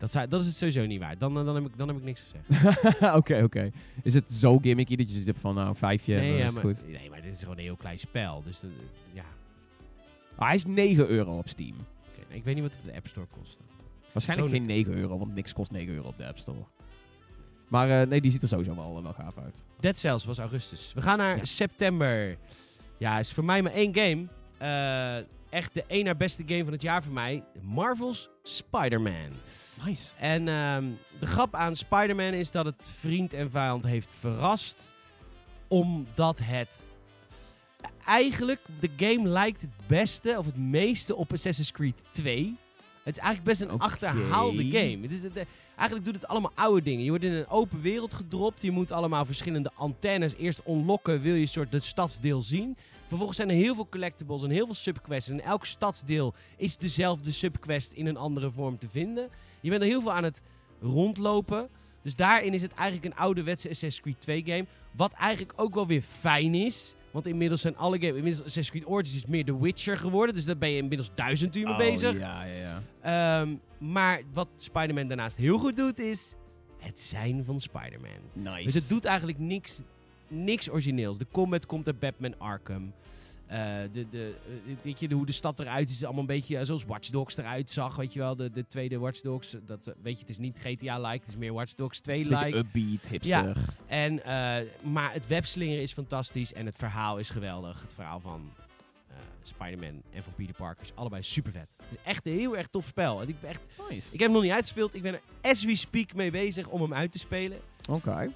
Dat, 0.00 0.10
zou, 0.10 0.28
dat 0.28 0.40
is 0.40 0.46
het 0.46 0.56
sowieso 0.56 0.86
niet 0.86 1.00
waard. 1.00 1.20
Dan, 1.20 1.34
dan, 1.34 1.54
heb, 1.54 1.64
ik, 1.66 1.76
dan 1.76 1.88
heb 1.88 1.96
ik 1.96 2.02
niks 2.02 2.20
gezegd. 2.20 2.74
Oké, 3.18 3.42
oké. 3.42 3.70
Is 4.02 4.14
het 4.14 4.32
zo 4.32 4.58
gimmicky 4.58 4.96
dat 4.96 5.12
je 5.12 5.22
hebt 5.24 5.38
van, 5.38 5.54
nou, 5.54 5.76
vijfje, 5.76 6.14
nee, 6.14 6.36
ja, 6.36 6.44
is 6.46 6.52
maar, 6.52 6.62
goed? 6.62 6.84
nee, 6.86 7.10
maar 7.10 7.22
dit 7.22 7.32
is 7.32 7.40
gewoon 7.40 7.56
een 7.56 7.62
heel 7.62 7.76
klein 7.76 7.98
spel. 7.98 8.42
Dus 8.44 8.62
eh, 8.62 8.68
ja, 9.12 9.24
Ah, 10.36 10.46
hij 10.46 10.54
is 10.54 10.64
9 10.64 11.08
euro 11.08 11.38
op 11.38 11.48
Steam. 11.48 11.74
oké. 11.76 12.26
Nee, 12.28 12.38
ik 12.38 12.44
weet 12.44 12.54
niet 12.54 12.62
wat 12.64 12.72
het 12.72 12.80
op 12.80 12.86
de 12.90 12.96
App 12.96 13.06
Store 13.06 13.26
kostte. 13.38 13.62
Waarschijnlijk 14.12 14.50
geen 14.50 14.64
9 14.66 14.92
euro, 14.92 15.18
want 15.18 15.34
niks 15.34 15.52
kost 15.52 15.70
9 15.70 15.94
euro 15.94 16.08
op 16.08 16.16
de 16.16 16.26
App 16.26 16.38
Store. 16.38 16.64
Maar 17.68 18.00
eh, 18.00 18.06
nee, 18.08 18.20
die 18.20 18.30
ziet 18.30 18.42
er 18.42 18.48
sowieso 18.48 18.74
wel, 18.74 19.02
wel 19.02 19.12
gaaf 19.12 19.38
uit. 19.38 19.62
Dead 19.80 19.98
Cells 19.98 20.24
was 20.24 20.38
augustus. 20.38 20.92
We 20.94 21.02
gaan 21.02 21.18
naar 21.18 21.36
Ja. 21.36 21.44
september. 21.44 22.36
Ja, 22.98 23.18
is 23.18 23.32
voor 23.32 23.44
mij 23.44 23.62
maar 23.62 23.72
één 23.72 23.94
game. 23.94 24.26
Eh, 24.58 25.24
echt 25.50 25.74
de 25.74 25.84
één 25.86 26.04
naar 26.04 26.16
beste 26.16 26.42
game 26.46 26.64
van 26.64 26.72
het 26.72 26.82
jaar 26.82 27.02
voor 27.02 27.12
mij. 27.12 27.44
Marvel's 27.62 28.28
Spider-Man. 28.42 29.30
Nice. 29.84 30.16
En 30.16 30.48
ehm, 30.48 30.84
de 31.18 31.26
grap 31.26 31.54
aan 31.54 31.76
Spider-Man 31.76 32.32
is 32.32 32.50
dat 32.50 32.64
het 32.64 32.90
vriend 32.98 33.32
en 33.32 33.50
vijand 33.50 33.84
heeft 33.84 34.12
verrast. 34.18 34.92
Omdat 35.68 36.38
het 36.42 36.80
eigenlijk, 38.04 38.60
de 38.80 38.90
game 38.96 39.28
lijkt 39.28 39.60
het 39.60 39.86
beste 39.86 40.34
of 40.38 40.46
het 40.46 40.56
meeste 40.56 41.16
op 41.16 41.32
Assassin's 41.32 41.72
Creed 41.72 42.02
2. 42.10 42.56
Het 43.02 43.16
is 43.16 43.22
eigenlijk 43.22 43.58
best 43.58 43.70
een 43.70 43.78
achterhaalde 43.78 44.64
game. 44.64 44.98
Het 45.02 45.10
is 45.10 45.22
het, 45.22 45.46
eigenlijk 45.76 46.04
doet 46.04 46.14
het 46.14 46.26
allemaal 46.26 46.52
oude 46.54 46.82
dingen. 46.82 47.04
Je 47.04 47.08
wordt 47.08 47.24
in 47.24 47.32
een 47.32 47.48
open 47.48 47.80
wereld 47.80 48.14
gedropt. 48.14 48.62
Je 48.62 48.70
moet 48.70 48.92
allemaal 48.92 49.24
verschillende 49.24 49.70
antennes 49.74 50.34
eerst 50.34 50.62
unlocken. 50.68 51.20
Wil 51.20 51.34
je 51.34 51.40
een 51.40 51.48
soort 51.48 51.72
het 51.72 51.84
stadsdeel 51.84 52.42
zien. 52.42 52.76
Vervolgens 53.10 53.38
zijn 53.38 53.50
er 53.50 53.54
heel 53.56 53.74
veel 53.74 53.88
collectibles 53.88 54.42
en 54.42 54.50
heel 54.50 54.66
veel 54.66 54.74
subquests. 54.74 55.30
En 55.30 55.40
elk 55.40 55.64
stadsdeel 55.66 56.34
is 56.56 56.76
dezelfde 56.76 57.32
subquest 57.32 57.92
in 57.92 58.06
een 58.06 58.16
andere 58.16 58.50
vorm 58.50 58.78
te 58.78 58.88
vinden. 58.88 59.28
Je 59.60 59.70
bent 59.70 59.82
er 59.82 59.88
heel 59.88 60.00
veel 60.00 60.12
aan 60.12 60.24
het 60.24 60.42
rondlopen. 60.80 61.68
Dus 62.02 62.16
daarin 62.16 62.54
is 62.54 62.62
het 62.62 62.72
eigenlijk 62.72 63.14
een 63.14 63.20
ouderwetse 63.20 63.68
Assassin's 63.68 64.00
Creed 64.00 64.20
2 64.20 64.42
game. 64.44 64.66
Wat 64.96 65.12
eigenlijk 65.12 65.52
ook 65.56 65.74
wel 65.74 65.86
weer 65.86 66.02
fijn 66.02 66.54
is. 66.54 66.94
Want 67.10 67.26
inmiddels 67.26 67.60
zijn 67.60 67.76
alle 67.76 67.98
games... 67.98 68.16
Inmiddels 68.16 68.38
Assassin's 68.38 68.70
Creed 68.70 68.86
Origins 68.86 69.16
is 69.16 69.26
meer 69.26 69.44
The 69.44 69.60
Witcher 69.60 69.98
geworden. 69.98 70.34
Dus 70.34 70.44
daar 70.44 70.58
ben 70.58 70.70
je 70.70 70.76
inmiddels 70.76 71.10
duizend 71.14 71.56
uur 71.56 71.68
mee 71.68 71.76
bezig. 71.76 72.10
Oh, 72.10 72.18
Ja, 72.18 72.44
ja, 72.44 72.82
ja. 73.00 73.40
Ehm, 73.40 73.56
maar 73.78 74.22
wat 74.32 74.48
Spider-Man 74.56 75.08
daarnaast 75.08 75.36
heel 75.36 75.58
goed 75.58 75.76
doet 75.76 75.98
is... 75.98 76.34
Het 76.78 77.00
zijn 77.00 77.44
van 77.44 77.60
Spider-Man. 77.60 78.10
Nice. 78.34 78.64
Dus 78.64 78.74
het 78.74 78.88
doet 78.88 79.04
eigenlijk 79.04 79.38
niks, 79.38 79.80
niks 80.30 80.70
origineels. 80.70 81.18
De 81.18 81.26
combat 81.32 81.66
komt 81.66 81.86
uit 81.86 81.98
Batman 82.00 82.34
Arkham. 82.38 82.92
Eh, 83.46 83.58
de, 83.92 84.06
de, 84.10 84.34
eh, 84.66 84.74
weet 84.82 85.00
je, 85.00 85.08
de- 85.08 85.14
hoe 85.14 85.26
de 85.26 85.32
stad 85.32 85.60
eruit 85.60 85.88
is, 85.90 85.94
is 85.96 86.04
allemaal 86.04 86.20
een 86.20 86.26
beetje 86.26 86.58
eh, 86.58 86.64
zoals 86.64 86.84
Watch 86.84 87.08
Dogs 87.08 87.36
eruit 87.36 87.70
zag. 87.70 87.96
Weet 87.96 88.12
je 88.12 88.18
wel, 88.18 88.36
de, 88.36 88.50
de 88.50 88.66
tweede 88.66 88.98
Watch 88.98 89.20
Dogs. 89.20 89.56
Dat, 89.66 89.92
weet 90.02 90.14
je, 90.14 90.20
het 90.20 90.28
is 90.28 90.38
niet 90.38 90.58
GTA-like, 90.58 91.18
het 91.18 91.28
is 91.28 91.36
meer 91.36 91.52
Watch 91.52 91.74
Dogs 91.74 91.96
Het 91.98 92.08
is 92.08 92.24
een 92.24 92.28
beetje 92.30 92.44
2-like. 92.44 92.58
upbeat, 92.58 93.08
hipster. 93.08 93.56
En, 93.86 94.24
eh, 94.24 94.66
maar 94.82 95.12
het 95.12 95.26
webslingeren 95.26 95.82
is 95.82 95.92
fantastisch 95.92 96.52
en 96.52 96.66
het 96.66 96.76
verhaal 96.76 97.18
is 97.18 97.30
geweldig. 97.30 97.82
Het 97.82 97.94
verhaal 97.94 98.20
van 98.20 98.50
eh, 99.08 99.16
Spider-Man 99.42 100.02
en 100.12 100.22
van 100.22 100.32
Peter 100.36 100.54
Parker 100.54 100.84
is 100.84 100.92
allebei 100.94 101.22
super 101.22 101.52
vet. 101.52 101.76
Het 101.82 101.98
is 101.98 102.04
echt 102.04 102.26
een 102.26 102.32
heel 102.36 102.56
erg 102.56 102.66
tof 102.66 102.86
spel. 102.86 103.20
En 103.20 103.28
ik, 103.28 103.40
ben 103.40 103.50
echt, 103.50 103.60
Nice. 103.90 104.06
ik 104.06 104.18
heb 104.18 104.20
hem 104.20 104.32
nog 104.32 104.42
niet 104.42 104.52
uitgespeeld. 104.52 104.94
Ik 104.94 105.02
ben 105.02 105.12
er 105.14 105.20
as 105.42 105.64
we 105.64 105.76
speak 105.76 106.14
mee 106.14 106.30
bezig 106.30 106.66
om 106.68 106.80
hem 106.82 106.94
uit 106.94 107.12
te 107.12 107.18
spelen. 107.18 107.58
Oké. 107.88 108.32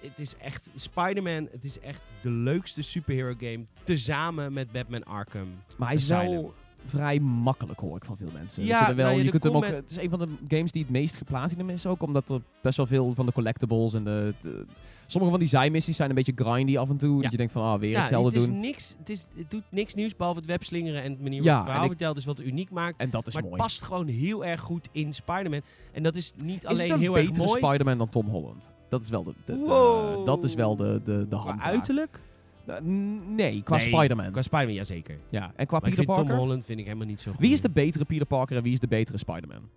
Het 0.00 0.18
is 0.18 0.36
echt 0.36 0.70
Spider-Man. 0.74 1.48
Het 1.50 1.64
is 1.64 1.80
echt 1.80 2.00
de 2.22 2.30
leukste 2.30 2.82
superhero 2.82 3.34
game. 3.38 3.64
Tezamen 3.84 4.52
met 4.52 4.72
Batman 4.72 5.04
Arkham. 5.04 5.62
Maar 5.76 5.88
hij 5.88 5.96
is 5.96 6.08
wel 6.08 6.54
vrij 6.90 7.20
makkelijk, 7.20 7.80
hoor 7.80 7.96
ik 7.96 8.04
van 8.04 8.16
veel 8.16 8.30
mensen. 8.32 8.64
Ja, 8.64 8.88
je, 8.88 8.94
wel, 8.94 9.04
nou 9.04 9.10
ja, 9.10 9.16
je 9.18 9.24
de 9.24 9.30
kunt 9.30 9.42
hem 9.42 9.56
ook, 9.56 9.66
het 9.66 9.90
is 9.90 9.98
een 9.98 10.10
van 10.10 10.18
de 10.18 10.28
games 10.56 10.72
die 10.72 10.82
het 10.82 10.90
meest 10.90 11.16
geplatinum 11.16 11.70
is 11.70 11.86
ook, 11.86 12.02
omdat 12.02 12.30
er 12.30 12.40
best 12.62 12.76
wel 12.76 12.86
veel 12.86 13.14
van 13.14 13.26
de 13.26 13.32
collectibles 13.32 13.94
en 13.94 14.04
de... 14.04 14.34
de- 14.40 14.66
sommige 15.06 15.30
van 15.32 15.40
die 15.40 15.48
zijmissies 15.48 15.96
zijn 15.96 16.08
een 16.08 16.14
beetje 16.14 16.32
grindy 16.36 16.78
af 16.78 16.88
en 16.88 16.96
toe. 16.96 17.16
Ja. 17.16 17.22
Dat 17.22 17.30
je 17.30 17.36
denkt 17.36 17.52
van, 17.52 17.62
ah, 17.62 17.80
weer 17.80 17.90
Ja, 17.90 17.98
hetzelfde 17.98 18.30
het, 18.30 18.38
is 18.42 18.46
doen. 18.46 18.60
Niks, 18.60 18.94
het, 18.98 19.10
is, 19.10 19.26
het 19.36 19.50
doet 19.50 19.62
niks 19.70 19.94
nieuws 19.94 20.16
behalve 20.16 20.38
het 20.38 20.48
webslingeren 20.48 21.02
en 21.02 21.10
het 21.12 21.20
manier 21.22 21.42
Ja, 21.42 21.44
waarop 21.44 21.58
het 21.58 21.66
verhaal 21.70 21.84
ik- 21.84 21.90
vertelt. 21.90 22.14
Dus 22.14 22.24
wat 22.24 22.38
het 22.38 22.46
uniek 22.46 22.70
maakt. 22.70 23.00
En 23.00 23.10
dat 23.10 23.26
is 23.26 23.34
maar 23.34 23.42
mooi. 23.42 23.54
het 23.54 23.62
past 23.62 23.82
gewoon 23.82 24.06
heel 24.06 24.44
erg 24.44 24.60
goed 24.60 24.88
in 24.92 25.12
Spider-Man. 25.12 25.60
En 25.92 26.02
dat 26.02 26.16
is 26.16 26.32
niet 26.44 26.62
is 26.62 26.68
alleen 26.68 26.82
het 26.82 26.90
een 26.90 26.98
heel 26.98 27.16
erg 27.16 27.26
betere 27.26 27.46
mooi. 27.46 27.58
Spider-Man 27.64 27.98
dan 27.98 28.08
Tom 28.08 28.26
Holland? 28.28 28.72
Dat 28.88 29.02
is 29.02 29.08
wel 29.08 29.24
de, 29.24 29.32
de, 29.44 29.52
de- 29.52 29.64
Wow. 29.64 30.26
dat 30.26 30.44
is 30.44 30.54
wel 30.54 30.76
de, 30.76 31.00
de, 31.04 31.26
de 31.28 31.36
handvraag. 31.36 31.70
uiterlijk? 31.72 32.20
Eh, 32.68 32.80
nee, 33.26 33.62
qua 33.62 33.76
Nee, 33.76 33.86
Spider-Man. 33.86 34.30
Qua 34.30 34.42
Spider-Man, 34.42 34.74
jazeker. 34.74 35.18
Ja, 35.30 35.52
en 35.56 35.66
qua 35.66 35.78
Maar 35.78 35.88
ik 35.88 35.94
Peter 35.94 35.94
vind 35.94 36.06
Parker? 36.06 36.26
Tom 36.26 36.36
Holland 36.38 36.64
vind 36.64 36.78
ik 36.78 36.84
helemaal 36.84 37.06
niet 37.06 37.20
zo 37.20 37.30
goed. 37.30 37.40
Wie 37.40 37.52
is 37.52 37.60
de 37.60 37.70
betere 37.70 38.04
Peter 38.04 38.26
Parker 38.26 38.56
en 38.56 38.62
wie 38.62 38.72
is 38.72 38.80
de 38.80 38.88
betere 38.88 39.18
Spider-Man? 39.18 39.68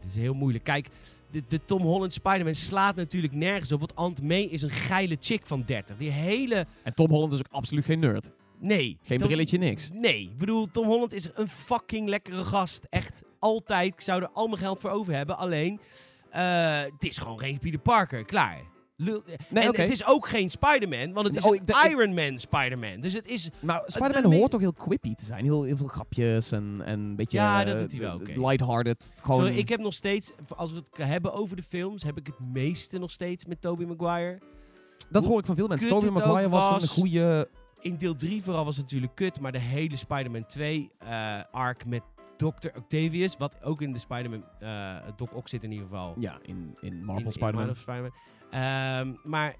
Het 0.00 0.04
is 0.10 0.16
heel 0.16 0.34
moeilijk. 0.34 0.64
Kijk, 0.64 0.88
de, 1.30 1.42
de 1.48 1.64
Tom 1.64 1.82
Holland 1.82 2.12
Spider-Man 2.12 2.54
slaat 2.54 2.96
natuurlijk 2.96 3.32
nergens 3.32 3.72
op. 3.72 3.78
Want 3.78 3.92
Aunt 3.94 4.22
May 4.22 4.42
is 4.42 4.62
een 4.62 4.70
geile 4.70 5.16
chick 5.20 5.46
van 5.46 5.62
30. 5.66 5.96
Die 5.96 6.10
hele... 6.10 6.66
En 6.82 6.94
Tom 6.94 7.10
Holland 7.10 7.32
is 7.32 7.38
ook 7.38 7.46
absoluut 7.52 7.84
geen 7.84 7.98
nerd. 7.98 8.30
Nee. 8.58 8.98
Geen 9.02 9.18
Tom- 9.18 9.26
brilletje, 9.26 9.58
niks. 9.58 9.90
Nee. 9.92 10.20
Ik 10.22 10.38
bedoel, 10.38 10.70
Tom 10.70 10.84
Holland 10.86 11.12
is 11.12 11.28
een 11.34 11.48
fucking 11.48 12.08
lekkere 12.08 12.44
gast. 12.44 12.86
Echt 12.90 13.22
altijd. 13.38 13.92
Ik 13.92 14.00
zou 14.00 14.22
er 14.22 14.28
al 14.28 14.46
mijn 14.46 14.58
geld 14.58 14.80
voor 14.80 14.90
over 14.90 15.14
hebben. 15.14 15.38
Alleen, 15.38 15.80
eh, 16.30 16.80
het 16.80 17.04
is 17.04 17.18
gewoon 17.18 17.38
geen 17.38 17.58
Peter 17.58 17.78
Parker. 17.78 18.24
Klaar. 18.24 18.60
Lul- 19.04 19.22
Nee, 19.48 19.64
en 19.64 19.80
het 19.80 19.90
is 19.90 20.06
ook 20.06 20.28
geen 20.28 20.50
Spider-Man, 20.50 21.12
want 21.12 21.26
het 21.26 21.36
is 21.36 21.42
Oh, 21.44 21.56
een 21.56 21.90
Iron 21.90 22.14
Man 22.14 22.38
Spider-Man. 22.38 23.00
Dus 23.00 23.12
het 23.12 23.26
is... 23.28 23.50
Maar 23.60 23.82
Spider-Man 23.86 24.34
hoort 24.34 24.50
toch 24.50 24.60
heel 24.60 24.72
quippy 24.72 25.14
te 25.14 25.24
zijn? 25.24 25.44
Heel, 25.44 25.62
heel 25.62 25.76
veel 25.76 25.86
grapjes 25.86 26.52
en, 26.52 26.82
en 26.84 27.00
een 27.00 27.16
beetje... 27.16 27.38
Ja, 27.38 27.60
eh, 27.60 27.66
dat 27.66 27.78
doet 27.78 27.92
hij 27.92 28.00
wel, 28.00 28.18
d- 28.18 28.20
oké. 28.20 28.40
Lighthearted. 28.46 29.20
Gewoon... 29.24 29.40
Sorry, 29.40 29.58
ik 29.58 29.68
heb 29.68 29.80
nog 29.80 29.94
steeds, 29.94 30.30
als 30.56 30.72
we 30.72 30.76
het 30.92 31.06
hebben 31.08 31.32
over 31.32 31.56
de 31.56 31.62
films, 31.62 32.02
heb 32.02 32.18
ik 32.18 32.26
het 32.26 32.38
meeste 32.52 32.98
nog 32.98 33.10
steeds 33.10 33.44
met 33.44 33.60
Tobey 33.60 33.86
Maguire. 33.86 34.38
dat 35.10 35.22
hoe 35.22 35.30
hoor 35.30 35.40
ik 35.40 35.46
van 35.46 35.56
veel 35.56 35.66
mensen. 35.68 35.88
Tobey 35.88 36.10
Maguire 36.10 36.48
was, 36.48 36.82
een 36.82 36.88
goede... 36.88 37.48
In 37.80 37.96
deel 37.96 38.16
3 38.16 38.42
vooral 38.42 38.64
was 38.64 38.76
het 38.76 38.84
natuurlijk 38.84 39.14
kut, 39.14 39.40
maar 39.40 39.52
de 39.52 39.58
hele 39.58 39.96
Spider-Man 39.96 40.46
2 40.46 40.90
eh, 40.98 41.38
arc 41.50 41.84
met 41.86 42.02
Dr. 42.36 42.46
Octavius, 42.76 43.36
wat 43.36 43.54
ook 43.62 43.82
in 43.82 43.92
de 43.92 43.98
Spider-Man 43.98 44.44
eh 44.58 44.96
Doc 45.16 45.30
Ock 45.32 45.48
zit 45.48 45.64
in 45.64 45.70
ieder 45.72 45.86
geval. 45.86 46.14
Ja, 46.18 46.38
in, 46.42 46.76
in 46.80 47.04
Marvel 47.04 47.30
Spider-Man. 47.30 47.74
Ehm, 48.52 49.12
maar 49.24 49.54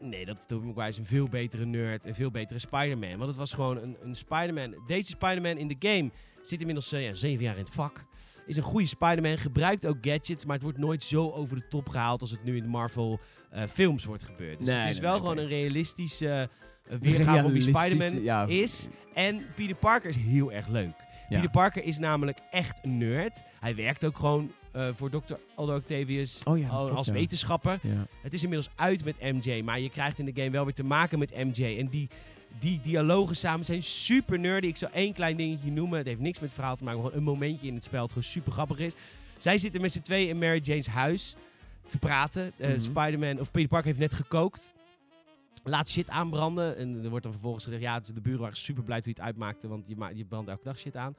nee, 0.00 0.24
dat 0.24 0.48
Tobey 0.48 0.66
Maguire 0.66 0.90
is 0.90 0.98
een 0.98 1.06
veel 1.06 1.28
betere 1.28 1.64
nerd, 1.64 2.06
een 2.06 2.14
veel 2.14 2.30
betere 2.30 2.58
Spider-Man. 2.58 3.16
Want 3.16 3.26
het 3.28 3.36
was 3.36 3.52
gewoon 3.52 3.76
een, 3.76 3.96
een 4.02 4.14
Spider-Man. 4.14 4.74
Deze 4.86 5.10
Spider-Man 5.10 5.56
in 5.56 5.68
de 5.68 5.76
game 5.78 6.10
zit 6.42 6.60
inmiddels 6.60 6.90
ja, 6.90 7.14
zeven 7.14 7.44
jaar 7.44 7.56
in 7.56 7.64
het 7.64 7.74
vak. 7.74 8.04
Is 8.46 8.56
een 8.56 8.62
goede 8.62 8.86
Spider-Man, 8.86 9.38
gebruikt 9.38 9.86
ook 9.86 9.96
gadgets, 10.00 10.44
maar 10.44 10.54
het 10.54 10.62
wordt 10.62 10.78
nooit 10.78 11.02
zo 11.02 11.30
over 11.30 11.56
de 11.56 11.68
top 11.68 11.88
gehaald 11.88 12.20
als 12.20 12.30
het 12.30 12.44
nu 12.44 12.56
in 12.56 12.62
de 12.62 12.68
Marvel 12.68 13.20
eh, 13.50 13.62
films 13.64 14.04
wordt 14.04 14.22
gebeurd. 14.22 14.58
Dus 14.58 14.68
Nee, 14.68 14.76
het 14.76 14.88
is 14.88 14.92
nee, 14.92 15.02
wel 15.02 15.12
nee, 15.12 15.20
gewoon 15.20 15.38
een 15.38 15.48
realistische 15.48 16.48
eh, 16.88 16.96
weergave 17.00 17.42
van 17.42 17.52
wie 17.52 17.62
Spider-Man 17.62 18.22
ja. 18.22 18.46
is. 18.46 18.88
En 19.14 19.46
Peter 19.54 19.76
Parker 19.76 20.10
is 20.10 20.16
heel 20.16 20.52
erg 20.52 20.68
leuk. 20.68 20.94
Ja. 21.28 21.36
Peter 21.36 21.50
Parker 21.50 21.84
is 21.84 21.98
namelijk 21.98 22.38
echt 22.50 22.78
een 22.82 22.98
nerd. 22.98 23.42
Hij 23.60 23.74
werkt 23.74 24.04
ook 24.04 24.18
gewoon 24.18 24.52
eh, 24.72 24.88
voor 24.92 25.10
Dr. 25.10 25.34
Aldo 25.54 25.76
Octavius 25.76 26.40
Oh 26.44 26.58
ja, 26.58 26.64
dat 26.64 26.72
al- 26.72 26.80
klopt, 26.80 26.96
als 26.96 27.06
ja. 27.06 27.12
wetenschapper. 27.12 27.78
Ja. 27.82 28.06
Het 28.22 28.32
is 28.34 28.42
inmiddels 28.42 28.70
uit 28.76 29.04
met 29.04 29.20
MJ, 29.20 29.62
maar 29.64 29.80
je 29.80 29.90
krijgt 29.90 30.18
in 30.18 30.24
de 30.24 30.32
game 30.34 30.50
wel 30.50 30.64
weer 30.64 30.74
te 30.74 30.84
maken 30.84 31.18
met 31.18 31.30
MJ. 31.36 31.78
En 31.78 31.86
die, 31.88 32.08
die 32.58 32.80
dialogen 32.80 33.36
samen 33.36 33.64
zijn 33.64 33.82
super 33.82 34.38
nerdy. 34.38 34.66
Ik 34.66 34.76
zal 34.76 34.90
één 34.92 35.12
klein 35.12 35.36
dingetje 35.36 35.70
noemen. 35.70 35.98
Het 35.98 36.06
heeft 36.06 36.20
niks 36.20 36.34
met 36.38 36.44
het 36.44 36.54
verhaal 36.58 36.76
te 36.76 36.84
maken, 36.84 37.00
maar 37.00 37.10
gewoon 37.10 37.26
een 37.26 37.32
momentje 37.32 37.66
in 37.66 37.74
het 37.74 37.84
spel 37.84 38.00
dat 38.00 38.08
gewoon 38.08 38.22
super 38.24 38.52
grappig 38.52 38.78
is. 38.78 38.92
Zij 39.38 39.58
zitten 39.58 39.80
met 39.80 39.92
z'n 39.92 40.00
tweeën 40.00 40.28
in 40.28 40.38
Mary 40.38 40.60
Jane's 40.60 40.86
huis 40.86 41.34
te 41.86 41.98
praten. 41.98 42.52
Mhm. 42.56 42.80
Spider-Man, 42.80 43.40
of 43.40 43.50
Peter 43.50 43.68
Parker 43.68 43.86
heeft 43.86 43.98
net 43.98 44.12
gekookt. 44.14 44.72
Laat 45.64 45.88
shit 45.88 46.08
aanbranden. 46.08 46.76
En 46.76 47.00
er 47.02 47.08
wordt 47.08 47.22
dan 47.24 47.32
vervolgens 47.32 47.64
gezegd, 47.64 47.82
ja, 47.82 48.00
de 48.00 48.20
buren 48.20 48.40
waren 48.40 48.56
super 48.56 48.82
blij 48.82 49.00
toen 49.00 49.12
je 49.14 49.18
het 49.18 49.28
uitmaakte, 49.28 49.68
want 49.68 49.84
je, 49.86 49.96
je 50.14 50.24
brandt 50.24 50.48
elke 50.48 50.64
dag 50.64 50.78
shit 50.78 50.96
aan. 50.96 51.14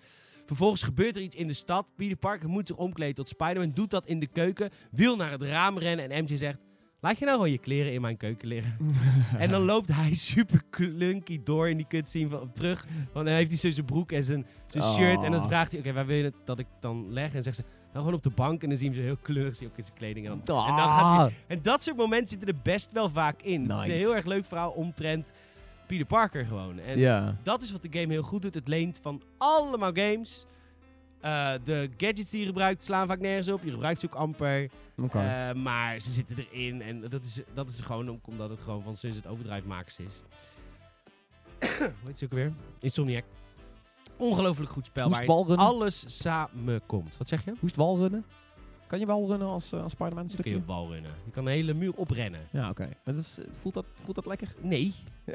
Vervolgens 0.45 0.83
gebeurt 0.83 1.15
er 1.15 1.21
iets 1.21 1.35
in 1.35 1.47
de 1.47 1.53
stad. 1.53 1.91
Peter 1.95 2.17
Parker 2.17 2.49
moet 2.49 2.67
zich 2.67 2.77
omkleden 2.77 3.15
tot 3.15 3.27
Spider-Man, 3.29 3.71
doet 3.73 3.89
dat 3.89 4.05
in 4.05 4.19
de 4.19 4.27
keuken, 4.27 4.69
wil 4.91 5.15
naar 5.15 5.31
het 5.31 5.41
raam 5.41 5.77
rennen 5.77 6.09
en 6.09 6.23
MJ 6.23 6.37
zegt, 6.37 6.63
laat 6.99 7.19
je 7.19 7.25
nou 7.25 7.37
gewoon 7.37 7.51
je 7.51 7.57
kleren 7.57 7.93
in 7.93 8.01
mijn 8.01 8.17
keuken 8.17 8.47
liggen. 8.47 8.77
en 9.37 9.49
dan 9.49 9.61
loopt 9.61 9.93
hij 9.95 10.13
super 10.13 10.61
klunky 10.69 11.39
door 11.43 11.69
in 11.69 11.77
die 11.77 11.87
cutscene 11.87 12.29
van, 12.29 12.51
terug. 12.53 12.85
Want 13.13 13.25
dan 13.25 13.35
heeft 13.35 13.49
hij 13.49 13.57
zo 13.57 13.71
zijn 13.71 13.85
broek 13.85 14.11
en 14.11 14.23
zijn, 14.23 14.45
zijn 14.65 14.83
Oh. 14.83 14.93
shirt 14.93 15.23
en 15.23 15.31
dan 15.31 15.41
vraagt 15.47 15.71
hij, 15.71 15.79
oké, 15.81 15.93
waar 15.93 16.05
wil 16.05 16.15
je 16.17 16.23
het 16.23 16.35
dat 16.45 16.59
ik 16.59 16.67
dan 16.79 17.13
leg? 17.13 17.33
En 17.33 17.43
zegt 17.43 17.55
ze, 17.55 17.63
nou 17.93 18.05
gewoon 18.05 18.13
op 18.13 18.23
de 18.23 18.29
bank 18.35 18.63
en 18.63 18.69
dan 18.69 18.77
zien 18.77 18.89
we 18.89 18.95
ze 18.95 19.01
heel 19.01 19.17
kleurig, 19.21 19.55
zie 19.55 19.67
ook 19.67 19.77
in 19.77 19.83
zijn 19.83 19.97
kleding. 19.97 20.25
En, 20.29 20.41
dan, 20.43 20.65
en 20.67 20.75
dan 20.75 20.77
gaat 20.77 21.17
hij 21.17 21.25
Ah. 21.25 21.31
en 21.47 21.59
dat 21.61 21.83
soort 21.83 21.97
momenten 21.97 22.27
zitten 22.29 22.47
er 22.47 22.59
best 22.63 22.91
wel 22.93 23.09
vaak 23.09 23.41
in. 23.41 23.69
Het 23.69 23.79
is 23.85 23.91
een 23.91 23.97
heel 23.97 24.15
erg 24.15 24.25
leuk 24.25 24.45
verhaal 24.45 24.71
omtrent 24.71 25.31
Peter 25.87 26.05
Parker 26.05 26.45
gewoon. 26.45 26.79
En 26.79 26.97
Ja. 26.99 27.37
dat 27.43 27.61
is 27.61 27.71
wat 27.71 27.81
de 27.81 27.99
game 27.99 28.13
heel 28.13 28.23
goed 28.23 28.41
doet. 28.41 28.53
Het 28.53 28.67
leent 28.67 28.99
van 29.01 29.21
allemaal 29.37 29.91
games. 29.93 30.45
Eh, 31.21 31.53
de 31.63 31.89
gadgets 31.97 32.29
die 32.29 32.39
je 32.39 32.45
gebruikt 32.45 32.83
slaan 32.83 33.07
vaak 33.07 33.19
nergens 33.19 33.47
op. 33.47 33.63
Je 33.63 33.71
gebruikt 33.71 33.99
ze 33.99 34.05
ook 34.05 34.15
amper. 34.15 34.69
Eh, 35.11 35.53
maar 35.53 35.99
ze 35.99 36.11
zitten 36.11 36.37
erin. 36.51 36.81
En 36.81 37.01
dat 37.09 37.23
is, 37.23 37.41
dat 37.53 37.69
is 37.69 37.79
gewoon 37.79 38.19
omdat 38.25 38.49
het 38.49 38.61
gewoon 38.61 38.83
van 38.83 38.95
Sunset 38.95 39.27
Overdrive 39.27 39.67
makers 39.67 39.99
is. 39.99 40.21
Hoe 41.79 41.91
heet 42.05 42.17
ze 42.17 42.25
ook 42.25 42.33
weer? 42.33 42.53
Insomniac. 42.79 43.23
Ongelooflijk 44.17 44.71
goed 44.71 44.85
spel. 44.85 45.03
Hoe 45.03 45.11
is 45.13 45.17
het 45.19 45.27
waarin 45.27 45.45
walrunnen? 45.45 45.67
alles 45.75 46.19
samenkomt. 46.21 47.17
Wat 47.17 47.27
zeg 47.27 47.43
je? 47.43 47.49
Hoe 47.49 47.59
is 47.61 47.67
het 47.67 47.75
walrunnen? 47.75 48.25
Kan 48.87 48.99
je 48.99 49.05
wel 49.05 49.27
runnen 49.27 49.47
als, 49.47 49.71
eh, 49.71 49.81
als 49.83 49.91
Spider-Man 49.91 50.27
kun 50.41 50.51
je 50.51 50.65
walrunnen. 50.65 51.11
Je 51.25 51.31
kan 51.31 51.45
een 51.45 51.51
hele 51.51 51.73
muur 51.73 51.93
oprennen. 51.95 52.47
Ja, 52.51 52.69
oké. 52.69 52.89
Is, 53.05 53.39
voelt, 53.51 53.73
dat, 53.73 53.85
voelt 54.03 54.15
dat 54.15 54.25
lekker? 54.25 54.53
Nee. 54.61 54.93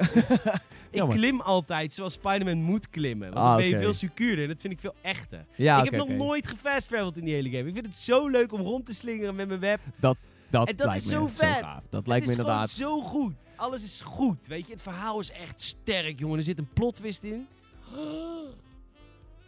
Ik 0.90 1.08
klim 1.08 1.40
altijd 1.40 1.92
zoals 1.92 2.12
Spider-Man 2.12 2.62
moet 2.62 2.90
klimmen. 2.90 3.26
Want 3.32 3.38
Ah, 3.40 3.48
dan 3.48 3.56
ben 3.56 3.66
je 3.66 3.78
veel 3.78 3.94
secuurder. 3.94 4.42
En 4.42 4.50
dat 4.50 4.60
vind 4.60 4.72
ik 4.72 4.80
veel 4.80 4.94
echter. 5.02 5.46
Ja, 5.54 5.78
ik 5.82 5.90
heb 5.90 6.06
nog 6.06 6.08
nooit 6.08 6.46
gefast-traveled 6.46 7.16
in 7.16 7.24
die 7.24 7.34
hele 7.34 7.50
game. 7.50 7.68
Ik 7.68 7.74
vind 7.74 7.86
het 7.86 7.96
zo 7.96 8.28
leuk 8.28 8.52
om 8.52 8.60
rond 8.60 8.86
te 8.86 8.94
slingeren 8.94 9.34
met 9.34 9.48
mijn 9.48 9.60
web. 9.60 9.80
Dat, 9.96 10.16
dat, 10.50 10.68
En 10.68 10.76
dat 10.76 10.86
lijkt 10.86 11.04
is 11.04 11.10
me 11.10 11.16
zo 11.18 11.26
vet. 11.26 11.64
Dat 11.88 12.06
lijkt 12.06 12.24
me 12.26 12.30
inderdaad... 12.30 12.70
zo 12.70 13.00
goed. 13.00 13.34
Alles 13.56 13.82
is 13.82 14.00
goed. 14.00 14.46
Weet 14.46 14.66
je, 14.66 14.72
het 14.72 14.82
verhaal 14.82 15.20
is 15.20 15.30
echt 15.30 15.60
sterk, 15.60 16.18
jongen. 16.18 16.38
Er 16.38 16.44
zit 16.44 16.58
een 16.58 16.68
plot 16.72 16.94
twist 16.94 17.22
in. 17.22 17.46
Oh 17.94 17.96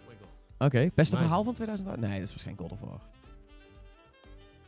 my 0.09 0.15
god. 0.21 0.67
Oké, 0.67 0.91
beste 0.95 1.17
verhaal 1.17 1.45
van 1.45 1.55
2000? 1.55 1.97
Nee, 1.97 2.11
dat 2.19 2.29
is 2.29 2.31
waarschijnlijk 2.31 2.69
God 2.69 2.81
of 2.81 2.89
War. 2.89 3.01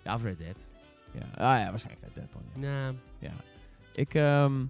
Ja, 0.05 0.15
of 0.15 0.23
Red 0.23 0.39
Dead. 0.39 0.67
Ja, 1.13 1.21
ah, 1.21 1.61
ja 1.61 1.69
waarschijnlijk 1.71 2.05
Red 2.05 2.15
Dead 2.15 2.33
dan. 2.33 2.43
Ja. 2.63 2.81
Nou, 2.83 2.95
Ja. 3.19 3.33
Ik, 3.95 4.15
ehm, 4.15 4.61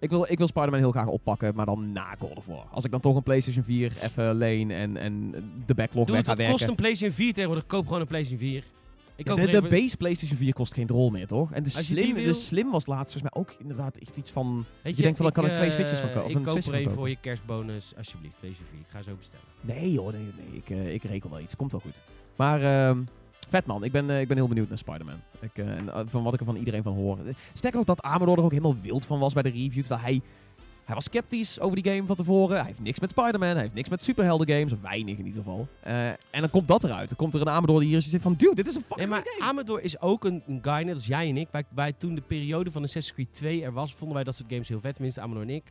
ik 0.00 0.10
wil, 0.10 0.26
ik 0.28 0.38
wil 0.38 0.46
Spider-Man 0.46 0.78
heel 0.80 0.90
graag 0.90 1.06
oppakken, 1.06 1.54
maar 1.54 1.66
dan 1.66 1.92
na 1.92 2.14
God 2.18 2.36
of 2.36 2.46
War. 2.46 2.66
Als 2.70 2.84
ik 2.84 2.90
dan 2.90 3.00
toch 3.00 3.16
een 3.16 3.22
PlayStation 3.22 3.64
4 3.64 3.92
even 4.02 4.34
leen 4.34 4.70
en, 4.70 4.96
en 4.96 5.30
de 5.66 5.74
backlog 5.74 6.06
doe 6.06 6.16
weg 6.16 6.24
ga 6.24 6.30
wat 6.34 6.38
kost 6.38 6.48
werken. 6.50 6.68
een 6.68 6.74
PlayStation 6.74 7.16
4 7.16 7.32
tegenwoordig? 7.32 7.66
Koop 7.66 7.86
gewoon 7.86 8.00
een 8.00 8.06
PlayStation 8.06 8.48
4. 8.50 8.64
Ik 9.16 9.24
koop 9.24 9.36
de, 9.36 9.46
de 9.48 9.62
base 9.68 9.96
PlayStation 9.96 10.38
4 10.38 10.52
kost 10.52 10.74
geen 10.74 10.88
rol 10.88 11.10
meer, 11.10 11.26
toch? 11.26 11.52
En 11.52 11.62
de 11.62 11.70
Als 11.76 11.88
je 11.88 11.94
slim, 11.96 12.14
wil- 12.14 12.24
de 12.24 12.32
slim 12.32 12.70
was 12.70 12.86
laatst 12.86 13.12
volgens 13.12 13.32
mij 13.32 13.42
ook 13.42 13.54
inderdaad 13.60 13.96
echt 13.96 14.16
iets 14.16 14.30
van... 14.30 14.64
Weet 14.82 14.96
je 14.96 15.02
denkt 15.02 15.16
van, 15.16 15.26
daar 15.26 15.34
kan 15.34 15.46
ik 15.46 15.54
twee 15.54 15.66
eh, 15.68 15.72
Switches 15.74 15.98
van 15.98 16.12
kopen, 16.12 16.30
Ik 16.30 16.36
een 16.36 16.42
koop 16.44 16.56
er 16.56 16.72
kopen. 16.72 16.90
voor 16.92 17.08
je 17.08 17.16
kerstbonus, 17.20 17.92
alsjeblieft, 17.96 18.36
PlayStation 18.38 18.74
4. 18.76 18.80
Ik 18.86 18.90
ga 18.90 19.02
zo 19.02 19.16
bestellen. 19.16 19.46
Nee 19.60 19.98
hoor, 19.98 20.12
nee, 20.12 20.22
nee 20.22 20.56
ik, 20.56 20.70
eh, 20.70 20.94
ik 20.94 21.02
regel 21.02 21.30
wel 21.30 21.40
iets. 21.40 21.56
Komt 21.56 21.72
wel 21.72 21.80
goed. 21.80 22.02
Maar 22.36 22.62
ehm, 22.88 23.02
vet 23.48 23.66
man, 23.66 23.84
ik 23.84 23.92
ben, 23.92 24.10
eh, 24.10 24.20
ik 24.20 24.28
ben 24.28 24.36
heel 24.36 24.48
benieuwd 24.48 24.68
naar 24.68 24.78
Spider-Man. 24.78 25.20
Ik, 25.40 25.58
eh, 25.58 25.68
en, 25.68 25.88
eh, 25.88 26.00
van 26.06 26.22
wat 26.22 26.34
ik 26.34 26.40
er 26.40 26.46
van 26.46 26.56
iedereen 26.56 26.82
van 26.82 26.94
hoor. 26.94 27.18
Sterker 27.52 27.78
nog 27.78 27.86
dat 27.86 28.02
Amador 28.02 28.38
er 28.38 28.44
ook 28.44 28.50
helemaal 28.50 28.76
wild 28.82 29.06
van 29.06 29.18
was 29.18 29.32
bij 29.32 29.42
de 29.42 29.50
review. 29.50 29.80
Terwijl 29.80 30.00
hij, 30.00 30.20
hij 30.84 30.94
was 30.94 31.04
sceptisch 31.04 31.60
over 31.60 31.82
die 31.82 31.92
game 31.92 32.06
van 32.06 32.16
tevoren. 32.16 32.56
Hij 32.56 32.66
heeft 32.66 32.82
niks 32.82 33.00
met 33.00 33.10
Spider-Man, 33.10 33.48
hij 33.48 33.60
heeft 33.60 33.74
niks 33.74 33.88
met 33.88 34.02
superhelden 34.02 34.48
games. 34.48 34.72
Of 34.72 34.80
weinig 34.80 35.18
in 35.18 35.26
ieder 35.26 35.42
geval. 35.42 35.68
En 35.82 36.40
dan 36.40 36.50
komt 36.50 36.68
dat 36.68 36.84
eruit. 36.84 37.08
Dan 37.08 37.16
komt 37.16 37.34
er 37.34 37.40
een 37.40 37.48
Amador 37.48 37.80
die 37.80 37.88
hier 37.88 38.00
zit 38.00 38.22
van... 38.22 38.34
Dude, 38.34 38.54
dit 38.54 38.68
is 38.68 38.74
een 38.74 38.80
Nee, 38.80 38.88
fucking 38.88 39.08
maar 39.08 39.18
goede 39.18 39.36
game. 39.38 39.50
Amador 39.50 39.80
is 39.80 40.00
ook 40.00 40.24
een, 40.24 40.42
een 40.46 40.58
guy, 40.62 40.82
net 40.82 40.94
als 40.94 41.06
jij 41.06 41.28
en 41.28 41.36
ik. 41.36 41.48
Wij, 41.50 41.64
wij 41.74 41.92
toen 41.92 42.14
de 42.14 42.20
periode 42.20 42.70
van 42.70 42.82
Assassin's 42.82 43.14
Creed 43.14 43.34
2 43.34 43.62
er 43.62 43.72
was, 43.72 43.94
vonden 43.94 44.14
wij 44.14 44.24
dat 44.24 44.34
soort 44.34 44.50
games 44.50 44.68
heel 44.68 44.80
vet. 44.80 44.94
Tenminste, 44.94 45.20
Amador 45.20 45.42
en 45.42 45.50
ik. 45.50 45.64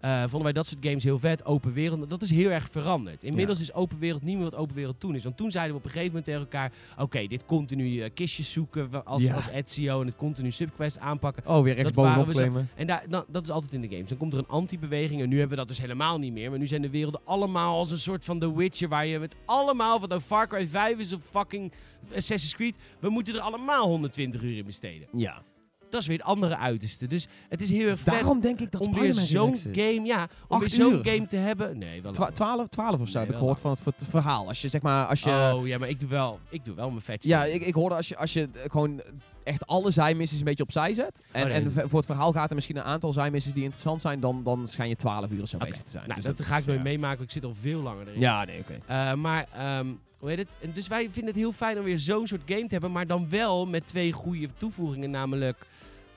Eh, 0.00 0.20
vonden 0.20 0.42
wij 0.42 0.52
dat 0.52 0.66
soort 0.66 0.84
games 0.86 1.04
heel 1.04 1.18
vet. 1.18 1.44
Open 1.44 1.72
wereld. 1.72 2.10
Dat 2.10 2.22
is 2.22 2.30
heel 2.30 2.50
erg 2.50 2.68
veranderd. 2.70 3.24
Inmiddels 3.24 3.60
is 3.60 3.72
open 3.72 3.98
wereld 3.98 4.22
niet 4.22 4.34
meer 4.34 4.44
wat 4.44 4.54
open 4.54 4.74
wereld 4.74 5.00
toen 5.00 5.14
is. 5.14 5.24
Want 5.24 5.36
toen 5.36 5.50
zeiden 5.50 5.72
we 5.72 5.78
op 5.78 5.84
een 5.84 5.90
gegeven 5.90 6.08
moment 6.08 6.24
tegen 6.24 6.40
elkaar... 6.40 6.72
Oké, 6.98 7.26
dit 7.26 7.44
continu 7.46 8.00
eh, 8.00 8.10
kistjes 8.14 8.52
zoeken 8.52 9.04
als, 9.04 9.22
Ja. 9.22 9.34
als 9.34 9.48
Ezio. 9.48 10.00
En 10.00 10.06
het 10.06 10.16
continu 10.16 10.50
subquest 10.50 10.98
aanpakken. 10.98 11.46
Oh, 11.46 11.62
weer 11.62 11.74
rechts 11.74 11.92
waren 11.96 12.14
bovenop 12.14 12.34
claimen. 12.36 12.68
En 12.74 12.86
daar, 12.86 13.04
dan, 13.08 13.24
dat 13.28 13.42
is 13.42 13.50
altijd 13.50 13.72
in 13.72 13.80
de 13.80 13.88
games. 13.88 14.08
Dan 14.08 14.18
komt 14.18 14.32
er 14.32 14.38
een 14.38 14.48
anti-beweging. 14.48 15.20
En 15.22 15.28
nu 15.28 15.38
hebben 15.38 15.56
we 15.56 15.64
dat 15.64 15.68
dus 15.68 15.80
helemaal 15.80 16.18
niet 16.18 16.32
meer. 16.32 16.50
Maar 16.50 16.58
nu 16.58 16.66
zijn 16.66 16.82
de 16.82 16.90
werelden 16.90 17.20
allemaal 17.24 17.78
als 17.78 17.90
een 17.90 17.98
soort 17.98 18.24
van 18.24 18.38
The 18.38 18.56
Witcher. 18.56 18.88
Waar 18.88 19.06
je 19.06 19.18
met 19.18 19.36
allemaal, 19.44 20.00
wat 20.00 20.08
nou 20.08 20.20
Far 20.20 20.46
Cry 20.48 20.66
5 20.66 20.98
is 20.98 21.12
of 21.12 21.20
fucking 21.30 21.72
Assassin's 22.14 22.54
Creed. 22.54 22.76
We 22.98 23.08
moeten 23.10 23.34
er 23.34 23.40
allemaal 23.40 23.86
120 23.86 24.42
uur 24.42 24.56
in 24.56 24.64
besteden. 24.64 25.08
Ja. 25.12 25.42
Dat 25.90 26.00
is 26.00 26.06
weer 26.06 26.16
het 26.18 26.26
andere 26.26 26.56
uiterste. 26.56 27.06
Dus 27.06 27.26
het 27.48 27.60
is 27.62 27.70
heel 27.70 27.88
erg 27.88 27.98
vet 28.00 28.14
Daarom 28.14 28.40
denk 28.40 28.60
ik 28.60 28.70
dat 28.72 28.86
om 28.86 28.94
weer 28.94 29.14
zo'n 29.14 29.56
game, 29.56 30.00
ja, 30.04 30.28
om 30.48 30.58
weer 30.58 30.70
zo'n 30.70 31.04
game 31.04 31.26
te 31.26 31.36
hebben. 31.36 31.78
Nee, 31.78 32.02
wel 32.02 32.12
Twa- 32.12 32.20
langer. 32.22 32.36
12, 32.36 32.68
12 32.68 33.00
of 33.00 33.08
zo 33.08 33.12
Nee, 33.18 33.22
heb 33.26 33.32
ik 33.34 33.38
gehoord 33.40 33.60
van 33.60 33.70
het, 33.70 33.82
verhaal. 34.08 34.46
Als 34.48 34.60
je 34.62 34.68
zeg 34.68 34.82
maar... 34.82 35.06
Als 35.06 35.20
je, 35.22 35.52
Oh 35.54 35.66
ja, 35.66 35.78
maar 35.78 35.88
ik 35.88 36.00
doe 36.00 36.08
wel, 36.08 36.38
ik 36.48 36.64
doe 36.64 36.74
wel 36.74 36.90
mijn 36.90 37.02
vetje. 37.02 37.28
Ja, 37.28 37.44
ik, 37.44 37.62
ik 37.62 37.74
hoorde 37.74 37.94
als 37.94 38.08
je, 38.08 38.16
als 38.16 38.32
je 38.32 38.48
eh, 38.52 38.70
gewoon 38.70 39.00
echt 39.44 39.66
alle 39.66 39.90
zijmissies 39.90 40.38
een 40.38 40.44
beetje 40.44 40.62
opzij 40.62 40.92
zet. 40.92 41.22
En, 41.32 41.42
Oh, 41.42 41.48
nee. 41.48 41.56
en 41.60 41.72
v- 41.72 41.82
voor 41.86 41.96
het 41.98 42.06
verhaal 42.06 42.32
gaat 42.32 42.48
er 42.48 42.54
misschien 42.54 42.76
een 42.76 42.82
aantal 42.82 43.12
zijmissies 43.12 43.52
die 43.52 43.62
interessant 43.62 44.00
zijn. 44.00 44.20
Dan, 44.20 44.42
dan 44.42 44.66
schijn 44.66 44.88
je 44.88 44.96
12 44.96 45.30
uur 45.30 45.46
zo 45.46 45.56
Oké. 45.56 45.64
bezig 45.66 45.82
te 45.82 45.90
zijn. 45.90 46.02
Nou, 46.08 46.20
Dus 46.20 46.24
dat, 46.36 46.46
ga 46.46 46.56
ik 46.56 46.66
nooit 46.66 46.78
ja. 46.78 46.84
meemaken. 46.84 47.24
Ik 47.24 47.30
zit 47.30 47.44
al 47.44 47.54
veel 47.60 47.80
langer 47.82 48.08
erin. 48.08 48.20
Ja, 48.20 48.44
nee, 48.44 48.58
oké. 48.60 48.78
Eh, 48.86 49.14
maar, 49.14 49.46
ehm, 49.56 49.86
hoe 50.18 50.28
heet 50.28 50.38
het? 50.38 50.48
En 50.60 50.72
Dus 50.72 50.88
wij 50.88 51.02
vinden 51.04 51.26
het 51.26 51.36
heel 51.36 51.52
fijn 51.52 51.78
om 51.78 51.84
weer 51.84 51.98
zo'n 51.98 52.26
soort 52.26 52.42
game 52.46 52.60
te 52.66 52.72
hebben. 52.72 52.92
Maar 52.92 53.06
dan 53.06 53.28
wel 53.28 53.66
met 53.66 53.86
twee 53.86 54.12
goede 54.12 54.48
toevoegingen. 54.56 55.10
Namelijk 55.10 55.66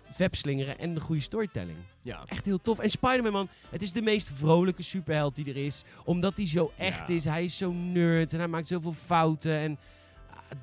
het 0.05 0.17
webslingeren 0.17 0.79
en 0.79 0.93
de 0.93 0.99
goede 0.99 1.21
storytelling. 1.21 1.77
Ja. 2.01 2.23
Echt 2.25 2.45
heel 2.45 2.61
tof. 2.61 2.79
En 2.79 2.89
Spider-Man, 2.89 3.31
man, 3.31 3.47
het 3.69 3.81
is 3.81 3.91
de 3.91 4.01
meest 4.01 4.31
vrolijke 4.35 4.83
superheld 4.83 5.35
die 5.35 5.45
er 5.49 5.65
is. 5.65 5.83
Omdat 6.05 6.37
hij 6.37 6.47
zo 6.47 6.71
echt 6.77 7.07
Ja. 7.07 7.13
is. 7.15 7.25
Hij 7.25 7.43
is 7.43 7.57
zo 7.57 7.71
nerd 7.71 8.33
en 8.33 8.39
hij 8.39 8.47
maakt 8.47 8.67
zoveel 8.67 8.93
fouten. 8.93 9.51
En 9.53 9.77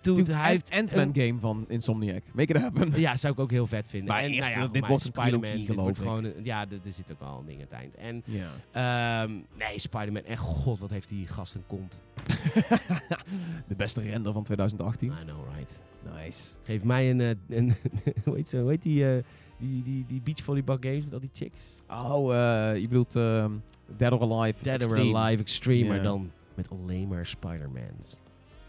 dude, 0.00 0.22
Dude, 0.22 0.36
hij 0.36 0.50
heeft... 0.50 0.70
Ant-Man 0.70 1.10
een- 1.14 1.26
game 1.26 1.38
van 1.40 1.64
Insomniac. 1.68 2.22
Make 2.32 2.52
it 2.54 2.60
happen. 2.60 3.00
Ja, 3.00 3.16
zou 3.16 3.32
ik 3.32 3.38
ook 3.38 3.50
heel 3.50 3.66
vet 3.66 3.88
vinden. 3.88 4.08
Maar 4.08 4.22
en, 4.22 4.30
eerst, 4.30 4.50
nou 4.50 4.62
ja, 4.62 4.68
dit 4.68 4.86
wordt 4.86 5.04
een 5.04 5.12
Spider-Man, 5.12 5.40
trilogie, 5.40 5.66
geloof 5.66 5.88
ik. 5.88 5.96
gewoon, 5.96 6.24
een- 6.24 6.34
Ja, 6.44 6.60
er 6.84 6.92
zit 6.92 7.12
ook 7.12 7.20
al 7.20 7.38
een 7.38 7.46
ding 7.46 7.58
aan 7.60 7.66
het 7.70 7.72
eind. 7.72 7.94
En. 7.94 8.24
Ehm, 8.72 9.32
nee, 9.68 9.78
Spider-Man. 9.78 10.22
En 10.22 10.36
god, 10.36 10.78
wat 10.78 10.90
heeft 10.90 11.08
die 11.08 11.26
gast 11.26 11.54
een 11.54 11.66
kont. 11.66 11.98
de 13.68 13.74
beste 13.76 14.00
render 14.02 14.32
van 14.32 14.42
2018. 14.42 15.08
I 15.08 15.24
know, 15.24 15.36
right. 15.56 15.80
Nice. 16.16 16.42
Geef 16.62 16.84
mij 16.84 17.10
een... 17.10 17.20
eh, 17.20 17.30
een 17.48 17.74
hoe 18.24 18.36
heet 18.36 18.48
ze? 18.48 18.58
Hoe 18.58 18.70
heet 18.70 18.82
die, 18.82 19.10
eh, 19.16 19.22
die, 19.58 19.82
die, 19.82 20.04
die 20.08 20.20
beachvolleyball 20.20 20.76
games 20.80 21.04
met 21.04 21.12
al 21.12 21.20
die 21.20 21.30
chicks? 21.32 21.58
Oh, 21.90 22.34
eh, 22.34 22.80
je 22.80 22.88
bedoelt 22.88 23.16
ehm, 23.16 23.52
Dead 23.96 24.12
or 24.12 24.32
Alive 24.32 24.64
Dead 24.64 24.74
Extreme. 24.82 25.10
or 25.10 25.16
Alive 25.16 25.42
Extreme, 25.42 25.88
maar 25.88 26.02
dan 26.02 26.30
met 26.54 26.70
alleen 26.70 27.08
maar 27.08 27.26
Spider-Mans. 27.26 28.18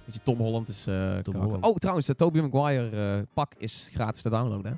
Weet 0.09 0.17
je, 0.17 0.23
Tom 0.23 0.39
Holland 0.39 0.67
is 0.69 0.87
eh 0.87 0.93
karakter. 0.93 1.33
Holland. 1.35 1.65
Oh, 1.65 1.75
trouwens, 1.75 2.05
de 2.05 2.15
Tobey 2.15 2.41
Maguire 2.41 3.17
eh, 3.17 3.23
pak 3.33 3.53
is 3.57 3.89
gratis 3.93 4.21
te 4.21 4.29
downloaden. 4.29 4.71
Hè? 4.71 4.77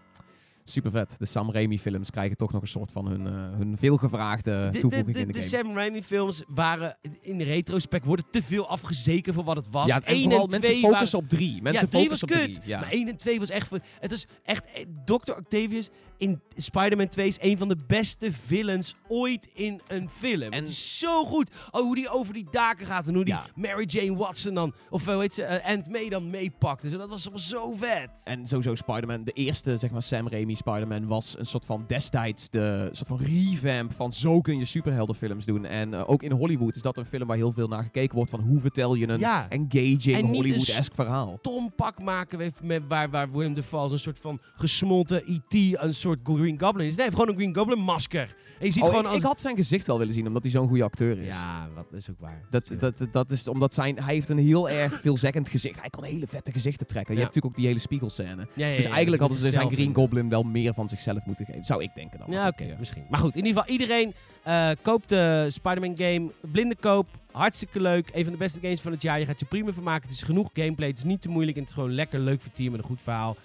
Super 0.63 0.91
vet. 0.91 1.15
De 1.19 1.25
Sam 1.25 1.51
Raimi 1.51 1.79
films 1.79 2.09
krijgen 2.09 2.37
toch 2.37 2.51
nog 2.51 2.61
een 2.61 2.67
soort 2.67 2.91
van 2.91 3.07
hun, 3.07 3.27
eh, 3.27 3.33
hun 3.57 3.77
veelgevraagde 3.77 4.51
De, 4.51 4.69
de, 4.71 4.79
toevoeging 4.79 5.13
de, 5.15 5.19
in 5.21 5.27
de, 5.27 5.33
de 5.33 5.41
game. 5.43 5.63
Sam 5.63 5.75
Raimi 5.75 6.03
films 6.03 6.43
waren 6.47 6.97
in 7.21 7.41
retrospect 7.41 8.05
worden 8.05 8.25
te 8.31 8.43
veel 8.43 8.67
afgezeken 8.67 9.33
voor 9.33 9.43
wat 9.43 9.55
het 9.55 9.69
was. 9.69 9.87
ja, 9.87 9.95
en 10.01 10.13
Eén 10.15 10.21
vooral 10.21 10.43
en 10.43 10.49
mensen 10.49 10.69
twee 10.71 10.81
focussen 10.81 11.19
op 11.19 11.29
drie. 11.29 11.61
Mensen 11.61 11.85
ja, 11.85 11.91
drie 11.91 12.09
was 12.09 12.19
focussen 12.19 12.39
op 12.39 12.45
kut. 12.45 12.53
drie. 12.53 12.67
Ja. 12.69 12.79
Maar 12.79 12.91
1 12.91 13.07
en 13.07 13.15
2 13.17 13.39
was 13.39 13.49
echt... 13.49 13.67
voor- 13.67 13.79
Het 13.99 14.11
was 14.11 14.25
echt... 14.43 14.71
eh, 14.73 14.85
Dr. 15.05 15.31
Octavius 15.31 15.89
in 16.17 16.41
Spider-Man 16.55 17.07
2 17.07 17.27
is 17.27 17.37
een 17.41 17.57
van 17.57 17.67
de 17.67 17.77
beste 17.87 18.31
villains 18.31 18.95
ooit 19.07 19.49
in 19.53 19.81
een 19.87 20.09
film. 20.09 20.41
En- 20.41 20.59
het 20.59 20.67
is 20.67 20.99
zo 20.99 21.25
goed. 21.25 21.49
Oh, 21.71 21.81
hoe 21.81 21.95
die 21.95 22.09
over 22.09 22.33
die 22.33 22.47
daken 22.51 22.85
gaat 22.85 23.07
en 23.07 23.13
hoe 23.13 23.25
die 23.25 23.33
Ja. 23.33 23.45
Mary 23.55 23.85
Jane 23.85 24.15
Watson 24.15 24.53
dan... 24.53 24.73
Of 24.89 25.05
hoe 25.05 25.19
heet 25.21 25.33
ze? 25.33 25.43
eh, 25.43 25.69
Aunt 25.69 25.89
May 25.89 26.09
dan 26.09 26.29
meepakt. 26.29 26.81
Dus 26.81 26.91
dat 26.91 27.09
was 27.09 27.29
zo 27.33 27.71
vet. 27.73 28.09
En 28.23 28.45
sowieso 28.45 28.75
Spider-Man, 28.75 29.23
de 29.23 29.31
eerste 29.31 29.77
zeg 29.77 29.91
maar 29.91 30.01
Sam 30.03 30.27
Raimi 30.27 30.50
Spider-Man 30.55 31.07
was 31.07 31.35
een 31.39 31.45
soort 31.45 31.65
van 31.65 31.83
destijds 31.87 32.49
de 32.49 32.89
soort 32.91 33.07
van 33.07 33.19
revamp 33.19 33.93
van 33.93 34.13
zo 34.13 34.41
kun 34.41 34.57
je 34.57 34.65
superheldenfilms 34.65 35.45
doen. 35.45 35.65
En 35.65 35.93
eh, 35.93 36.03
ook 36.09 36.23
in 36.23 36.31
Hollywood 36.31 36.75
is 36.75 36.81
dat 36.81 36.97
een 36.97 37.05
film 37.05 37.27
waar 37.27 37.37
heel 37.37 37.51
veel 37.51 37.67
naar 37.67 37.83
gekeken 37.83 38.15
wordt 38.15 38.31
van 38.31 38.39
hoe 38.39 38.59
vertel 38.59 38.95
je 38.95 39.07
een 39.07 39.19
Ja. 39.19 39.49
engaging 39.49 40.25
Hollywood-esque 40.27 40.95
verhaal. 40.95 41.37
Tom 41.41 41.73
pak 41.75 42.01
maken 42.01 42.37
we 42.37 42.51
met, 42.63 42.83
waar, 42.87 43.09
waar 43.09 43.31
Willem 43.31 43.53
Dafoe 43.53 43.79
als 43.79 43.91
een 43.91 43.99
soort 43.99 44.19
van 44.19 44.39
gesmolten 44.55 45.23
E.T. 45.31 45.53
een 45.83 45.93
soort 45.93 46.19
Green 46.23 46.59
Goblin 46.59 46.87
is. 46.87 46.95
Nee, 46.95 47.09
gewoon 47.09 47.27
een 47.29 47.35
Green 47.35 47.55
Goblin 47.55 47.79
masker. 47.79 48.35
En 48.59 48.65
je 48.65 48.71
ziet 48.71 48.81
Oh, 48.83 48.87
gewoon 48.89 49.03
ik, 49.03 49.07
als... 49.09 49.17
ik 49.17 49.23
had 49.23 49.41
zijn 49.41 49.55
gezicht 49.55 49.87
wel 49.87 49.97
willen 49.97 50.13
zien, 50.13 50.27
omdat 50.27 50.43
hij 50.43 50.51
zo'n 50.51 50.67
goede 50.67 50.83
acteur 50.83 51.19
is. 51.21 51.27
Ja, 51.33 51.67
dat 51.75 51.85
is 51.93 52.09
ook 52.09 52.19
waar. 52.19 52.41
Dat, 52.49 52.71
dat, 52.79 53.07
dat 53.11 53.31
is 53.31 53.47
omdat 53.47 53.73
zijn, 53.73 54.03
hij 54.03 54.13
heeft 54.13 54.29
een 54.29 54.37
heel 54.37 54.69
erg 54.69 54.99
veelzeggend 55.01 55.49
gezicht. 55.49 55.79
Hij 55.79 55.89
kan 55.89 56.03
hele 56.03 56.27
vette 56.27 56.51
gezichten 56.51 56.87
trekken. 56.87 57.13
Je 57.15 57.19
hebt 57.21 57.33
natuurlijk 57.35 57.53
ook 57.55 57.59
die 57.61 57.67
hele 57.69 57.79
spiegelscène. 57.87 58.47
Ja, 58.53 58.75
dus 58.75 58.85
eigenlijk 58.85 59.21
hadden 59.21 59.39
ze 59.39 59.49
zijn 59.49 59.71
Green. 59.71 59.95
Goblin 59.95 60.29
wel 60.29 60.40
meer 60.43 60.73
van 60.73 60.89
zichzelf 60.89 61.25
moeten 61.25 61.45
geven. 61.45 61.63
Zou 61.63 61.83
ik 61.83 61.95
denken 61.95 62.19
dan. 62.19 62.31
Ja, 62.31 62.47
oké, 62.47 62.75
misschien. 62.79 63.05
Maar 63.09 63.19
goed, 63.19 63.35
in 63.35 63.45
ieder 63.45 63.61
geval 63.61 63.77
iedereen 63.79 64.13
eh, 64.43 64.69
koopt 64.81 65.09
de 65.09 65.45
Spider-Man 65.49 65.97
game. 65.97 66.31
Blinde 66.51 66.75
koop. 66.75 67.07
Hartstikke 67.31 67.81
leuk. 67.81 68.09
Een 68.13 68.23
van 68.23 68.31
de 68.33 68.37
beste 68.39 68.59
games 68.59 68.81
van 68.81 68.91
het 68.91 69.01
jaar. 69.01 69.19
Je 69.19 69.25
gaat 69.25 69.39
je 69.39 69.45
prima 69.45 69.71
vermaken. 69.71 70.01
Het 70.09 70.17
is 70.17 70.21
genoeg 70.23 70.49
gameplay. 70.53 70.87
Het 70.89 70.97
is 70.97 71.03
niet 71.03 71.21
te 71.21 71.29
moeilijk. 71.29 71.55
En 71.57 71.61
het 71.63 71.71
is 71.71 71.77
gewoon 71.77 71.93
lekker 71.93 72.19
leuk 72.19 72.41
vertier 72.41 72.71
met 72.71 72.79
een 72.79 72.85
goed 72.85 73.01
verhaal. 73.01 73.35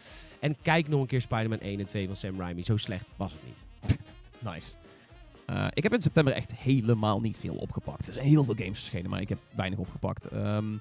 En 0.40 0.56
kijk 0.62 0.88
nog 0.88 1.00
een 1.00 1.06
keer 1.06 1.20
Spider-Man 1.20 1.60
1 1.60 1.80
en 1.80 1.86
2 1.86 2.06
van 2.06 2.16
Sam 2.16 2.40
Raimi. 2.40 2.64
Zo 2.64 2.76
slecht 2.76 3.10
was 3.16 3.32
het 3.32 3.40
niet. 3.46 3.64
Nice. 4.52 4.74
Eh, 5.46 5.66
ik 5.74 5.82
heb 5.82 5.92
in 5.94 6.02
september 6.02 6.32
echt 6.34 6.54
helemaal 6.54 7.20
niet 7.20 7.36
veel 7.36 7.54
opgepakt. 7.54 8.06
Er 8.06 8.12
zijn 8.12 8.26
heel 8.26 8.44
veel 8.44 8.54
games 8.54 8.78
verschenen, 8.78 9.10
maar 9.10 9.20
ik 9.20 9.28
heb 9.28 9.38
weinig 9.54 9.78
opgepakt. 9.78 10.24
Ehm, 10.28 10.74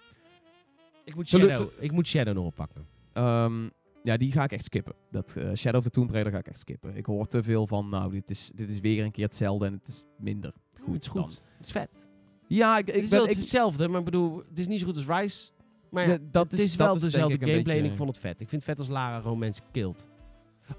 Ik 1.04 1.16
moet 1.16 1.28
Shadow, 1.30 1.70
ik 1.80 1.92
moet 1.92 2.08
Shadow 2.08 2.36
nog 2.36 2.46
oppakken. 2.46 2.86
ehm, 3.14 3.64
ja, 4.06 4.18
die 4.18 4.32
ga 4.32 4.44
ik 4.44 4.52
echt 4.52 4.64
skippen. 4.65 4.94
Dat 5.11 5.36
eh, 5.38 5.53
Shadow 5.53 5.77
of 5.80 5.84
the 5.84 5.90
Tomb 5.90 6.11
Raider 6.11 6.32
ga 6.34 6.40
ik 6.40 6.48
echt 6.48 6.60
skippen. 6.60 6.95
Ik 6.95 7.06
hoor 7.06 7.26
te 7.27 7.44
veel 7.44 7.68
van, 7.68 7.90
nou, 7.90 8.11
dit 8.11 8.30
is, 8.30 8.52
dit 8.56 8.69
is 8.69 8.80
weer 8.80 9.03
een 9.03 9.11
keer 9.11 9.26
hetzelfde 9.26 9.65
en 9.65 9.73
het 9.73 9.88
is 9.88 10.03
minder 10.18 10.53
goed. 10.82 10.94
het 10.94 11.06
is 11.06 11.11
dan. 11.11 11.23
goed. 11.23 11.41
Het 11.57 11.65
is 11.65 11.72
vet. 11.72 12.07
Ja, 12.48 12.77
ik, 12.77 12.86
Het 12.88 12.95
ik 12.95 13.03
is 13.03 13.10
ben... 13.10 13.19
wel 13.19 13.30
Ik, 13.30 13.38
hetzelfde, 13.38 13.88
maar 13.88 13.99
ik 13.99 14.06
bedoel, 14.06 14.44
het 14.49 14.60
is 14.60 14.68
niet 14.68 14.80
zo 14.80 14.86
goed 14.86 14.95
als 14.98 15.07
Rise. 15.07 15.52
Maar 15.91 16.07
ja, 16.10 16.18
dat 16.32 16.52
het 16.52 16.60
is- 16.60 16.65
is, 16.65 16.76
wel 16.76 16.94
dat 16.94 17.02
dezelfde 17.02 17.38
gameplay 17.38 17.57
en 17.57 17.64
beetje- 17.64 17.90
ik 17.90 17.95
vond 17.98 18.10
het 18.10 18.18
vet. 18.19 18.41
Ik 18.41 18.49
vind 18.49 18.61
het 18.61 18.64
vet 18.64 18.80
als 18.80 18.88
Lara 18.88 19.19
gewoon 19.22 19.38
mensen 19.40 19.64
killt. 19.72 20.06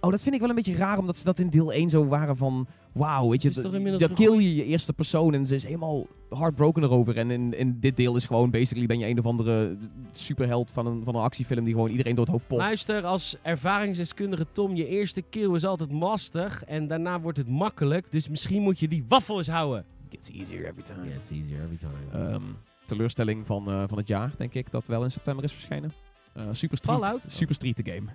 Oh, 0.00 0.10
dat 0.10 0.22
vind 0.22 0.34
ik 0.34 0.40
wel 0.40 0.48
een 0.50 0.54
beetje 0.56 0.76
raar, 0.76 0.98
omdat 0.98 1.16
ze 1.16 1.24
dat 1.24 1.38
in 1.38 1.50
deel 1.50 1.72
1 1.72 1.88
zo 1.90 2.06
waren 2.06 2.36
van... 2.36 2.66
Wauw, 2.96 3.30
weet 3.30 3.42
je, 3.42 3.50
dan 3.98 4.14
kill 4.14 4.38
je 4.38 4.54
je 4.54 4.64
eerste 4.64 4.92
persoon 4.92 5.34
en 5.34 5.46
ze 5.46 5.54
is 5.54 5.64
helemaal 5.64 6.06
heartbroken 6.30 6.82
erover. 6.82 7.16
En 7.16 7.30
in, 7.30 7.58
in 7.58 7.80
dit 7.80 7.96
deel 7.96 8.16
is 8.16 8.26
gewoon, 8.26 8.50
basically 8.50 8.86
ben 8.86 8.98
je 8.98 9.06
een 9.06 9.18
of 9.18 9.26
andere 9.26 9.76
superheld 10.10 10.70
van 10.70 10.86
een, 10.86 11.04
van 11.04 11.14
een 11.14 11.22
actiefilm 11.22 11.64
die 11.64 11.74
gewoon 11.74 11.88
iedereen 11.88 12.14
door 12.14 12.24
het 12.24 12.32
hoofd 12.32 12.46
poft. 12.46 12.62
Luister, 12.62 13.04
als 13.04 13.36
ervaringsdeskundige 13.42 14.46
Tom, 14.52 14.74
je 14.74 14.86
eerste 14.86 15.22
kill 15.22 15.54
is 15.54 15.64
altijd 15.64 15.92
lastig 15.92 16.64
en 16.64 16.86
daarna 16.86 17.20
wordt 17.20 17.38
het 17.38 17.48
makkelijk. 17.48 18.12
Dus 18.12 18.28
misschien 18.28 18.62
moet 18.62 18.78
je 18.78 18.88
die 18.88 19.04
waffel 19.08 19.38
eens 19.38 19.48
houden. 19.48 19.84
Gets 20.10 20.30
easier 20.30 20.66
every 20.66 20.82
time. 20.82 21.14
it's 21.14 21.30
easier 21.30 21.60
every 21.62 21.76
time. 21.76 22.24
Ehm, 22.28 22.42
teleurstelling 22.86 23.46
van, 23.46 23.70
eh, 23.70 23.84
van 23.86 23.98
het 23.98 24.08
jaar, 24.08 24.32
denk 24.36 24.54
ik, 24.54 24.70
dat 24.70 24.86
wel 24.88 25.04
in 25.04 25.10
september 25.10 25.44
is 25.44 25.52
verschenen. 25.52 25.92
Eh, 26.32 26.42
Super 26.52 26.76
Street. 26.76 26.98
Fallout? 26.98 27.24
Super 27.26 27.54
Street 27.54 27.76
the 27.76 27.90
game. 27.92 28.10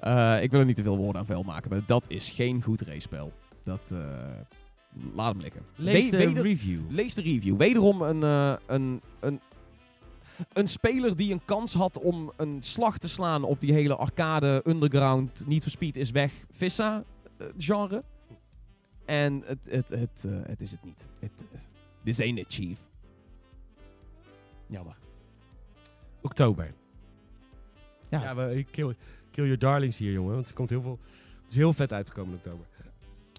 Eh, 0.00 0.42
ik 0.42 0.50
wil 0.50 0.60
er 0.60 0.66
niet 0.66 0.76
te 0.76 0.82
veel 0.82 0.96
woorden 0.96 1.20
aan 1.20 1.26
vuil 1.26 1.42
maken, 1.42 1.70
maar 1.70 1.82
dat 1.86 2.10
is 2.10 2.30
geen 2.30 2.62
goed 2.62 2.80
race-spel. 2.80 3.32
Dat, 3.68 3.90
eh, 3.92 3.98
laat 5.14 5.32
hem 5.32 5.40
liggen. 5.42 5.62
Lees 5.76 6.04
We- 6.10 6.16
de 6.16 6.24
weder- 6.26 6.42
review. 6.42 6.80
Lees 6.90 7.14
de 7.14 7.22
review. 7.22 7.56
Wederom 7.56 8.02
een, 8.02 8.22
eh, 8.22 8.56
een, 8.66 9.00
een, 9.20 9.40
een 10.52 10.66
speler 10.66 11.16
die 11.16 11.32
een 11.32 11.44
kans 11.44 11.74
had 11.74 11.98
om 11.98 12.32
een 12.36 12.62
slag 12.62 12.98
te 12.98 13.08
slaan 13.08 13.42
op 13.44 13.60
die 13.60 13.72
hele 13.72 13.96
arcade, 13.96 14.62
underground, 14.66 15.46
niet 15.46 15.62
for 15.62 15.70
speed 15.70 15.96
is 15.96 16.10
weg, 16.10 16.32
Vissa 16.50 17.04
eh, 17.38 17.46
genre. 17.58 18.04
En 19.04 19.42
het, 19.46 19.68
het, 19.70 19.88
het, 19.88 20.24
eh, 20.28 20.32
het 20.46 20.60
is 20.60 20.70
het 20.70 20.84
niet. 20.84 21.06
Het, 21.18 21.44
this 22.04 22.20
ain't 22.20 22.38
it, 22.38 22.46
chief. 22.54 22.78
Jammer. 24.66 24.96
Oktober. 26.22 26.74
Ja. 28.08 28.22
Ja, 28.22 28.34
we, 28.34 28.64
kill, 28.70 28.94
kill 29.30 29.44
your 29.44 29.58
darlings 29.58 29.98
hier, 29.98 30.12
jongen. 30.12 30.34
Want 30.34 30.48
er 30.48 30.54
komt 30.54 30.70
heel 30.70 30.82
veel... 30.82 30.98
Het 31.42 31.50
is 31.50 31.56
heel 31.62 31.72
vet 31.72 31.92
uitgekomen 31.92 32.30
in 32.32 32.36
oktober. 32.38 32.66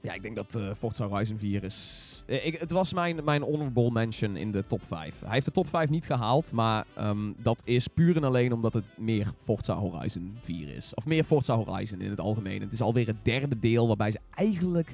Ja, 0.01 0.13
ik 0.13 0.23
denk 0.23 0.35
dat 0.35 0.55
eh, 0.55 0.73
Forza 0.73 1.07
Horizon 1.07 1.38
4 1.38 1.63
is... 1.63 2.23
eh, 2.26 2.45
ik, 2.45 2.59
het 2.59 2.71
was 2.71 2.93
mijn, 2.93 3.23
mijn 3.23 3.41
honorable 3.41 3.91
mention 3.91 4.35
in 4.35 4.51
de 4.51 4.67
top 4.67 4.85
5. 4.85 5.19
Hij 5.19 5.34
heeft 5.34 5.45
de 5.45 5.51
top 5.51 5.69
5 5.69 5.89
niet 5.89 6.05
gehaald, 6.05 6.51
maar 6.51 6.85
ehm, 6.95 7.31
dat 7.38 7.61
is 7.65 7.88
puur 7.88 8.15
en 8.15 8.23
alleen 8.23 8.53
omdat 8.53 8.73
het 8.73 8.85
meer 8.97 9.31
Forza 9.38 9.76
Horizon 9.76 10.38
4 10.41 10.76
is. 10.76 10.93
Of 10.93 11.05
meer 11.05 11.23
Forza 11.23 11.55
Horizon 11.55 12.01
in 12.01 12.09
het 12.09 12.19
algemeen. 12.19 12.61
Het 12.61 12.73
is 12.73 12.81
alweer 12.81 13.07
het 13.07 13.26
derde 13.26 13.59
deel 13.59 13.88
waarbij 13.88 14.11
ze 14.11 14.19
eigenlijk... 14.34 14.93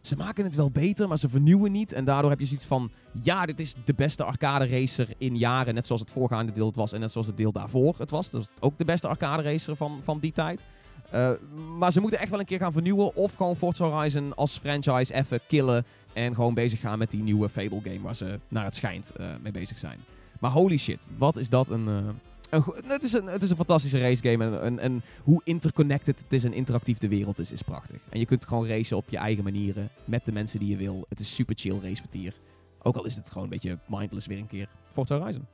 Ze 0.00 0.16
maken 0.16 0.44
het 0.44 0.54
wel 0.54 0.70
beter, 0.70 1.08
maar 1.08 1.18
ze 1.18 1.28
vernieuwen 1.28 1.72
niet. 1.72 1.92
En 1.92 2.04
daardoor 2.04 2.30
heb 2.30 2.40
je 2.40 2.46
zoiets 2.46 2.64
van... 2.64 2.90
Ja, 3.22 3.46
dit 3.46 3.60
is 3.60 3.74
de 3.84 3.94
beste 3.94 4.24
arcade 4.24 4.66
racer 4.66 5.08
in 5.18 5.36
jaren. 5.36 5.74
Net 5.74 5.86
zoals 5.86 6.00
het 6.00 6.10
voorgaande 6.10 6.52
deel 6.52 6.66
het 6.66 6.76
was 6.76 6.92
en 6.92 7.00
net 7.00 7.10
zoals 7.10 7.26
het 7.26 7.36
deel 7.36 7.52
daarvoor 7.52 7.94
het 7.98 8.10
was. 8.10 8.30
Dat 8.30 8.40
was 8.40 8.52
ook 8.60 8.78
de 8.78 8.84
beste 8.84 9.08
arcade 9.08 9.42
racer 9.42 9.76
van, 9.76 9.98
van 10.02 10.18
die 10.18 10.32
tijd. 10.32 10.62
Eh, 11.10 11.30
maar 11.78 11.92
ze 11.92 12.00
moeten 12.00 12.18
echt 12.18 12.30
wel 12.30 12.40
een 12.40 12.46
keer 12.46 12.58
gaan 12.58 12.72
vernieuwen. 12.72 13.14
Of 13.16 13.34
gewoon 13.34 13.56
Forza 13.56 13.84
Horizon 13.88 14.34
als 14.34 14.58
franchise 14.58 15.14
even 15.14 15.40
killen. 15.48 15.84
En 16.12 16.34
gewoon 16.34 16.54
bezig 16.54 16.80
gaan 16.80 16.98
met 16.98 17.10
die 17.10 17.22
nieuwe 17.22 17.48
Fable 17.48 17.80
game 17.82 18.00
waar 18.00 18.14
ze 18.14 18.40
naar 18.48 18.64
het 18.64 18.74
schijnt 18.74 19.12
eh, 19.16 19.26
mee 19.42 19.52
bezig 19.52 19.78
zijn. 19.78 19.98
Maar 20.40 20.50
holy 20.50 20.76
shit, 20.76 21.08
wat 21.16 21.36
is 21.36 21.48
dat 21.48 21.68
een... 21.70 21.88
eh, 21.88 22.08
een 22.50 22.64
het, 22.86 23.02
is 23.02 23.12
een, 23.12 23.26
het 23.26 23.42
is 23.42 23.50
een 23.50 23.56
fantastische 23.56 24.00
race 24.00 24.22
game. 24.30 24.44
En, 24.44 24.62
en, 24.62 24.78
en 24.78 25.02
hoe 25.22 25.40
interconnected 25.44 26.20
het 26.20 26.32
is 26.32 26.44
en 26.44 26.52
interactief 26.52 26.98
de 26.98 27.08
wereld 27.08 27.38
is, 27.38 27.52
is 27.52 27.62
prachtig. 27.62 28.00
En 28.08 28.18
je 28.18 28.26
kunt 28.26 28.46
gewoon 28.46 28.66
racen 28.68 28.96
op 28.96 29.08
je 29.08 29.16
eigen 29.16 29.44
manieren. 29.44 29.88
Met 30.04 30.26
de 30.26 30.32
mensen 30.32 30.58
die 30.58 30.68
je 30.68 30.76
wil. 30.76 31.04
Het 31.08 31.20
is 31.20 31.34
super 31.34 31.54
chill 31.58 31.78
racevertier. 31.82 32.34
Ook 32.82 32.96
al 32.96 33.04
is 33.04 33.14
het 33.16 33.28
gewoon 33.28 33.44
een 33.44 33.50
beetje 33.50 33.78
mindless 33.86 34.26
weer 34.26 34.38
een 34.38 34.46
keer. 34.46 34.68
Forza 34.90 35.18
Horizon. 35.18 35.46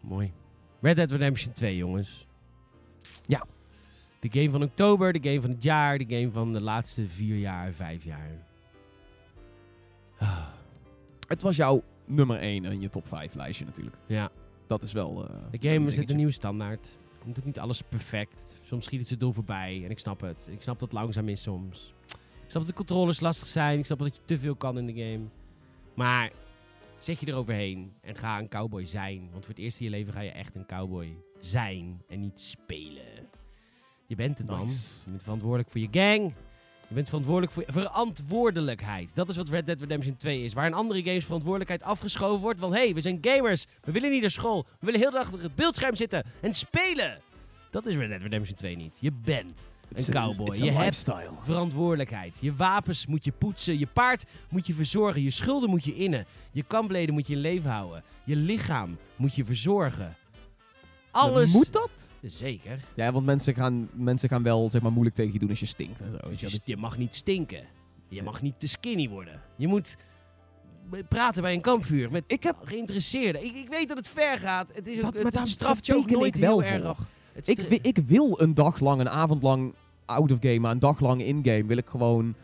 Mooi. 0.00 0.32
Red 0.80 0.96
Dead 0.96 1.10
Redemption 1.10 1.52
2, 1.52 1.76
jongens. 1.76 2.26
Ja. 3.26 3.44
De 4.20 4.28
game 4.30 4.50
van 4.50 4.62
oktober, 4.62 5.12
de 5.12 5.28
game 5.28 5.40
van 5.40 5.50
het 5.50 5.62
jaar, 5.62 5.98
de 5.98 6.16
game 6.16 6.30
van 6.30 6.52
de 6.52 6.60
laatste 6.60 7.08
vier 7.08 7.36
jaar, 7.38 7.72
vijf 7.72 8.04
jaar. 8.04 8.30
Ah, 10.18 10.46
Het 11.28 11.42
was 11.42 11.56
jouw 11.56 11.82
nummer 12.04 12.38
1 12.38 12.64
in 12.64 12.80
je 12.80 12.90
top 12.90 13.08
5 13.08 13.34
lijstje 13.34 13.64
natuurlijk. 13.64 13.96
ja, 14.06 14.30
Dat 14.66 14.82
is 14.82 14.92
wel... 14.92 15.28
eh, 15.28 15.34
de 15.50 15.68
game 15.68 15.86
is 15.86 15.94
dingetje. 15.94 16.10
een 16.10 16.16
nieuwe 16.16 16.32
standaard. 16.32 16.98
Het 17.24 17.34
doet 17.34 17.44
niet 17.44 17.58
alles 17.58 17.82
perfect. 17.82 18.56
Soms 18.62 18.84
schiet 18.84 18.98
het 18.98 19.08
ze 19.08 19.16
door 19.16 19.34
voorbij 19.34 19.80
en 19.84 19.90
ik 19.90 19.98
snap 19.98 20.20
het. 20.20 20.48
Ik 20.50 20.62
snap 20.62 20.78
dat 20.78 20.90
het 20.92 21.00
langzaam 21.00 21.28
is 21.28 21.42
soms. 21.42 21.94
Ik 22.44 22.56
snap 22.56 22.62
dat 22.62 22.66
de 22.66 22.72
controles 22.84 23.20
lastig 23.20 23.46
zijn. 23.48 23.78
Ik 23.78 23.84
snap 23.84 23.98
dat 23.98 24.16
je 24.16 24.22
te 24.24 24.38
veel 24.38 24.54
kan 24.54 24.78
in 24.78 24.86
de 24.86 24.92
game. 24.94 25.24
Maar 25.94 26.30
zet 26.98 27.20
je 27.20 27.26
eroverheen 27.26 27.92
en 28.00 28.14
ga 28.14 28.38
een 28.38 28.48
cowboy 28.48 28.86
zijn. 28.86 29.28
Want 29.32 29.44
voor 29.44 29.54
het 29.54 29.62
eerst 29.62 29.78
in 29.78 29.84
je 29.84 29.90
leven 29.90 30.12
ga 30.12 30.20
je 30.20 30.30
echt 30.30 30.54
een 30.54 30.66
cowboy 30.66 31.16
zijn 31.40 32.02
en 32.08 32.20
niet 32.20 32.40
spelen. 32.40 33.28
Je 34.10 34.16
bent 34.16 34.38
het 34.38 34.46
man. 34.46 34.60
Nice. 34.60 34.88
Je 35.04 35.10
bent 35.10 35.22
verantwoordelijk 35.22 35.70
voor 35.70 35.80
je 35.80 35.88
gang. 35.90 36.34
Je 36.88 36.94
bent 36.94 37.08
verantwoordelijk 37.08 37.52
voor 37.52 37.64
verantwoordelijkheid. 37.66 39.10
Dat 39.14 39.28
is 39.28 39.36
wat 39.36 39.48
Red 39.48 39.66
Dead 39.66 39.80
Redemption 39.80 40.16
2 40.16 40.44
is. 40.44 40.52
Waar 40.52 40.66
in 40.66 40.74
andere 40.74 41.02
games 41.02 41.24
verantwoordelijkheid 41.24 41.82
afgeschoven 41.82 42.40
wordt. 42.40 42.60
Want 42.60 42.74
hé, 42.74 42.80
hey, 42.80 42.94
we 42.94 43.00
zijn 43.00 43.18
gamers. 43.20 43.66
We 43.80 43.92
willen 43.92 44.10
niet 44.10 44.20
naar 44.20 44.30
school. 44.30 44.62
We 44.62 44.86
willen 44.86 45.00
heel 45.00 45.10
de 45.10 45.16
dag 45.16 45.24
achter 45.24 45.42
het 45.42 45.54
beeldscherm 45.54 45.96
zitten 45.96 46.24
en 46.40 46.54
spelen. 46.54 47.20
Dat 47.70 47.86
is 47.86 47.96
Red 47.96 48.08
Dead 48.08 48.22
Redemption 48.22 48.56
2 48.56 48.76
niet. 48.76 48.98
Je 49.00 49.12
bent 49.24 49.68
een 49.92 50.12
cowboy. 50.12 50.56
Je 50.56 50.70
hebt 50.70 51.06
verantwoordelijkheid. 51.42 52.38
Je 52.40 52.54
wapens 52.54 53.06
moet 53.06 53.24
je 53.24 53.32
poetsen. 53.32 53.78
Je 53.78 53.86
paard 53.86 54.24
moet 54.48 54.66
je 54.66 54.74
verzorgen. 54.74 55.22
Je 55.22 55.30
schulden 55.30 55.70
moet 55.70 55.84
je 55.84 55.94
innen. 55.94 56.26
Je 56.52 56.62
kambleden 56.62 57.14
moet 57.14 57.26
je 57.26 57.32
in 57.32 57.40
leven 57.40 57.70
houden. 57.70 58.02
Je 58.24 58.36
lichaam 58.36 58.98
moet 59.16 59.34
je 59.34 59.44
verzorgen. 59.44 60.16
Alles. 61.10 61.52
Moet 61.52 61.72
dat? 61.72 62.16
Zeker. 62.22 62.84
Ja, 62.94 63.12
want 63.12 63.26
mensen 63.26 63.54
gaan, 63.54 63.88
mensen 63.92 64.28
gaan 64.28 64.42
wel 64.42 64.70
zeg 64.70 64.82
maar, 64.82 64.92
moeilijk 64.92 65.16
tegen 65.16 65.32
je 65.32 65.38
doen 65.38 65.48
als 65.48 65.60
je 65.60 65.66
stinkt 65.66 66.00
en 66.00 66.10
zo. 66.10 66.28
weet 66.28 66.40
je. 66.40 66.60
Je, 66.64 66.76
mag 66.76 66.98
niet 66.98 67.14
stinken. 67.14 67.64
Je 68.08 68.22
mag 68.22 68.42
niet 68.42 68.60
te 68.60 68.68
skinny 68.68 69.08
worden. 69.08 69.40
Je 69.56 69.66
moet 69.66 69.96
praten 71.08 71.42
bij 71.42 71.54
een 71.54 71.60
kampvuur 71.60 72.10
met 72.10 72.24
Ik 72.26 72.42
heb... 72.42 72.56
geïnteresseerden. 72.62 73.44
Ik, 73.44 73.56
ik 73.56 73.68
weet 73.68 73.88
dat 73.88 73.96
het 73.96 74.08
ver 74.08 74.38
gaat. 74.38 74.72
Het, 74.74 74.86
is 74.86 74.96
ook, 74.96 75.02
Dat, 75.02 75.12
het, 75.12 75.22
maar 75.22 75.32
daar, 75.32 75.40
het 75.40 75.50
straft 75.50 75.86
je 75.86 75.92
daar 75.92 76.00
ook 76.00 76.06
teken 76.06 76.20
nooit 76.20 76.38
wel 76.38 76.60
heel 76.60 76.84
erg. 76.84 77.08
Ik, 77.44 77.58
ik 77.82 77.98
wil 78.06 78.40
een 78.40 78.54
dag 78.54 78.80
lang, 78.80 79.00
een 79.00 79.08
avond 79.08 79.42
lang 79.42 79.74
out 80.06 80.32
of 80.32 80.38
game, 80.40 80.58
maar 80.58 80.70
een 80.70 80.78
dag 80.78 81.00
lang 81.00 81.22
in 81.22 81.40
game 81.44 81.64
wil 81.64 81.76
ik 81.76 81.88
gewoon 81.88 82.34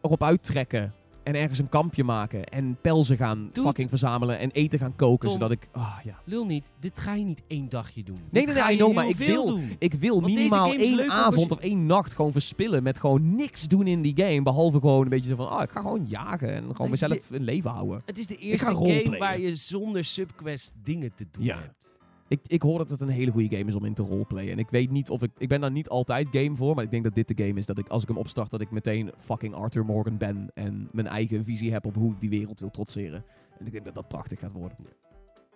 erop 0.00 0.22
uittrekken. 0.22 0.94
En 1.28 1.34
ergens 1.34 1.58
een 1.58 1.68
kampje 1.68 2.04
maken. 2.04 2.44
En 2.44 2.78
pelzen 2.80 3.16
gaan 3.16 3.50
fucking 3.52 3.88
verzamelen. 3.88 4.38
En 4.38 4.50
eten 4.50 4.78
gaan 4.78 4.96
koken. 4.96 5.28
Tom. 5.28 5.38
Zodat 5.38 5.50
ik... 5.50 5.68
Ah, 5.72 5.98
ja. 6.04 6.18
Lul 6.24 6.46
niet, 6.46 6.72
dit 6.80 6.98
ga 6.98 7.14
je 7.14 7.24
niet 7.24 7.42
één 7.46 7.68
dagje 7.68 8.02
doen. 8.02 8.18
nee, 8.30 8.44
Dit 8.44 8.54
nee, 8.54 8.62
ga 8.62 8.70
I 8.70 8.76
know, 8.76 8.94
maar 8.94 9.08
ik 9.08 9.16
wil- 9.16 9.46
doen. 9.46 9.76
Ik 9.78 9.94
wil 9.94 10.20
Want 10.20 10.34
minimaal 10.34 10.72
één 10.74 11.10
avond 11.10 11.48
je- 11.50 11.50
of 11.56 11.58
één 11.58 11.86
nacht 11.86 12.12
gewoon 12.14 12.32
verspillen. 12.32 12.82
Met 12.82 12.98
gewoon 13.00 13.34
niks 13.34 13.68
doen 13.68 13.86
in 13.86 14.02
die 14.02 14.12
game. 14.16 14.42
Behalve 14.42 14.80
gewoon 14.80 15.02
een 15.02 15.08
beetje 15.08 15.28
zo 15.30 15.36
van... 15.36 15.48
Ah, 15.50 15.62
ik 15.62 15.70
ga 15.70 15.80
gewoon 15.80 16.04
jagen. 16.08 16.52
En 16.54 16.64
gewoon 16.76 16.90
mezelf 16.90 17.30
in 17.30 17.42
leven 17.42 17.70
houden. 17.70 18.02
Het 18.06 18.18
is 18.18 18.26
de 18.26 18.36
eerste 18.36 18.66
game 18.74 19.18
waar 19.18 19.40
je 19.40 19.54
zonder 19.56 20.04
subquest 20.04 20.74
dingen 20.84 21.12
te 21.14 21.26
doen 21.30 21.44
Ja. 21.44 21.58
hebt. 21.58 21.87
Ik, 22.28 22.40
ik 22.46 22.62
hoor 22.62 22.78
dat 22.78 22.90
het 22.90 23.00
een 23.00 23.08
hele 23.08 23.30
goede 23.30 23.56
game 23.56 23.68
is 23.68 23.74
om 23.74 23.84
in 23.84 23.94
te 23.94 24.02
roleplayen. 24.02 24.52
En 24.52 24.58
ik 24.58 24.70
weet 24.70 24.90
niet 24.90 25.10
of 25.10 25.22
ik... 25.22 25.30
Ik 25.38 25.48
ben 25.48 25.60
daar 25.60 25.70
niet 25.70 25.88
altijd 25.88 26.28
game 26.30 26.56
voor. 26.56 26.74
Maar 26.74 26.84
ik 26.84 26.90
denk 26.90 27.04
dat 27.04 27.14
dit 27.14 27.28
de 27.36 27.44
game 27.44 27.58
is 27.58 27.66
dat 27.66 27.78
ik, 27.78 27.88
als 27.88 28.02
ik 28.02 28.08
hem 28.08 28.16
opstart, 28.16 28.50
dat 28.50 28.60
ik 28.60 28.70
meteen 28.70 29.12
fucking 29.16 29.54
Arthur 29.54 29.84
Morgan 29.84 30.16
ben. 30.16 30.50
En 30.54 30.88
mijn 30.92 31.06
eigen 31.06 31.44
visie 31.44 31.72
heb 31.72 31.84
op 31.86 31.94
hoe 31.94 32.12
ik 32.12 32.20
die 32.20 32.30
wereld 32.30 32.60
wil 32.60 32.70
trotseren. 32.70 33.24
En 33.58 33.66
ik 33.66 33.72
denk 33.72 33.84
dat 33.84 33.94
dat 33.94 34.08
prachtig 34.08 34.38
gaat 34.38 34.52
worden. 34.52 34.76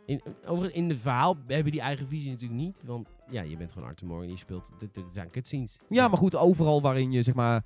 In, 0.07 0.23
over, 0.47 0.75
in 0.75 0.89
de 0.89 0.97
verhaal 0.97 1.37
hebben 1.47 1.73
die 1.73 1.81
eigen 1.81 2.07
visie 2.07 2.31
natuurlijk 2.31 2.61
niet. 2.61 2.83
Want 2.87 3.09
ja, 3.31 3.43
je 3.43 3.57
bent 3.57 3.73
gewoon 3.73 3.89
Arthur 3.89 4.07
Morgan. 4.07 4.29
Je 4.29 4.37
speelt... 4.37 4.71
Dit, 4.79 4.95
dit 4.95 5.05
zijn 5.11 5.31
cutscenes. 5.31 5.77
Ja, 5.89 6.09
maar 6.09 6.19
goed, 6.19 6.37
overal 6.37 6.81
waarin 6.83 7.13
je, 7.13 7.23
zeg 7.23 7.35
maar... 7.35 7.65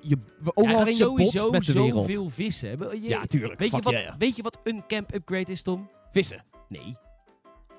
Je, 0.00 0.16
Ja, 0.44 0.50
overal 0.54 0.78
gaat 0.78 0.86
je 0.88 0.92
sowieso 0.94 1.50
met 1.50 1.64
de 1.64 1.72
wereld. 1.72 2.06
zoveel 2.06 2.30
vissen. 2.30 2.78
Je- 3.02 3.08
Ja, 3.08 3.24
tuurlijk. 3.24 3.58
weet, 3.58 3.70
je 3.70 3.80
wat, 3.80 3.98
yeah. 3.98 4.14
weet 4.18 4.36
je 4.36 4.42
wat 4.42 4.58
een 4.64 4.82
camp 4.86 5.14
upgrade 5.14 5.52
is, 5.52 5.62
Tom? 5.62 5.88
Vissen. 6.10 6.44
Nee. 6.68 6.96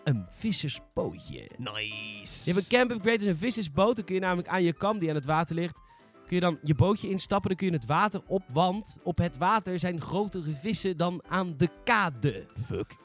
Een 0.03 0.25
vissersbootje. 0.31 1.49
Nice. 1.57 2.49
Je 2.49 2.53
hebt 2.53 2.71
een 2.71 2.77
camp 2.77 2.91
upgrade, 2.91 3.17
is 3.17 3.25
een 3.25 3.37
vissersboot. 3.37 3.95
Dan 3.95 4.05
kun 4.05 4.15
je 4.15 4.21
namelijk 4.21 4.47
aan 4.47 4.63
je 4.63 4.73
kam 4.73 4.97
die 4.97 5.09
aan 5.09 5.15
het 5.15 5.25
water 5.25 5.55
ligt, 5.55 5.79
kun 6.27 6.35
je 6.35 6.39
dan 6.39 6.59
je 6.63 6.75
bootje 6.75 7.09
instappen. 7.09 7.47
Dan 7.47 7.57
kun 7.57 7.67
je 7.67 7.73
het 7.73 7.85
water 7.85 8.21
op, 8.27 8.43
want 8.51 8.97
op 9.03 9.17
het 9.17 9.37
water 9.37 9.79
zijn 9.79 10.01
grotere 10.01 10.55
vissen 10.55 10.97
dan 10.97 11.23
aan 11.27 11.53
de 11.57 11.69
kade. 11.83 12.45
Fuck. 12.65 12.95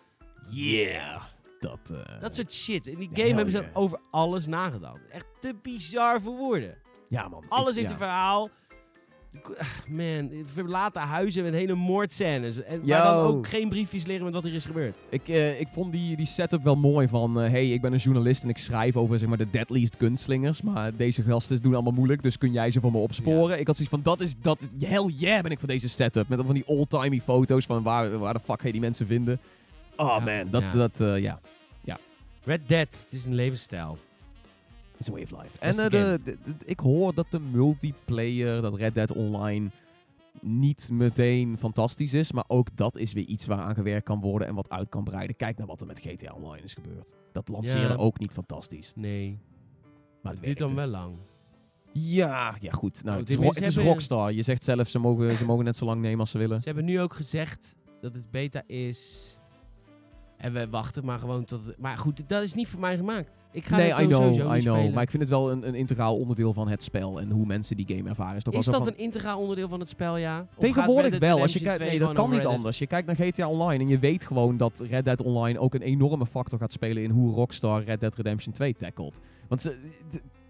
Yeah. 0.49 1.23
Dat, 1.59 1.91
eh, 1.91 2.21
Dat 2.21 2.35
soort 2.35 2.53
shit. 2.53 2.87
In 2.87 2.99
die 2.99 3.11
game 3.13 3.35
hebben 3.35 3.51
ze 3.51 3.59
yeah. 3.59 3.77
over 3.77 4.01
alles 4.11 4.47
nagedacht. 4.47 5.09
Echt 5.09 5.27
te 5.41 5.55
bizar 5.63 6.21
voor 6.23 6.37
woorden. 6.37 6.77
Ja, 7.09 7.29
man. 7.29 7.45
Alles 7.49 7.75
heeft 7.75 7.87
ja. 7.87 7.93
een 7.93 7.99
verhaal. 7.99 8.51
Man, 9.87 10.31
verlaten 10.55 11.03
huizen 11.03 11.45
met 11.45 11.53
hele 11.53 11.75
moordscènes. 11.75 12.63
En 12.63 12.81
dan 12.85 13.15
ook 13.15 13.47
geen 13.47 13.69
briefjes 13.69 14.07
liggen 14.07 14.25
met 14.25 14.35
wat 14.35 14.45
er 14.45 14.55
is 14.55 14.65
gebeurd. 14.65 14.97
Ik, 15.09 15.29
eh, 15.29 15.61
ik 15.61 15.69
vond 15.69 15.93
die, 15.93 16.17
die 16.17 16.27
setup 16.27 16.63
wel 16.63 16.77
mooi 16.77 17.09
van... 17.09 17.41
eh, 17.41 17.51
hey, 17.51 17.71
ik 17.71 17.81
ben 17.81 17.93
een 17.93 17.99
journalist 17.99 18.43
en 18.43 18.49
ik 18.49 18.59
schrijf 18.59 18.97
over 18.97 19.19
zeg 19.19 19.29
maar, 19.29 19.39
de 19.39 19.51
deadliest 19.51 19.97
gunslingers. 19.99 20.63
Maar 20.63 20.97
deze 20.97 21.23
gasten 21.23 21.63
doen 21.63 21.75
allemaal 21.75 21.93
moeilijk, 21.93 22.23
dus 22.23 22.39
kun 22.39 22.53
jij 22.53 22.71
ze 22.71 22.81
voor 22.81 22.93
me 22.93 22.99
opsporen? 22.99 23.59
Ik 23.61 23.67
had 23.67 23.77
zoiets 23.77 23.95
van, 23.95 24.03
dat 24.03 24.21
is... 24.21 24.35
Dat, 24.41 24.71
hell 24.79 25.13
yeah 25.15 25.43
ben 25.43 25.51
ik 25.51 25.59
voor 25.59 25.69
deze 25.69 25.89
setup. 25.89 26.29
Met 26.29 26.41
van 26.45 26.55
die 26.55 26.67
old-timey 26.67 27.21
foto's 27.21 27.67
van 27.67 27.83
waar, 27.83 28.19
waar 28.19 28.35
de 28.35 28.41
fuck 28.41 28.61
ga 28.61 28.67
je 28.67 28.73
die 28.73 28.81
mensen 28.81 29.07
vinden. 29.07 29.41
Oh 29.97 30.07
Ja, 30.07 30.19
man, 30.19 30.51
dat... 30.51 30.63
ja. 30.63 30.71
dat 30.71 31.01
eh, 31.01 31.19
ja. 31.19 31.41
Red 32.47 32.69
Dead, 32.69 32.89
het 33.05 33.13
is 33.13 33.25
een 33.25 33.35
levensstijl. 33.35 33.99
It's 34.99 35.09
a 35.09 35.13
way 35.13 35.23
of 35.23 35.31
life. 35.31 35.59
En 35.59 35.79
eh, 35.79 35.89
de, 35.91 36.21
de- 36.25 36.37
de- 36.45 36.55
ik 36.65 36.81
hoor 36.81 37.15
dat 37.15 37.27
de 37.31 37.41
multiplayer, 37.41 38.63
dat 38.63 38.75
Red 38.75 38.95
Dead 38.95 39.13
Online, 39.13 39.71
niet 40.41 40.89
meteen 40.93 41.59
fantastisch 41.59 42.15
is. 42.15 42.33
Maar 42.33 42.45
ook 42.47 42.77
dat 42.77 42.97
is 42.97 43.13
weer 43.13 43.25
iets 43.27 43.47
waar 43.47 43.59
aan 43.61 43.75
gewerkt 43.75 44.05
kan 44.05 44.21
worden 44.21 44.49
en 44.49 44.55
wat 44.55 44.71
uit 44.71 44.89
kan 44.89 45.05
breiden. 45.05 45.37
Kijk 45.37 45.59
naar 45.59 45.67
wat 45.67 45.81
er 45.81 45.87
met 45.87 45.99
GTA 46.01 46.33
Online 46.35 46.65
is 46.65 46.75
gebeurd. 46.75 47.15
Dat 47.33 47.49
lanceerde 47.49 47.89
Ja. 47.89 47.95
ook 47.95 48.19
niet 48.19 48.33
fantastisch. 48.33 48.93
Nee. 48.97 49.39
Maar 50.23 50.33
het 50.35 50.45
het 50.45 50.57
duurt 50.57 50.69
dan 50.69 50.75
wel 50.77 50.87
lang. 50.87 51.15
Ja, 51.93 52.57
ja 52.61 52.71
goed. 52.71 53.05
Nou, 53.05 53.15
Oh, 53.15 53.21
het 53.21 53.29
is, 53.29 53.35
tenminste, 53.35 53.61
het 53.61 53.69
is 53.69 53.75
hebben- 53.75 53.93
Rockstar. 53.93 54.33
Je 54.33 54.43
zegt 54.43 54.65
zelf, 54.65 54.89
ze 54.89 54.99
mogen, 54.99 55.37
ze 55.37 55.45
mogen 55.45 55.65
net 55.65 55.77
zo 55.77 55.85
lang 55.85 56.01
nemen 56.01 56.21
als 56.21 56.31
ze 56.31 56.39
willen. 56.39 56.59
Ze 56.61 56.67
hebben 56.67 56.85
nu 56.85 57.01
ook 57.01 57.15
gezegd 57.15 57.75
dat 58.01 58.15
het 58.15 58.31
beta 58.31 58.63
is. 58.67 59.39
En 60.37 60.53
we 60.53 60.69
wachten 60.69 61.05
maar 61.05 61.19
gewoon 61.19 61.45
tot... 61.45 61.67
het- 61.67 61.79
Maar 61.79 61.97
goed, 61.99 62.23
dat 62.27 62.43
is 62.43 62.55
niet 62.55 62.69
voor 62.69 62.81
mij 62.81 62.97
gemaakt. 62.97 63.29
Ik 63.53 63.67
ga 63.67 63.77
nee, 63.77 63.91
I 63.91 63.95
know, 64.07 64.13
sowieso 64.23 64.55
I 64.55 64.61
know. 64.61 64.75
spelen. 64.77 64.93
Maar 64.93 65.03
ik 65.03 65.11
vind 65.11 65.23
het 65.23 65.31
wel 65.33 65.51
een, 65.51 65.67
een 65.69 65.75
integraal 65.75 66.17
onderdeel 66.17 66.53
van 66.53 66.69
het 66.69 66.83
spel 66.83 67.21
en 67.21 67.31
hoe 67.31 67.47
mensen 67.47 67.77
die 67.77 67.97
game 67.97 68.09
ervaren. 68.09 68.37
Is, 68.37 68.43
toch 68.43 68.55
is 68.55 68.65
dat 68.65 68.75
van- 68.77 68.87
een 68.87 68.99
integraal 68.99 69.41
onderdeel 69.41 69.69
van 69.69 69.81
het 69.81 69.89
spel, 69.89 70.17
ja? 70.17 70.47
Tegenwoordig 70.59 71.19
wel. 71.19 71.41
Als 71.41 71.53
je 71.53 71.61
kijkt, 71.61 71.77
2 71.77 71.89
nee, 71.89 71.99
dat 71.99 72.13
kan 72.13 72.31
niet 72.31 72.47
anders. 72.47 72.79
Je 72.79 72.87
kijkt 72.87 73.07
naar 73.07 73.17
GTA 73.17 73.49
Online 73.49 73.83
en 73.85 73.89
je 73.91 73.99
weet 73.99 74.25
gewoon 74.25 74.57
dat 74.57 74.85
Red 74.89 75.05
Dead 75.05 75.23
Online 75.23 75.59
ook 75.59 75.75
een 75.75 75.83
enorme 75.83 76.27
factor 76.27 76.59
gaat 76.59 76.73
spelen 76.73 77.03
in 77.03 77.11
hoe 77.11 77.35
Rockstar 77.35 77.83
Red 77.85 78.01
Dead 78.01 78.15
Redemption 78.17 78.53
2 78.53 78.75
tackelt. 78.75 79.21
Want 79.49 79.61
ze, 79.61 79.79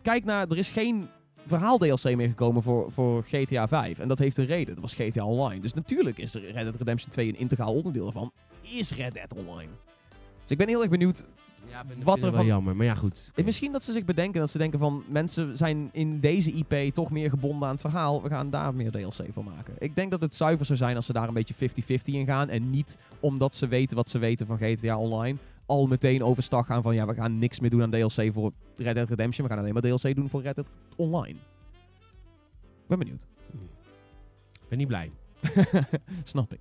kijk 0.02 0.24
naar, 0.24 0.46
er 0.48 0.58
is 0.58 0.70
geen 0.70 1.08
verhaal 1.46 1.78
DLC 1.78 2.16
meer 2.16 2.28
gekomen 2.28 2.62
voor, 2.62 2.92
voor 2.92 3.22
GTA 3.22 3.68
5. 3.68 3.98
En 3.98 4.08
dat 4.08 4.18
heeft 4.18 4.36
een 4.36 4.46
reden. 4.46 4.74
Dat 4.74 4.82
was 4.82 4.94
GTA 4.94 5.24
Online. 5.24 5.60
Dus 5.60 5.74
natuurlijk 5.74 6.18
is 6.18 6.34
er 6.34 6.40
Red 6.52 6.62
Dead 6.64 6.76
Redemption 6.76 7.10
2 7.10 7.28
een 7.28 7.38
integraal 7.38 7.74
onderdeel 7.74 8.06
ervan. 8.06 8.32
Is 8.72 8.90
Red 8.93 9.14
Dead 9.14 9.34
Online. 9.34 9.70
Dus 10.43 10.51
ik 10.51 10.59
ben 10.59 10.68
heel 10.68 10.80
erg 10.80 10.90
benieuwd 10.90 11.24
Ja, 11.70 11.84
ben, 11.84 12.02
Wat 12.02 12.16
er 12.16 12.22
wel 12.22 12.32
van- 12.32 12.47
jammer. 12.47 12.76
Maar 12.76 12.86
ja, 12.86 12.94
goed. 12.94 13.30
en 13.34 13.44
misschien 13.44 13.72
dat 13.72 13.82
ze 13.82 13.93
zich 13.93 14.05
bedenken 14.05 14.40
dat 14.40 14.51
ze 14.51 14.59
denken 14.59 14.78
van 14.78 15.05
mensen 15.09 15.56
zijn 15.56 15.88
in 15.93 16.20
deze 16.20 16.51
IP 16.52 16.94
toch 16.94 17.10
meer 17.10 17.30
gebonden 17.30 17.64
aan 17.68 17.72
het 17.72 17.80
verhaal. 17.80 18.22
We 18.22 18.28
gaan 18.28 18.51
daar 18.51 18.74
meer 18.74 18.90
DLC 18.90 19.26
van 19.30 19.44
maken. 19.44 19.74
Ik 19.78 19.94
denk 19.94 20.10
dat 20.10 20.20
het 20.20 20.34
zuiver 20.34 20.66
zou 20.66 20.78
zijn 20.78 20.97
als 20.97 21.06
ze 21.06 21.12
daar 21.12 21.28
een 21.28 21.34
beetje 21.34 21.55
50-50 21.55 22.14
in 22.14 22.26
gaan. 22.26 22.48
En 22.48 22.70
niet 22.70 22.98
omdat 23.20 23.55
ze 23.55 23.66
weten 23.68 23.97
wat 23.97 24.09
ze 24.10 24.18
weten 24.18 24.47
van 24.47 24.59
GTA 24.59 24.98
Online. 24.98 25.38
Al 25.66 25.86
meteen 25.86 26.22
overstag 26.22 26.66
gaan 26.66 26.82
van 26.82 26.94
ja, 26.94 27.06
we 27.06 27.14
gaan 27.14 27.38
niks 27.38 27.60
meer 27.60 27.70
doen 27.70 27.82
aan 27.82 27.90
DLC 27.90 28.32
voor 28.32 28.52
Red 28.76 28.94
Dead 28.94 29.09
Redemption. 29.09 29.47
We 29.47 29.52
gaan 29.52 29.62
alleen 29.62 29.72
maar 29.74 29.82
DLC 29.82 30.14
doen 30.14 30.28
voor 30.28 30.43
Red 30.43 30.55
Dead 30.55 30.68
Online. 30.97 31.38
Ik 32.82 32.86
ben 32.88 32.98
benieuwd. 32.98 33.26
Ik 34.52 34.68
ben 34.68 34.78
niet 34.78 34.88
blij. 34.88 35.10
Snap 36.24 36.52
ik. 36.52 36.60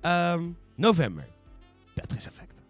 Ehm, 0.00 0.42
november. 0.74 1.26
Tetris 1.94 2.26
Effect. 2.26 2.62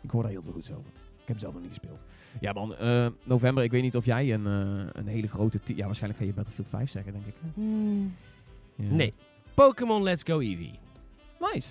Ik 0.00 0.10
hoor 0.10 0.22
daar 0.22 0.30
heel 0.30 0.42
veel 0.42 0.52
goeds 0.52 0.70
over. 0.70 0.90
Ik 0.94 1.26
heb 1.26 1.26
hem 1.26 1.38
zelf 1.38 1.52
nog 1.52 1.62
niet 1.62 1.70
gespeeld. 1.70 2.04
Ja 2.40 2.52
man, 2.52 2.76
eh, 2.76 3.06
november, 3.24 3.64
ik 3.64 3.70
weet 3.70 3.82
niet 3.82 3.96
of 3.96 4.04
jij 4.04 4.34
een, 4.34 4.46
eh, 4.46 4.86
een 4.92 5.06
hele 5.06 5.28
grote... 5.28 5.58
Ja, 5.64 5.84
waarschijnlijk 5.86 6.20
ga 6.22 6.26
je 6.26 6.34
Battlefield 6.34 6.68
5 6.68 6.90
zeggen, 6.90 7.12
denk 7.12 7.26
ik. 7.26 7.34
hè? 7.42 7.62
Ja. 8.74 8.90
Nee. 8.90 9.14
Pokémon 9.54 10.02
Let's 10.02 10.22
Go 10.22 10.38
Eevee. 10.40 10.78
Nice. 11.52 11.68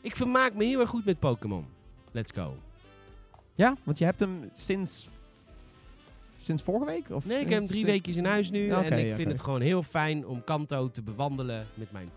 Ik 0.00 0.16
vermaak 0.16 0.54
me 0.54 0.64
heel 0.64 0.80
erg 0.80 0.88
goed 0.88 1.04
met 1.04 1.18
Pokémon. 1.18 1.66
Let's 2.10 2.30
go. 2.34 2.56
Ja, 3.54 3.76
want 3.82 3.98
je 3.98 4.04
hebt 4.04 4.20
hem 4.20 4.48
sinds... 4.52 5.08
Sinds 6.42 6.62
vorige 6.62 6.84
week? 6.84 7.10
Of 7.10 7.26
Nee, 7.26 7.40
ik 7.40 7.48
heb 7.48 7.58
hem 7.58 7.66
drie 7.66 7.84
weken 7.84 8.16
in 8.16 8.24
huis 8.24 8.50
nu. 8.50 8.68
En 8.68 8.98
ik 8.98 9.06
ja, 9.06 9.14
vind 9.14 9.30
het 9.30 9.40
gewoon 9.40 9.60
heel 9.60 9.82
fijn 9.82 10.26
om 10.26 10.44
Kanto 10.44 10.90
te 10.90 11.02
bewandelen 11.02 11.66
met 11.74 11.92
mijn, 11.92 12.10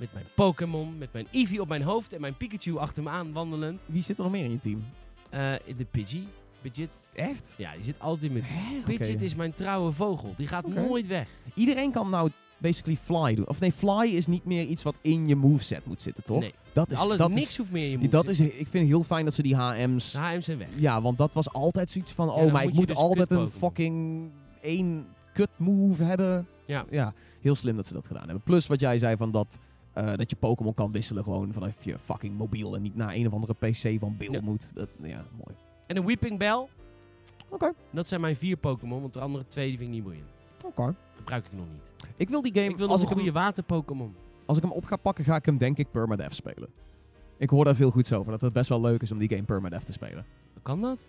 met 0.00 0.12
mijn 0.12 0.26
Pokémon. 0.34 0.98
Met 0.98 1.12
mijn 1.12 1.26
Eevee 1.30 1.60
op 1.60 1.68
mijn 1.68 1.82
hoofd 1.82 2.12
en 2.12 2.20
mijn 2.20 2.36
Pikachu 2.36 2.76
achter 2.78 3.02
me 3.02 3.08
aan 3.08 3.32
wandelend. 3.32 3.80
Wie 3.86 4.02
zit 4.02 4.16
er 4.16 4.22
nog 4.22 4.32
meer 4.32 4.44
in 4.44 4.50
je 4.50 4.58
team? 4.58 4.84
Eh, 5.30 5.52
de 5.76 5.84
Pidgey. 5.90 6.26
Pidgeot. 6.60 6.96
Echt? 7.12 7.54
Ja, 7.58 7.72
die 7.74 7.84
zit 7.84 8.00
altijd 8.00 8.32
met... 8.32 8.42
Hè? 8.46 8.92
Oké. 8.92 9.04
is 9.04 9.34
mijn 9.34 9.54
trouwe 9.54 9.92
vogel. 9.92 10.34
Die 10.36 10.46
gaat 10.46 10.64
Oké. 10.64 10.80
nooit 10.80 11.06
weg. 11.06 11.28
Iedereen 11.54 11.90
kan 11.92 12.10
nou 12.10 12.30
basically 12.58 12.96
fly 12.96 13.34
doen. 13.34 13.48
Of 13.48 13.60
nee, 13.60 13.72
fly 13.72 14.06
is 14.06 14.26
niet 14.26 14.44
meer 14.44 14.64
iets 14.64 14.82
wat 14.82 14.96
in 15.00 15.28
je 15.28 15.36
moveset 15.36 15.86
moet 15.86 16.02
zitten, 16.02 16.24
toch? 16.24 16.40
Nee, 16.40 16.54
Dat 16.72 16.92
is... 16.92 16.98
alles, 16.98 17.16
dat 17.16 17.30
niks 17.30 17.48
is, 17.48 17.56
hoeft 17.56 17.70
meer 17.70 17.84
in 17.84 17.90
je 17.90 17.96
move 17.96 18.08
dat 18.10 18.28
is, 18.28 18.40
ik 18.40 18.54
vind 18.54 18.72
het 18.72 18.86
heel 18.86 19.02
fijn 19.02 19.24
dat 19.24 19.34
ze 19.34 19.42
die 19.42 19.56
HM's... 19.56 20.12
De 20.12 20.18
HM's 20.18 20.44
zijn 20.44 20.58
weg. 20.58 20.68
Ja, 20.76 21.02
want 21.02 21.18
dat 21.18 21.34
was 21.34 21.52
altijd 21.52 21.90
zoiets 21.90 22.12
van... 22.12 22.28
Oh, 22.30 22.36
dan 22.36 22.52
maar 22.52 22.52
moet 22.52 22.62
ik 22.62 22.70
je 22.72 22.78
moet 22.78 22.88
dus 22.88 22.96
altijd 22.96 23.30
een 23.30 23.36
kut-Pokémon. 23.38 23.70
fucking 23.70 24.30
één 24.60 25.06
kut 25.32 25.50
move 25.56 26.02
hebben. 26.02 26.46
Ja. 26.66 26.84
ja, 26.90 27.14
heel 27.40 27.54
slim 27.54 27.76
dat 27.76 27.86
ze 27.86 27.92
dat 27.92 28.06
gedaan 28.06 28.24
hebben. 28.24 28.42
Plus 28.42 28.66
wat 28.66 28.80
jij 28.80 28.98
zei 28.98 29.16
van 29.16 29.30
dat, 29.30 29.58
eh, 29.92 30.14
dat 30.14 30.30
je 30.30 30.36
Pokémon 30.36 30.74
kan 30.74 30.92
wisselen 30.92 31.24
gewoon 31.24 31.52
vanaf 31.52 31.84
je 31.84 31.98
fucking 31.98 32.38
mobiel. 32.38 32.74
En 32.74 32.82
niet 32.82 32.96
naar 32.96 33.14
een 33.14 33.26
of 33.26 33.32
andere 33.32 33.54
PC 33.54 33.98
van 34.00 34.16
Bill 34.16 34.32
Ja. 34.32 34.40
moet. 34.40 34.68
Dat, 34.74 34.88
ja, 35.02 35.24
mooi. 35.32 35.56
En 35.86 35.96
een 35.96 36.06
Weeping 36.06 36.38
Bell. 36.38 36.66
Oké. 37.48 37.72
Dat 37.90 38.06
zijn 38.06 38.20
mijn 38.20 38.36
vier 38.36 38.56
Pokémon, 38.56 39.00
want 39.00 39.12
de 39.12 39.20
andere 39.20 39.46
twee 39.48 39.68
die 39.68 39.76
vind 39.78 39.88
ik 39.88 39.94
niet 39.94 40.04
boeiend. 40.04 40.28
Oké. 40.64 40.94
Gebruik 41.16 41.44
ik 41.46 41.52
nog 41.52 41.66
niet. 41.72 42.10
Ik 42.16 42.28
wil 42.28 42.42
die 42.42 42.54
game... 42.54 42.68
Ik 42.68 42.76
wil 42.76 42.88
als, 42.88 43.00
een 43.00 43.06
ik 43.06 43.12
goede 43.12 43.30
hem, 43.30 43.34
water 43.38 43.62
Pokémon. 43.62 44.14
als 44.46 44.56
ik 44.56 44.62
hem 44.62 44.72
op 44.72 44.84
ga 44.84 44.96
pakken, 44.96 45.24
ga 45.24 45.36
ik 45.36 45.46
hem 45.46 45.58
denk 45.58 45.78
ik 45.78 45.90
permadeath 45.90 46.34
spelen. 46.34 46.68
Ik 47.38 47.50
hoor 47.50 47.64
daar 47.64 47.74
veel 47.76 47.90
goeds 47.90 48.12
over. 48.12 48.32
Dat 48.32 48.40
het 48.40 48.52
best 48.52 48.68
wel 48.68 48.80
leuk 48.80 49.02
is 49.02 49.12
om 49.12 49.18
die 49.18 49.28
game 49.28 49.42
permadeath 49.42 49.86
te 49.86 49.92
spelen. 49.92 50.24
Kan 50.62 50.80
dat? 50.80 51.06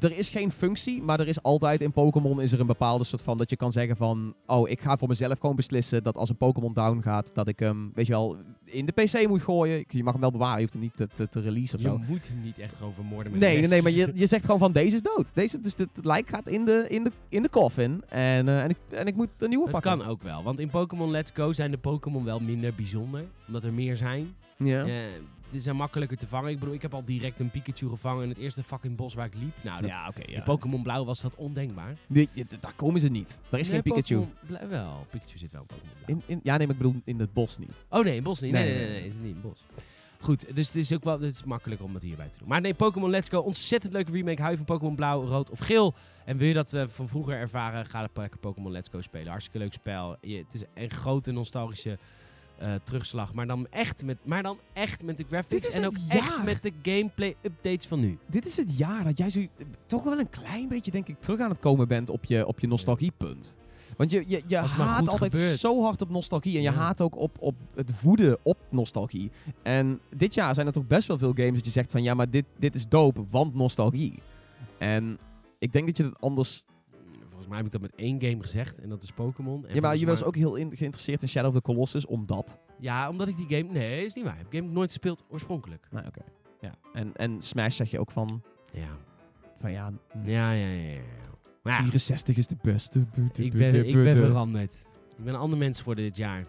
Er 0.00 0.18
is 0.18 0.28
geen 0.28 0.50
functie, 0.52 1.02
maar 1.02 1.20
er 1.20 1.28
is 1.28 1.42
altijd 1.42 1.80
in 1.80 1.92
Pokémon 1.92 2.40
is 2.40 2.52
er 2.52 2.60
een 2.60 2.66
bepaalde 2.66 3.04
soort 3.04 3.22
van 3.22 3.38
dat 3.38 3.50
je 3.50 3.56
kan 3.56 3.72
zeggen 3.72 3.96
van, 3.96 4.34
oh, 4.46 4.68
ik 4.68 4.80
ga 4.80 4.96
voor 4.96 5.08
mezelf 5.08 5.38
gewoon 5.38 5.56
beslissen 5.56 6.02
dat 6.02 6.16
als 6.16 6.28
een 6.28 6.36
Pokémon 6.36 6.72
down 6.72 7.00
gaat, 7.02 7.34
dat 7.34 7.48
ik 7.48 7.58
hem, 7.58 7.90
weet 7.94 8.06
je 8.06 8.12
wel, 8.12 8.36
in 8.64 8.86
de 8.86 8.92
PC 8.92 9.28
moet 9.28 9.42
gooien. 9.42 9.84
Je 9.88 10.02
mag 10.02 10.12
hem 10.12 10.20
wel 10.22 10.30
bewaren, 10.30 10.54
je 10.56 10.60
hoeft 10.62 10.72
hem 10.72 10.82
niet 10.82 10.96
te, 10.96 11.06
te, 11.08 11.28
te 11.28 11.40
releasen 11.40 11.76
of 11.78 11.84
Je 11.84 11.88
zo. 11.90 12.00
moet 12.08 12.28
hem 12.28 12.40
niet 12.42 12.58
echt 12.58 12.74
gewoon 12.76 12.92
vermoorden 12.94 13.32
met 13.32 13.40
Nee, 13.40 13.58
nee, 13.58 13.68
nee, 13.68 13.82
maar 13.82 13.92
je, 13.92 14.10
je 14.14 14.26
zegt 14.26 14.44
gewoon 14.44 14.58
van 14.60 14.72
deze 14.72 14.94
is 14.94 15.02
dood. 15.02 15.34
Deze, 15.34 15.60
dus 15.60 15.74
het 15.76 15.88
lijk 16.02 16.28
gaat 16.28 16.48
in 16.48 16.64
de, 16.64 16.84
in 16.88 17.04
de, 17.04 17.10
in 17.28 17.42
de 17.42 17.50
coffin 17.50 18.02
en, 18.08 18.48
eh, 18.48 18.62
en, 18.62 18.70
ik, 18.70 18.76
en 18.90 19.06
ik 19.06 19.16
moet 19.16 19.28
een 19.38 19.48
nieuwe 19.48 19.64
Dat 19.70 19.80
pakken. 19.82 19.98
kan 19.98 20.08
ook 20.08 20.22
wel, 20.22 20.42
want 20.42 20.58
in 20.60 20.70
Pokémon 20.70 21.10
Let's 21.10 21.30
Go 21.34 21.52
zijn 21.52 21.70
de 21.70 21.78
Pokémon 21.78 22.24
wel 22.24 22.40
minder 22.40 22.74
bijzonder. 22.74 23.24
Omdat 23.46 23.64
er 23.64 23.72
meer 23.72 23.96
zijn. 23.96 24.34
Ja. 24.58 24.84
Eh, 24.84 24.94
die 25.54 25.62
zijn 25.62 25.76
makkelijker 25.76 26.16
te 26.16 26.26
vangen. 26.26 26.50
Ik 26.50 26.58
bedoel, 26.58 26.74
ik 26.74 26.82
heb 26.82 26.94
al 26.94 27.04
direct 27.04 27.40
een 27.40 27.50
Pikachu 27.50 27.88
gevangen 27.88 28.22
in 28.22 28.28
het 28.28 28.38
eerste 28.38 28.62
fucking 28.62 28.96
bos 28.96 29.14
waar 29.14 29.26
ik 29.26 29.34
liep. 29.34 29.54
Nou, 29.62 29.80
dat, 29.80 29.90
Ja, 29.90 30.08
oké. 30.08 30.20
in 30.22 30.32
ja. 30.32 30.42
Pokémon 30.42 30.82
Blauw 30.82 31.04
was 31.04 31.20
dat 31.20 31.34
ondenkbaar. 31.34 31.96
Die- 32.06 32.28
daar 32.60 32.72
komen 32.76 33.00
ze 33.00 33.08
niet. 33.08 33.38
Daar 33.50 33.60
is 33.60 33.68
Nee, 33.68 33.80
geen 33.82 33.92
Pikachu. 33.92 34.14
Pokémon 34.14 34.36
Blauw- 34.46 34.68
wel, 34.68 35.06
Pikachu 35.10 35.38
zit 35.38 35.52
wel 35.52 35.60
in 35.60 35.66
Pokémon 35.66 35.92
Blauw. 36.04 36.16
In, 36.16 36.22
in, 36.26 36.40
ja, 36.42 36.56
nee, 36.56 36.66
maar 36.66 36.76
ik 36.76 36.82
bedoel 36.82 37.00
in 37.04 37.20
het 37.20 37.32
bos 37.32 37.58
niet. 37.58 37.70
Oh 37.88 38.04
nee, 38.04 38.16
in 38.16 38.22
bos 38.22 38.40
niet. 38.40 38.52
Nee, 38.52 38.62
Nee, 38.64 38.70
nee, 38.74 38.78
nee, 38.80 38.88
nee, 38.88 38.92
nee. 38.92 39.00
nee, 39.00 39.08
is 39.08 39.14
het 39.14 39.22
niet 39.24 39.34
in 39.34 39.40
bos. 39.40 39.64
Goed, 40.20 40.56
dus 40.56 40.66
het 40.66 40.76
is 40.76 40.92
ook 40.92 41.04
wel 41.04 41.20
het 41.20 41.34
is 41.34 41.44
makkelijk 41.44 41.82
om 41.82 41.92
dat 41.92 42.02
hierbij 42.02 42.28
te 42.28 42.38
doen. 42.38 42.48
Maar 42.48 42.60
nee, 42.60 42.74
Pokémon 42.74 43.10
Let's 43.10 43.28
Go, 43.28 43.38
ontzettend 43.40 43.92
leuke 43.92 44.10
remake. 44.12 44.38
Hou 44.40 44.50
je 44.50 44.56
van 44.56 44.66
Pokémon 44.66 44.94
Blauw, 44.94 45.24
Rood 45.26 45.50
of 45.50 45.58
Geel? 45.58 45.94
En 46.24 46.36
wil 46.36 46.48
je 46.48 46.54
dat 46.54 46.72
eh, 46.72 46.84
van 46.88 47.08
vroeger 47.08 47.34
ervaren, 47.36 47.86
ga 47.86 48.08
dan 48.14 48.28
Pokémon 48.40 48.72
Let's 48.72 48.88
Go 48.88 49.00
spelen. 49.00 49.28
Hartstikke 49.28 49.58
leuk 49.58 49.72
spel. 49.72 50.16
Je, 50.20 50.36
het 50.36 50.54
is 50.54 50.62
een 50.74 50.90
grote 50.90 51.30
nostalgische 51.32 51.98
eh, 52.58 52.74
terugslag. 52.84 53.32
Maar 53.34 53.46
dan, 53.46 53.66
echt 53.70 54.04
met, 54.04 54.16
maar 54.24 54.42
dan 54.42 54.58
echt 54.72 55.04
met 55.04 55.16
de 55.18 55.24
graphics 55.28 55.68
en 55.70 55.86
ook 55.86 55.96
echt 56.08 56.44
met 56.44 56.62
de 56.62 56.72
gameplay 56.82 57.36
updates 57.42 57.86
van 57.86 58.00
nu. 58.00 58.18
Dit 58.26 58.46
is 58.46 58.56
het 58.56 58.76
jaar 58.76 59.04
dat 59.04 59.18
jij 59.18 59.30
zo, 59.30 59.46
toch 59.86 60.02
wel 60.02 60.18
een 60.18 60.30
klein 60.30 60.68
beetje, 60.68 60.90
denk 60.90 61.08
ik, 61.08 61.20
terug 61.20 61.40
aan 61.40 61.50
het 61.50 61.58
komen 61.60 61.88
bent 61.88 62.10
op 62.10 62.24
je, 62.24 62.46
op 62.46 62.60
je 62.60 62.66
nostalgiepunt. 62.66 63.56
Want 63.96 64.10
je, 64.10 64.24
je, 64.26 64.42
je 64.46 64.56
haat 64.56 65.08
altijd 65.08 65.34
gebeurt. 65.34 65.58
zo 65.58 65.82
hard 65.82 66.02
op 66.02 66.10
nostalgie. 66.10 66.56
En 66.56 66.62
je 66.62 66.70
Ja. 66.70 66.76
haat 66.76 67.00
ook 67.00 67.16
op, 67.16 67.36
op 67.40 67.54
het 67.74 67.92
voeden 67.94 68.38
op 68.42 68.58
nostalgie. 68.70 69.30
En 69.62 70.00
dit 70.16 70.34
jaar 70.34 70.54
zijn 70.54 70.66
er 70.66 70.72
toch 70.72 70.86
best 70.86 71.08
wel 71.08 71.18
veel 71.18 71.32
games 71.34 71.54
dat 71.54 71.64
je 71.64 71.70
zegt 71.70 71.90
van... 71.90 72.02
Ja, 72.02 72.14
maar 72.14 72.30
dit, 72.30 72.44
dit 72.58 72.74
is 72.74 72.88
dope, 72.88 73.24
want 73.30 73.54
nostalgie. 73.54 74.22
En 74.78 75.18
ik 75.58 75.72
denk 75.72 75.86
dat 75.86 75.96
je 75.96 76.02
het 76.02 76.20
anders... 76.20 76.64
Volgens 77.44 77.48
mij 77.48 77.56
heb 77.56 77.66
ik 77.66 77.72
dat 77.72 77.80
met 77.80 78.00
één 78.20 78.30
game 78.30 78.42
gezegd 78.42 78.80
en 78.80 78.88
dat 78.88 79.02
is 79.02 79.10
Pokémon. 79.12 79.66
En 79.66 79.74
Ja, 79.74 79.80
maar 79.80 79.96
je 79.96 80.06
was 80.06 80.18
mij- 80.18 80.28
ook 80.28 80.36
heel 80.36 80.54
in- 80.56 80.76
geïnteresseerd 80.76 81.22
in 81.22 81.28
Shadow 81.28 81.48
of 81.48 81.54
the 81.54 81.62
Colossus, 81.62 82.06
omdat... 82.06 82.58
Ja, 82.78 83.08
omdat 83.08 83.28
ik 83.28 83.36
die 83.36 83.58
game... 83.58 83.72
Nee, 83.72 84.04
is 84.04 84.14
niet 84.14 84.24
waar. 84.24 84.38
Ik 84.40 84.46
heb 84.52 84.52
game 84.62 84.72
nooit 84.72 84.88
gespeeld 84.88 85.24
oorspronkelijk. 85.28 85.86
Nou, 85.90 86.06
oké. 86.06 86.20
Ja. 86.60 86.74
En, 86.92 87.16
en 87.16 87.40
Smash 87.40 87.76
zeg 87.76 87.90
je 87.90 87.98
ook 87.98 88.10
van... 88.10 88.42
Ja. 88.72 88.88
Van 89.58 89.70
ja, 89.72 89.92
Ja, 90.24 90.52
ja, 90.52 90.66
ja, 90.66 90.90
ja. 90.92 91.00
Maar 91.62 91.72
ja, 91.72 91.78
64 91.82 92.36
is 92.36 92.46
de 92.46 92.56
beste. 92.62 92.98
ik 93.32 93.52
ben, 93.52 93.86
ik 93.86 93.94
ben 93.94 94.12
veranderd. 94.16 94.86
Ik 95.18 95.24
ben 95.24 95.34
een 95.34 95.40
ander 95.40 95.58
mens 95.58 95.78
geworden 95.78 96.04
dit 96.04 96.16
jaar. 96.16 96.44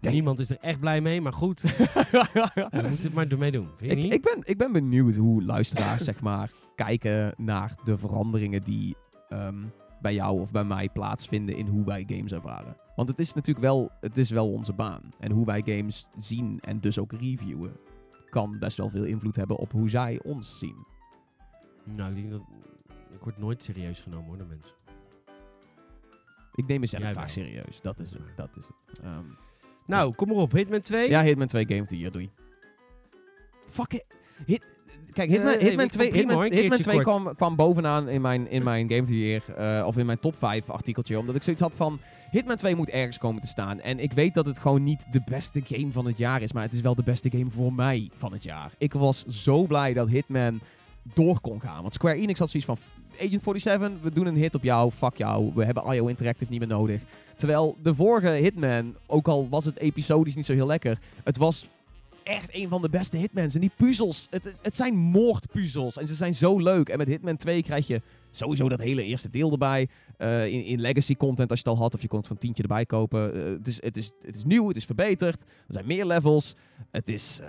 Niemand 0.00 0.38
is 0.38 0.50
er 0.50 0.56
echt 0.60 0.80
blij 0.80 1.00
mee, 1.00 1.20
maar 1.20 1.32
goed. 1.32 1.60
We 1.62 2.68
moeten 2.72 3.02
het 3.02 3.14
maar 3.14 3.26
ermee 3.28 3.50
doen. 3.50 3.68
Vind 3.76 3.90
je 3.90 3.96
Ik, 3.96 4.02
niet? 4.02 4.12
ik, 4.12 4.22
ben, 4.22 4.38
ik 4.42 4.58
ben 4.58 4.72
benieuwd 4.72 5.14
hoe 5.16 5.42
luisteraars 5.44 6.04
zeg 6.10 6.20
maar, 6.20 6.50
kijken 6.74 7.34
naar 7.36 7.74
de 7.84 7.96
veranderingen 7.98 8.60
die 8.62 8.96
ehm, 9.28 9.62
bij 10.02 10.14
jou 10.14 10.40
of 10.40 10.50
bij 10.50 10.64
mij 10.64 10.88
plaatsvinden 10.88 11.56
in 11.56 11.66
hoe 11.66 11.84
wij 11.84 12.04
games 12.06 12.32
ervaren. 12.32 12.76
Want 12.96 13.08
het 13.08 13.18
is 13.18 13.34
natuurlijk 13.34 13.66
wel, 13.66 13.90
het 14.00 14.18
is 14.18 14.30
wel 14.30 14.52
onze 14.52 14.72
baan. 14.72 15.02
En 15.18 15.30
hoe 15.30 15.46
wij 15.46 15.62
games 15.64 16.06
zien 16.18 16.60
en 16.60 16.80
dus 16.80 16.98
ook 16.98 17.12
reviewen, 17.12 17.76
kan 18.30 18.58
best 18.58 18.76
wel 18.76 18.88
veel 18.90 19.04
invloed 19.04 19.36
hebben 19.36 19.56
op 19.56 19.72
hoe 19.72 19.90
zij 19.90 20.20
ons 20.22 20.58
zien. 20.58 20.86
Nou, 21.84 22.10
ik 22.10 22.16
denk 22.16 22.30
dat... 22.30 22.42
Ik 23.10 23.20
word 23.22 23.38
nooit 23.38 23.62
serieus 23.62 24.00
genomen 24.00 24.26
hoor, 24.26 24.38
door 24.38 24.46
mensen. 24.46 24.74
Ik 26.54 26.66
neem 26.66 26.80
mezelf 26.80 27.02
Jij 27.02 27.12
graag 27.12 27.34
wel. 27.34 27.44
serieus. 27.44 27.80
Dat 27.80 28.00
is 28.00 28.12
het. 28.12 28.22
Dat 28.36 28.56
is 28.56 28.66
het. 28.86 28.98
Ehm, 28.98 29.24
Nou, 29.86 30.14
kom 30.14 30.28
maar 30.28 30.36
op. 30.36 30.52
Hitman 30.52 30.80
2. 30.80 31.08
ja, 31.08 31.22
Hitman 31.22 31.46
2 31.46 31.66
Game 31.66 31.80
of 31.80 31.86
the 31.86 31.98
Year, 31.98 32.12
doei. 32.12 32.30
Fuck 33.66 33.92
it. 33.92 34.04
Hit, 34.46 34.78
Kijk, 35.12 35.30
Hitman, 35.30 35.52
Eh, 35.52 35.60
Hitman 35.60 35.84
ik 35.84 35.90
2, 35.90 36.06
vond 36.06 36.10
prima, 36.10 36.16
Hitman, 36.16 36.34
hoor, 36.34 36.44
een 36.44 36.52
Hitman 36.52 36.68
keertje 36.68 36.92
2 36.92 37.02
kort. 37.02 37.16
kwam, 37.16 37.34
kwam 37.34 37.56
bovenaan 37.56 38.08
in 38.08 38.20
mijn, 38.20 38.50
in 38.50 38.62
mijn 38.62 38.88
Game 38.88 39.02
of 39.02 39.08
the 39.08 39.18
Year, 39.18 39.42
eh, 39.56 39.86
of 39.86 39.96
in 39.96 40.06
mijn 40.06 40.20
top 40.20 40.36
5 40.36 40.70
artikeltje. 40.70 41.18
Omdat 41.18 41.34
ik 41.34 41.42
zoiets 41.42 41.62
had 41.62 41.76
van, 41.76 42.00
Hitman 42.30 42.56
2 42.56 42.74
moet 42.76 42.88
ergens 42.90 43.18
komen 43.18 43.40
te 43.40 43.46
staan. 43.46 43.80
En 43.80 43.98
ik 43.98 44.12
weet 44.12 44.34
dat 44.34 44.46
het 44.46 44.58
gewoon 44.58 44.82
niet 44.82 45.06
de 45.12 45.22
beste 45.24 45.60
game 45.64 45.92
van 45.92 46.06
het 46.06 46.18
jaar 46.18 46.42
is, 46.42 46.52
maar 46.52 46.62
het 46.62 46.72
is 46.72 46.80
wel 46.80 46.94
de 46.94 47.02
beste 47.02 47.30
game 47.30 47.50
voor 47.50 47.72
mij 47.72 48.10
van 48.16 48.32
het 48.32 48.42
jaar. 48.42 48.72
Ik 48.78 48.92
was 48.92 49.24
zo 49.26 49.66
blij 49.66 49.92
dat 49.92 50.08
Hitman 50.08 50.60
door 51.14 51.40
kon 51.40 51.60
gaan. 51.60 51.82
Want 51.82 51.94
Square 51.94 52.16
Enix 52.16 52.38
had 52.38 52.50
zoiets 52.50 52.68
van, 52.68 52.78
Agent 53.26 53.42
47, 53.42 53.90
we 54.02 54.12
doen 54.12 54.26
een 54.26 54.36
hit 54.36 54.54
op 54.54 54.62
jou, 54.62 54.90
fuck 54.90 55.16
jou. 55.16 55.50
We 55.54 55.64
hebben 55.64 55.84
IO 55.92 56.06
Interactive 56.06 56.50
niet 56.50 56.60
meer 56.60 56.68
nodig. 56.68 57.00
Terwijl 57.36 57.76
de 57.82 57.94
vorige 57.94 58.28
Hitman, 58.28 58.96
ook 59.06 59.28
al 59.28 59.48
was 59.48 59.64
het 59.64 59.78
episodisch 59.78 60.34
niet 60.34 60.44
zo 60.44 60.52
heel 60.52 60.66
lekker, 60.66 60.98
het 61.24 61.36
was 61.36 61.68
echt 62.24 62.54
een 62.54 62.68
van 62.68 62.82
de 62.82 62.88
beste 62.88 63.16
Hitmans. 63.16 63.54
En 63.54 63.60
die 63.60 63.70
puzzels, 63.76 64.26
het, 64.30 64.58
het- 64.62 64.76
zijn 64.76 64.96
moordpuzzels. 64.96 65.96
En 65.96 66.06
ze 66.06 66.14
zijn 66.14 66.34
zo 66.34 66.58
leuk. 66.58 66.88
En 66.88 66.98
met 66.98 67.08
Hitman 67.08 67.36
2 67.36 67.62
krijg 67.62 67.86
je 67.86 68.02
sowieso 68.30 68.68
dat 68.68 68.80
hele 68.80 69.04
eerste 69.04 69.30
deel 69.30 69.52
erbij. 69.52 69.88
Eh, 70.16 70.46
in, 70.46 70.64
in 70.64 70.80
legacy 70.80 71.16
content 71.16 71.50
als 71.50 71.60
je 71.60 71.68
het 71.68 71.74
al 71.78 71.82
had. 71.82 71.94
Of 71.94 72.02
je 72.02 72.08
kon 72.08 72.18
het 72.18 72.26
van 72.26 72.38
tientje 72.38 72.62
erbij 72.62 72.86
kopen. 72.86 73.34
Eh, 73.34 73.42
het, 73.52 73.66
is, 73.66 73.82
het, 73.82 73.96
is, 73.96 74.10
het 74.20 74.36
is 74.36 74.44
nieuw, 74.44 74.68
het 74.68 74.76
is 74.76 74.84
verbeterd. 74.84 75.40
Er 75.42 75.46
zijn 75.72 75.86
meer 75.86 76.04
levels. 76.06 76.54
Het 76.90 77.08
is... 77.08 77.38
eh, 77.42 77.48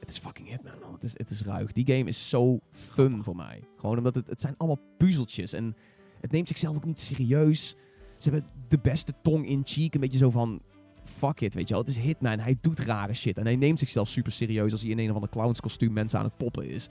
het 0.00 0.10
is 0.12 0.18
fucking 0.18 0.48
Hitman, 0.48 0.78
man. 0.80 0.92
Het 0.92 1.02
is, 1.04 1.12
het 1.18 1.30
is 1.30 1.42
ruig. 1.42 1.72
Die 1.72 1.86
game 1.96 2.08
is 2.08 2.28
zo 2.28 2.58
fun 2.70 3.24
voor 3.24 3.36
mij. 3.36 3.60
Gewoon 3.76 3.96
omdat 3.98 4.14
het, 4.14 4.28
het 4.28 4.40
zijn 4.40 4.54
allemaal 4.56 4.84
puzzeltjes. 4.98 5.52
En 5.52 5.76
het 6.20 6.30
neemt 6.32 6.48
zichzelf 6.48 6.76
ook 6.76 6.84
niet 6.84 7.00
serieus. 7.00 7.76
Ze 8.18 8.30
hebben 8.30 8.50
de 8.68 8.78
beste 8.78 9.12
tong 9.22 9.48
in 9.48 9.60
cheek. 9.64 9.94
Een 9.94 10.00
beetje 10.00 10.18
zo 10.18 10.30
van... 10.30 10.60
Fuck 11.16 11.40
it, 11.40 11.54
weet 11.54 11.68
je 11.68 11.74
wel. 11.74 11.82
Het 11.82 11.96
is 11.96 12.02
Hitman. 12.02 12.38
Hij 12.38 12.56
doet 12.60 12.80
rare 12.80 13.14
shit. 13.14 13.38
En 13.38 13.44
hij 13.44 13.56
neemt 13.56 13.78
zichzelf 13.78 14.08
super 14.08 14.32
serieus 14.32 14.72
als 14.72 14.80
hij 14.80 14.90
in 14.90 14.98
een 14.98 15.08
of 15.08 15.14
ander 15.14 15.30
clownskostuum 15.30 15.92
mensen 15.92 16.18
aan 16.18 16.24
het 16.24 16.36
poppen 16.36 16.68
is. 16.68 16.88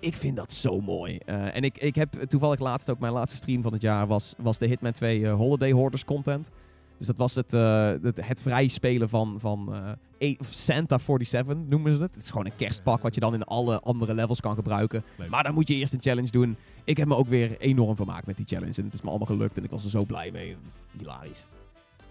Ik 0.00 0.16
vind 0.16 0.36
dat 0.36 0.52
zo 0.52 0.80
mooi. 0.80 1.18
Eh, 1.18 1.56
en 1.56 1.62
ik, 1.62 1.78
ik 1.78 1.94
heb 1.94 2.12
toevallig 2.12 2.58
laatst 2.58 2.90
ook 2.90 2.98
mijn 2.98 3.12
laatste 3.12 3.36
stream 3.36 3.62
van 3.62 3.72
het 3.72 3.82
jaar 3.82 4.06
was, 4.06 4.34
was 4.38 4.58
de 4.58 4.66
Hitman 4.66 4.92
2 4.92 5.26
eh, 5.26 5.34
Holiday 5.34 5.72
Hoarders 5.72 6.04
content. 6.04 6.50
Dus 6.98 7.06
dat 7.06 7.18
was 7.18 7.34
het, 7.34 7.52
eh, 7.52 7.88
het, 8.02 8.26
het 8.26 8.42
vrij 8.42 8.68
spelen 8.68 9.08
van, 9.08 9.40
van 9.40 9.74
E- 10.18 10.34
Santa 10.40 10.98
47 10.98 11.56
noemen 11.68 11.94
ze 11.94 12.02
het. 12.02 12.14
Het 12.14 12.24
is 12.24 12.30
gewoon 12.30 12.46
een 12.46 12.56
kerstpak 12.56 13.02
wat 13.02 13.14
je 13.14 13.20
dan 13.20 13.34
in 13.34 13.44
alle 13.44 13.80
andere 13.80 14.14
levels 14.14 14.40
kan 14.40 14.54
gebruiken. 14.54 15.04
Leuk. 15.16 15.28
Maar 15.28 15.42
dan 15.42 15.54
moet 15.54 15.68
je 15.68 15.74
eerst 15.74 15.92
een 15.92 16.02
challenge 16.02 16.30
doen. 16.30 16.56
Ik 16.84 16.96
heb 16.96 17.08
me 17.08 17.16
ook 17.16 17.28
weer 17.28 17.60
enorm 17.60 17.96
vermaakt 17.96 18.26
met 18.26 18.36
die 18.36 18.46
challenge. 18.46 18.74
En 18.76 18.84
het 18.84 18.94
is 18.94 19.02
me 19.02 19.08
allemaal 19.08 19.26
gelukt 19.26 19.58
en 19.58 19.64
ik 19.64 19.70
was 19.70 19.84
er 19.84 19.90
zo 19.90 20.04
blij 20.04 20.30
mee. 20.30 20.48
Het 20.50 20.64
is 20.64 20.98
hilarisch. 20.98 21.48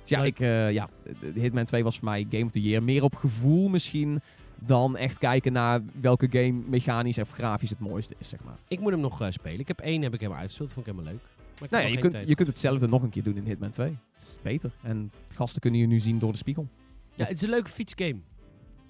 Dus 0.06 0.18
ja, 0.18 0.22
Leuk. 0.22 0.28
ik, 0.28 0.40
eh, 0.40 0.72
ja, 0.72 0.90
Hitman 1.34 1.66
2 1.66 1.84
was 1.84 1.96
voor 1.96 2.06
mij 2.06 2.26
Game 2.30 2.46
of 2.46 2.52
the 2.52 2.62
Year. 2.62 2.84
Meer 2.84 3.04
op 3.04 3.16
gevoel 3.16 3.68
misschien 3.68 4.22
dan 4.60 4.98
echt 4.98 5.18
kijken 5.18 5.54
naar 5.54 5.82
welke 6.02 6.28
game 6.30 6.62
mechanisch 6.68 7.18
en 7.18 7.26
grafisch 7.26 7.70
het 7.70 7.80
mooiste 7.80 8.16
is, 8.18 8.30
zeg 8.30 8.44
maar. 8.44 8.58
Ik 8.68 8.80
moet 8.80 8.92
hem 8.92 9.00
nog 9.00 9.22
eh, 9.22 9.32
spelen. 9.32 9.60
Ik 9.60 9.68
heb 9.68 9.80
één 9.80 10.02
heb 10.02 10.14
ik 10.14 10.20
helemaal 10.20 10.40
uitgespeeld. 10.40 10.74
vond 10.74 10.88
ik 10.88 10.94
helemaal 10.94 11.14
leuk. 11.14 11.24
Maar 11.72 11.82
ja, 11.82 11.88
je 11.88 12.00
kunt, 12.00 12.24
je 12.28 12.36
kunt 12.36 12.48
hetzelfde 12.48 12.88
nog 12.88 13.04
een 13.04 13.10
keer 13.10 13.24
doen 13.24 13.36
in 13.36 13.46
Hitman 13.46 13.72
2. 13.72 13.88
Het 14.14 14.22
is 14.22 14.38
beter. 14.42 14.72
En 14.82 15.12
gasten 15.34 15.62
kunnen 15.62 15.80
je 15.80 15.88
nu 15.88 16.00
zien 16.00 16.20
door 16.20 16.32
de 16.32 16.38
spiegel. 16.38 16.68
Ja, 17.16 17.26
het 17.26 17.36
is 17.36 17.42
een 17.42 17.50
leuke 17.50 17.70
fietsgame. 17.70 18.18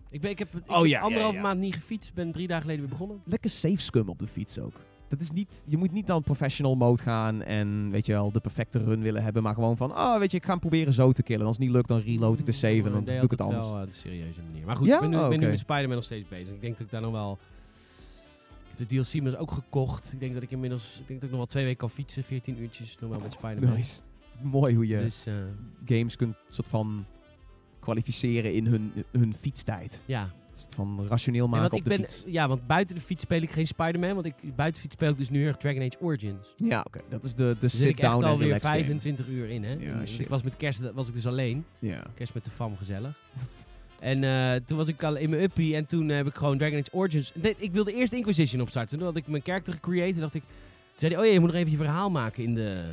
Ik, 0.10 0.22
ben, 0.22 0.30
ik 0.30 0.40
heb, 0.40 0.56
ik 0.56 0.72
Oh, 0.72 0.88
ja, 0.88 1.08
ja. 1.08 1.42
maand 1.42 1.60
niet 1.60 1.76
gefietst. 1.76 2.14
Ben 2.14 2.32
drie 2.32 2.48
dagen 2.48 2.62
geleden 2.62 2.82
weer 2.82 2.92
begonnen. 2.92 3.22
Lekker 3.26 3.50
safe 3.50 3.78
scum 3.78 4.10
op 4.10 4.20
de 4.20 4.28
fiets 4.28 4.60
ook. 4.60 4.74
Dat 5.08 5.22
is 5.22 5.32
niet, 5.32 5.64
je 5.68 5.78
moet 5.78 5.92
niet 5.92 6.08
dan 6.08 6.24
professional 6.24 6.76
mode 6.76 7.02
gaan 7.02 7.42
en 7.44 7.90
weet 7.92 8.06
je 8.06 8.12
wel, 8.12 8.32
de 8.32 8.40
perfecte 8.40 8.84
run 8.84 9.02
willen 9.02 9.24
hebben. 9.24 9.44
Maar 9.44 9.54
gewoon 9.54 9.78
van, 9.78 9.92
oh 9.92 10.18
weet 10.20 10.32
je, 10.32 10.38
ik 10.38 10.44
ga 10.44 10.50
hem 10.50 10.60
proberen 10.60 10.94
zo 10.94 11.12
te 11.12 11.24
killen. 11.24 11.46
Als 11.46 11.56
het 11.56 11.66
niet 11.66 11.74
lukt, 11.76 11.88
dan 11.88 12.00
reload 12.00 12.40
ik 12.40 12.46
de 12.46 12.52
save 12.52 12.76
en 12.84 12.92
dan 12.92 13.04
doe 13.04 13.16
ik 13.16 13.32
het 13.32 13.42
anders. 13.42 13.66
wel 13.66 13.80
eh, 13.82 13.88
serieuze 13.90 14.40
manier. 14.52 14.66
Maar 14.66 14.76
goed, 14.76 14.88
Ja? 14.88 14.94
ik 14.96 15.02
ben 15.02 15.10
nu, 15.10 15.16
Oh, 15.18 15.24
ik 15.24 15.30
ben 15.30 15.38
nu 15.40 15.44
oké. 15.44 15.52
met 15.52 15.60
Spider-Man 15.60 15.96
nog 15.96 16.04
steeds 16.04 16.28
bezig. 16.30 16.54
Ik 16.54 16.62
denk 16.62 16.74
dat 16.78 16.86
ik 16.86 16.92
daar 16.92 17.02
nog 17.02 17.12
wel... 17.12 17.38
Ik 18.72 18.82
heb 18.82 18.90
de 18.90 18.96
DLC 18.96 19.14
inmiddels 19.14 19.44
ook 19.44 19.52
gekocht. 19.52 20.14
Ik 20.14 20.20
denk 20.20 20.34
dat 20.34 20.44
ik 20.44 20.52
inmiddels... 20.52 20.98
Ik 21.00 21.08
denk 21.08 21.20
dat 21.20 21.24
ik 21.24 21.30
nog 21.30 21.38
wel 21.38 21.46
twee 21.46 21.64
weken 21.64 21.78
kan 21.80 21.90
fietsen. 21.90 22.24
14 22.24 22.62
uurtjes 22.62 22.98
nog 23.00 23.10
wel 23.10 23.20
met 23.20 23.32
Spider-Man. 23.32 23.74
Nice. 23.76 24.00
Mooi 24.42 24.76
hoe 24.76 24.88
je 24.88 24.98
Dus 25.00 25.26
eh, 25.26 25.34
games 25.86 26.16
kunt 26.16 26.36
soort 26.48 26.68
van 26.68 27.06
kwalificeren 27.80 28.54
in 28.54 28.66
hun, 28.66 28.92
hun 29.12 29.36
fietstijd. 29.36 30.02
ja. 30.06 30.30
Van 30.70 31.08
rationeel 31.08 31.44
En 31.44 31.50
maken 31.50 31.70
want 31.70 31.74
op 31.74 31.80
ik 31.80 31.84
de 31.84 31.90
ben, 31.90 32.10
fiets. 32.10 32.24
Ja, 32.28 32.48
want 32.48 32.68
buiten 32.68 32.96
de 32.96 33.02
fiets 33.02 33.24
speel 33.24 33.42
ik 33.42 33.52
geen 33.52 33.68
Spider-Man. 33.68 34.14
Want 34.14 34.26
ik, 34.26 34.34
buiten 34.42 34.74
de 34.74 34.80
fiets 34.80 34.94
speel 34.94 35.10
ik 35.10 35.18
dus 35.18 35.30
nu 35.30 35.40
heel 35.40 35.48
erg 35.48 35.58
Dragon 35.58 35.82
Age 35.82 35.98
Origins. 36.00 36.54
Ja, 36.56 36.84
oké. 36.88 37.02
Dat 37.10 37.24
is 37.24 37.36
de, 37.36 37.44
de 37.44 37.56
Dus 37.60 37.72
zit 37.74 37.82
ik 37.82 37.88
echt 37.88 37.98
sit-down 37.98 38.24
en 38.24 38.30
alweer 38.30 38.48
relax 38.48 38.66
game. 38.66 38.78
25 38.78 39.28
uur 39.28 39.50
in, 39.50 39.64
hè. 39.64 39.72
Ja, 39.74 40.00
En 40.00 40.08
shit. 40.08 40.20
ik 40.20 40.28
was 40.28 40.44
met 40.44 40.58
kerst 40.58 40.92
was 40.94 41.08
ik 41.08 41.14
dus 41.14 41.28
alleen. 41.28 41.66
Ja. 41.80 42.04
Kerst 42.14 42.34
met 42.34 42.46
de 42.46 42.52
fam, 42.52 42.78
gezellig. 42.78 43.20
en 44.00 44.24
eh, 44.24 44.56
toen 44.66 44.78
was 44.78 44.88
ik 44.88 45.04
al 45.04 45.16
in 45.16 45.30
mijn 45.30 45.42
uppie 45.42 45.76
en 45.76 45.86
toen 45.86 46.10
heb 46.10 46.28
ik 46.28 46.36
gewoon 46.36 46.58
Dragon 46.58 46.80
Age 46.80 46.90
Origins... 46.92 47.32
Nee, 47.36 47.56
ik 47.58 47.72
wilde 47.72 47.94
eerst 47.94 48.14
Inquisition 48.14 48.62
opstarten. 48.62 48.98
Toen 48.98 49.08
had 49.08 49.16
ik 49.18 49.28
mijn 49.28 49.44
character 49.44 49.74
gecreëerd. 49.74 50.20
dacht 50.20 50.36
ik... 50.36 50.44
Toen 50.44 50.52
zei 50.96 51.14
hij, 51.14 51.22
oh 51.22 51.28
ja, 51.28 51.34
je 51.34 51.40
moet 51.40 51.50
nog 51.50 51.60
even 51.60 51.72
je 51.72 51.78
verhaal 51.78 52.10
maken 52.10 52.44
in 52.44 52.56
de... 52.56 52.84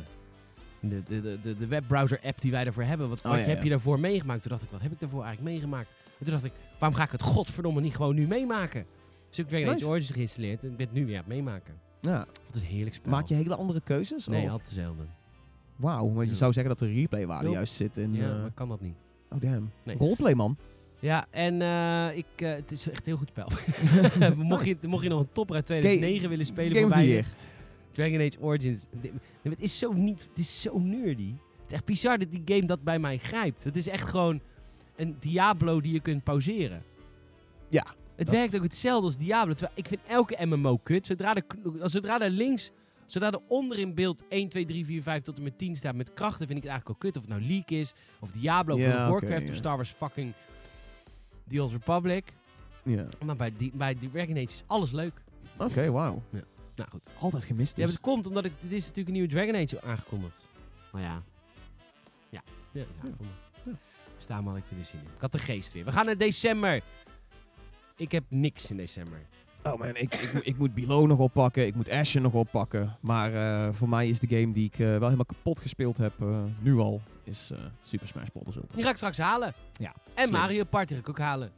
In 0.79 0.89
de, 0.89 1.03
de, 1.07 1.21
de, 1.21 1.37
de, 1.41 1.57
de 1.57 1.67
webbrowser-app 1.67 2.41
die 2.41 2.51
wij 2.51 2.63
daarvoor 2.63 2.83
hebben. 2.83 3.09
Wat, 3.09 3.21
Oh, 3.25 3.31
wat 3.31 3.39
ja, 3.39 3.45
heb 3.45 3.57
ja. 3.57 3.63
je 3.63 3.69
daarvoor 3.69 3.99
meegemaakt? 3.99 4.41
Toen 4.41 4.51
dacht 4.51 4.63
ik, 4.63 4.69
wat 4.71 4.81
heb 4.81 4.91
ik 4.91 4.99
daarvoor 4.99 5.23
eigenlijk 5.23 5.53
meegemaakt? 5.53 5.89
En 6.19 6.25
toen 6.25 6.33
dacht 6.33 6.45
ik, 6.45 6.51
waarom 6.83 7.01
ga 7.01 7.05
ik 7.05 7.11
het 7.11 7.21
godverdomme 7.21 7.81
niet 7.81 7.95
gewoon 7.95 8.15
nu 8.15 8.27
meemaken? 8.27 8.85
Dus 9.29 9.39
ik 9.39 9.47
Dragon 9.47 9.65
Nice. 9.65 9.77
Age 9.83 9.87
Origins 9.87 10.11
geïnstalleerd 10.11 10.63
en 10.63 10.69
ik 10.69 10.77
ben 10.77 10.85
het 10.85 10.95
nu 10.95 11.05
weer 11.05 11.15
aan 11.15 11.23
het 11.23 11.33
meemaken. 11.33 11.73
ja. 12.01 12.25
Dat 12.47 12.55
is 12.55 12.61
heerlijk 12.61 12.95
spel. 12.95 13.11
Maak 13.11 13.27
je 13.27 13.33
hele 13.35 13.55
andere 13.55 13.81
keuzes? 13.83 14.27
Nee, 14.27 14.45
of? 14.45 14.49
altijd 14.51 14.69
dezelfde. 14.69 15.03
Wauw, 15.75 16.07
maar 16.07 16.23
je 16.23 16.29
Ja. 16.29 16.35
zou 16.35 16.53
zeggen 16.53 16.77
dat 16.77 16.87
de 16.89 16.93
replaywaarde 16.93 17.47
Ja. 17.47 17.53
juist 17.53 17.73
zit 17.73 17.97
in... 17.97 18.13
Ja, 18.13 18.29
eh, 18.35 18.41
maar 18.41 18.51
kan 18.51 18.69
dat 18.69 18.81
niet. 18.81 18.95
Oh 19.29 19.41
damn. 19.41 19.71
Nee. 19.83 19.97
Roleplay 19.97 20.33
man. 20.33 20.57
Ja, 20.99 21.25
en 21.29 21.61
eh, 21.61 22.17
ik, 22.17 22.25
eh, 22.35 22.53
het 22.53 22.71
is 22.71 22.89
echt 22.89 22.97
een 22.97 23.03
heel 23.05 23.17
goed 23.17 23.27
spel. 23.29 23.47
mocht, 24.43 24.65
je, 24.65 24.77
mocht 24.81 25.03
je 25.03 25.09
nog 25.09 25.19
een 25.19 25.31
topper 25.31 25.55
uit 25.55 25.65
2009 25.65 26.29
willen 26.29 26.45
spelen 26.45 26.75
Game 26.75 26.79
voor 26.81 26.91
of 26.91 26.97
the 26.97 27.03
mij, 27.03 27.07
Year. 27.13 27.25
Dragon 27.91 28.19
Age 28.19 28.37
Origins. 28.39 28.85
Het 29.43 29.61
is 29.61 29.79
zo 29.79 29.93
niet, 29.93 30.21
het 30.29 30.39
is 30.39 30.61
zo 30.61 30.79
nerdy. 30.79 31.31
Het 31.61 31.67
is 31.67 31.73
echt 31.73 31.85
bizar 31.85 32.17
dat 32.17 32.31
die 32.31 32.41
game 32.45 32.65
dat 32.65 32.83
bij 32.83 32.99
mij 32.99 33.17
grijpt. 33.17 33.63
Het 33.63 33.75
is 33.75 33.87
echt 33.87 34.07
gewoon 34.09 34.41
een 34.95 35.15
Diablo 35.19 35.81
die 35.81 35.93
je 35.93 35.99
kunt 35.99 36.23
pauzeren. 36.23 36.83
Ja, 37.69 37.85
Het 38.15 38.25
dat- 38.25 38.35
werkt 38.35 38.55
ook 38.55 38.63
hetzelfde 38.63 39.05
als 39.05 39.17
Diablo. 39.17 39.53
Terwijl 39.53 39.77
ik 39.77 39.87
vind 39.87 40.01
elke 40.07 40.45
MMO 40.45 40.77
kut. 40.77 41.05
Zodra, 41.05 41.33
de, 41.33 41.41
kn- 41.41 41.87
zodra 41.89 42.21
er 42.21 42.29
links, 42.29 42.71
zodra 43.05 43.31
er 43.31 43.39
onder 43.47 43.79
in 43.79 43.93
beeld 43.93 44.23
1, 44.29 44.49
2, 44.49 44.65
3, 44.65 44.85
4, 44.85 45.01
5 45.01 45.21
tot 45.21 45.37
en 45.37 45.43
met 45.43 45.57
10 45.57 45.75
staat 45.75 45.95
met 45.95 46.13
krachten, 46.13 46.47
vind 46.47 46.57
ik 46.57 46.63
het 46.63 46.71
eigenlijk 46.71 46.89
al 47.03 47.09
kut. 47.09 47.15
Of 47.15 47.21
het 47.29 47.31
nou 47.39 47.47
Leak 47.53 47.69
is, 47.69 47.93
of 48.19 48.31
Diablo, 48.31 48.73
of 48.75 48.81
Ja, 48.81 49.03
of 49.05 49.09
Warcraft, 49.11 49.43
ja. 49.43 49.49
of 49.49 49.55
Star 49.55 49.75
Wars 49.75 49.89
fucking 49.89 50.33
The 51.47 51.61
Old 51.61 51.71
Republic. 51.71 52.33
Ja. 52.83 53.07
Maar 53.25 53.35
bij, 53.35 53.53
die, 53.57 53.71
bij 53.75 53.93
die 53.99 54.09
Dragon 54.11 54.35
Age 54.35 54.43
is 54.43 54.63
alles 54.67 54.91
leuk. 54.91 55.13
Oké, 55.57 55.91
wauw. 55.91 56.21
Nou 56.75 56.89
goed. 56.89 57.09
Altijd 57.19 57.43
gemist 57.43 57.77
Ja, 57.77 57.85
dus. 57.85 57.85
maar 57.85 57.93
het 57.93 58.01
komt 58.13 58.25
omdat 58.27 58.45
ik, 58.45 58.51
dit 58.61 58.71
is 58.71 58.79
natuurlijk 58.81 59.07
een 59.07 59.13
nieuwe 59.13 59.27
Dragon 59.29 59.55
Age 59.55 59.81
aangekondigd. 59.81 60.47
Maar 60.91 61.01
ja. 61.01 61.23
Ja. 62.29 62.41
Ja, 62.71 62.79
ja, 62.81 62.85
kom 63.01 63.09
maar. 63.19 63.27
Ja. 63.52 63.52
Dus 64.23 64.31
daarom 64.35 64.47
had 64.47 64.57
ik 64.57 64.69
er 64.69 64.75
weer 64.75 64.85
zin 64.85 64.99
in. 64.99 65.05
Ik 65.05 65.21
had 65.21 65.31
de 65.31 65.37
geest 65.37 65.73
weer. 65.73 65.85
We 65.85 65.91
gaan 65.91 66.05
naar 66.05 66.17
december. 66.17 66.81
Ik 67.95 68.11
heb 68.11 68.23
niks 68.29 68.71
in 68.71 68.77
december. 68.77 69.19
Oh 69.63 69.79
man, 69.79 69.95
ik, 69.95 70.13
ik, 70.15 70.33
moet- 70.33 70.47
ik 70.47 70.57
moet 70.57 70.73
Below 70.73 71.07
nog 71.07 71.19
oppakken, 71.19 71.65
ik 71.65 71.75
moet 71.75 71.89
Ashen 71.89 72.21
nog 72.21 72.33
oppakken. 72.33 72.97
Maar 73.01 73.33
eh, 73.67 73.73
voor 73.73 73.89
mij 73.89 74.07
is 74.07 74.19
de 74.19 74.27
game 74.39 74.53
die 74.53 74.65
ik 74.65 74.73
eh, 74.73 74.87
wel 74.87 74.99
helemaal 75.01 75.25
kapot 75.25 75.59
gespeeld 75.59 75.97
heb, 75.97 76.21
eh, 76.21 76.43
nu 76.59 76.77
al, 76.77 77.01
is 77.23 77.51
Super 77.81 78.07
Smash 78.07 78.27
Bros. 78.29 78.45
Ultimate. 78.45 78.75
Die 78.75 78.83
ga 78.83 78.89
ik 78.89 78.95
straks 78.95 79.17
halen. 79.17 79.53
Ja, 79.73 79.93
En 80.13 80.27
slim. 80.27 80.39
Mario 80.39 80.63
Party 80.63 80.93
ga 80.93 80.99
ik 80.99 81.09
ook 81.09 81.19
halen. 81.19 81.51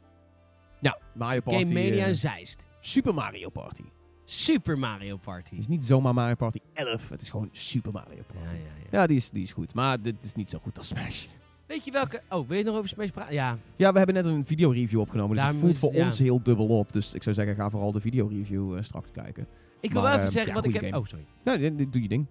Ja, 0.80 0.98
Mario 1.14 1.40
Party. 1.40 1.62
Game 1.64 1.74
Mania 1.82 2.04
en 2.06 2.14
Zeist. 2.14 2.64
Super 2.80 3.14
Mario 3.14 3.48
Party. 3.48 3.82
Super 4.24 4.78
Mario 4.78 5.16
Party. 5.16 5.50
Het 5.50 5.58
is 5.58 5.68
niet 5.68 5.84
zomaar 5.84 6.14
Mario 6.14 6.34
Party 6.34 6.58
11, 6.72 7.08
het 7.08 7.22
is 7.22 7.28
gewoon 7.28 7.48
Super 7.52 7.92
Mario 7.92 8.16
Ja, 8.16 8.22
Party. 8.34 8.54
ja, 8.54 8.60
ja. 8.90 8.98
Ja, 9.00 9.06
die, 9.06 9.16
is, 9.16 9.30
die 9.30 9.42
is 9.42 9.52
goed, 9.52 9.74
maar 9.74 10.02
dit 10.02 10.24
is 10.24 10.34
niet 10.34 10.50
zo 10.50 10.58
goed 10.58 10.78
als 10.78 10.86
Smash. 10.88 11.26
Weet 11.66 11.84
je 11.84 11.90
welke... 11.90 12.22
Oh, 12.30 12.48
wil 12.48 12.58
je 12.58 12.64
nog 12.64 12.76
over 12.76 12.88
Smash 12.88 13.10
praten? 13.10 13.34
Ja. 13.34 13.58
Ja, 13.76 13.90
we 13.92 13.96
hebben 13.98 14.14
net 14.16 14.24
een 14.24 14.44
videoreview 14.44 15.00
opgenomen, 15.00 15.30
dus 15.30 15.38
Daar 15.38 15.48
het 15.48 15.56
voelt 15.60 15.70
moet- 15.72 15.80
voor 15.80 15.94
ja. 15.94 16.04
ons 16.04 16.18
heel 16.18 16.42
dubbel 16.42 16.66
op. 16.66 16.92
Dus 16.92 17.14
ik 17.14 17.22
zou 17.22 17.34
zeggen, 17.34 17.54
ga 17.54 17.70
vooral 17.70 17.92
de 17.92 18.00
videoreview 18.00 18.76
eh 18.76 18.82
straks 18.82 19.10
kijken. 19.12 19.46
Ik 19.80 19.92
wil 19.92 20.02
Maar, 20.02 20.10
wel 20.10 20.20
even 20.20 20.26
eh, 20.26 20.32
zeggen 20.32 20.54
ja, 20.54 20.54
wat 20.60 20.64
ik 20.64 20.70
goede 20.70 20.86
heb... 20.86 20.94
game. 20.94 21.04
Oh, 21.04 21.10
sorry. 21.10 21.24
Nou, 21.44 21.58
dit- 21.58 21.78
dit 21.78 21.92
doe 21.92 22.02
je 22.02 22.08
ding. 22.08 22.26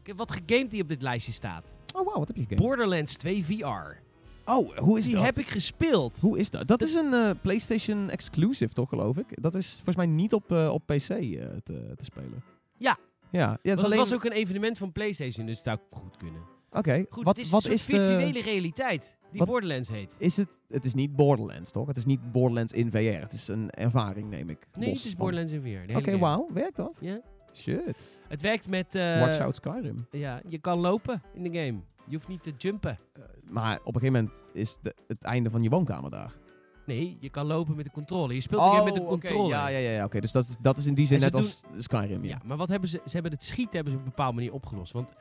Ik 0.00 0.06
heb 0.06 0.16
wat 0.18 0.32
gegamed 0.32 0.70
die 0.70 0.82
op 0.82 0.88
dit 0.88 1.02
lijstje 1.02 1.32
staat. 1.32 1.74
Oh, 1.94 2.04
wauw, 2.04 2.18
wat 2.18 2.26
heb 2.28 2.36
je 2.36 2.42
gegamed? 2.42 2.62
Borderlands 2.64 3.16
2 3.16 3.44
VR. 3.44 3.64
oh, 4.44 4.76
hoe 4.78 4.98
is 4.98 5.04
Die 5.04 5.14
dat? 5.14 5.24
heb 5.24 5.34
ik 5.36 5.48
gespeeld. 5.48 6.18
Hoe 6.20 6.38
is 6.38 6.50
dat? 6.50 6.66
Dat 6.68 6.82
is 6.82 6.94
een 6.94 7.12
eh, 7.14 7.30
PlayStation 7.42 8.10
exclusive, 8.10 8.72
toch, 8.72 8.88
geloof 8.88 9.16
ik? 9.16 9.42
Dat 9.42 9.54
is 9.54 9.72
volgens 9.74 9.96
mij 9.96 10.06
niet 10.06 10.32
op, 10.34 10.52
eh, 10.52 10.68
op 10.72 10.82
PC 10.86 10.92
eh, 11.10 11.16
te, 11.62 11.92
te 11.96 12.04
spelen. 12.04 12.42
Ja. 12.76 12.96
Ja, 13.30 13.40
ja 13.40 13.50
het 13.50 13.58
is 13.62 13.70
Want 13.72 13.84
alleen... 13.84 13.98
het 13.98 14.08
was 14.08 14.18
ook 14.18 14.24
een 14.24 14.32
evenement 14.32 14.78
van 14.78 14.92
PlayStation, 14.92 15.46
dus 15.46 15.56
het 15.56 15.64
zou 15.64 15.78
goed 15.90 16.16
kunnen. 16.16 16.40
Oké, 16.72 17.04
Goed, 17.10 17.24
wat, 17.24 17.36
het 17.36 17.44
is 17.44 17.50
wat 17.50 17.64
een 17.64 17.72
is 17.72 17.86
de... 17.86 17.92
virtuele 17.96 18.42
realiteit 18.42 19.16
die 19.30 19.38
Wat- 19.38 19.48
Borderlands 19.48 19.88
heet. 19.88 20.16
Is 20.18 20.36
het... 20.36 20.60
Het 20.68 20.84
is 20.84 20.94
niet 20.94 21.16
Borderlands, 21.16 21.70
toch? 21.70 21.86
Het 21.86 21.96
is 21.96 22.04
niet 22.04 22.32
Borderlands 22.32 22.72
in 22.72 22.90
VR. 22.90 22.96
Het 22.98 23.32
is 23.32 23.48
een 23.48 23.70
ervaring, 23.70 24.28
neem 24.30 24.50
ik. 24.50 24.66
Nee, 24.78 24.88
het 24.88 24.96
is 24.98 25.04
van- 25.04 25.14
Borderlands 25.16 25.52
in 25.52 25.60
VR. 25.62 25.92
de 25.92 25.98
Oké, 25.98 26.04
game. 26.10 26.18
wauw. 26.18 26.48
Werkt 26.52 26.76
dat? 26.76 26.96
Ja. 27.00 27.20
Shit. 27.54 28.20
Het 28.28 28.40
werkt 28.40 28.68
met... 28.68 28.94
eh, 28.94 29.20
Watch 29.20 29.38
out 29.40 29.54
Skyrim. 29.56 30.06
Ja, 30.10 30.40
je 30.48 30.58
kan 30.58 30.78
lopen 30.78 31.22
in 31.34 31.42
de 31.42 31.48
game. 31.58 31.80
Je 32.06 32.16
hoeft 32.16 32.28
niet 32.28 32.42
te 32.42 32.52
jumpen. 32.58 32.98
Maar 33.52 33.80
op 33.84 33.94
een 33.94 34.00
gegeven 34.00 34.12
moment 34.24 34.44
is 34.52 34.78
de, 34.82 34.94
het 35.06 35.24
einde 35.24 35.50
van 35.50 35.62
je 35.62 35.68
woonkamer 35.68 36.10
daar. 36.10 36.32
Nee, 36.86 37.16
je 37.20 37.30
kan 37.30 37.46
lopen 37.46 37.76
met 37.76 37.84
de 37.84 37.90
controle. 37.90 38.34
Je 38.34 38.40
speelt 38.40 38.60
oh, 38.62 38.84
met 38.84 38.94
een 38.96 39.00
oké. 39.02 39.10
controle. 39.10 39.48
Ja, 39.48 39.68
ja, 39.68 39.78
ja. 39.78 39.90
ja. 39.90 40.04
Oké, 40.04 40.20
dus 40.20 40.32
dat 40.32 40.44
is, 40.48 40.56
dat 40.60 40.78
is 40.78 40.86
in 40.86 40.94
die 40.94 41.06
zin 41.06 41.20
net 41.20 41.34
als 41.34 41.62
Skyrim, 41.76 42.24
ja. 42.24 42.28
Ja, 42.30 42.40
maar 42.44 42.56
wat 42.56 42.68
hebben 42.68 42.88
ze... 42.88 43.00
Ze 43.04 43.10
hebben 43.12 43.32
het 43.32 43.42
schieten 43.42 43.74
hebben 43.74 43.92
ze 43.92 43.98
op 43.98 44.04
een 44.04 44.10
bepaalde 44.10 44.34
manier 44.34 44.52
opgelost. 44.52 44.92
Want, 44.92 45.12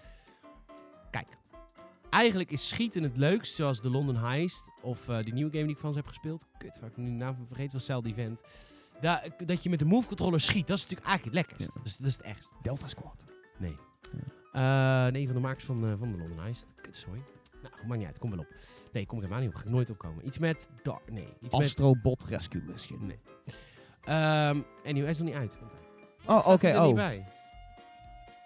kijk. 1.12 1.28
Eigenlijk 2.10 2.52
is 2.52 2.68
schieten 2.68 3.04
het 3.04 3.18
leukst, 3.18 3.56
zoals 3.56 3.82
de 3.82 3.90
London 3.90 4.16
Heist. 4.16 4.72
Of 4.82 5.10
eh, 5.10 5.24
die 5.24 5.34
nieuwe 5.34 5.52
game 5.52 5.64
die 5.64 5.76
ik 5.76 5.82
van 5.82 5.92
ze 5.92 5.98
heb 5.98 6.08
gespeeld. 6.08 6.46
Kut, 6.58 6.80
waar 6.80 6.90
ik 6.90 6.98
nu 6.98 7.06
de 7.06 7.12
naam 7.12 7.36
van 7.36 7.48
vergeet, 7.48 7.74
was 7.74 7.86
Cell 7.86 8.02
Event. 8.04 8.40
Da 9.02 9.24
dat 9.46 9.64
je 9.64 9.70
met 9.70 9.80
de 9.80 9.86
move 9.86 10.08
controller 10.08 10.40
schiet, 10.40 10.68
dat 10.68 10.78
is 10.78 10.84
natuurlijk 10.84 11.10
eigenlijk 11.10 11.38
het 11.38 11.48
lekkerst. 11.48 11.76
Ja. 11.76 11.84
Dus 11.84 11.98
dat 11.98 12.08
is 12.08 12.14
het 12.14 12.26
echt. 12.26 12.52
Delta 12.62 12.88
Squad. 12.88 13.26
Nee. 13.58 13.76
Eh, 14.52 15.08
nee, 15.08 15.26
van 15.26 15.36
de 15.36 15.42
makers 15.42 15.66
van, 15.66 15.86
eh, 15.86 15.94
van 16.00 16.12
de 16.12 16.18
London 16.18 16.40
Heist. 16.40 16.66
Kut, 16.82 16.96
sorry. 16.96 17.22
Nou, 17.62 17.74
maakt 17.88 18.00
niet 18.00 18.08
uit, 18.08 18.20
kom 18.20 18.30
wel 18.30 18.40
op. 18.40 18.56
Nee, 18.94 19.06
kom 19.06 19.18
ik 19.18 19.24
helemaal 19.24 19.44
niet 19.44 19.54
op. 19.54 19.60
Ga 19.60 19.66
ik 19.66 19.72
nooit 19.72 19.90
opkomen. 19.90 20.26
Iets 20.26 20.38
met... 20.38 20.70
Dar 20.84 21.02
nee, 21.12 21.28
iets 21.42 21.42
met... 21.42 21.54
Astrobot 21.54 22.24
Rescue 22.24 22.62
Mission. 22.62 23.06
Nee. 23.06 23.20
Ehm 24.04 24.62
anyway, 24.84 25.02
hij 25.02 25.10
is 25.10 25.18
nog 25.18 25.28
niet 25.28 25.38
uit. 25.38 25.58
Oh, 26.26 26.48
oké. 26.48 26.78
oh. 26.78 26.94
bij. 26.94 27.28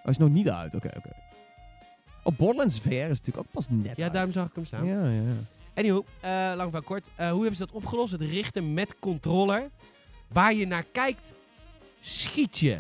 Hij 0.02 0.12
is 0.12 0.18
nog 0.18 0.30
niet 0.30 0.50
uit. 0.50 0.74
Oké, 0.74 0.92
oké. 0.98 1.23
Oh, 2.24 2.38
Borderlands 2.38 2.80
VR 2.80 2.90
is 2.92 3.08
natuurlijk 3.08 3.38
ook 3.38 3.52
pas 3.52 3.70
net 3.70 3.98
Ja, 3.98 4.04
uit. 4.04 4.14
daarom 4.14 4.32
zag 4.32 4.48
ik 4.48 4.56
hem 4.56 4.66
staan. 4.66 4.86
Ja, 4.86 5.10
ja, 5.10 5.22
ja. 5.22 5.36
Anywho, 5.76 6.06
eh, 6.22 6.54
lang 6.56 6.72
van 6.72 6.84
kort. 6.84 7.10
Eh, 7.16 7.30
hoe 7.30 7.40
hebben 7.40 7.56
ze 7.58 7.66
dat 7.66 7.76
opgelost? 7.76 8.12
Het 8.12 8.22
richten 8.22 8.74
met 8.74 8.96
controller. 9.00 9.70
Waar 10.28 10.54
je 10.54 10.68
naar 10.68 10.84
kijkt, 10.92 11.34
schiet 12.02 12.60
je. 12.60 12.80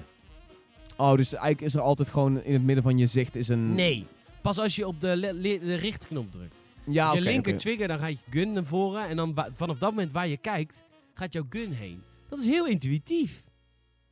Oh, 0.97 1.15
dus 1.15 1.33
eigenlijk 1.33 1.61
is 1.61 1.75
er 1.75 1.81
altijd 1.81 2.09
gewoon 2.09 2.43
in 2.43 2.53
het 2.53 2.63
midden 2.63 2.83
van 2.83 2.97
je 2.97 3.07
zicht 3.07 3.35
is 3.35 3.47
een... 3.47 3.73
Nee. 3.75 4.05
Pas 4.41 4.57
als 4.59 4.75
je 4.75 4.87
op 4.87 4.99
de, 4.99 5.75
richtknop 5.79 6.31
drukt. 6.31 6.55
Ja, 6.85 7.05
je 7.05 7.19
oké. 7.19 7.29
linker 7.29 7.57
trigger, 7.57 7.87
dan 7.87 7.99
gaat 7.99 8.09
je 8.11 8.17
gun 8.29 8.53
naar 8.53 8.65
voren. 8.65 9.07
En 9.07 9.15
dan 9.15 9.35
vanaf 9.55 9.77
dat 9.77 9.89
moment 9.89 10.11
waar 10.11 10.27
je 10.27 10.37
kijkt, 10.37 10.83
gaat 11.13 11.33
jouw 11.33 11.45
gun 11.49 11.71
heen. 11.71 12.01
Dat 12.29 12.39
is 12.39 12.45
heel 12.45 12.67
intuïtief. 12.67 13.43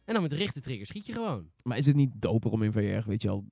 En 0.05 0.13
dan 0.13 0.21
met 0.21 0.31
de 0.31 0.37
rechter 0.37 0.61
trigger 0.61 0.85
schiet 0.85 1.05
je 1.05 1.13
gewoon. 1.13 1.49
Maar 1.63 1.77
is 1.77 1.85
het 1.85 1.95
niet 1.95 2.09
doper 2.13 2.51
om 2.51 2.63
in 2.63 2.71
VR, 2.71 3.07
weet 3.09 3.21
je 3.21 3.29
al, 3.29 3.45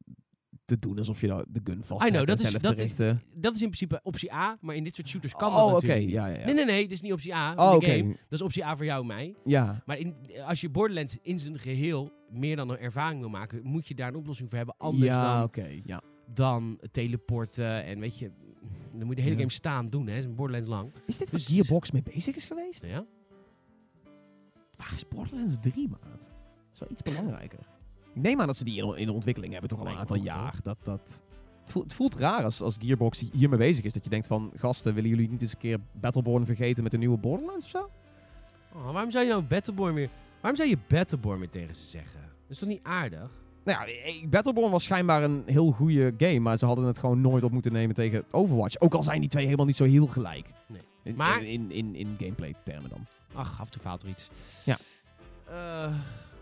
te 0.69 0.87
doen 0.87 0.97
alsof 0.97 1.21
je 1.21 1.27
nou 1.27 1.45
de 1.49 1.59
gun 1.63 1.83
vast 1.83 2.01
I 2.01 2.05
know, 2.05 2.15
hebt 2.15 2.27
dat 2.27 2.39
is- 2.39 2.49
zelf 2.49 2.61
dat 2.61 2.77
te 2.77 2.83
is-? 2.83 2.95
Dat 3.35 3.55
is 3.55 3.61
in 3.61 3.67
principe 3.67 3.99
optie 4.03 4.33
A, 4.33 4.57
maar 4.61 4.75
in 4.75 4.83
dit 4.83 4.95
soort 4.95 5.07
shooters 5.07 5.33
kan 5.33 5.49
oh, 5.49 5.55
dat 5.57 5.71
natuurlijk 5.71 5.99
niet. 6.01 6.11
Ja, 6.11 6.27
ja, 6.27 6.37
ja. 6.39 6.45
Nee, 6.45 6.53
nee, 6.53 6.65
nee, 6.65 6.81
dit 6.81 6.91
is 6.91 7.01
niet 7.01 7.11
optie 7.13 7.35
A. 7.35 7.51
in 7.51 7.57
Oh, 7.59 7.69
de 7.69 7.75
oké. 7.75 7.85
game. 7.85 8.07
Dat 8.09 8.17
is 8.39 8.41
optie 8.41 8.65
A 8.65 8.75
voor 8.75 8.85
jou 8.85 9.01
en 9.01 9.07
mij. 9.07 9.35
Ja. 9.45 9.83
Maar 9.85 9.97
in, 9.97 10.15
als 10.45 10.61
je 10.61 10.69
Borderlands 10.69 11.17
in 11.21 11.39
zijn 11.39 11.59
geheel 11.59 12.11
meer 12.31 12.55
dan 12.55 12.69
een 12.69 12.77
ervaring 12.79 13.19
wil 13.19 13.29
maken, 13.29 13.59
moet 13.63 13.87
je 13.87 13.95
daar 13.95 14.07
een 14.07 14.15
oplossing 14.15 14.49
voor 14.49 14.57
hebben. 14.57 14.75
Anders 14.77 15.05
ja, 15.13 15.47
dan. 15.47 15.81
Ja. 15.83 16.01
dan 16.33 16.79
teleporten 16.91 17.83
en 17.83 17.99
weet 17.99 18.17
je, 18.17 18.31
dan 18.89 18.99
moet 18.99 19.09
je 19.09 19.15
de 19.15 19.21
hele 19.21 19.33
Ja. 19.33 19.39
game 19.39 19.51
staan 19.51 19.89
doen. 19.89 20.07
Hè. 20.07 20.17
Is 20.17 20.33
Borderlands 20.35 20.69
lang. 20.69 20.91
Is 21.05 21.17
dit 21.17 21.31
Dus- 21.31 21.47
waar 21.47 21.55
Gearbox 21.55 21.91
mee 21.91 22.03
bezig 22.03 22.35
is 22.35 22.45
geweest? 22.45 22.85
Ja? 22.85 23.05
Waar 24.75 24.91
is 24.95 25.07
Borderlands 25.07 25.55
3, 25.61 25.87
maat? 25.89 26.01
Dat 26.01 26.29
is 26.73 26.79
wel 26.79 26.89
iets 26.91 27.01
belangrijker. 27.01 27.59
Ik 28.13 28.21
neem 28.21 28.39
aan 28.41 28.47
dat 28.47 28.57
ze 28.57 28.63
die 28.63 28.83
in, 28.83 28.97
in 28.97 29.05
de 29.05 29.13
ontwikkeling 29.13 29.51
hebben, 29.51 29.69
toch 29.69 29.79
al 29.79 29.87
een 29.87 29.97
aantal 29.97 30.17
jaar. 30.17 30.55
Dat, 30.63 30.77
dat, 30.83 31.21
het, 31.61 31.71
voelt, 31.71 31.83
het 31.83 31.93
voelt 31.93 32.15
raar 32.15 32.43
als, 32.43 32.61
als 32.61 32.77
Gearbox 32.79 33.23
hiermee 33.31 33.57
bezig 33.57 33.83
is. 33.83 33.93
Dat 33.93 34.03
je 34.03 34.09
denkt 34.09 34.27
van, 34.27 34.51
gasten, 34.55 34.93
willen 34.93 35.09
jullie 35.09 35.29
niet 35.29 35.41
eens 35.41 35.51
een 35.53 35.59
keer 35.59 35.79
Battleborn 35.91 36.45
vergeten 36.45 36.83
met 36.83 36.91
de 36.91 36.97
nieuwe 36.97 37.17
Borderlands 37.17 37.65
of 37.65 37.71
zo? 37.71 37.89
Oh, 38.73 38.91
waarom 38.91 39.11
zou 39.11 39.23
je 39.25 39.29
nou 39.31 39.43
Battleborn 39.43 39.93
weer... 39.93 40.09
Waarom 40.41 40.55
zou 40.59 40.69
je 40.69 40.77
Battleborn 40.87 41.39
weer 41.39 41.49
tegen 41.49 41.75
ze 41.75 41.85
zeggen? 41.87 42.19
Dat 42.21 42.49
is 42.49 42.57
toch 42.57 42.69
niet 42.69 42.83
aardig? 42.83 43.31
Nou 43.63 43.79
ja, 43.79 43.93
eh, 44.03 44.27
Battleborn 44.27 44.71
was 44.71 44.83
schijnbaar 44.83 45.23
een 45.23 45.43
heel 45.45 45.71
goede 45.71 46.13
game, 46.17 46.39
maar 46.39 46.57
ze 46.57 46.65
hadden 46.65 46.85
het 46.85 46.99
gewoon 46.99 47.21
nooit 47.21 47.43
op 47.43 47.51
moeten 47.51 47.71
nemen 47.71 47.95
tegen 47.95 48.23
Overwatch. 48.31 48.79
Ook 48.79 48.93
al 48.93 49.03
zijn 49.03 49.19
die 49.19 49.29
twee 49.29 49.43
helemaal 49.43 49.65
niet 49.65 49.75
zo 49.75 49.83
heel 49.83 50.07
gelijk. 50.07 50.47
Nee. 50.67 50.81
In, 51.03 51.15
Maar- 51.15 51.43
in, 51.43 51.71
in, 51.71 51.71
in, 51.71 51.95
in 51.95 52.15
gameplay 52.17 52.55
termen 52.63 52.89
dan. 52.89 53.05
Ach, 53.33 53.59
af 53.59 53.65
en 53.65 53.71
toe 53.71 53.81
faalt 53.81 54.03
er 54.03 54.09
iets. 54.09 54.29
Ja. 54.65 54.77
Eh, 55.47 55.93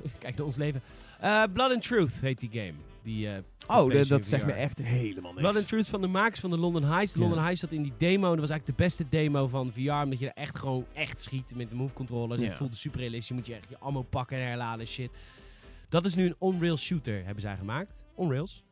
kijk 0.19 0.35
naar 0.37 0.45
ons 0.45 0.55
leven. 0.55 0.81
Eh, 1.19 1.43
Blood 1.53 1.71
and 1.71 1.81
Truth 1.83 2.21
heet 2.21 2.39
die 2.39 2.49
game. 2.51 2.73
Die, 3.03 3.29
eh, 3.29 3.37
Oh, 3.67 4.07
dat 4.07 4.25
zegt 4.25 4.45
me 4.45 4.51
echt 4.51 4.77
helemaal 4.77 5.31
niks. 5.31 5.41
Blood 5.41 5.55
and 5.55 5.67
Truth 5.67 5.87
van 5.89 6.01
de 6.01 6.07
makers 6.07 6.39
van 6.39 6.49
de 6.49 6.57
London 6.57 6.83
Heist. 6.83 7.13
De 7.13 7.19
Ja. 7.19 7.25
London 7.25 7.43
Heist 7.43 7.59
zat 7.61 7.71
in 7.71 7.81
die 7.83 7.93
demo. 7.97 8.29
Dat 8.29 8.39
was 8.39 8.49
eigenlijk 8.49 8.77
de 8.77 8.83
beste 8.83 9.05
demo 9.09 9.47
van 9.47 9.71
VR. 9.71 9.91
Omdat 9.91 10.19
je 10.19 10.25
er 10.25 10.33
echt 10.43 10.57
gewoon 10.59 10.85
echt 10.93 11.21
schiet 11.23 11.55
met 11.55 11.69
de 11.69 11.75
move 11.75 11.93
controllers. 11.93 12.41
Ja. 12.41 12.47
Het 12.47 12.55
voelde 12.57 12.75
super 12.75 12.99
realistisch. 12.99 13.27
Je 13.27 13.33
moet 13.33 13.45
je 13.45 13.53
echt 13.53 13.69
je 13.69 13.77
ammo 13.79 14.01
pakken 14.01 14.37
en 14.37 14.47
herladen 14.47 14.79
en 14.79 14.87
shit. 14.87 15.09
Dat 15.89 16.05
is 16.05 16.15
nu 16.15 16.25
een 16.25 16.35
on-rails 16.37 16.81
shooter, 16.83 17.23
hebben 17.23 17.41
zij 17.41 17.55
gemaakt. 17.57 17.93
On-rails. 18.15 18.63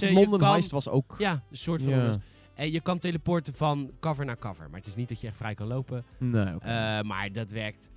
London 0.00 0.38
kan- 0.38 0.50
Heist 0.52 0.70
was 0.70 0.88
ook... 0.88 1.14
Ja, 1.18 1.32
een 1.50 1.56
soort 1.56 1.82
van 1.82 1.92
Ja. 1.92 2.18
En 2.54 2.72
je 2.72 2.80
kan 2.80 2.98
teleporten 2.98 3.54
van 3.54 3.90
cover 4.00 4.24
naar 4.24 4.38
cover. 4.38 4.68
Maar 4.70 4.78
het 4.78 4.86
is 4.88 4.94
niet 4.94 5.08
dat 5.08 5.20
je 5.20 5.26
echt 5.26 5.36
vrij 5.36 5.54
kan 5.54 5.66
lopen. 5.66 6.04
Nee. 6.18 6.44
Eh, 6.44 7.00
maar 7.00 7.28
dat 7.32 7.50
werkt 7.50 7.90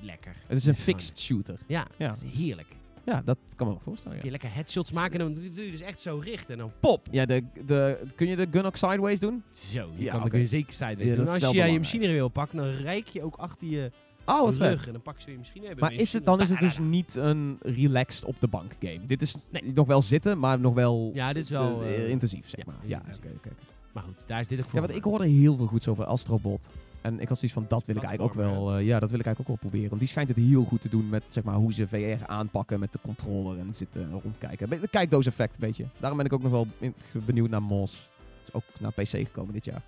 lekker. 0.00 0.34
het 0.46 0.56
is 0.58 0.66
een 0.66 0.74
gewoon- 0.74 0.94
fixed 0.98 1.18
shooter. 1.18 1.58
Ja, 1.66 1.86
Ja. 1.96 2.14
is 2.24 2.36
heerlijk. 2.38 2.76
Ja, 3.04 3.22
dat 3.24 3.38
kan 3.56 3.66
me 3.66 3.72
wel 3.72 3.82
voorstellen. 3.82 4.18
Kun 4.18 4.28
Ja, 4.28 4.34
je 4.34 4.40
lekker 4.40 4.58
headshots 4.58 4.92
maken 4.92 5.12
en 5.12 5.18
dan 5.18 5.34
doe 5.34 5.64
je 5.64 5.70
dus 5.70 5.80
echt 5.80 6.00
zo 6.00 6.18
richten. 6.24 6.52
En 6.52 6.58
dan 6.58 6.72
pop. 6.80 7.06
ja 7.10 7.26
de, 7.26 7.42
de, 7.64 8.00
kun 8.14 8.26
je 8.28 8.36
de 8.36 8.46
gun 8.50 8.64
ook 8.64 8.76
sideways 8.76 9.20
doen? 9.20 9.42
Zo, 9.52 9.90
je 9.96 10.04
Ja, 10.04 10.18
kan 10.18 10.28
kun 10.28 10.38
je 10.40 10.46
zeker 10.46 10.72
sideways 10.72 11.08
Ja, 11.10 11.16
doen. 11.16 11.28
Als 11.28 11.50
je 11.50 11.62
je 11.72 11.78
machine 11.78 12.12
wil 12.12 12.28
pakken, 12.28 12.58
dan 12.58 12.70
rijk 12.70 13.08
je 13.08 13.22
ook 13.22 13.36
achter 13.36 13.68
je 13.68 13.90
Oh, 14.24 14.40
wat 14.40 14.54
rug. 14.56 14.76
vet. 14.78 14.86
En 14.86 14.92
dan 14.92 15.02
pak 15.02 15.18
je 15.18 15.30
je 15.30 15.36
machine 15.38 15.66
hebben. 15.66 15.84
Maar 15.84 15.92
is 15.92 16.12
het, 16.12 16.24
dan 16.24 16.40
is 16.40 16.48
het 16.48 16.58
dus 16.60 16.78
niet 16.78 17.14
een 17.14 17.58
relaxed 17.62 18.24
op 18.24 18.40
de 18.40 18.48
bank 18.48 18.72
game. 18.80 19.00
Dit 19.06 19.22
is 19.22 19.36
Nee. 19.50 19.72
nog 19.74 19.86
wel 19.86 20.02
zitten, 20.02 20.38
maar 20.38 20.60
nog 20.60 20.74
wel 20.74 21.10
Ja, 21.14 21.32
dit 21.32 21.42
is 21.44 21.50
wel... 21.50 21.82
eh, 21.82 22.10
intensief, 22.10 22.48
zeg 22.48 22.66
maar. 22.66 22.76
Ja, 22.84 23.02
oké. 23.16 23.28
oké. 23.36 23.48
Maar 24.00 24.14
goed, 24.14 24.24
daar 24.28 24.40
is 24.40 24.48
dit 24.48 24.58
ook 24.58 24.64
voor. 24.64 24.74
Ja, 24.80 24.86
want 24.86 24.98
ik 24.98 25.04
hoorde 25.04 25.26
heel 25.28 25.56
veel 25.56 25.66
goeds 25.66 25.88
over 25.88 26.04
Astrobot. 26.04 26.70
En 27.00 27.20
ik 27.20 27.28
had 27.28 27.38
zoiets 27.38 27.52
van, 27.58 27.64
dat 27.68 27.86
wil 27.86 27.96
ik 27.96 28.02
eigenlijk 28.02 28.38
ook 28.38 28.44
wel, 28.44 28.74
eh, 28.76 28.84
ja, 28.86 28.98
dat 28.98 29.10
wil 29.10 29.18
ik 29.18 29.24
eigenlijk 29.26 29.38
ook 29.40 29.46
wel 29.46 29.56
proberen. 29.70 29.88
Want 29.88 30.00
die 30.00 30.08
schijnt 30.10 30.28
het 30.28 30.38
heel 30.38 30.64
goed 30.64 30.80
te 30.80 30.88
doen 30.88 31.08
met, 31.08 31.22
zeg 31.26 31.44
maar, 31.44 31.54
hoe 31.54 31.72
ze 31.72 31.88
VR 31.88 32.24
aanpakken 32.26 32.80
met 32.80 32.92
de 32.92 32.98
controller 33.02 33.58
en 33.58 33.74
zitten 33.74 34.10
rondkijken. 34.22 34.68
Be- 34.68 34.88
Kijkdoos-effect, 34.90 35.54
een 35.54 35.60
beetje. 35.60 35.84
Daarom 35.98 36.16
ben 36.18 36.26
ik 36.26 36.32
ook 36.32 36.42
nog 36.42 36.50
wel 36.50 36.66
benieuwd 37.26 37.50
naar 37.50 37.62
MOS. 37.62 38.08
Is 38.46 38.52
ook 38.52 38.62
naar 38.80 38.92
PC 38.92 39.06
gekomen 39.08 39.52
dit 39.52 39.64
jaar. 39.64 39.82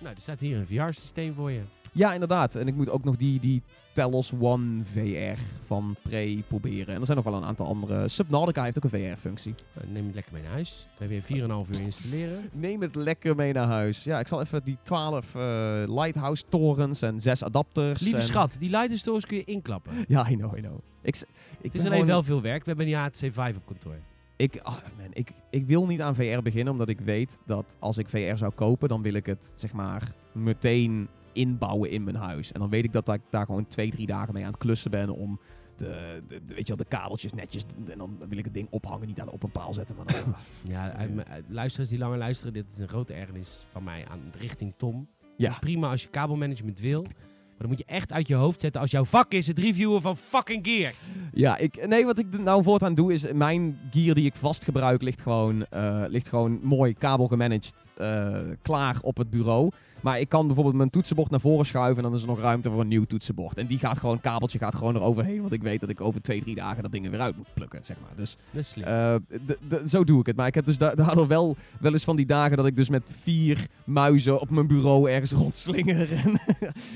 Nou, 0.00 0.14
er 0.14 0.20
staat 0.20 0.40
hier 0.40 0.56
een 0.58 0.66
VR-systeem 0.66 1.34
voor 1.34 1.50
je. 1.50 1.60
Ja, 1.92 2.12
inderdaad. 2.12 2.54
En 2.54 2.66
ik 2.68 2.74
moet 2.74 2.90
ook 2.90 3.04
nog 3.04 3.16
die, 3.16 3.40
die 3.40 3.62
Telos 3.96 4.32
One 4.40 4.84
VR 4.84 5.40
van 5.66 5.96
Prey 6.02 6.42
proberen. 6.48 6.94
En 6.94 7.00
er 7.00 7.04
zijn 7.06 7.16
nog 7.16 7.26
wel 7.26 7.34
een 7.34 7.44
aantal 7.44 7.66
andere. 7.66 8.08
Subnautica 8.08 8.62
heeft 8.64 8.76
ook 8.84 8.92
een 8.92 9.12
VR-functie. 9.14 9.54
Nou, 9.74 9.86
neem 9.92 10.06
het 10.06 10.14
lekker 10.14 10.32
mee 10.32 10.42
naar 10.42 10.52
huis. 10.52 10.86
Dan 10.98 11.08
heb 11.08 11.22
je 11.28 11.34
4,5 11.66 11.70
uur 11.70 11.80
installeren. 11.80 12.48
Neem 12.52 12.80
het 12.80 12.94
lekker 12.94 13.34
mee 13.36 13.52
naar 13.52 13.66
huis. 13.66 14.04
Ja, 14.04 14.18
ik 14.18 14.26
zal 14.28 14.40
even 14.40 14.64
die 14.64 14.78
12 14.82 15.34
eh, 15.34 15.42
lighthouse 15.86 16.42
torens 16.48 17.02
en 17.02 17.20
6 17.20 17.42
adapters. 17.44 18.00
Lieve 18.02 18.16
en- 18.16 18.22
schat, 18.22 18.56
die 18.58 18.70
lighter 18.70 18.98
stores 18.98 19.26
kun 19.26 19.36
je 19.36 19.44
inklappen. 19.44 19.92
Ja, 20.08 20.28
I 20.30 20.36
know, 20.36 20.56
I 20.56 20.60
know. 20.60 20.78
Ik, 21.02 21.16
ik 21.16 21.26
Het 21.62 21.74
is 21.74 21.80
alleen 21.80 21.90
gewoon- 21.92 22.06
wel 22.06 22.22
veel 22.22 22.42
werk. 22.42 22.64
We 22.64 22.68
hebben 22.68 22.86
een 22.86 22.94
HTC 22.94 23.28
5 23.34 23.56
op 23.56 23.66
kantoor. 23.66 23.98
Ik, 24.36 24.60
oh 24.62 24.72
man, 24.72 25.08
ik, 25.12 25.30
ik 25.50 25.66
wil 25.66 25.86
niet 25.86 26.00
aan 26.00 26.14
VR 26.14 26.42
beginnen, 26.42 26.72
omdat 26.72 26.88
ik 26.88 27.00
weet 27.00 27.40
dat 27.46 27.76
als 27.78 27.98
ik 27.98 28.08
VR 28.08 28.36
zou 28.36 28.52
kopen, 28.54 28.88
dan 28.88 29.02
wil 29.02 29.14
ik 29.14 29.26
het 29.26 29.52
zeg 29.56 29.72
maar 29.72 30.02
meteen 30.32 31.08
inbouwen 31.36 31.90
in 31.90 32.04
mijn 32.04 32.16
huis. 32.16 32.52
En 32.52 32.60
dan 32.60 32.68
weet 32.68 32.84
ik 32.84 32.92
dat 32.92 33.08
ik 33.08 33.20
daar 33.30 33.44
gewoon 33.46 33.66
twee, 33.66 33.90
drie 33.90 34.06
dagen 34.06 34.34
mee 34.34 34.42
aan 34.44 34.50
het 34.50 34.58
klussen 34.58 34.90
ben 34.90 35.10
om 35.10 35.40
de, 35.76 36.22
de, 36.26 36.40
de- 36.46 36.54
weet 36.54 36.66
je 36.68 36.74
wel, 36.76 36.84
de 36.86 36.96
kabeltjes 36.96 37.32
netjes. 37.32 37.64
En 37.90 37.98
dan 37.98 38.16
wil 38.28 38.38
ik 38.38 38.44
het 38.44 38.54
ding 38.54 38.66
ophangen, 38.70 39.06
niet 39.06 39.20
aan 39.20 39.30
op 39.30 39.42
een 39.42 39.50
paal 39.50 39.74
zetten. 39.74 39.96
Maar 39.96 40.06
dan, 40.06 40.34
Ja, 40.74 40.94
luisteraars 41.48 41.88
die 41.90 41.98
langer 41.98 42.18
luisteren, 42.18 42.52
dit 42.52 42.64
is 42.72 42.78
een 42.78 42.88
grote 42.88 43.12
ergernis 43.14 43.66
van 43.68 43.84
mij 43.84 44.06
aan 44.10 44.20
richting 44.38 44.74
Tom. 44.76 45.08
ja. 45.36 45.56
Prima 45.60 45.90
als 45.90 46.02
je 46.02 46.08
kabelmanagement 46.08 46.80
wil. 46.80 47.02
Maar 47.02 47.66
dan 47.66 47.76
moet 47.76 47.86
je 47.86 47.94
echt 47.94 48.12
uit 48.12 48.28
je 48.28 48.34
hoofd 48.34 48.60
zetten 48.60 48.80
als 48.80 48.90
jouw 48.90 49.04
vak 49.04 49.32
is 49.32 49.46
het 49.46 49.58
reviewen 49.58 50.00
van 50.02 50.16
fucking 50.16 50.66
gear. 50.66 50.92
Ja, 51.32 51.56
ik, 51.58 51.86
nee, 51.86 52.04
wat 52.04 52.18
ik 52.18 52.38
nou 52.38 52.62
voortaan 52.62 52.94
doe 52.94 53.12
is 53.12 53.32
mijn 53.32 53.78
gear 53.90 54.14
die 54.14 54.24
ik 54.26 54.34
vast 54.34 54.64
gebruik 54.64 55.02
ligt 55.02 55.20
gewoon, 55.20 55.64
eh, 55.66 56.04
ligt 56.08 56.28
gewoon 56.28 56.60
mooi 56.62 56.94
kabel 56.94 57.26
gemanaged 57.26 57.74
eh, 57.96 58.40
klaar 58.62 58.98
op 59.02 59.16
het 59.16 59.30
bureau. 59.30 59.70
Maar 60.00 60.20
ik 60.20 60.28
kan 60.28 60.46
bijvoorbeeld 60.46 60.76
mijn 60.76 60.90
toetsenbord 60.90 61.30
naar 61.30 61.40
voren 61.40 61.66
schuiven 61.66 61.96
en 61.96 62.02
dan 62.02 62.14
is 62.14 62.22
er 62.22 62.28
nog 62.28 62.40
ruimte 62.40 62.70
voor 62.70 62.80
een 62.80 62.88
nieuw 62.88 63.04
toetsenbord. 63.04 63.58
En 63.58 63.66
die 63.66 63.78
gaat 63.78 63.98
gewoon, 63.98 64.20
kabeltje 64.20 64.58
gaat 64.58 64.74
gewoon 64.74 64.94
eroverheen, 64.96 65.40
want 65.40 65.52
ik 65.52 65.62
weet 65.62 65.80
dat 65.80 65.88
ik 65.90 66.00
over 66.00 66.22
twee, 66.22 66.40
drie 66.40 66.54
dagen 66.54 66.82
dat 66.82 66.92
ding 66.92 67.04
er 67.04 67.10
weer 67.10 67.20
uit 67.20 67.36
moet 67.36 67.54
plukken, 67.54 67.80
zeg 67.84 67.96
maar. 68.00 68.10
Dus 68.16 68.36
eh, 68.76 69.14
zo 69.86 70.04
doe 70.04 70.20
ik 70.20 70.26
het. 70.26 70.36
Maar 70.36 70.46
ik 70.46 70.54
heb 70.54 70.64
dus 70.64 70.78
da- 70.78 70.94
daardoor 70.94 71.26
wel, 71.26 71.56
wel 71.80 71.92
eens 71.92 72.04
van 72.04 72.16
die 72.16 72.26
dagen 72.26 72.56
dat 72.56 72.66
ik 72.66 72.76
dus 72.76 72.88
met 72.88 73.02
vier 73.06 73.66
muizen 73.84 74.40
op 74.40 74.50
mijn 74.50 74.66
bureau 74.66 75.10
ergens 75.10 75.32
rondslinger. 75.42 76.12
En 76.12 76.32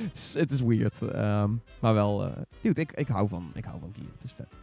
het, 0.07 0.17
is, 0.17 0.35
het 0.35 0.51
is 0.51 0.61
weird. 0.61 1.03
ehm, 1.03 1.51
maar 1.81 1.95
wel, 1.95 2.25
eh 2.25 2.33
dude, 2.61 2.81
ik, 2.81 2.93
ik, 2.93 3.09
hou 3.09 3.29
van, 3.29 3.51
ik 3.55 3.65
hou 3.65 3.81
van 3.81 3.91
gear. 3.95 4.09
Het 4.15 4.25
is 4.25 4.33
vet. 4.33 4.60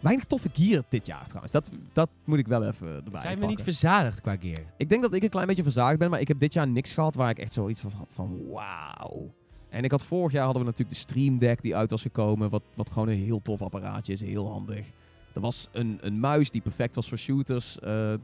Weinig 0.00 0.24
toffe 0.24 0.48
gear 0.52 0.82
dit 0.88 1.06
jaar 1.06 1.26
trouwens. 1.26 1.52
Dat, 1.52 1.68
dat 1.92 2.08
moet 2.24 2.38
ik 2.38 2.46
wel 2.46 2.64
even 2.64 2.86
erbij 3.04 3.20
Zijn 3.20 3.38
we 3.40 3.46
niet 3.46 3.62
verzadigd 3.62 4.20
qua 4.20 4.36
gear? 4.36 4.58
Ik 4.76 4.88
denk 4.88 5.02
dat 5.02 5.12
ik 5.12 5.22
een 5.22 5.28
klein 5.28 5.46
beetje 5.46 5.62
verzaagd 5.62 5.98
ben, 5.98 6.10
maar 6.10 6.20
ik 6.20 6.28
heb 6.28 6.38
dit 6.38 6.52
jaar 6.52 6.68
niks 6.68 6.92
gehad 6.92 7.14
waar 7.14 7.30
ik 7.30 7.38
echt 7.38 7.52
zoiets 7.52 7.80
van 7.80 7.90
had 7.96 8.12
van 8.14 8.40
wauw. 8.50 9.34
En 9.68 9.84
ik 9.84 9.90
had 9.90 10.04
vorig 10.04 10.32
jaar 10.32 10.44
hadden 10.44 10.62
we 10.62 10.68
natuurlijk 10.68 10.96
de 10.98 11.02
Stream 11.02 11.38
Deck 11.38 11.62
die 11.62 11.76
uit 11.76 11.90
was 11.90 12.02
gekomen, 12.02 12.50
wat, 12.50 12.62
wat 12.74 12.90
gewoon 12.90 13.08
een 13.08 13.18
heel 13.24 13.42
tof 13.42 13.62
apparaatje 13.62 14.12
is, 14.12 14.20
heel 14.20 14.50
handig. 14.50 14.86
Er 15.34 15.40
was 15.40 15.68
een, 15.72 15.98
een 16.00 16.20
muis 16.20 16.50
die 16.50 16.60
perfect 16.60 16.94
was 16.94 17.08
voor 17.08 17.18
shooters, 17.18 17.78
eh, 17.78 18.14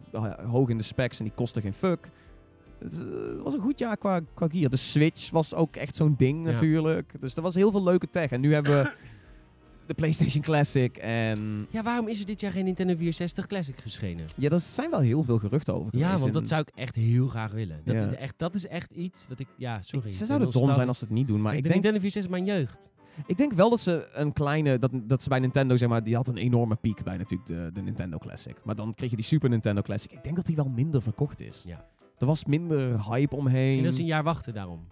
hoog 0.50 0.68
in 0.68 0.76
de 0.76 0.82
specs 0.84 1.18
en 1.18 1.24
die 1.24 1.34
kostte 1.34 1.60
geen 1.60 1.74
fuck. 1.74 2.08
Het 2.78 2.92
is, 2.92 2.98
eh, 2.98 3.04
het 3.06 3.42
was 3.42 3.54
een 3.54 3.60
goed 3.60 3.78
jaar 3.78 3.96
qua, 3.96 4.20
qua 4.34 4.48
gear. 4.48 4.70
De 4.70 4.76
Switch 4.76 5.30
was 5.30 5.54
ook 5.54 5.76
echt 5.76 5.96
zo'n 5.96 6.14
ding 6.16 6.44
Ja. 6.44 6.50
natuurlijk. 6.50 7.12
Dus 7.20 7.36
er 7.36 7.42
was 7.42 7.54
heel 7.54 7.70
veel 7.70 7.82
leuke 7.82 8.10
tech. 8.10 8.30
En 8.30 8.40
nu 8.40 8.54
hebben 8.54 8.82
we 8.82 8.90
de 9.86 9.94
PlayStation 9.94 10.42
Classic 10.42 10.96
en... 10.96 11.66
Ja, 11.70 11.82
waarom 11.82 12.08
is 12.08 12.20
er 12.20 12.26
dit 12.26 12.40
jaar 12.40 12.52
geen 12.52 12.64
Nintendo 12.64 12.94
64 12.96 13.46
Classic 13.46 13.80
verschenen? 13.80 14.26
Ja, 14.36 14.48
daar 14.48 14.60
zijn 14.60 14.90
wel 14.90 15.00
heel 15.00 15.22
veel 15.22 15.38
geruchten 15.38 15.74
over 15.74 15.98
Ja, 15.98 16.16
want 16.18 16.32
dat 16.32 16.48
zou 16.48 16.60
ik 16.66 16.70
echt 16.74 16.94
heel 16.94 17.28
graag 17.28 17.52
willen. 17.52 17.80
Dat, 17.84 17.94
Ja. 17.94 18.02
is, 18.06 18.14
echt, 18.14 18.34
dat 18.36 18.54
is 18.54 18.66
echt 18.66 18.90
iets 18.90 19.26
wat 19.28 19.38
ik... 19.38 19.46
Ja, 19.56 19.82
sorry. 19.82 20.06
ik- 20.08 20.12
ze 20.14 20.26
zouden 20.26 20.50
dom 20.50 20.74
zijn 20.74 20.88
als 20.88 20.98
ze 20.98 21.04
het 21.04 21.12
niet 21.12 21.26
doen. 21.28 21.40
Maar 21.42 21.52
ik 21.52 21.58
ik 21.58 21.62
de 21.64 21.68
denk, 21.70 21.82
Nintendo 21.82 22.08
64 22.08 22.38
is 22.40 22.44
mijn 22.46 22.58
jeugd. 22.58 22.90
ik 23.26 23.36
denk 23.36 23.52
wel 23.52 23.70
dat 23.70 23.80
ze 23.80 24.08
een 24.12 24.32
kleine... 24.32 24.78
Dat, 24.78 24.90
dat 24.94 25.22
ze 25.22 25.28
bij 25.28 25.38
Nintendo, 25.38 25.76
zeg 25.76 25.88
maar... 25.88 26.02
Die 26.02 26.14
had 26.14 26.28
een 26.28 26.36
enorme 26.36 26.76
piek 26.76 27.02
bij 27.02 27.16
natuurlijk 27.16 27.48
de, 27.48 27.70
de 27.72 27.82
Nintendo 27.82 28.18
Classic. 28.18 28.56
Maar 28.64 28.74
dan 28.74 28.94
kreeg 28.94 29.10
je 29.10 29.16
die 29.16 29.24
Super 29.24 29.48
Nintendo 29.48 29.82
Classic. 29.82 30.12
Ik 30.12 30.22
denk 30.24 30.36
dat 30.36 30.46
die 30.46 30.56
wel 30.56 30.68
minder 30.68 31.02
verkocht 31.02 31.40
is. 31.40 31.62
Ja. 31.66 31.84
Er 32.18 32.26
was 32.26 32.44
minder 32.44 33.04
hype 33.10 33.36
omheen. 33.36 33.76
En 33.78 33.84
dat 33.84 33.92
is 33.92 33.98
een 33.98 34.04
jaar 34.04 34.22
wachten 34.22 34.54
daarom. 34.54 34.86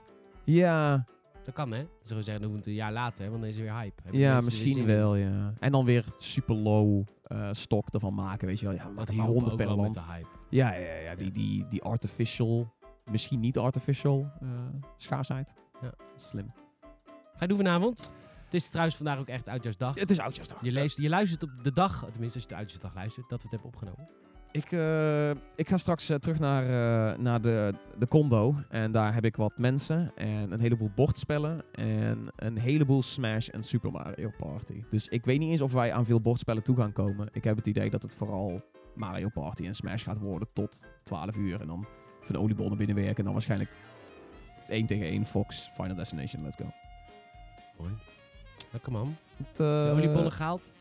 Ja, 0.44 1.05
Dat 1.44 1.55
kan, 1.55 1.73
hè? 1.73 1.86
Zullen 2.02 2.24
zeggen, 2.24 2.43
dan 2.43 2.51
moet 2.51 2.59
het 2.60 2.69
een 2.69 2.74
jaar 2.74 2.93
later, 2.93 3.24
hè, 3.24 3.31
want 3.31 3.40
dan 3.43 3.51
is 3.51 3.56
er 3.56 3.62
weer 3.62 3.74
hype. 3.74 4.02
Hebben 4.02 4.20
ja 4.20 4.40
misschien 4.40 4.85
wel, 4.86 5.14
ja. 5.16 5.52
En 5.59 5.73
dan 5.73 5.85
weer 5.85 6.05
super 6.19 6.55
low 6.56 7.05
eh 7.23 7.48
stok 7.52 7.89
ervan 7.89 8.14
maken, 8.14 8.47
weet 8.47 8.60
je 8.60 8.66
wel. 8.66 8.74
Ja, 8.74 8.85
Dat 8.85 8.94
maar 8.94 9.06
hielp 9.10 9.27
100 9.27 9.51
ook 9.52 9.56
per 9.59 9.66
met 9.69 9.77
land. 9.77 9.94
de 9.94 10.02
hype. 10.05 10.28
Ja, 10.48 10.74
ja, 10.74 10.94
ja. 10.94 11.14
Die, 11.14 11.31
die, 11.31 11.66
die 11.69 11.82
artificial, 11.82 12.73
misschien 13.10 13.40
niet 13.40 13.59
artificial 13.59 14.31
eh, 14.40 14.48
schaarsheid. 14.97 15.52
Ja. 15.82 15.93
Slim. 16.16 16.52
Ga 17.12 17.39
je 17.39 17.47
doen 17.47 17.56
vanavond? 17.56 18.10
Het 18.44 18.55
is 18.55 18.69
trouwens 18.69 18.97
vandaag 18.97 19.19
ook 19.19 19.28
echt 19.28 19.48
Oudjaarsdag. 19.48 19.94
Het 19.94 20.10
is 20.10 20.19
oudjaarsdag. 20.19 20.59
Je, 20.62 20.73
leest, 20.73 20.97
je 20.98 21.09
luistert 21.09 21.43
op 21.43 21.51
de 21.62 21.73
dag, 21.73 22.06
tenminste 22.10 22.39
als 22.39 22.43
je 22.43 22.48
de 22.48 22.56
Oudjaarsdag 22.56 22.94
luistert, 22.94 23.28
dat 23.28 23.43
we 23.43 23.48
het 23.51 23.62
hebben 23.62 23.69
opgenomen. 23.81 24.09
Ik, 24.53 24.73
eh, 24.73 25.31
ik 25.31 25.69
ga 25.69 25.77
straks 25.77 26.09
eh, 26.09 26.16
terug 26.16 26.39
naar, 26.39 26.62
eh, 26.62 27.19
naar 27.19 27.41
de, 27.41 27.74
de 27.99 28.09
condo. 28.09 28.55
En 28.69 28.93
daar 28.93 29.15
heb 29.15 29.24
ik 29.24 29.37
wat 29.37 29.59
mensen 29.59 30.12
en 30.15 30.53
een 30.53 30.61
heleboel 30.61 30.91
bordspellen. 30.95 31.61
En 31.73 32.33
een 32.37 32.59
heleboel 32.59 33.03
Smash 33.03 33.49
en 33.49 33.62
Super 33.62 33.91
Mario 33.91 34.31
Party. 34.39 34.83
Dus 34.91 35.09
ik 35.09 35.24
weet 35.24 35.39
niet 35.39 35.51
eens 35.51 35.61
of 35.61 35.73
wij 35.73 35.93
aan 35.93 36.05
veel 36.05 36.20
bordspellen 36.20 36.62
toe 36.62 36.77
gaan 36.77 36.93
komen. 36.93 37.29
Ik 37.33 37.45
heb 37.45 37.57
het 37.57 37.66
idee 37.66 37.91
dat 37.91 38.03
het 38.03 38.15
vooral 38.15 38.61
Mario 38.95 39.29
Party 39.29 39.66
en 39.66 39.74
Smash 39.74 40.05
gaat 40.05 40.19
worden 40.19 40.49
tot 40.53 40.85
12 41.03 41.37
uur. 41.37 41.61
En 41.61 41.66
dan 41.66 41.87
van 42.20 42.35
de 42.35 42.41
oliebol 42.41 42.69
naar 42.69 42.77
binnen 42.77 42.97
werken. 42.97 43.16
En 43.16 43.24
dan 43.24 43.33
waarschijnlijk 43.33 43.70
1 44.69 44.87
tegen 44.87 45.07
1 45.07 45.24
Fox 45.24 45.70
Final 45.74 45.97
Destination. 45.97 46.43
Let's 46.43 46.57
go. 46.57 46.73
Mooi. 47.79 47.93
Lekker 48.73 48.93
man. 48.93 49.16
Het, 49.37 49.57
De 49.57 49.93
oliebollen 49.93 50.33
gehaald? 50.33 50.73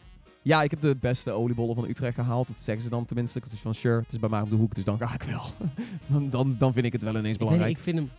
Ja, 0.44 0.64
ik 0.64 0.72
heb 0.72 0.82
de 0.82 0.96
beste 0.96 1.32
oliebollen 1.32 1.76
van 1.76 1.90
Utrecht 1.90 2.16
gehaald. 2.16 2.48
Dat 2.48 2.62
zeggen 2.62 2.84
ze 2.84 2.90
dan 2.90 3.06
tenminste. 3.06 3.38
Ik 3.40 3.46
van, 3.48 3.74
sure, 3.74 4.02
het 4.02 4.12
is 4.12 4.20
bij 4.20 4.30
mij 4.30 4.42
op 4.42 4.50
de 4.50 4.56
hoek, 4.56 4.76
dus 4.76 4.84
dan 4.84 4.98
ga 4.98 5.14
ik 5.14 5.24
wel. 5.24 5.44
dan, 6.12 6.30
dan, 6.30 6.56
dan 6.58 6.74
vind 6.74 6.86
ik 6.86 6.92
het 6.94 7.04
wel 7.04 7.16
ineens 7.16 7.26
Ik, 7.34 7.40
weet 7.40 7.48
belangrijk. 7.50 7.78
ik 7.78 7.84
vind 7.84 7.98
hem... 7.98 8.10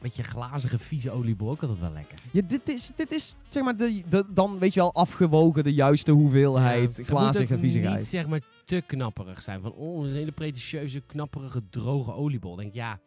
Beetje 0.00 0.22
glazige, 0.22 0.78
vieze 0.78 1.10
oliebol 1.10 1.50
ook 1.50 1.62
altijd 1.62 1.80
wel 1.80 1.92
lekker. 1.92 2.18
Ja, 2.30 2.42
dit 2.46 2.68
is, 2.68 2.90
dit 2.96 3.12
is 3.12 3.34
zeg 3.48 3.62
maar 3.62 3.76
de, 3.76 4.02
de, 4.08 4.24
dan 4.34 4.58
weet 4.58 4.74
je 4.74 4.80
wel 4.80 4.94
afgewogen 4.94 5.64
de 5.64 5.74
juiste 5.74 6.10
hoeveelheid 6.10 6.96
Ja, 6.96 7.04
glazige 7.04 7.58
viezigheid. 7.58 7.96
niet 7.96 8.06
zeg 8.06 8.26
maar 8.26 8.40
te 8.64 8.82
knapperig 8.86 9.42
zijn. 9.42 9.60
Van, 9.60 9.72
oh, 9.72 10.06
een 10.06 10.12
hele 10.12 10.32
pretentieuze, 10.32 11.00
knapperige, 11.00 11.62
droge 11.70 12.12
oliebol. 12.14 12.56
Denk 12.56 12.74
ja, 12.74 13.00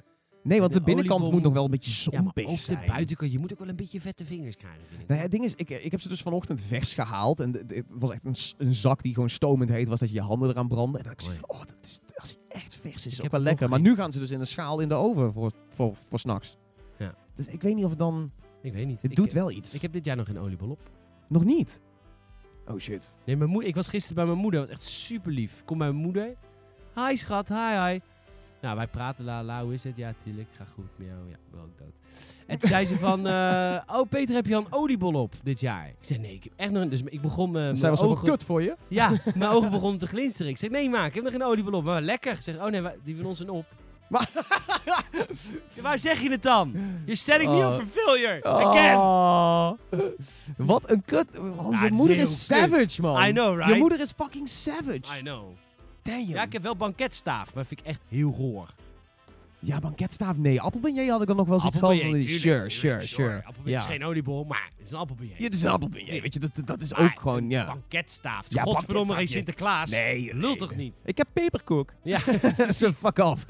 Nee, 0.43 0.59
want 0.59 0.73
de, 0.73 0.79
de 0.79 0.85
binnenkant 0.85 1.31
moet 1.31 1.41
nog 1.43 1.53
wel 1.53 1.63
een 1.65 1.71
beetje 1.71 2.11
ja 2.11 2.17
zompig 2.17 2.45
ook 2.45 2.57
zijn. 2.57 2.79
de 2.79 2.85
buitenkant. 2.91 3.31
Je 3.31 3.39
moet 3.39 3.51
ook 3.53 3.59
wel 3.59 3.67
een 3.69 3.75
beetje 3.75 4.01
vette 4.01 4.25
vingers 4.25 4.55
krijgen. 4.55 4.81
Nou 5.07 5.13
ja, 5.15 5.21
het 5.21 5.31
ding 5.31 5.43
is, 5.43 5.55
ik, 5.55 5.69
ik 5.69 5.91
heb 5.91 6.01
ze 6.01 6.07
dus 6.07 6.21
vanochtend 6.21 6.61
vers 6.61 6.93
gehaald. 6.93 7.39
En 7.39 7.51
het 7.67 7.83
was 7.89 8.11
echt 8.11 8.25
een, 8.25 8.35
een 8.67 8.73
zak 8.73 9.01
die 9.01 9.13
gewoon 9.13 9.29
stomend 9.29 9.69
heet 9.69 9.87
was. 9.87 9.99
Dat 9.99 10.09
je 10.09 10.15
je 10.15 10.21
handen 10.21 10.49
eraan 10.49 10.67
brandde. 10.67 10.97
En 10.97 11.03
dan 11.03 11.13
dacht 11.17 11.31
ik 11.31 11.39
van, 11.39 11.49
oh, 11.55 11.59
dat 11.59 11.75
is, 11.81 11.99
als 12.15 12.29
hij 12.47 12.61
echt 12.61 12.75
vers 12.75 13.05
is, 13.05 13.13
is 13.13 13.21
ook 13.21 13.31
wel 13.31 13.39
lekker. 13.41 13.69
Maar 13.69 13.79
nu 13.79 13.95
gaan 13.95 14.11
ze 14.11 14.19
dus 14.19 14.31
in 14.31 14.39
een 14.39 14.47
schaal 14.47 14.79
in 14.79 14.87
de 14.89 14.95
oven 14.95 15.33
voor, 15.33 15.51
voor, 15.69 15.95
voor 15.95 16.19
s'nachts. 16.19 16.57
Ja. 16.97 17.15
Dus 17.33 17.47
ik 17.47 17.61
weet 17.61 17.75
niet 17.75 17.83
of 17.83 17.89
het 17.89 17.99
dan... 17.99 18.31
Ik 18.61 18.73
weet 18.73 18.87
niet. 18.87 19.01
Het 19.01 19.11
Ik- 19.11 19.17
doet 19.17 19.33
wel 19.33 19.51
iets. 19.51 19.73
Ik 19.73 19.81
heb 19.81 19.93
dit 19.93 20.05
jaar 20.05 20.15
nog 20.15 20.25
geen 20.25 20.39
oliebol 20.39 20.69
op. 20.69 20.79
Nog 21.27 21.43
niet. 21.43 21.81
Oh 22.67 22.77
shit. 22.79 23.13
Nee, 23.25 23.35
mijn 23.37 23.49
moeder, 23.49 23.69
ik 23.69 23.75
was 23.75 23.87
gisteren 23.87 24.15
bij 24.15 24.25
mijn 24.25 24.37
moeder. 24.37 24.59
Dat 24.59 24.69
was 24.69 24.77
echt 24.79 24.87
super 24.87 25.31
lief. 25.31 25.61
Kom 25.65 25.77
bij 25.77 25.91
mijn 25.91 26.03
moeder. 26.03 26.35
Hi 26.95 27.15
schat, 27.17 27.47
hi 27.49 27.55
hi. 27.91 27.99
Nou, 28.61 28.75
wij 28.75 28.87
praten, 28.87 29.25
la 29.25 29.43
la, 29.43 29.63
hoe 29.63 29.73
is 29.73 29.83
het? 29.83 29.93
Ja, 29.97 30.13
tuurlijk, 30.23 30.47
ga 30.57 30.65
goed. 30.73 30.85
Miauw, 30.95 31.09
ja, 31.29 31.33
ik 31.35 31.51
ben 31.51 31.59
ook 31.61 31.77
dood. 31.77 31.93
En 32.47 32.59
toen 32.59 32.69
zei 32.69 32.85
ze 32.85 32.95
van, 32.97 33.27
eh, 33.27 33.77
oh 33.87 34.09
Peter, 34.09 34.35
heb 34.35 34.45
je 34.45 34.55
al 34.55 34.61
een 34.61 34.73
oliebol 34.73 35.13
op 35.13 35.33
dit 35.43 35.59
jaar? 35.59 35.87
Ik 35.87 35.95
zei, 36.01 36.19
nee, 36.19 36.33
ik 36.33 36.43
heb 36.43 36.53
echt 36.55 36.71
nog... 36.71 36.87
Dus 36.87 37.01
ik 37.05 37.21
begon 37.21 37.51
me, 37.51 37.69
Zij 37.75 37.89
was 37.89 38.01
ogen... 38.01 38.23
kut 38.27 38.43
voor 38.43 38.61
je. 38.63 38.75
Ja, 38.87 39.11
mijn 39.35 39.51
ogen 39.51 39.71
begonnen 39.71 39.99
te 39.99 40.07
glinsteren. 40.07 40.51
Ik 40.51 40.57
zeg, 40.57 40.69
nee 40.69 40.89
ma, 40.89 41.05
ik 41.05 41.13
heb 41.13 41.23
nog 41.23 41.31
geen 41.31 41.43
oliebol 41.43 41.73
op. 41.73 41.83
Maar 41.83 42.01
lekker. 42.01 42.31
Ik 42.31 42.41
zeg, 42.41 42.55
oh 42.55 42.65
nee, 42.65 42.81
die 43.03 43.15
van 43.15 43.25
ons 43.25 43.37
zijn 43.37 43.49
op. 43.49 43.65
Ja, 44.85 45.01
waar 45.81 45.99
zeg 45.99 46.21
je 46.21 46.29
het 46.31 46.41
dan? 46.43 46.71
You're 47.05 47.15
setting 47.15 47.51
me 47.51 47.57
Oh. 47.65 47.73
up 47.73 47.79
for 47.81 47.85
failure. 48.03 48.43
Again. 48.43 48.95
Oh. 48.95 49.71
Wat 50.57 50.91
een 50.91 51.03
kut. 51.05 51.39
Oh, 51.39 51.71
Ja, 51.71 51.83
je 51.83 51.89
is 51.91 51.97
moeder 51.97 52.17
is 52.17 52.47
kut. 52.47 52.57
savage, 52.59 53.01
man. 53.01 53.27
I 53.27 53.31
know, 53.31 53.55
right? 53.57 53.73
Je 53.73 53.79
moeder 53.79 53.99
is 53.99 54.11
fucking 54.11 54.47
savage. 54.49 55.17
I 55.17 55.21
know. 55.21 55.43
Damn. 56.01 56.27
Ja, 56.27 56.43
ik 56.43 56.53
heb 56.53 56.61
wel 56.63 56.75
banketstaaf, 56.75 57.45
maar 57.45 57.63
dat 57.63 57.67
vind 57.67 57.79
ik 57.79 57.85
echt 57.85 58.01
heel 58.07 58.31
goor. 58.31 58.73
Ja, 59.59 59.79
banketstaaf, 59.79 60.37
nee. 60.37 60.61
Appelbeignet 60.61 61.09
had 61.09 61.21
ik 61.21 61.27
dan 61.27 61.35
nog 61.35 61.47
wel 61.47 61.59
zoiets 61.59 61.77
van. 61.79 61.95
Sure, 61.95 62.09
tuurlijk, 62.09 62.71
sure, 62.71 63.05
sure. 63.05 63.35
Appelbeignet 63.35 63.65
Ja. 63.73 63.79
is 63.79 63.85
geen 63.85 64.03
oliebol, 64.05 64.43
maar 64.43 64.69
het 64.77 64.85
is 64.87 64.91
een 64.91 64.97
appelbeignet. 64.97 65.39
Ja, 65.39 65.45
het 65.45 65.53
is 65.53 65.61
een 65.63 65.69
appelbeignet, 65.69 66.21
weet 66.21 66.33
je. 66.33 66.39
Dat, 66.39 66.51
dat 66.65 66.81
is 66.81 66.91
Maar 66.93 67.01
ook 67.03 67.19
gewoon, 67.19 67.49
ja. 67.49 67.65
Banketstaaf. 67.65 68.45
Ja, 68.49 68.63
Godverdomme, 68.63 69.13
geen. 69.15 69.27
Sinterklaas. 69.27 69.89
Nee, 69.89 70.35
Lul 70.35 70.55
toch 70.55 70.75
niet? 70.75 71.01
Ik 71.05 71.17
heb 71.17 71.27
peperkoek. 71.33 71.93
Ja, 72.03 72.19
Zo, 72.71 72.91
fuck 72.91 73.17
off. 73.17 73.45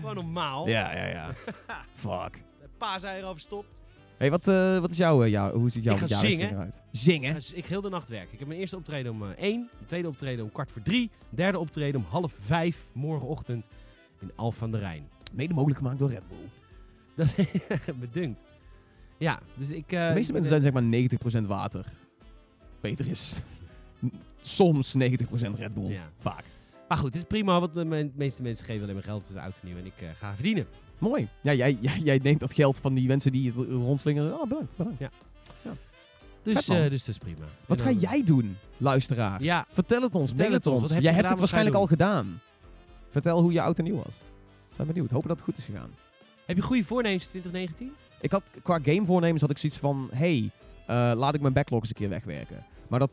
gewoon 0.00 0.14
normaal. 0.14 0.68
Ja, 0.68 0.94
ja, 0.96 1.06
ja. 1.06 1.30
Fuck. 1.94 2.42
Paaseieren 2.78 3.28
overstopt. 3.28 3.83
Hey, 4.18 4.30
wat, 4.30 4.48
eh, 4.48 4.78
wat 4.78 4.90
is 4.90 4.96
jouw, 4.96 5.22
eh, 5.24 5.30
jou, 5.30 5.58
hoe 5.58 5.70
ziet 5.70 5.84
jouw 5.84 5.94
Ik 5.94 6.00
ga 6.00 6.06
verjaardagsding 6.06 6.48
zingen. 6.48 6.60
eruit? 6.60 6.82
Zingen? 6.90 7.34
Dus 7.34 7.52
ik 7.52 7.66
heel 7.66 7.80
de 7.80 7.88
nacht 7.88 8.08
werk. 8.08 8.32
Ik 8.32 8.38
heb 8.38 8.48
mijn 8.48 8.60
eerste 8.60 8.76
optreden 8.76 9.12
om 9.12 9.22
eh, 9.22 9.28
1, 9.36 9.56
mijn 9.74 9.86
tweede 9.86 10.08
optreden 10.08 10.44
om 10.44 10.52
kwart 10.52 10.70
voor 10.70 10.82
3, 10.82 11.10
derde 11.28 11.58
optreden 11.58 12.00
om 12.00 12.06
half 12.08 12.32
5 12.40 12.86
morgenochtend 12.92 13.68
in 14.20 14.30
Alphen 14.34 14.62
aan 14.64 14.70
de 14.70 14.78
Rijn. 14.78 15.08
Mede 15.32 15.54
mogelijk 15.54 15.78
gemaakt 15.78 15.98
door 15.98 16.10
Red 16.10 16.22
Bull. 16.28 16.48
Dat 17.14 17.34
bedunkt. 18.00 18.42
Ja, 19.18 19.40
dus 19.54 19.70
ik... 19.70 19.92
eh, 19.92 20.08
De 20.08 20.14
meeste 20.14 20.32
ik 20.32 20.40
mensen 20.40 20.62
zijn 20.62 20.62
zeg 20.62 20.72
maar 20.72 21.42
90% 21.44 21.46
water. 21.46 21.84
Peter 22.80 23.06
is 23.06 23.40
soms 24.40 24.94
90% 24.98 24.98
Red 25.56 25.74
Bull. 25.74 25.88
Ja. 25.90 26.10
Vaak. 26.18 26.44
Maar 26.88 26.98
goed, 26.98 27.06
het 27.06 27.16
is 27.22 27.24
prima, 27.28 27.60
want 27.60 27.74
de 27.74 27.84
me- 27.84 28.10
meeste 28.14 28.42
mensen 28.42 28.64
geven 28.64 28.82
alleen 28.82 28.94
maar 28.94 29.02
geld. 29.04 29.22
Het 29.28 29.36
is 29.36 29.42
oud 29.42 29.58
en 29.62 29.68
nieuw 29.68 29.76
en 29.76 29.86
ik 29.86 30.00
eh, 30.00 30.08
ga 30.18 30.34
verdienen. 30.34 30.66
Mooi. 31.08 31.28
Ja, 31.40 31.52
jij, 31.52 31.78
jij, 31.80 31.98
jij 31.98 32.20
neemt 32.22 32.40
dat 32.40 32.52
geld 32.52 32.80
van 32.80 32.94
die 32.94 33.06
mensen 33.06 33.32
die 33.32 33.52
het 33.52 33.56
rondslingeren. 33.68 34.40
Oh, 34.40 34.48
bedankt, 34.48 34.76
bedankt. 34.76 35.02
Dus, 36.42 36.54
Vet, 36.54 36.68
man. 36.68 36.76
eh, 36.76 36.90
dus 36.90 37.04
dat 37.04 37.08
is 37.08 37.18
prima. 37.18 37.48
Wat 37.66 37.82
ga 37.82 37.90
jij 37.90 38.22
doen, 38.22 38.56
luisteraar? 38.76 39.42
Ja, 39.42 39.66
Vertel 39.70 40.02
het 40.02 40.14
ons, 40.14 40.28
Vertel 40.28 40.44
mail 40.46 40.56
het 40.56 40.66
ons. 40.66 40.92
Jij 40.98 41.12
hebt 41.12 41.28
het 41.30 41.38
waarschijnlijk 41.38 41.76
al 41.76 41.86
gedaan. 41.86 42.40
Vertel 43.10 43.40
hoe 43.40 43.52
je 43.52 43.60
oud 43.60 43.78
en 43.78 43.84
nieuw 43.84 44.02
was. 44.04 44.14
Zijn 44.74 44.86
benieuwd. 44.86 45.10
Hopen 45.10 45.28
dat 45.28 45.36
het 45.36 45.46
goed 45.46 45.58
is 45.58 45.64
gegaan. 45.64 45.90
heb 46.46 46.56
je 46.56 46.62
goede 46.62 46.84
voornemens 46.84 47.26
2019? 47.26 47.92
Ik 48.20 48.32
had 48.32 48.50
qua 48.62 48.78
gamevoornemens 48.82 49.40
had 49.40 49.50
ik 49.50 49.58
zoiets 49.58 49.78
van... 49.78 50.08
Hey, 50.12 50.50
eh, 50.86 51.12
laat 51.14 51.34
ik 51.34 51.40
mijn 51.40 51.52
backlog 51.52 51.80
eens 51.80 51.88
een 51.88 51.94
keer 51.94 52.08
wegwerken. 52.08 52.64
Maar 52.88 52.98
dat, 52.98 53.10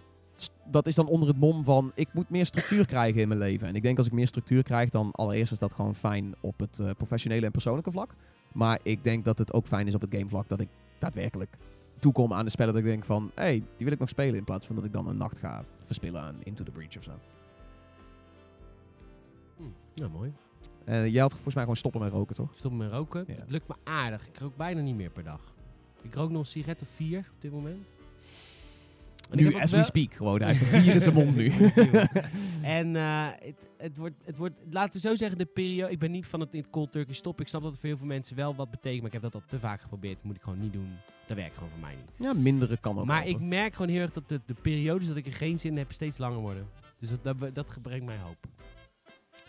dat 0.66 0.88
is 0.88 0.96
dan 0.96 1.08
onder 1.08 1.28
het 1.28 1.38
mom 1.38 1.64
van... 1.64 1.92
Ik 1.96 2.14
moet 2.14 2.30
meer 2.30 2.46
structuur 2.46 2.86
krijgen 2.86 3.22
in 3.22 3.28
mijn 3.28 3.40
leven. 3.40 3.68
En 3.68 3.76
ik 3.76 3.84
denk 3.84 3.98
als 3.98 4.08
ik 4.08 4.14
meer 4.14 4.28
structuur 4.28 4.64
krijg... 4.64 4.90
Dan 4.90 5.12
allereerst 5.12 5.52
is 5.52 5.60
dat 5.60 5.74
gewoon 5.74 5.96
fijn 5.96 6.36
op 6.40 6.60
het 6.60 6.80
eh, 6.80 6.90
professionele 6.98 7.46
en 7.46 7.52
persoonlijke 7.52 7.92
vlak. 7.92 8.16
Maar 8.54 8.80
ik 8.84 9.04
denk 9.04 9.26
dat 9.26 9.38
het 9.38 9.54
ook 9.54 9.68
fijn 9.68 9.88
is 9.88 9.96
op 9.96 10.02
het 10.02 10.16
gamevlak... 10.16 10.50
Dat 10.50 10.60
ik 10.60 10.70
daadwerkelijk 11.00 11.58
toekom 12.00 12.34
aan 12.34 12.46
de 12.46 12.52
spellen 12.52 12.74
dat 12.74 12.82
ik 12.82 12.88
denk 12.88 13.06
van... 13.06 13.32
Hey, 13.36 13.54
die 13.54 13.86
wil 13.86 13.92
ik 13.92 14.00
nog 14.00 14.10
spelen. 14.10 14.36
In 14.36 14.44
plaats 14.44 14.66
van 14.66 14.76
dat 14.76 14.86
ik 14.86 14.94
dan 14.94 15.08
een 15.08 15.18
nacht 15.18 15.40
ga 15.40 15.64
verspillen 15.82 16.22
aan 16.22 16.36
Into 16.44 16.64
the 16.64 16.72
Breach 16.72 16.98
of 16.98 17.04
zo. 17.04 17.12
Hm, 19.58 19.64
ja, 19.94 20.08
mooi. 20.08 20.34
Eh, 20.86 21.08
jij 21.08 21.22
had 21.22 21.32
volgens 21.32 21.54
mij 21.54 21.64
gewoon 21.64 21.80
stoppen 21.80 22.02
met 22.02 22.12
roken, 22.12 22.36
toch? 22.36 22.52
Stop 22.56 22.72
met 22.72 22.92
roken. 22.92 23.24
Ja. 23.28 23.34
Het 23.34 23.52
lukt 23.52 23.68
me 23.68 23.76
aardig. 23.84 24.28
Ik 24.28 24.38
rook 24.38 24.56
bijna 24.56 24.82
niet 24.82 24.96
meer 24.96 25.10
per 25.10 25.24
dag. 25.24 25.54
Ik 26.02 26.16
rook 26.16 26.30
nog 26.30 26.40
een 26.40 26.46
sigaret 26.46 26.82
of 26.82 26.88
vier 26.88 27.20
op 27.36 27.42
dit 27.42 27.52
moment. 27.52 27.94
Nu, 29.30 29.54
as 29.54 29.72
we 29.72 29.84
speak, 29.84 30.14
gewoon. 30.14 30.42
Hij 30.42 30.50
heeft 30.52 30.62
er 30.72 30.82
vier 30.82 30.94
in 30.94 31.02
zijn 31.02 31.16
mond 31.16 31.36
nu. 31.36 31.52
En 32.62 32.96
eh, 32.96 33.28
het, 33.40 33.68
het, 33.78 33.98
wordt, 33.98 34.16
het 34.24 34.38
wordt, 34.38 34.56
laten 34.70 35.02
we 35.02 35.08
zo 35.08 35.16
zeggen, 35.16 35.38
de 35.38 35.46
periode. 35.46 35.92
Ik 35.92 36.00
ben 36.00 36.12
niet 36.12 36.26
van 36.26 36.40
het 36.40 36.54
in 36.54 36.70
cold 36.70 36.92
turkey 36.92 37.14
stoppen. 37.14 37.44
Ik 37.44 37.50
snap 37.50 37.62
dat 37.62 37.72
het 37.72 37.80
voor 37.80 37.90
heel 37.90 37.98
veel 37.98 38.08
mensen 38.08 38.36
wel 38.36 38.56
wat 38.56 38.72
betekent. 38.72 39.02
Maar 39.02 39.14
ik 39.14 39.22
heb 39.22 39.32
dat 39.32 39.42
al 39.42 39.48
te 39.48 39.60
vaak 39.60 39.82
geprobeerd. 39.82 40.16
Dat 40.16 40.24
moet 40.24 40.36
ik 40.36 40.42
gewoon 40.42 40.60
niet 40.60 40.74
doen. 40.74 40.90
Dat 41.28 41.38
werkt 41.38 41.54
gewoon 41.54 41.70
voor 41.70 41.80
mij 41.80 41.96
niet. 41.96 42.28
ja, 42.28 42.34
mindere 42.34 42.78
kan 42.78 43.00
ook 43.00 43.06
maar 43.06 43.28
ik 43.28 43.40
merk 43.40 43.74
gewoon 43.74 43.92
heel 43.92 44.02
erg 44.02 44.12
dat 44.12 44.30
de, 44.30 44.42
de 44.46 44.56
periodes 44.62 45.08
dat 45.08 45.16
ik 45.16 45.26
er 45.26 45.34
geen 45.34 45.60
zin 45.60 45.72
in 45.72 45.78
heb 45.78 45.92
steeds 45.92 46.18
langer 46.18 46.40
worden. 46.40 46.68
Dus 47.00 47.10
dat, 47.10 47.40
dat, 47.40 47.56
dat 47.56 47.82
brengt 47.82 48.06
mij 48.06 48.18
hoop. 48.18 48.48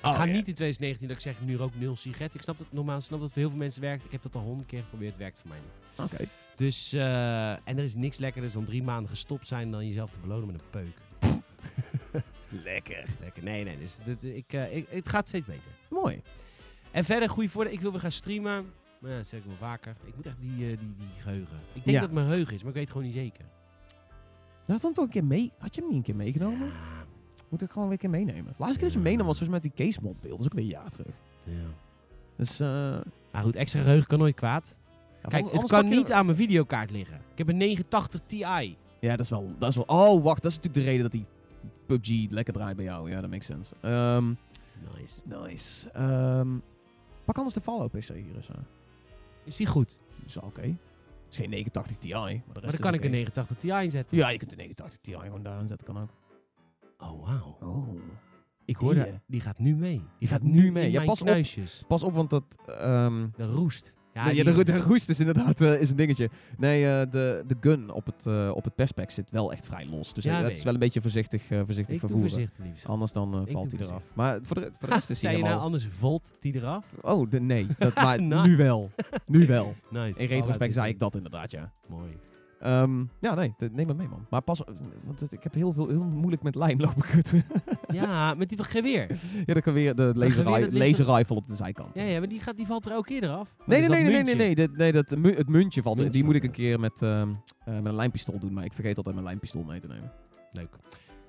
Oh, 0.02 0.10
ik 0.10 0.16
ga 0.16 0.24
ja. 0.24 0.32
niet 0.32 0.48
in 0.48 0.54
2019 0.54 1.08
dat 1.08 1.16
ik 1.16 1.22
zeg, 1.22 1.40
nu 1.40 1.56
rook 1.56 1.74
nul 1.74 1.96
sigaret. 1.96 2.34
Ik 2.34 2.42
snap 2.42 2.58
dat 2.58 2.66
normaal 2.70 3.00
snap 3.00 3.18
dat 3.18 3.20
het 3.20 3.32
voor 3.32 3.42
heel 3.42 3.50
veel 3.50 3.58
mensen 3.58 3.80
werkt. 3.80 4.04
Ik 4.04 4.12
heb 4.12 4.22
dat 4.22 4.34
al 4.34 4.42
honderd 4.42 4.68
keer 4.68 4.82
geprobeerd. 4.82 5.10
Het 5.10 5.20
werkt 5.20 5.40
voor 5.40 5.48
mij 5.48 5.58
niet. 5.58 6.12
Oké. 6.12 6.28
Dus, 6.62 6.92
eh, 6.92 7.50
en 7.50 7.78
er 7.78 7.84
is 7.84 7.94
niks 7.94 8.18
lekkerder 8.18 8.52
dan 8.52 8.64
drie 8.64 8.82
maanden 8.82 9.08
gestopt 9.10 9.48
zijn 9.48 9.70
dan 9.70 9.86
jezelf 9.86 10.10
te 10.10 10.18
belonen 10.18 10.46
met 10.46 10.54
een 10.60 10.70
peuk. 10.70 10.96
Lekker. 12.64 13.04
Lekker. 13.20 13.42
Nee, 13.42 13.64
nee. 13.64 13.78
Dus 13.78 13.98
dit, 14.04 14.24
ik, 14.24 14.52
eh, 14.52 14.76
ik, 14.76 14.86
het 14.90 15.08
gaat 15.08 15.28
steeds 15.28 15.46
beter. 15.46 15.70
Mooi. 15.90 16.22
En 16.90 17.04
verder, 17.04 17.28
goede 17.28 17.48
voordeel. 17.48 17.72
Ik 17.72 17.80
wil 17.80 17.90
weer 17.90 18.00
gaan 18.00 18.12
streamen. 18.12 18.72
Maar 18.98 19.10
ja, 19.10 19.16
dat 19.16 19.26
zeg 19.26 19.40
ik 19.40 19.46
wel 19.46 19.56
vaker. 19.56 19.96
Ik 20.04 20.16
moet 20.16 20.26
echt 20.26 20.40
die, 20.40 20.50
eh, 20.70 20.78
die, 20.78 20.94
die 20.96 21.06
geheugen. 21.22 21.56
Ik 21.72 21.84
denk 21.84 21.86
Ja. 21.86 21.92
dat 21.92 22.02
het 22.02 22.12
mijn 22.12 22.26
geheugen 22.28 22.54
is, 22.54 22.60
maar 22.60 22.68
ik 22.68 22.74
weet 22.74 22.84
het 22.88 22.92
gewoon 22.92 23.06
niet 23.06 23.16
zeker. 23.16 23.44
Had 24.66 24.80
dan 24.80 24.92
toch 24.92 25.04
een 25.04 25.10
keer 25.10 25.24
mee? 25.24 25.52
Had 25.58 25.74
je 25.74 25.80
hem 25.80 25.88
niet 25.90 25.98
een 25.98 26.04
keer 26.04 26.16
meegenomen? 26.16 26.66
Ja, 26.66 27.04
Moet 27.48 27.62
ik 27.62 27.70
gewoon 27.70 27.88
weer 27.88 27.92
een 28.02 28.10
keer 28.10 28.10
meenemen. 28.10 28.52
Laatste 28.58 28.78
keer 28.78 28.88
dat 28.88 28.96
je 28.96 29.02
meenam 29.02 29.26
was 29.26 29.38
volgens 29.38 29.60
mij 29.60 29.60
met 29.68 29.76
die 29.76 29.86
case 29.86 29.98
mod 30.02 30.20
beeld. 30.20 30.30
Dat 30.38 30.40
is 30.40 30.46
ook 30.46 30.52
weer 30.52 30.62
een 30.64 30.70
jaar 30.82 30.90
terug. 30.90 31.14
ja. 31.44 31.52
Dus, 32.36 32.60
eh 32.60 33.00
Maar 33.32 33.42
goed, 33.42 33.56
extra 33.56 33.80
geheugen 33.82 34.06
kan 34.06 34.18
nooit 34.18 34.34
kwaad. 34.34 34.78
Ja, 35.22 35.28
Kijk, 35.28 35.52
het 35.52 35.68
kan 35.68 35.88
je- 35.88 35.94
niet 35.96 36.12
aan 36.12 36.24
mijn 36.24 36.36
videokaart 36.36 36.90
liggen. 36.90 37.16
Ik 37.32 37.38
heb 37.38 37.48
een 37.48 37.56
980 37.56 38.20
Ti. 38.26 38.38
Ja, 38.38 38.76
dat 39.00 39.20
is 39.20 39.28
wel... 39.30 39.50
Dat 39.58 39.68
is 39.68 39.74
wel 39.76 39.84
oh, 39.84 40.22
wacht. 40.22 40.42
Dat 40.42 40.50
is 40.50 40.56
natuurlijk 40.56 40.84
de 40.84 40.90
reden 40.90 41.02
dat 41.02 41.12
die 41.12 41.26
PUBG 41.86 42.30
lekker 42.30 42.52
draait 42.52 42.76
bij 42.76 42.84
jou. 42.84 43.10
Ja, 43.10 43.20
dat 43.20 43.30
makes 43.30 43.46
sense. 43.46 43.74
Ehm, 43.80 44.28
Nice. 44.98 45.20
nice. 45.24 45.90
Ehm, 45.90 46.48
pak 47.24 47.36
anders 47.36 47.54
de 47.54 47.60
Fallout 47.60 47.90
PC 47.90 48.08
hier 48.08 48.36
eens. 48.36 48.50
aan. 48.50 48.66
Is 49.44 49.56
die 49.56 49.66
goed? 49.66 50.00
Is 50.26 50.36
oké. 50.36 50.60
Het 50.60 51.30
is 51.30 51.36
geen 51.36 51.50
89 51.50 51.96
Ti, 51.96 52.08
maar 52.08 52.20
de 52.22 52.30
rest 52.32 52.46
Maar 52.52 52.60
dan 52.62 52.72
is 52.72 52.78
kan 52.80 52.94
ik 52.94 53.04
een 53.04 53.10
89 53.10 53.56
Ti 53.56 53.68
inzetten. 53.70 54.16
Ja, 54.16 54.28
je 54.28 54.38
kunt 54.38 54.52
een 54.52 54.58
89 54.58 55.00
Ti 55.00 55.12
gewoon 55.14 55.42
daar 55.42 55.58
aanzetten. 55.58 55.86
Kan 55.86 55.98
ook. 56.02 56.10
Oh, 56.98 57.26
wauw. 57.26 57.56
Oh. 57.60 58.00
Ik 58.64 58.76
hoorde, 58.76 59.20
die 59.26 59.40
gaat 59.40 59.58
nu 59.58 59.76
mee. 59.76 60.02
Die, 60.18 60.28
gaat 60.28 60.42
nu 60.42 60.72
mee. 60.72 60.90
Ja, 60.90 61.04
pas 61.04 61.22
op. 61.22 61.28
Pas 61.88 62.02
op, 62.02 62.12
want 62.12 62.30
dat... 62.30 62.44
ehm, 62.66 63.26
De 63.36 63.42
roest. 63.42 63.94
Ja, 64.14 64.28
Ja, 64.28 64.44
die- 64.44 64.54
de, 64.54 64.64
de 64.64 64.80
roest 64.80 65.08
is 65.08 65.18
inderdaad 65.20 65.60
eh, 65.60 65.80
is 65.80 65.90
een 65.90 65.96
dingetje. 65.96 66.30
Nee, 66.58 66.84
eh, 66.86 67.10
de, 67.10 67.44
de 67.46 67.56
gun 67.60 67.90
op 67.92 68.06
het, 68.06 68.26
eh 68.26 68.50
op 68.54 68.64
het 68.64 68.74
perspec 68.74 69.10
zit 69.10 69.30
wel 69.30 69.52
echt 69.52 69.64
vrij 69.64 69.86
los. 69.86 70.14
Dus 70.14 70.24
Ja, 70.24 70.42
het 70.42 70.56
is 70.56 70.62
wel 70.62 70.72
een 70.72 70.78
beetje 70.78 71.00
voorzichtig, 71.00 71.42
voorzichtig 71.46 71.94
ik 71.94 72.00
doe 72.00 72.08
vervoeren. 72.10 72.30
voorzichtig. 72.30 72.88
Anders 72.90 73.12
dan 73.12 73.48
valt 73.50 73.72
hij 73.72 73.80
eraf. 73.80 74.02
Maar 74.14 74.38
voor 74.42 74.56
de, 74.60 74.70
voor 74.78 74.88
de 74.88 74.94
rest 74.94 75.10
is 75.10 75.22
hij 75.22 75.30
je 75.30 75.36
nou 75.36 75.46
helemaal... 75.48 75.66
anders 75.66 75.86
volt 75.98 76.34
die 76.40 76.54
eraf? 76.54 76.86
Oh, 77.00 77.30
de, 77.30 77.40
nee. 77.40 77.66
Dat, 77.78 77.94
maar 78.04 78.22
Nice. 78.22 78.46
nu 78.48 78.56
wel. 78.56 78.90
Nu 79.26 79.46
wel. 79.46 79.74
Nice. 79.90 80.20
In 80.20 80.26
retrospect 80.28 80.72
zei 80.72 80.88
ik 80.92 80.98
dat 80.98 81.14
inderdaad, 81.16 81.50
ja. 81.50 81.72
Mooi. 81.88 82.16
Ehm, 82.62 83.04
ja, 83.20 83.34
nee. 83.34 83.54
neem 83.72 83.86
maar 83.86 83.96
mee, 83.96 84.08
man. 84.08 84.26
Maar 84.30 84.40
pas... 84.42 84.62
Want 85.04 85.32
ik 85.32 85.42
heb 85.42 85.54
heel, 85.54 85.72
veel, 85.72 85.88
heel 85.88 86.02
moeilijk 86.04 86.42
met 86.42 86.54
lijm 86.54 86.80
lopen 86.80 87.02
kutten. 87.10 87.44
Ja, 87.92 88.34
met 88.34 88.48
die 88.48 88.64
geweer. 88.64 89.06
ja, 89.46 89.52
dan 89.52 89.62
kan 89.62 89.72
weer 89.74 89.94
de 89.94 90.12
laser, 90.14 90.32
geweer, 90.32 90.44
dat 90.44 90.54
ri- 90.72 90.78
ligt 90.78 90.98
laser 90.98 91.14
rifle 91.16 91.36
op 91.36 91.46
de 91.46 91.54
zijkant. 91.56 91.96
Ja, 91.96 92.02
ja, 92.02 92.18
maar 92.18 92.28
die, 92.28 92.40
gaat, 92.40 92.56
die 92.56 92.66
valt 92.66 92.86
er 92.86 92.92
elke 92.92 93.06
keer 93.08 93.22
eraf. 93.22 93.54
Nee, 93.66 93.80
nee, 93.80 93.88
nee, 93.88 94.02
nee, 94.02 94.22
nee, 94.22 94.34
nee, 94.34 94.54
dit- 94.54 94.76
nee, 94.76 94.92
dat, 94.92 95.16
mu- 95.16 95.34
het 95.34 95.48
muntje 95.48 95.82
valt. 95.82 95.96
Muntje 95.96 96.12
die 96.12 96.24
moet 96.24 96.34
ik 96.34 96.44
een 96.44 96.50
keer 96.50 96.80
met, 96.80 97.02
ehm, 97.02 97.28
eh, 97.64 97.74
met 97.74 97.84
een 97.84 97.94
lijmpistool 97.94 98.38
doen, 98.38 98.52
maar 98.52 98.64
ik 98.64 98.72
vergeet 98.72 98.96
altijd 98.96 99.14
mijn 99.14 99.26
lijmpistool 99.26 99.62
mee 99.64 99.80
te 99.80 99.86
nemen. 99.86 100.12
Leuk. 100.52 100.76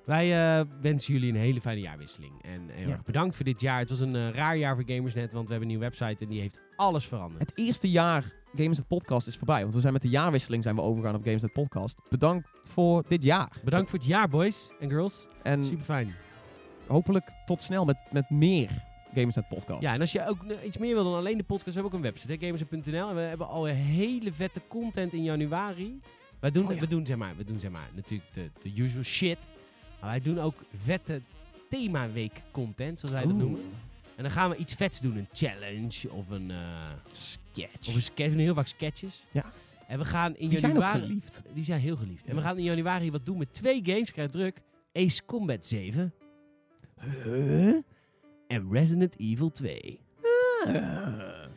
Wij 0.04 0.58
eh, 0.58 0.64
wensen 0.80 1.12
jullie 1.12 1.28
een 1.32 1.38
hele 1.38 1.60
fijne 1.60 1.80
jaarwisseling. 1.80 2.32
En 2.42 2.60
heel 2.68 2.86
Ja. 2.88 2.92
erg 2.92 3.02
bedankt 3.02 3.36
voor 3.36 3.44
dit 3.44 3.60
jaar. 3.60 3.78
Het 3.78 3.90
was 3.90 4.00
een 4.00 4.16
eh, 4.16 4.30
raar 4.30 4.56
jaar 4.56 4.74
voor 4.74 4.84
Gamersnet, 4.86 5.32
want 5.32 5.44
we 5.48 5.50
hebben 5.54 5.70
een 5.70 5.76
nieuwe 5.78 5.94
website 5.96 6.24
en 6.24 6.30
die 6.30 6.40
heeft 6.40 6.60
alles 6.76 7.06
veranderd. 7.06 7.40
Het 7.40 7.52
eerste 7.58 7.90
jaar 7.90 8.32
Gamersnet 8.56 8.86
Podcast 8.88 9.26
is 9.26 9.36
voorbij, 9.36 9.60
want 9.62 9.74
we 9.74 9.80
zijn 9.80 9.92
met 9.92 10.02
de 10.02 10.08
jaarwisseling 10.08 10.62
zijn 10.62 10.74
we 10.74 10.80
overgegaan 10.82 11.14
op 11.16 11.22
Gamersnet 11.24 11.52
Podcast. 11.52 11.98
Bedankt 12.08 12.48
voor 12.62 13.04
dit 13.08 13.22
jaar. 13.22 13.52
Bedankt 13.64 13.90
voor 13.90 13.98
het 13.98 14.08
jaar, 14.08 14.28
boys 14.28 14.70
en 14.80 14.90
girls. 14.90 15.28
En 15.42 15.64
Super 15.64 15.84
fijn. 15.84 16.14
hopelijk 16.86 17.30
tot 17.44 17.62
snel 17.62 17.84
met, 17.84 17.96
met 18.12 18.30
meer 18.30 18.70
Gamersnet 19.14 19.48
Podcast. 19.48 19.82
Ja, 19.82 19.92
en 19.92 20.00
als 20.00 20.12
je 20.12 20.26
ook 20.28 20.38
iets 20.64 20.78
meer 20.78 20.94
wil 20.94 21.04
dan 21.04 21.14
alleen 21.14 21.36
de 21.36 21.42
podcast, 21.44 21.76
we 21.76 21.80
hebben 21.82 21.92
ook 21.92 22.04
een 22.04 22.12
website, 22.12 22.46
gamers.nl. 22.46 23.08
En 23.08 23.14
we 23.14 23.20
hebben 23.20 23.46
al 23.46 23.68
een 23.68 23.74
hele 23.74 24.32
vette 24.32 24.60
content 24.68 25.12
in 25.12 25.22
januari. 25.22 26.00
Wij 26.40 26.50
doen, 26.50 26.66
Oh 26.68 26.74
ja. 26.74 26.80
we 26.80 26.86
doen, 26.86 27.06
zeg 27.06 27.16
maar, 27.16 27.36
we 27.36 27.44
doen 27.44 27.58
zeg 27.58 27.70
maar, 27.70 27.88
natuurlijk 27.94 28.32
de, 28.34 28.50
de 28.62 28.82
usual 28.82 29.04
shit. 29.04 29.38
Maar 30.00 30.10
wij 30.10 30.20
doen 30.20 30.38
ook 30.40 30.54
vette 30.84 31.20
themaweek 31.70 32.42
content, 32.50 32.98
zoals 32.98 33.14
wij 33.14 33.22
dat 33.24 33.32
Oeh. 33.32 33.40
noemen. 33.42 33.60
En 34.16 34.22
dan 34.22 34.30
gaan 34.32 34.50
we 34.50 34.56
iets 34.56 34.74
vets 34.74 35.00
doen. 35.00 35.16
Een 35.16 35.28
challenge 35.32 36.10
of 36.10 36.28
een, 36.30 36.50
eh, 36.50 36.90
Sketch. 37.12 37.88
of 37.88 37.94
een 37.94 38.02
sketch. 38.02 38.28
We 38.30 38.34
doen 38.36 38.44
heel 38.44 38.54
vaak 38.54 38.66
sketches. 38.66 39.24
Ja. 39.30 39.44
En 39.88 39.98
we 39.98 40.04
gaan 40.04 40.36
in 40.36 40.48
Die 40.48 40.58
zijn 40.58 40.76
ook 40.76 40.84
geliefd. 40.84 41.42
Die 41.54 41.64
zijn 41.64 41.80
heel 41.80 41.96
geliefd. 41.96 42.24
En 42.24 42.36
we 42.36 42.42
gaan 42.42 42.58
in 42.58 42.64
januari 42.64 43.10
wat 43.10 43.26
doen 43.26 43.38
met 43.38 43.54
twee 43.54 43.80
games. 43.84 44.08
Ik 44.08 44.12
krijg 44.12 44.30
druk. 44.30 44.60
Ace 44.92 45.24
Combat 45.26 45.66
7 45.66 46.12
Huh? 47.24 47.80
en 48.46 48.70
Resident 48.72 49.18
Evil 49.18 49.50
2. 49.52 50.00
Ah. 50.64 50.72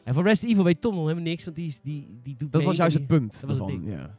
En 0.04 0.14
voor 0.14 0.24
Resident 0.24 0.52
Evil 0.52 0.64
weet 0.64 0.82
Tom 0.82 0.94
nog 0.96 1.04
helemaal 1.04 1.24
niks, 1.24 1.44
want 1.44 1.56
die, 1.56 1.68
is, 1.68 1.82
die, 1.82 2.20
die 2.24 2.36
doet 2.38 2.52
Dat 2.52 2.62
mee 2.62 2.70
was 2.70 2.78
juist 2.78 2.98
het 2.98 3.08
punt 3.08 3.42
dat 3.42 3.50
was 3.50 3.58
het 3.60 3.68
ervan. 3.68 3.86
ding. 3.86 3.98
Ja. 3.98 4.18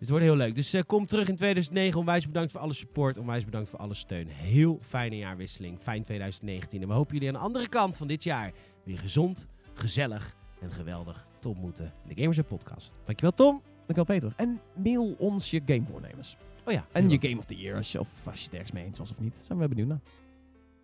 Dus 0.00 0.08
het 0.08 0.18
wordt 0.18 0.34
heel 0.34 0.46
leuk. 0.46 0.54
Dus 0.54 0.72
eh, 0.72 0.82
kom 0.86 1.06
terug 1.06 1.28
in 1.28 1.36
2009. 1.36 1.98
Onwijs 1.98 2.26
bedankt 2.26 2.52
voor 2.52 2.60
alle 2.60 2.72
support. 2.72 3.18
Onwijs 3.18 3.44
bedankt 3.44 3.68
voor 3.68 3.78
alle 3.78 3.94
steun. 3.94 4.28
Heel 4.28 4.78
fijne 4.82 5.16
jaarwisseling. 5.16 5.78
Fijn 5.80 6.02
2019. 6.02 6.82
En 6.82 6.88
we 6.88 6.94
hopen 6.94 7.14
jullie 7.14 7.28
aan 7.28 7.34
de 7.34 7.40
andere 7.40 7.68
kant 7.68 7.96
van 7.96 8.06
dit 8.06 8.24
jaar 8.24 8.52
weer 8.84 8.98
gezond, 8.98 9.48
gezellig 9.74 10.36
en 10.60 10.72
geweldig 10.72 11.26
te 11.40 11.48
ontmoeten. 11.48 11.84
In 11.84 12.14
de 12.14 12.22
Gamers 12.22 12.40
Podcast. 12.48 12.94
Dankjewel 13.04 13.34
Tom. 13.34 13.62
Dankjewel 13.86 14.04
Peter. 14.04 14.32
En 14.36 14.60
mail 14.74 15.14
ons 15.18 15.50
je 15.50 15.60
gamevoornemens. 15.66 16.36
Oh 16.66 16.72
ja. 16.72 16.84
En 16.92 17.08
je. 17.08 17.18
Game 17.20 17.38
of 17.38 17.44
the 17.44 17.56
Year, 17.56 17.76
als 17.76 17.92
je, 17.92 18.00
of 18.00 18.26
als 18.26 18.38
je 18.38 18.44
het 18.44 18.54
ergens 18.54 18.72
mee 18.72 18.84
eens 18.84 18.98
was 18.98 19.10
of 19.10 19.20
niet. 19.20 19.40
Zijn 19.44 19.58
we 19.58 19.68
benieuwd 19.68 19.88
naar. 19.88 20.00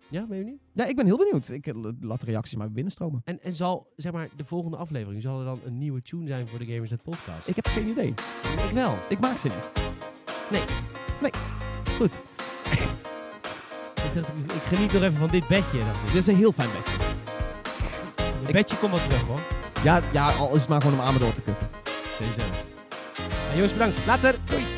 Ja, 0.09 0.25
ben 0.25 0.37
je 0.37 0.43
benieuwd? 0.43 0.59
Ja, 0.73 0.85
ik 0.85 0.95
ben 0.95 1.05
heel 1.05 1.17
benieuwd. 1.17 1.49
Ik 1.49 1.67
eh, 1.67 1.73
laat 1.99 2.19
de 2.19 2.25
reacties 2.25 2.57
maar 2.57 2.71
binnenstromen. 2.71 3.21
En, 3.23 3.43
en 3.43 3.53
zal, 3.53 3.93
zeg 3.95 4.11
maar, 4.11 4.29
de 4.35 4.45
volgende 4.45 4.77
aflevering, 4.77 5.21
zal 5.21 5.39
er 5.39 5.45
dan 5.45 5.59
een 5.65 5.77
nieuwe 5.77 6.01
tune 6.01 6.27
zijn 6.27 6.47
voor 6.47 6.59
de 6.59 6.65
Gamers 6.65 6.89
Net 6.89 7.03
Podcast? 7.03 7.47
Ik 7.47 7.55
heb 7.55 7.67
geen 7.67 7.87
idee. 7.87 8.13
ik 8.67 8.73
wel. 8.73 8.95
Ik 9.09 9.19
maak 9.19 9.37
ze 9.37 9.47
niet. 9.47 9.71
Goed. 11.97 12.13
ik, 14.05 14.13
dacht, 14.13 14.27
ik, 14.27 14.51
ik 14.51 14.61
geniet 14.61 14.93
nog 14.93 15.01
even 15.01 15.17
van 15.17 15.29
dit 15.29 15.47
bedje. 15.47 15.79
Dacht 15.79 16.03
ik. 16.03 16.07
Dit 16.07 16.15
is 16.15 16.27
een 16.27 16.35
heel 16.35 16.51
fijn 16.51 16.69
bedje. 16.69 17.05
Het 18.43 18.51
bedje 18.51 18.77
komt 18.77 18.91
wel 18.91 19.01
terug 19.01 19.21
hoor. 19.21 19.41
Ja, 19.83 20.01
ja, 20.13 20.35
al 20.35 20.53
is 20.53 20.61
het 20.61 20.69
maar 20.69 20.81
gewoon 20.81 20.99
om 20.99 21.05
aan 21.05 21.17
door 21.17 21.33
te 21.33 21.41
kutten. 21.41 21.67
Ja, 22.19 23.53
jongens, 23.53 23.73
bedankt. 23.73 24.05
Later. 24.05 24.39
Doei. 24.45 24.76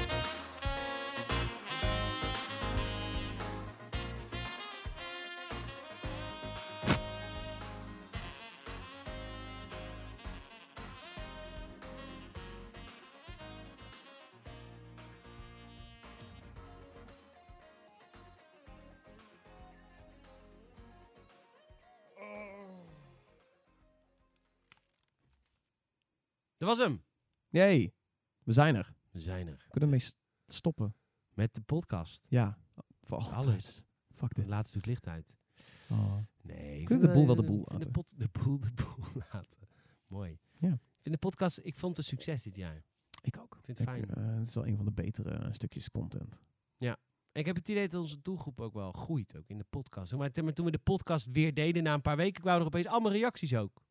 Dat 26.59 26.67
was 26.67 26.77
hem. 26.77 27.03
Jee, 27.47 27.93
we 28.43 28.53
zijn 28.53 28.75
er. 28.75 28.93
We 29.11 29.19
zijn 29.19 29.47
er. 29.47 29.53
We 29.53 29.69
kunnen 29.69 29.81
ermee 29.89 29.99
st- 29.99 30.17
stoppen. 30.45 30.95
Met 31.33 31.53
de 31.53 31.61
podcast. 31.61 32.25
Ja, 32.27 32.57
voor 33.03 33.17
altijd. 33.17 33.45
Alles. 33.45 33.83
Fuck 34.15 34.35
dit. 34.35 34.47
laatste 34.47 34.77
doet 34.77 34.85
licht 34.85 35.07
uit. 35.07 35.33
Oh. 35.91 36.15
Nee. 36.41 36.83
Kunnen 36.83 37.07
de 37.07 37.13
boel 37.13 37.25
wel 37.27 37.35
eh, 37.35 37.41
de 37.41 37.47
boel 37.47 37.61
ik 37.61 37.67
vind 37.69 37.71
laten. 37.85 37.91
De, 37.91 37.99
pot, 37.99 38.19
de 38.19 38.29
boel 38.43 38.59
de 38.59 38.71
boel 38.73 39.05
laten. 39.31 39.67
Mooi. 40.07 40.39
Ja. 40.57 40.73
Ik 40.73 41.01
vind 41.01 41.13
de 41.15 41.17
podcast, 41.27 41.59
ik 41.63 41.77
vond 41.77 41.97
het 41.97 42.05
een 42.05 42.11
succes 42.17 42.43
dit 42.43 42.55
jaar. 42.55 42.83
Ik 43.21 43.37
ook. 43.37 43.55
Ik 43.57 43.65
vind 43.65 43.77
het 43.77 43.87
fijn. 43.87 44.09
eh, 44.09 44.35
het 44.37 44.47
is 44.47 44.53
wel 44.53 44.67
een 44.67 44.75
van 44.75 44.85
de 44.85 44.91
betere 44.91 45.29
eh, 45.31 45.51
stukjes 45.51 45.89
content. 45.89 46.39
En 47.31 47.39
ik 47.41 47.45
heb 47.47 47.55
het 47.55 47.69
idee 47.69 47.87
dat 47.87 48.01
onze 48.01 48.21
doelgroep 48.21 48.59
ook 48.59 48.73
wel 48.73 48.91
groeit, 48.91 49.37
ook 49.37 49.47
in 49.47 49.57
de 49.57 49.65
podcast. 49.69 50.13
Maar 50.15 50.31
toen 50.31 50.45
we 50.65 50.71
de 50.71 50.77
podcast 50.77 51.25
weer 51.31 51.53
deden, 51.53 51.83
na 51.83 51.93
een 51.93 52.01
paar 52.01 52.15
weken, 52.17 52.41
kwamen 52.41 52.59
er 52.61 52.65
opeens 52.67 52.85
allemaal 52.87 53.11
reacties 53.11 53.55
ook. 53.55 53.83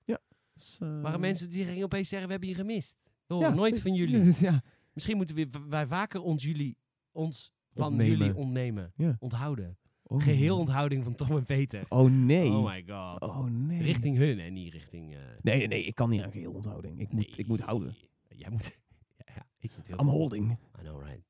Dus, 0.59 0.78
eh, 0.80 1.01
Waren 1.01 1.20
mensen 1.20 1.51
die 1.51 1.64
gingen 1.64 1.85
opeens 1.85 2.09
zeggen, 2.09 2.26
we 2.26 2.32
hebben 2.35 2.51
je 2.51 2.56
gemist. 2.56 2.97
We 3.26 3.35
horen 3.35 3.48
ja, 3.48 3.55
nooit 3.55 3.80
van 3.80 3.94
jullie. 4.01 4.35
ja. 4.40 4.62
Misschien 4.93 5.16
moeten 5.16 5.35
we, 5.36 5.48
wij 5.68 5.86
vaker 5.86 6.20
ons, 6.22 6.43
jullie, 6.43 6.76
ons 7.12 7.52
van 7.74 7.86
Ontnemen. 7.86 8.18
jullie 8.18 8.35
ontnemen. 8.35 8.93
Ja. 8.97 9.16
Onthouden. 9.18 9.78
Oh. 10.02 10.22
Geheel 10.22 10.59
onthouding 10.59 11.05
van 11.05 11.14
Tom 11.14 11.36
en 11.36 11.44
Peter. 11.44 11.85
Oh 11.89 12.10
nee. 12.10 12.51
Oh 12.51 12.64
my 12.64 12.85
god. 12.86 13.20
Oh 13.22 13.44
nee. 13.47 13.82
Richting 13.82 14.16
hun 14.16 14.39
en 14.39 14.52
niet 14.52 14.72
richting... 14.72 15.14
eh, 15.14 15.20
Nee, 15.43 15.56
nee, 15.59 15.66
nee. 15.66 15.85
Ik 15.85 15.94
kan 15.94 16.10
niet 16.10 16.22
aan 16.22 16.32
geheel 16.32 16.52
onthouding. 16.52 17.01
Ik 17.01 17.12
moet, 17.12 17.39
ik 17.39 17.47
moet 17.47 17.60
houden. 17.60 17.97
Jij 18.28 18.51
moet... 18.51 18.78
ja, 19.36 19.47
ik 19.59 19.76
moet 19.76 19.86
heel 19.86 19.98
I'm 20.01 20.06
holding. 20.09 20.51
I 20.52 20.80
know, 20.82 21.02
right. 21.02 21.26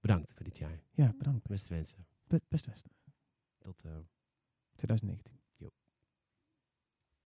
Bedankt 0.00 0.32
voor 0.34 0.44
dit 0.44 0.58
jaar. 0.58 0.82
Ja, 0.92 1.14
bedankt. 1.18 1.46
Beste 1.48 1.74
wensen. 1.74 2.06
Be- 2.26 2.42
Best 2.48 2.66
Westen. 2.66 2.90
Tot... 3.58 3.82
eh, 3.84 3.90
2019. 4.74 5.34